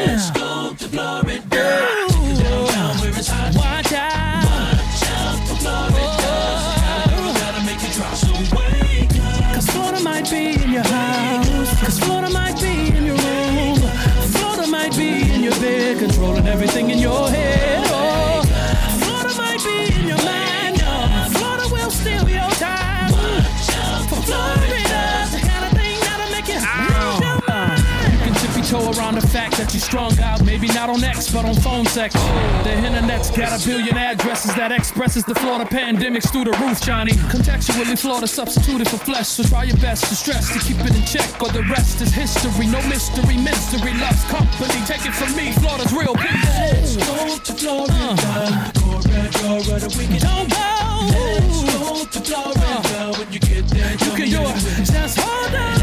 Let's 0.05 0.29
go 0.29 0.75
to 0.77 0.87
Florida. 0.87 1.29
Take 1.29 1.41
her 1.41 2.35
downtown 2.37 2.93
where 3.01 3.17
it's 3.17 3.27
hot. 3.27 3.55
Watch 3.55 3.91
out. 3.93 4.45
Watch 4.45 5.09
out 5.17 5.47
for 5.47 5.55
Florida. 5.65 5.97
Oh. 5.97 7.09
Girl, 7.09 7.33
that'll 7.33 7.65
make 7.65 7.81
you 7.81 7.89
drop. 7.97 8.13
So 8.13 8.29
wake 8.53 9.17
up. 9.17 9.55
Cause 9.55 9.65
Florida 9.71 9.99
might 10.03 10.29
be 10.29 10.61
in 10.61 10.69
your 10.71 10.83
house. 10.83 11.81
Cause 11.81 11.97
Florida 11.97 12.29
might 12.29 12.61
be 12.61 12.95
in 12.95 13.05
your 13.09 13.17
room. 13.17 13.77
Florida 14.37 14.67
might 14.67 14.95
be 14.95 15.33
in 15.33 15.41
your 15.41 15.57
bed, 15.57 15.97
controlling 15.97 16.45
everything 16.45 16.91
in 16.91 16.99
your 16.99 17.31
head. 17.31 17.82
Toe 28.73 28.91
around 28.97 29.13
the 29.13 29.27
fact 29.27 29.55
that 29.57 29.71
you 29.73 29.79
strung 29.79 30.17
out. 30.19 30.43
Maybe 30.43 30.67
not 30.67 30.89
on 30.89 31.03
X, 31.03 31.31
but 31.31 31.45
on 31.45 31.53
phone 31.55 31.85
sex. 31.85 32.15
The 32.65 32.73
internet's 32.73 33.29
got 33.29 33.53
a 33.53 33.59
billion 33.65 33.95
addresses 33.95 34.55
that 34.55 34.71
expresses 34.71 35.23
the 35.23 35.35
Florida 35.35 35.65
pandemics 35.69 36.31
through 36.31 36.45
the 36.45 36.57
roof, 36.57 36.81
Johnny. 36.81 37.13
Contextually, 37.29 37.97
Florida 37.99 38.27
substituted 38.27 38.89
for 38.89 38.97
flesh, 38.97 39.27
so 39.27 39.43
try 39.43 39.63
your 39.65 39.77
best 39.77 40.05
to 40.09 40.15
stress 40.15 40.49
to 40.53 40.59
keep 40.65 40.79
it 40.85 40.95
in 40.95 41.05
check, 41.05 41.29
or 41.41 41.49
the 41.49 41.61
rest 41.69 42.01
is 42.01 42.11
history. 42.11 42.65
No 42.65 42.81
mystery, 42.89 43.37
mystery 43.37 43.93
loves 44.01 44.23
company. 44.25 44.79
Take 44.89 45.05
it 45.05 45.13
from 45.13 45.35
me, 45.35 45.51
Florida's 45.61 45.93
real 45.93 46.15
people. 46.15 46.49
Let's 46.57 46.97
uh. 46.97 47.01
uh. 47.01 47.27
go 47.27 47.37
to 47.37 47.53
Florida. 47.53 48.71
Colorado, 49.37 49.87
we 49.97 50.05
can 50.09 50.19
Don't 50.25 50.49
go. 50.49 50.65
Let's 51.13 51.61
go 51.61 52.05
to 52.09 52.19
Florida. 52.25 53.19
When 53.19 53.29
you 53.31 53.39
get 53.39 53.67
there, 53.69 53.93
You 54.01 54.11
can 54.17 54.27
do 54.33 54.41
it. 54.49 54.85
Just 54.89 55.19
hold 55.19 55.53
on. 55.53 55.82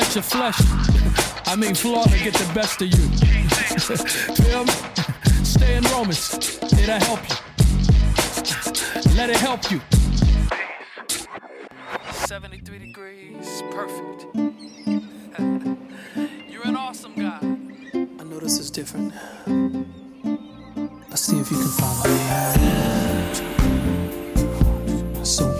Let 0.00 0.14
your 0.14 0.22
flesh, 0.22 0.56
I 1.46 1.56
mean 1.56 1.74
Florida, 1.74 2.16
get 2.18 2.32
the 2.32 2.50
best 2.54 2.80
of 2.80 2.88
you. 2.88 2.96
Feel 4.44 4.64
me? 4.64 4.72
Stay 5.44 5.76
in 5.76 5.84
Romans. 5.84 6.32
It'll 6.72 6.98
help 7.00 7.20
you. 7.28 7.36
Let 9.14 9.28
it 9.28 9.36
help 9.36 9.70
you. 9.70 9.78
73 12.12 12.78
degrees, 12.78 13.62
perfect. 13.70 14.24
You're 16.48 16.66
an 16.66 16.76
awesome 16.76 17.14
guy. 17.14 17.38
I 17.92 18.24
know 18.24 18.40
this 18.40 18.58
is 18.58 18.70
different. 18.70 19.12
Let's 21.10 21.20
see 21.22 21.38
if 21.38 21.50
you 21.50 21.58
can 21.58 21.68
follow 21.68 22.08
me. 25.18 25.24
So 25.24 25.59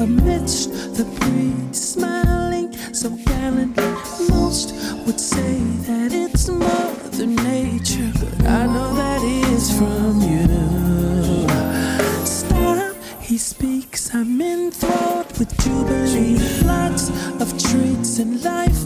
amidst 0.00 0.70
the 0.96 1.04
breeze, 1.04 1.78
smiling 1.92 2.72
so 2.92 3.10
gallantly. 3.26 3.84
Most 4.30 4.72
would 5.06 5.20
say 5.20 5.58
that 5.86 6.12
it's 6.12 6.48
Mother 6.48 7.26
Nature, 7.26 8.10
but 8.18 8.46
I 8.46 8.66
know 8.66 8.94
that 8.94 9.22
is 9.22 9.70
from 9.78 10.22
you. 10.22 10.46
Stop, 12.24 12.96
he 13.20 13.36
speaks, 13.36 14.14
I'm 14.14 14.40
enthralled 14.40 15.38
with 15.38 15.54
jubilee. 15.58 16.38
Lots 16.64 17.10
of 17.42 17.50
treats 17.62 18.18
and 18.18 18.42
life 18.42 18.79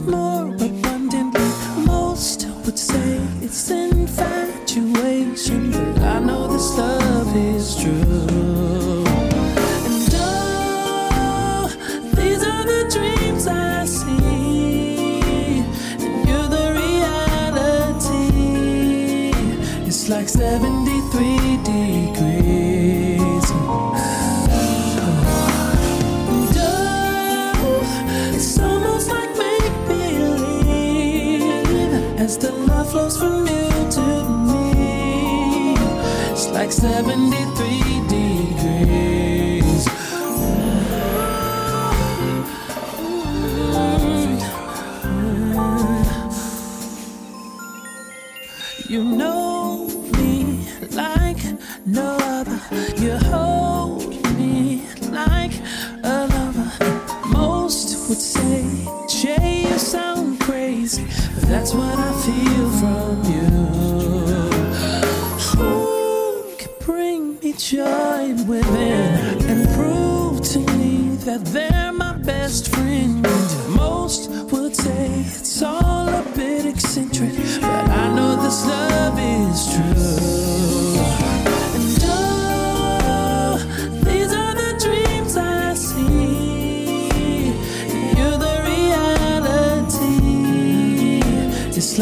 like 36.65 36.73
73 36.73 37.93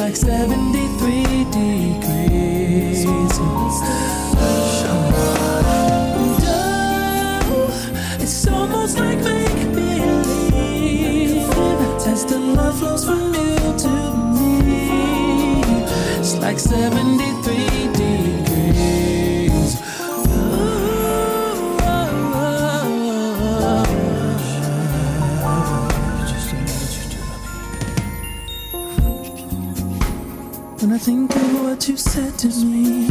like 0.03 0.17
73 0.17 1.45
degrees. 1.45 3.05
It's 8.21 8.49
almost 8.49 8.99
like 8.99 9.19
make 9.19 9.73
believe 9.73 11.37
as 12.09 12.25
the 12.25 12.39
love 12.39 12.79
flows 12.81 13.05
from 13.05 13.33
you 13.33 13.57
to 13.85 13.91
me. 14.35 15.63
It's 16.19 16.35
like 16.39 16.59
73 16.59 17.32
what 31.83 31.89
you 31.89 31.97
said 31.97 32.39
to 32.39 32.47
me, 32.65 33.09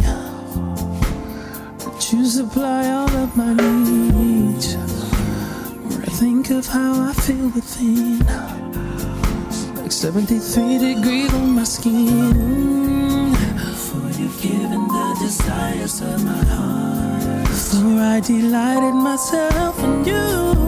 that 1.76 2.08
you 2.10 2.24
supply 2.24 2.88
all 2.88 3.16
of 3.16 3.36
my 3.36 3.52
needs. 3.52 4.76
When 4.76 6.00
I 6.00 6.12
think 6.20 6.48
of 6.48 6.66
how 6.66 7.10
I 7.10 7.12
feel 7.12 7.50
within, 7.50 8.20
like 9.74 9.92
73 9.92 10.78
degrees 10.78 11.34
on 11.34 11.50
my 11.54 11.64
skin. 11.64 13.34
For 13.76 14.08
you've 14.18 14.40
given 14.40 14.88
the 14.88 15.16
desires 15.20 16.00
of 16.00 16.24
my 16.24 16.42
heart. 16.54 17.48
For 17.48 18.00
I 18.00 18.20
delighted 18.20 18.94
myself 18.94 19.78
in 19.84 20.04
you. 20.06 20.62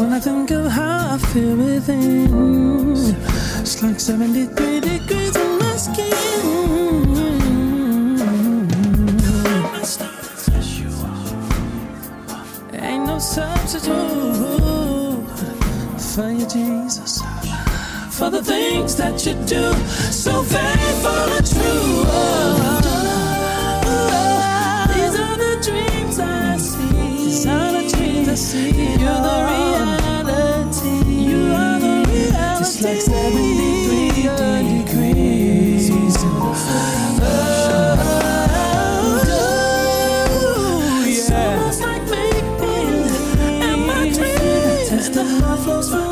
When 0.00 0.12
I 0.12 0.18
think 0.18 0.50
of 0.50 0.66
how 0.72 1.14
I 1.14 1.18
feel 1.32 1.54
within, 1.54 2.96
it's 3.60 3.80
like 3.84 4.00
73 4.00 4.80
degrees 4.80 5.36
on 5.36 5.58
my 5.60 5.76
skin. 5.76 6.23
for 16.14 16.30
you, 16.30 16.46
Jesus, 16.46 17.20
for 18.10 18.30
the 18.30 18.40
things 18.40 18.94
that 18.94 19.26
you 19.26 19.34
do. 19.46 19.74
So 20.12 20.44
faithful 20.44 21.10
and 21.10 21.44
true. 21.44 22.04
Oh, 22.06 22.54
oh, 22.62 23.82
oh, 23.84 24.94
These 24.94 25.16
are 25.18 25.36
the 25.36 25.54
dreams 25.66 26.18
I 26.20 26.56
see. 26.56 27.24
These 27.24 27.46
are 27.46 27.72
the 27.72 27.88
dreams 27.96 28.28
I 28.28 28.34
see. 28.36 28.70
You're 28.70 29.22
the 29.28 29.38
reality. 29.50 30.94
You 31.10 31.52
are 31.52 31.80
the 31.80 32.04
reality. 32.08 32.58
Just 32.60 32.82
like 32.82 33.00
73 33.00 34.22
degrees. 34.84 35.90
Oh, 36.26 36.54
flows 45.64 46.03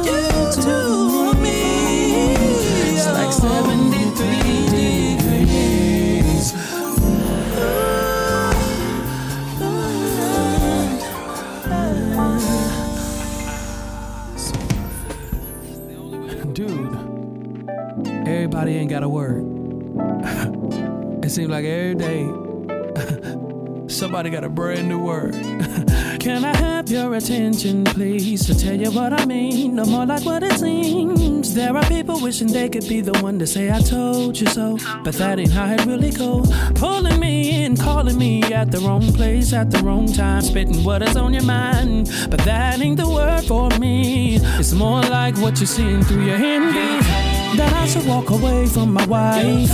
seems 21.32 21.48
like 21.48 21.64
every 21.64 21.94
day 21.94 22.24
somebody 23.88 24.28
got 24.28 24.44
a 24.44 24.50
brand 24.50 24.86
new 24.86 24.98
word. 24.98 25.32
Can 26.20 26.44
I 26.44 26.54
have 26.54 26.90
your 26.90 27.14
attention, 27.14 27.84
please, 27.84 28.44
to 28.44 28.54
tell 28.54 28.78
you 28.78 28.90
what 28.90 29.14
I 29.14 29.24
mean? 29.24 29.76
No 29.76 29.86
more 29.86 30.04
like 30.04 30.26
what 30.26 30.42
it 30.42 30.52
seems. 30.58 31.54
There 31.54 31.74
are 31.74 31.84
people 31.84 32.20
wishing 32.20 32.48
they 32.48 32.68
could 32.68 32.86
be 32.86 33.00
the 33.00 33.18
one 33.22 33.38
to 33.38 33.46
say 33.46 33.70
I 33.72 33.80
told 33.80 34.38
you 34.38 34.46
so, 34.46 34.76
but 35.04 35.14
that 35.14 35.38
ain't 35.38 35.52
how 35.52 35.72
it 35.72 35.86
really 35.86 36.10
go. 36.10 36.44
Pulling 36.74 37.18
me 37.18 37.64
in, 37.64 37.78
calling 37.78 38.18
me 38.18 38.42
at 38.52 38.70
the 38.70 38.80
wrong 38.80 39.10
place 39.14 39.54
at 39.54 39.70
the 39.70 39.78
wrong 39.78 40.12
time, 40.12 40.42
spitting 40.42 40.84
what 40.84 41.00
is 41.00 41.16
on 41.16 41.32
your 41.32 41.44
mind, 41.44 42.10
but 42.28 42.40
that 42.40 42.78
ain't 42.78 42.98
the 42.98 43.08
word 43.08 43.44
for 43.44 43.70
me. 43.78 44.36
It's 44.60 44.74
more 44.74 45.00
like 45.00 45.38
what 45.38 45.58
you're 45.60 45.66
seeing 45.66 46.02
through 46.02 46.26
your 46.26 46.36
envy. 46.36 47.31
That 47.56 47.72
I 47.74 47.86
should 47.86 48.06
walk 48.06 48.30
away 48.30 48.66
from 48.66 48.92
my 48.92 49.04
wife. 49.06 49.68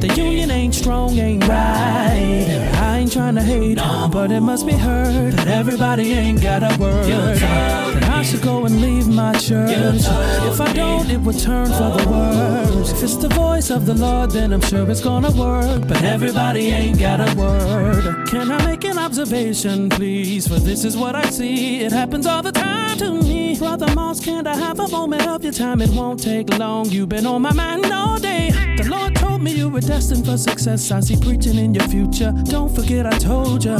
The 0.00 0.12
union 0.16 0.50
ain't 0.50 0.74
strong, 0.74 1.16
ain't 1.18 1.46
right. 1.46 2.70
I 2.74 2.98
ain't 2.98 3.12
trying 3.12 3.36
to 3.36 3.42
hate, 3.42 3.78
but 4.10 4.30
it 4.32 4.40
must 4.40 4.66
be 4.66 4.72
heard 4.72 5.34
that 5.34 5.48
everybody 5.48 6.12
ain't 6.12 6.42
got 6.42 6.62
a 6.62 6.76
word. 6.80 7.06
That 7.06 8.04
I 8.04 8.22
should 8.22 8.42
go 8.42 8.66
and 8.66 8.80
leave 8.80 9.08
my 9.08 9.32
church. 9.34 9.70
If 10.50 10.60
I 10.60 10.72
don't, 10.72 11.08
it 11.10 11.20
would 11.20 11.38
turn 11.38 11.66
for 11.66 11.90
the 11.96 12.04
worse. 12.10 12.92
If 12.92 13.02
it's 13.02 13.16
the 13.16 13.28
voice 13.28 13.70
of 13.70 13.86
the 13.86 13.94
Lord, 13.94 14.30
then 14.32 14.52
I'm 14.52 14.60
sure 14.60 14.88
it's 14.90 15.00
gonna 15.00 15.30
work. 15.30 15.86
But 15.86 16.02
everybody 16.02 16.68
ain't 16.68 16.98
got 16.98 17.20
a 17.20 17.34
word. 17.36 18.28
Can 18.28 18.50
I 18.50 18.64
make 18.66 18.84
an 18.84 18.98
observation, 18.98 19.88
please? 19.88 20.48
For 20.48 20.58
this 20.58 20.84
is 20.84 20.96
what 20.96 21.14
I 21.14 21.30
see. 21.30 21.80
It 21.80 21.92
happens 21.92 22.26
all 22.26 22.42
the 22.42 22.52
time 22.52 22.98
to 22.98 23.22
me. 23.22 23.39
Brother 23.60 23.94
Moss, 23.94 24.24
can't 24.24 24.46
I 24.46 24.56
have 24.56 24.80
a 24.80 24.88
moment 24.88 25.26
of 25.26 25.44
your 25.44 25.52
time? 25.52 25.82
It 25.82 25.90
won't 25.90 26.22
take 26.22 26.48
long. 26.58 26.86
You've 26.86 27.10
been 27.10 27.26
on 27.26 27.42
my 27.42 27.52
mind 27.52 27.92
all 27.92 28.18
day. 28.18 28.50
The 28.78 28.88
Lord 28.88 29.14
told 29.14 29.42
me 29.42 29.52
you 29.52 29.68
were 29.68 29.82
destined 29.82 30.24
for 30.24 30.38
success. 30.38 30.90
I 30.90 31.00
see 31.00 31.16
preaching 31.20 31.58
in 31.58 31.74
your 31.74 31.86
future. 31.86 32.32
Don't 32.44 32.74
forget 32.74 33.04
I 33.04 33.18
told 33.18 33.62
you. 33.66 33.76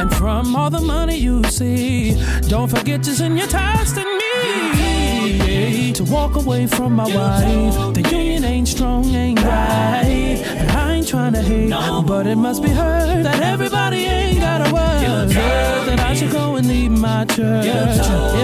And 0.00 0.10
from 0.14 0.56
all 0.56 0.70
the 0.70 0.80
money 0.80 1.18
you 1.18 1.44
see, 1.44 2.16
don't 2.48 2.70
forget 2.70 3.02
to 3.02 3.10
send 3.10 3.36
your 3.36 3.48
tithes 3.48 3.92
to 3.92 4.00
me. 4.00 5.92
To 5.92 6.04
walk 6.04 6.36
away 6.36 6.66
from 6.66 6.94
my 6.94 7.14
wife. 7.14 7.94
The 7.94 8.08
union 8.10 8.44
ain't 8.44 8.68
strong, 8.68 9.04
ain't 9.14 9.42
right. 9.42 10.40
And 10.56 10.70
I 10.70 10.94
ain't 10.94 11.06
trying 11.06 11.34
to 11.34 11.42
hate, 11.42 11.68
but 12.06 12.26
it 12.26 12.36
must 12.36 12.62
be 12.62 12.70
heard 12.70 13.26
that 13.26 13.42
everybody 13.42 14.06
got. 15.08 15.86
That 15.86 16.00
I 16.00 16.14
should 16.14 16.30
go 16.32 16.56
and 16.56 16.66
leave 16.68 16.90
my 16.90 17.24
church. 17.24 17.66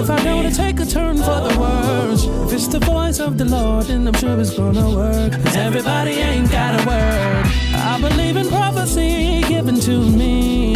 If 0.01 0.11
I 0.11 0.23
don't, 0.25 0.47
it 0.47 0.55
take 0.55 0.81
a 0.81 0.87
turn 0.87 1.17
for 1.19 1.41
the 1.49 1.55
worse. 1.59 2.25
If 2.47 2.53
it's 2.53 2.69
the 2.69 2.81
voice 2.81 3.21
of 3.21 3.39
the 3.39 3.45
Lord, 3.45 3.87
then 3.87 4.07
I'm 4.09 4.15
sure 4.15 4.39
it's 4.41 4.55
gonna 4.57 4.89
work. 4.91 5.33
'Cause 5.33 5.57
everybody 5.57 6.13
ain't 6.13 6.51
got 6.51 6.81
a 6.81 6.83
word. 6.87 7.47
I 7.93 8.01
believe 8.01 8.37
in 8.37 8.49
prophecy 8.49 9.43
given 9.49 9.79
to 9.81 9.97
me, 10.21 10.75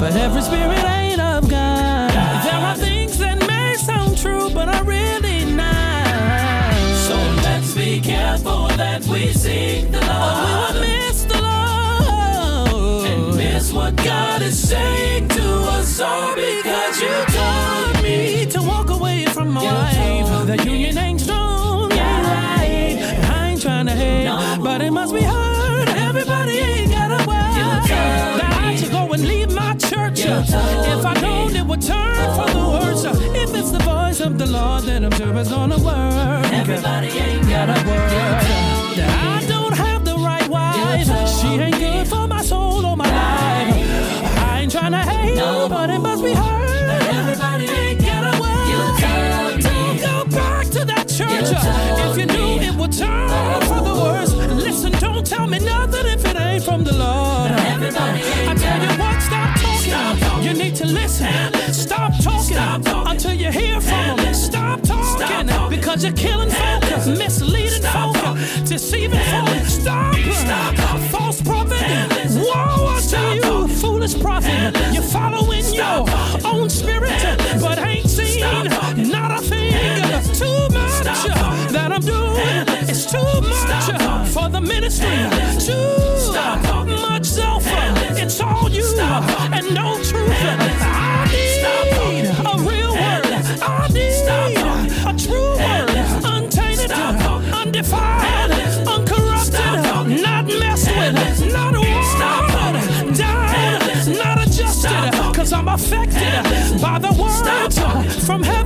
but 0.00 0.14
every 0.16 0.42
spirit 0.42 0.82
ain't 0.84 1.20
of 1.20 1.48
God. 1.48 2.10
There 2.46 2.62
are 2.70 2.76
things 2.76 3.18
that 3.18 3.38
may 3.46 3.74
sound 3.76 4.16
true, 4.18 4.50
but 4.50 4.68
are 4.68 4.84
really 4.84 5.44
not. 5.62 6.74
So 7.06 7.16
let's 7.42 7.72
be 7.74 8.00
careful 8.00 8.68
that 8.76 9.04
we 9.06 9.32
seek 9.32 9.90
the 9.92 10.00
Lord. 10.10 10.74
we 10.74 10.80
will 10.80 10.80
miss 10.80 11.16
the 11.22 11.23
Lord 11.23 11.23
miss 13.64 13.72
what 13.72 13.96
God 13.96 14.42
is 14.42 14.68
saying 14.68 15.28
to 15.28 15.42
us 15.76 16.00
all 16.00 16.34
because 16.34 17.00
you 17.00 17.14
told 17.26 18.02
me 18.02 18.46
to 18.46 18.62
walk 18.62 18.90
away 18.90 19.26
from 19.26 19.50
my 19.50 19.62
wife. 19.62 20.46
The 20.46 20.56
union 20.64 20.98
ain't 20.98 21.20
strong, 21.20 21.92
ain't 21.92 22.26
right. 22.26 22.98
I 23.30 23.48
ain't 23.50 23.62
trying 23.62 23.86
to 23.86 23.92
hate, 23.92 24.28
but 24.62 24.82
it 24.82 24.90
must 24.90 25.14
be 25.14 25.22
heard. 25.22 25.88
Everybody 25.88 26.52
ain't 26.58 26.90
got 26.90 27.10
a 27.10 27.26
word. 27.26 27.88
That 28.40 28.60
I 28.64 28.76
should 28.76 28.90
go 28.90 29.12
and 29.12 29.22
leave 29.26 29.52
my 29.52 29.74
church. 29.74 30.20
If 30.20 31.04
I 31.04 31.14
don't, 31.20 31.54
it 31.56 31.66
would 31.66 31.82
turn 31.82 32.28
for 32.36 32.48
the 32.56 32.64
worse. 32.74 33.04
If 33.04 33.54
it's 33.54 33.70
the 33.70 33.80
voice 33.80 34.20
of 34.20 34.38
the 34.38 34.46
Lord, 34.46 34.84
then 34.84 35.04
I'm 35.04 35.12
sure 35.12 35.34
it's 35.36 35.50
gonna 35.50 35.78
work. 35.78 36.52
Everybody 36.52 37.08
ain't 37.08 37.48
got 37.48 37.68
a 37.68 37.78
word. 37.88 38.44
That 38.98 39.10
I 39.42 39.46
don't 39.46 39.74
have 39.74 40.04
the 40.04 40.16
right 40.16 40.48
wife. 40.48 41.06
She 41.40 41.48
ain't 41.64 41.78
good 41.78 42.06
for 42.08 42.26
my 42.26 42.42
soul 42.42 42.84
or 42.86 42.96
my 42.96 43.08
life. 43.08 43.23
I 43.66 44.60
ain't 44.62 44.72
trying 44.72 44.92
to 44.92 44.98
hate, 44.98 45.36
nobody 45.36 45.68
but 45.68 45.90
it 45.90 45.98
must 45.98 46.22
be 46.22 46.32
heard. 46.34 46.64
Everybody 47.20 47.64
ain't 47.64 48.00
got 48.00 48.34
a 48.34 48.40
word. 48.40 49.60
Don't 49.60 50.00
go 50.00 50.24
back 50.36 50.66
to 50.66 50.84
that 50.84 51.08
church. 51.08 51.50
If 52.04 52.18
you 52.18 52.26
knew 52.26 52.60
it 52.60 52.74
would 52.76 52.92
turn 52.92 53.60
for 53.62 53.80
the 53.80 53.94
worse. 53.94 54.32
Listen, 54.34 54.92
don't 54.92 55.26
tell 55.26 55.46
me 55.46 55.58
nothing 55.58 56.06
if 56.06 56.24
it 56.24 56.36
ain't 56.36 56.62
from 56.64 56.84
the 56.84 56.92
Lord. 56.92 57.50
I 57.52 58.54
tell 58.54 58.80
you 58.82 58.92
what, 58.98 59.22
stop 59.22 59.58
talking. 59.60 60.42
You 60.44 60.52
need 60.54 60.74
to 60.76 60.86
listen. 60.86 61.32
Stop 61.72 62.12
talking 62.22 62.56
until 63.06 63.34
you 63.34 63.50
hear 63.50 63.80
from 63.80 64.18
him. 64.18 64.34
Stop 64.34 64.82
talking 64.82 65.48
because 65.70 66.04
you're 66.04 66.12
killing 66.12 66.50
folk, 66.50 66.82
misleading 67.06 67.82
folk, 67.82 68.16
deceiving 68.66 69.20
folk. 69.20 69.43
Foolish 74.08 74.22
prophet. 74.22 74.76
You're 74.92 75.02
following 75.02 75.64
your 75.72 76.04
own 76.44 76.68
spirit, 76.68 77.12
but 77.60 77.78
ain't 77.78 78.08
seen 78.08 78.40
not 79.10 79.30
a 79.30 79.42
thing. 79.42 79.72
Too 80.34 80.68
much 80.74 81.04
that 81.72 81.90
I'm 81.92 82.00
doing. 82.00 82.64
It's 82.88 83.10
too 83.10 83.40
much 83.40 84.30
for 84.30 84.48
the 84.48 84.60
ministry. 84.60 85.33
From 108.24 108.42
heaven. 108.42 108.63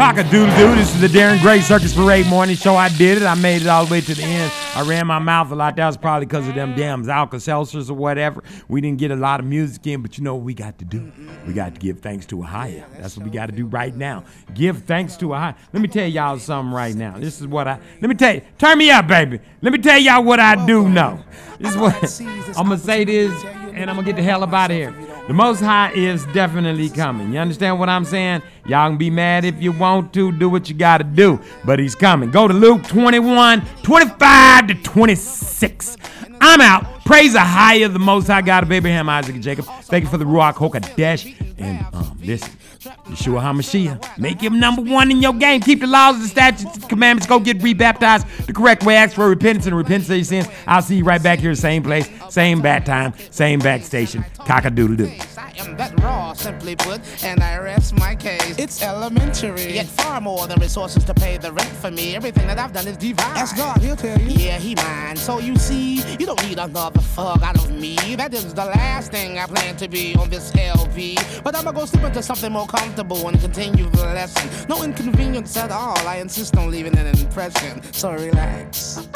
Word. 0.00 0.16
Cock-a-doodle 0.16 0.56
doo. 0.56 0.74
This 0.74 0.94
is 0.94 1.00
the 1.00 1.08
Darren 1.08 1.40
Gray 1.40 1.60
Circus 1.60 1.94
Parade 1.94 2.26
morning 2.26 2.56
show. 2.56 2.74
I 2.74 2.88
did 2.88 3.18
it. 3.18 3.24
I 3.24 3.34
made 3.34 3.62
it 3.62 3.68
all 3.68 3.84
the 3.84 3.92
way 3.92 4.00
to 4.00 4.14
the 4.14 4.22
end. 4.22 4.52
I 4.74 4.82
ran 4.82 5.06
my 5.06 5.18
mouth 5.18 5.50
a 5.50 5.54
lot. 5.54 5.76
That 5.76 5.86
was 5.86 5.96
probably 5.96 6.26
because 6.26 6.48
of 6.48 6.54
them 6.54 6.74
damn 6.74 7.08
Alka-Seltzers 7.08 7.90
or 7.90 7.94
whatever. 7.94 8.42
We 8.68 8.80
didn't 8.80 8.98
get 8.98 9.10
a 9.10 9.16
lot 9.16 9.40
of 9.40 9.46
music 9.46 9.86
in, 9.86 10.02
but 10.02 10.16
you 10.16 10.24
know 10.24 10.34
what 10.34 10.44
we 10.44 10.54
got 10.54 10.78
to 10.78 10.84
do? 10.84 11.12
We 11.46 11.52
got 11.52 11.74
to 11.74 11.80
give 11.80 12.00
thanks 12.00 12.26
to 12.26 12.42
a 12.42 12.46
higher. 12.46 12.84
That's 12.98 13.16
what 13.16 13.24
we 13.24 13.30
got 13.30 13.46
to 13.46 13.52
do 13.52 13.66
right 13.66 13.94
now. 13.94 14.24
Give 14.54 14.78
thanks 14.82 15.16
to 15.18 15.34
a 15.34 15.38
higher. 15.38 15.56
Let 15.72 15.82
me 15.82 15.88
tell 15.88 16.06
y'all 16.06 16.38
something 16.38 16.72
right 16.72 16.94
now. 16.94 17.18
This 17.18 17.40
is 17.40 17.46
what 17.46 17.68
I, 17.68 17.78
let 18.00 18.08
me 18.08 18.14
tell 18.14 18.34
you, 18.34 18.42
turn 18.58 18.78
me 18.78 18.90
up, 18.90 19.06
baby. 19.06 19.40
Let 19.60 19.72
me 19.72 19.78
tell 19.78 19.98
y'all 19.98 20.24
what 20.24 20.40
I 20.40 20.64
do 20.66 20.88
know. 20.88 21.22
This 21.58 21.72
is 21.72 21.76
what, 21.76 22.20
I'm 22.56 22.68
going 22.68 22.78
to 22.78 22.84
say 22.84 23.04
this 23.04 23.44
and 23.44 23.90
I'm 23.90 23.96
going 23.96 24.06
to 24.06 24.12
get 24.12 24.16
the 24.16 24.22
hell 24.22 24.42
up 24.42 24.52
out 24.52 24.70
of 24.70 24.76
here. 24.76 24.94
The 25.30 25.34
Most 25.34 25.60
High 25.60 25.92
is 25.92 26.26
definitely 26.32 26.88
coming. 26.88 27.32
You 27.32 27.38
understand 27.38 27.78
what 27.78 27.88
I'm 27.88 28.04
saying? 28.04 28.42
Y'all 28.66 28.88
can 28.88 28.98
be 28.98 29.10
mad 29.10 29.44
if 29.44 29.62
you 29.62 29.70
want 29.70 30.12
to. 30.14 30.32
Do 30.32 30.48
what 30.48 30.68
you 30.68 30.74
got 30.74 30.98
to 30.98 31.04
do. 31.04 31.38
But 31.64 31.78
he's 31.78 31.94
coming. 31.94 32.32
Go 32.32 32.48
to 32.48 32.52
Luke 32.52 32.82
21, 32.88 33.62
25 33.84 34.66
to 34.66 34.74
26. 34.74 35.96
I'm 36.40 36.60
out. 36.60 36.99
Praise 37.10 37.32
the 37.32 37.40
higher, 37.40 37.88
the 37.88 37.98
most 37.98 38.28
high 38.28 38.40
God 38.40 38.62
of 38.62 38.70
Abraham, 38.70 39.08
Isaac, 39.08 39.34
and 39.34 39.42
Jacob. 39.42 39.64
Thank 39.64 40.04
you 40.04 40.10
for 40.10 40.16
the 40.16 40.24
Ruach 40.24 40.54
HaKodesh. 40.54 41.34
And 41.58 41.84
um, 41.92 42.16
listen, 42.22 42.52
Yeshua 42.78 43.42
HaMashiach. 43.42 44.16
Make 44.16 44.40
him 44.40 44.60
number 44.60 44.80
one 44.80 45.10
in 45.10 45.20
your 45.20 45.32
game. 45.32 45.60
Keep 45.60 45.80
the 45.80 45.88
laws, 45.88 46.20
the 46.20 46.28
statutes, 46.28 46.78
the 46.78 46.86
commandments. 46.86 47.26
Go 47.26 47.40
get 47.40 47.60
rebaptized 47.60 48.46
the 48.46 48.52
correct 48.52 48.84
way. 48.84 48.94
Ask 48.94 49.16
for 49.16 49.28
repentance 49.28 49.66
and 49.66 49.76
repentance 49.76 50.08
of 50.08 50.16
your 50.16 50.24
sins. 50.24 50.46
I'll 50.68 50.82
see 50.82 50.98
you 50.98 51.04
right 51.04 51.20
back 51.20 51.40
here, 51.40 51.52
same 51.56 51.82
place, 51.82 52.08
same 52.28 52.62
bat 52.62 52.86
time, 52.86 53.12
same 53.32 53.58
back 53.58 53.82
station. 53.82 54.24
Cock 54.46 54.64
a 54.66 54.70
doodle 54.70 54.94
doo. 54.94 55.12
I 55.36 55.52
am 55.58 55.76
that 55.76 55.98
raw, 56.00 56.32
simply 56.32 56.76
put, 56.76 57.00
and 57.24 57.42
I 57.42 57.58
rest 57.58 57.98
my 57.98 58.14
case. 58.14 58.56
It's 58.56 58.82
elementary. 58.82 59.74
Yet 59.74 59.86
far 59.86 60.20
more 60.20 60.46
than 60.46 60.60
resources 60.60 61.04
to 61.04 61.14
pay 61.14 61.38
the 61.38 61.52
rent 61.52 61.68
for 61.68 61.90
me. 61.90 62.14
Everything 62.14 62.46
that 62.46 62.58
I've 62.58 62.72
done 62.72 62.86
is 62.86 62.96
divine. 62.96 63.36
Ask 63.36 63.56
God, 63.56 63.78
he'll 63.78 63.96
tell 63.96 64.18
you. 64.20 64.30
Yeah, 64.30 64.58
he 64.58 64.74
mine. 64.76 65.16
So 65.16 65.38
you 65.38 65.56
see, 65.56 66.02
you 66.18 66.26
don't 66.26 66.42
need 66.46 66.58
another 66.58 66.99
fuck 67.00 67.42
out 67.42 67.56
of 67.56 67.70
me. 67.70 67.96
That 68.16 68.34
is 68.34 68.54
the 68.54 68.64
last 68.64 69.10
thing 69.10 69.38
I 69.38 69.46
plan 69.46 69.76
to 69.76 69.88
be 69.88 70.14
on 70.16 70.30
this 70.30 70.52
LP. 70.54 71.16
But 71.42 71.56
I'ma 71.56 71.72
go 71.72 71.84
slip 71.84 72.04
into 72.04 72.22
something 72.22 72.52
more 72.52 72.66
comfortable 72.66 73.28
and 73.28 73.40
continue 73.40 73.88
the 73.90 74.04
lesson. 74.04 74.68
No 74.68 74.82
inconvenience 74.82 75.56
at 75.56 75.70
all. 75.70 75.98
I 76.06 76.16
insist 76.16 76.56
on 76.56 76.70
leaving 76.70 76.96
an 76.96 77.06
impression. 77.06 77.82
So 77.92 78.12
relax. 78.12 79.06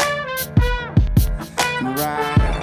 Right 1.82 2.53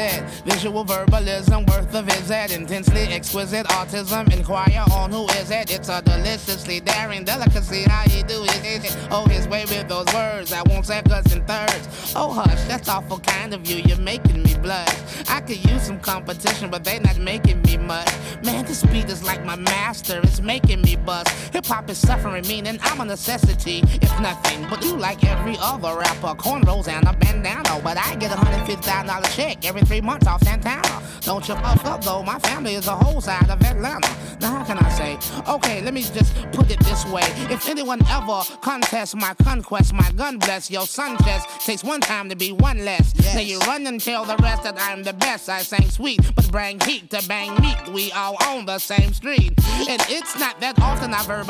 셋 0.00 0.39
visual 0.40 0.84
verbalism 0.84 1.66
worth 1.66 1.94
a 1.94 2.02
visit. 2.02 2.52
Intensely 2.52 3.02
exquisite 3.02 3.66
autism. 3.66 4.32
Inquire 4.32 4.84
on 4.92 5.10
who 5.10 5.26
is 5.40 5.50
it. 5.50 5.70
It's 5.70 5.88
a 5.88 6.02
deliciously 6.02 6.80
daring 6.80 7.24
delicacy. 7.24 7.82
How 7.82 8.08
he 8.08 8.22
do 8.22 8.42
his 8.42 8.84
it. 8.84 8.96
Oh, 9.10 9.26
his 9.26 9.46
way 9.48 9.64
with 9.66 9.88
those 9.88 10.06
words. 10.14 10.52
I 10.52 10.62
won't 10.62 10.86
seconds 10.86 11.32
and 11.32 11.46
thirds. 11.46 12.12
Oh, 12.16 12.32
hush, 12.32 12.62
that's 12.64 12.88
awful 12.88 13.18
kind 13.20 13.54
of 13.54 13.68
you. 13.68 13.76
You're 13.76 13.98
making 13.98 14.42
me 14.42 14.54
blush. 14.54 14.88
I 15.28 15.40
could 15.40 15.64
use 15.70 15.82
some 15.82 16.00
competition, 16.00 16.70
but 16.70 16.84
they 16.84 16.98
not 16.98 17.18
making 17.18 17.62
me 17.62 17.76
much. 17.76 18.12
Man, 18.44 18.64
this 18.64 18.84
beat 18.86 19.08
is 19.10 19.22
like 19.22 19.44
my 19.44 19.56
master. 19.56 20.20
It's 20.22 20.40
making 20.40 20.82
me 20.82 20.96
bust. 20.96 21.28
Hip 21.52 21.66
hop 21.66 21.88
is 21.90 21.98
suffering, 21.98 22.46
meaning 22.46 22.78
I'm 22.82 23.00
a 23.00 23.04
necessity, 23.04 23.82
if 24.00 24.20
nothing. 24.20 24.66
But 24.68 24.84
you 24.84 24.96
like 24.96 25.24
every 25.24 25.56
other 25.60 25.96
rapper, 25.96 26.34
cornrows 26.34 26.88
and 26.88 27.06
a 27.06 27.12
bandana. 27.12 27.62
Oh, 27.68 27.80
but 27.82 27.96
I 27.98 28.14
get 28.16 28.32
a 28.32 28.36
hundred 28.36 28.66
fifty 28.66 28.82
thousand 28.82 29.08
dollar 29.08 29.28
check 29.28 29.64
every 29.64 29.82
three 29.82 30.00
months 30.00 30.26
off 30.30 30.42
Santana. 30.42 31.02
Don't 31.22 31.46
you 31.48 31.54
puff 31.54 31.84
up 31.84 32.02
though, 32.02 32.22
my 32.22 32.38
family 32.38 32.74
is 32.74 32.86
a 32.86 32.96
whole 32.96 33.20
side 33.20 33.50
of 33.50 33.60
Atlanta. 33.62 34.08
Now 34.40 34.58
how 34.58 34.64
can 34.64 34.78
I 34.78 34.88
say? 34.90 35.18
Okay, 35.48 35.82
let 35.82 35.92
me 35.92 36.02
just 36.02 36.34
put 36.52 36.70
it 36.70 36.80
this 36.80 37.04
way. 37.06 37.26
If 37.50 37.68
anyone 37.68 38.00
ever 38.08 38.42
contests 38.60 39.14
my 39.14 39.34
conquest, 39.42 39.92
my 39.92 40.10
gun 40.12 40.38
bless 40.38 40.70
your 40.70 40.86
son 40.86 41.18
chest 41.24 41.48
takes 41.66 41.84
one 41.84 42.00
time 42.00 42.28
to 42.30 42.36
be 42.36 42.52
one 42.52 42.84
less. 42.84 43.14
Now 43.34 43.40
you 43.40 43.58
run 43.60 43.86
and 43.86 44.00
tell 44.00 44.24
the 44.24 44.36
rest 44.36 44.62
that 44.62 44.76
I'm 44.78 45.02
the 45.02 45.12
best. 45.12 45.48
I 45.48 45.62
sang 45.62 45.90
sweet, 45.90 46.20
but 46.34 46.50
bring 46.50 46.80
heat 46.80 47.10
to 47.10 47.26
bang 47.28 47.60
meat. 47.60 47.88
We 47.92 48.12
all 48.12 48.36
on 48.44 48.66
the 48.66 48.78
same 48.78 49.12
street. 49.12 49.52
And 49.88 50.00
it's 50.08 50.38
not 50.38 50.60
that 50.60 50.78
often 50.80 51.12
I 51.12 51.22
verb 51.24 51.38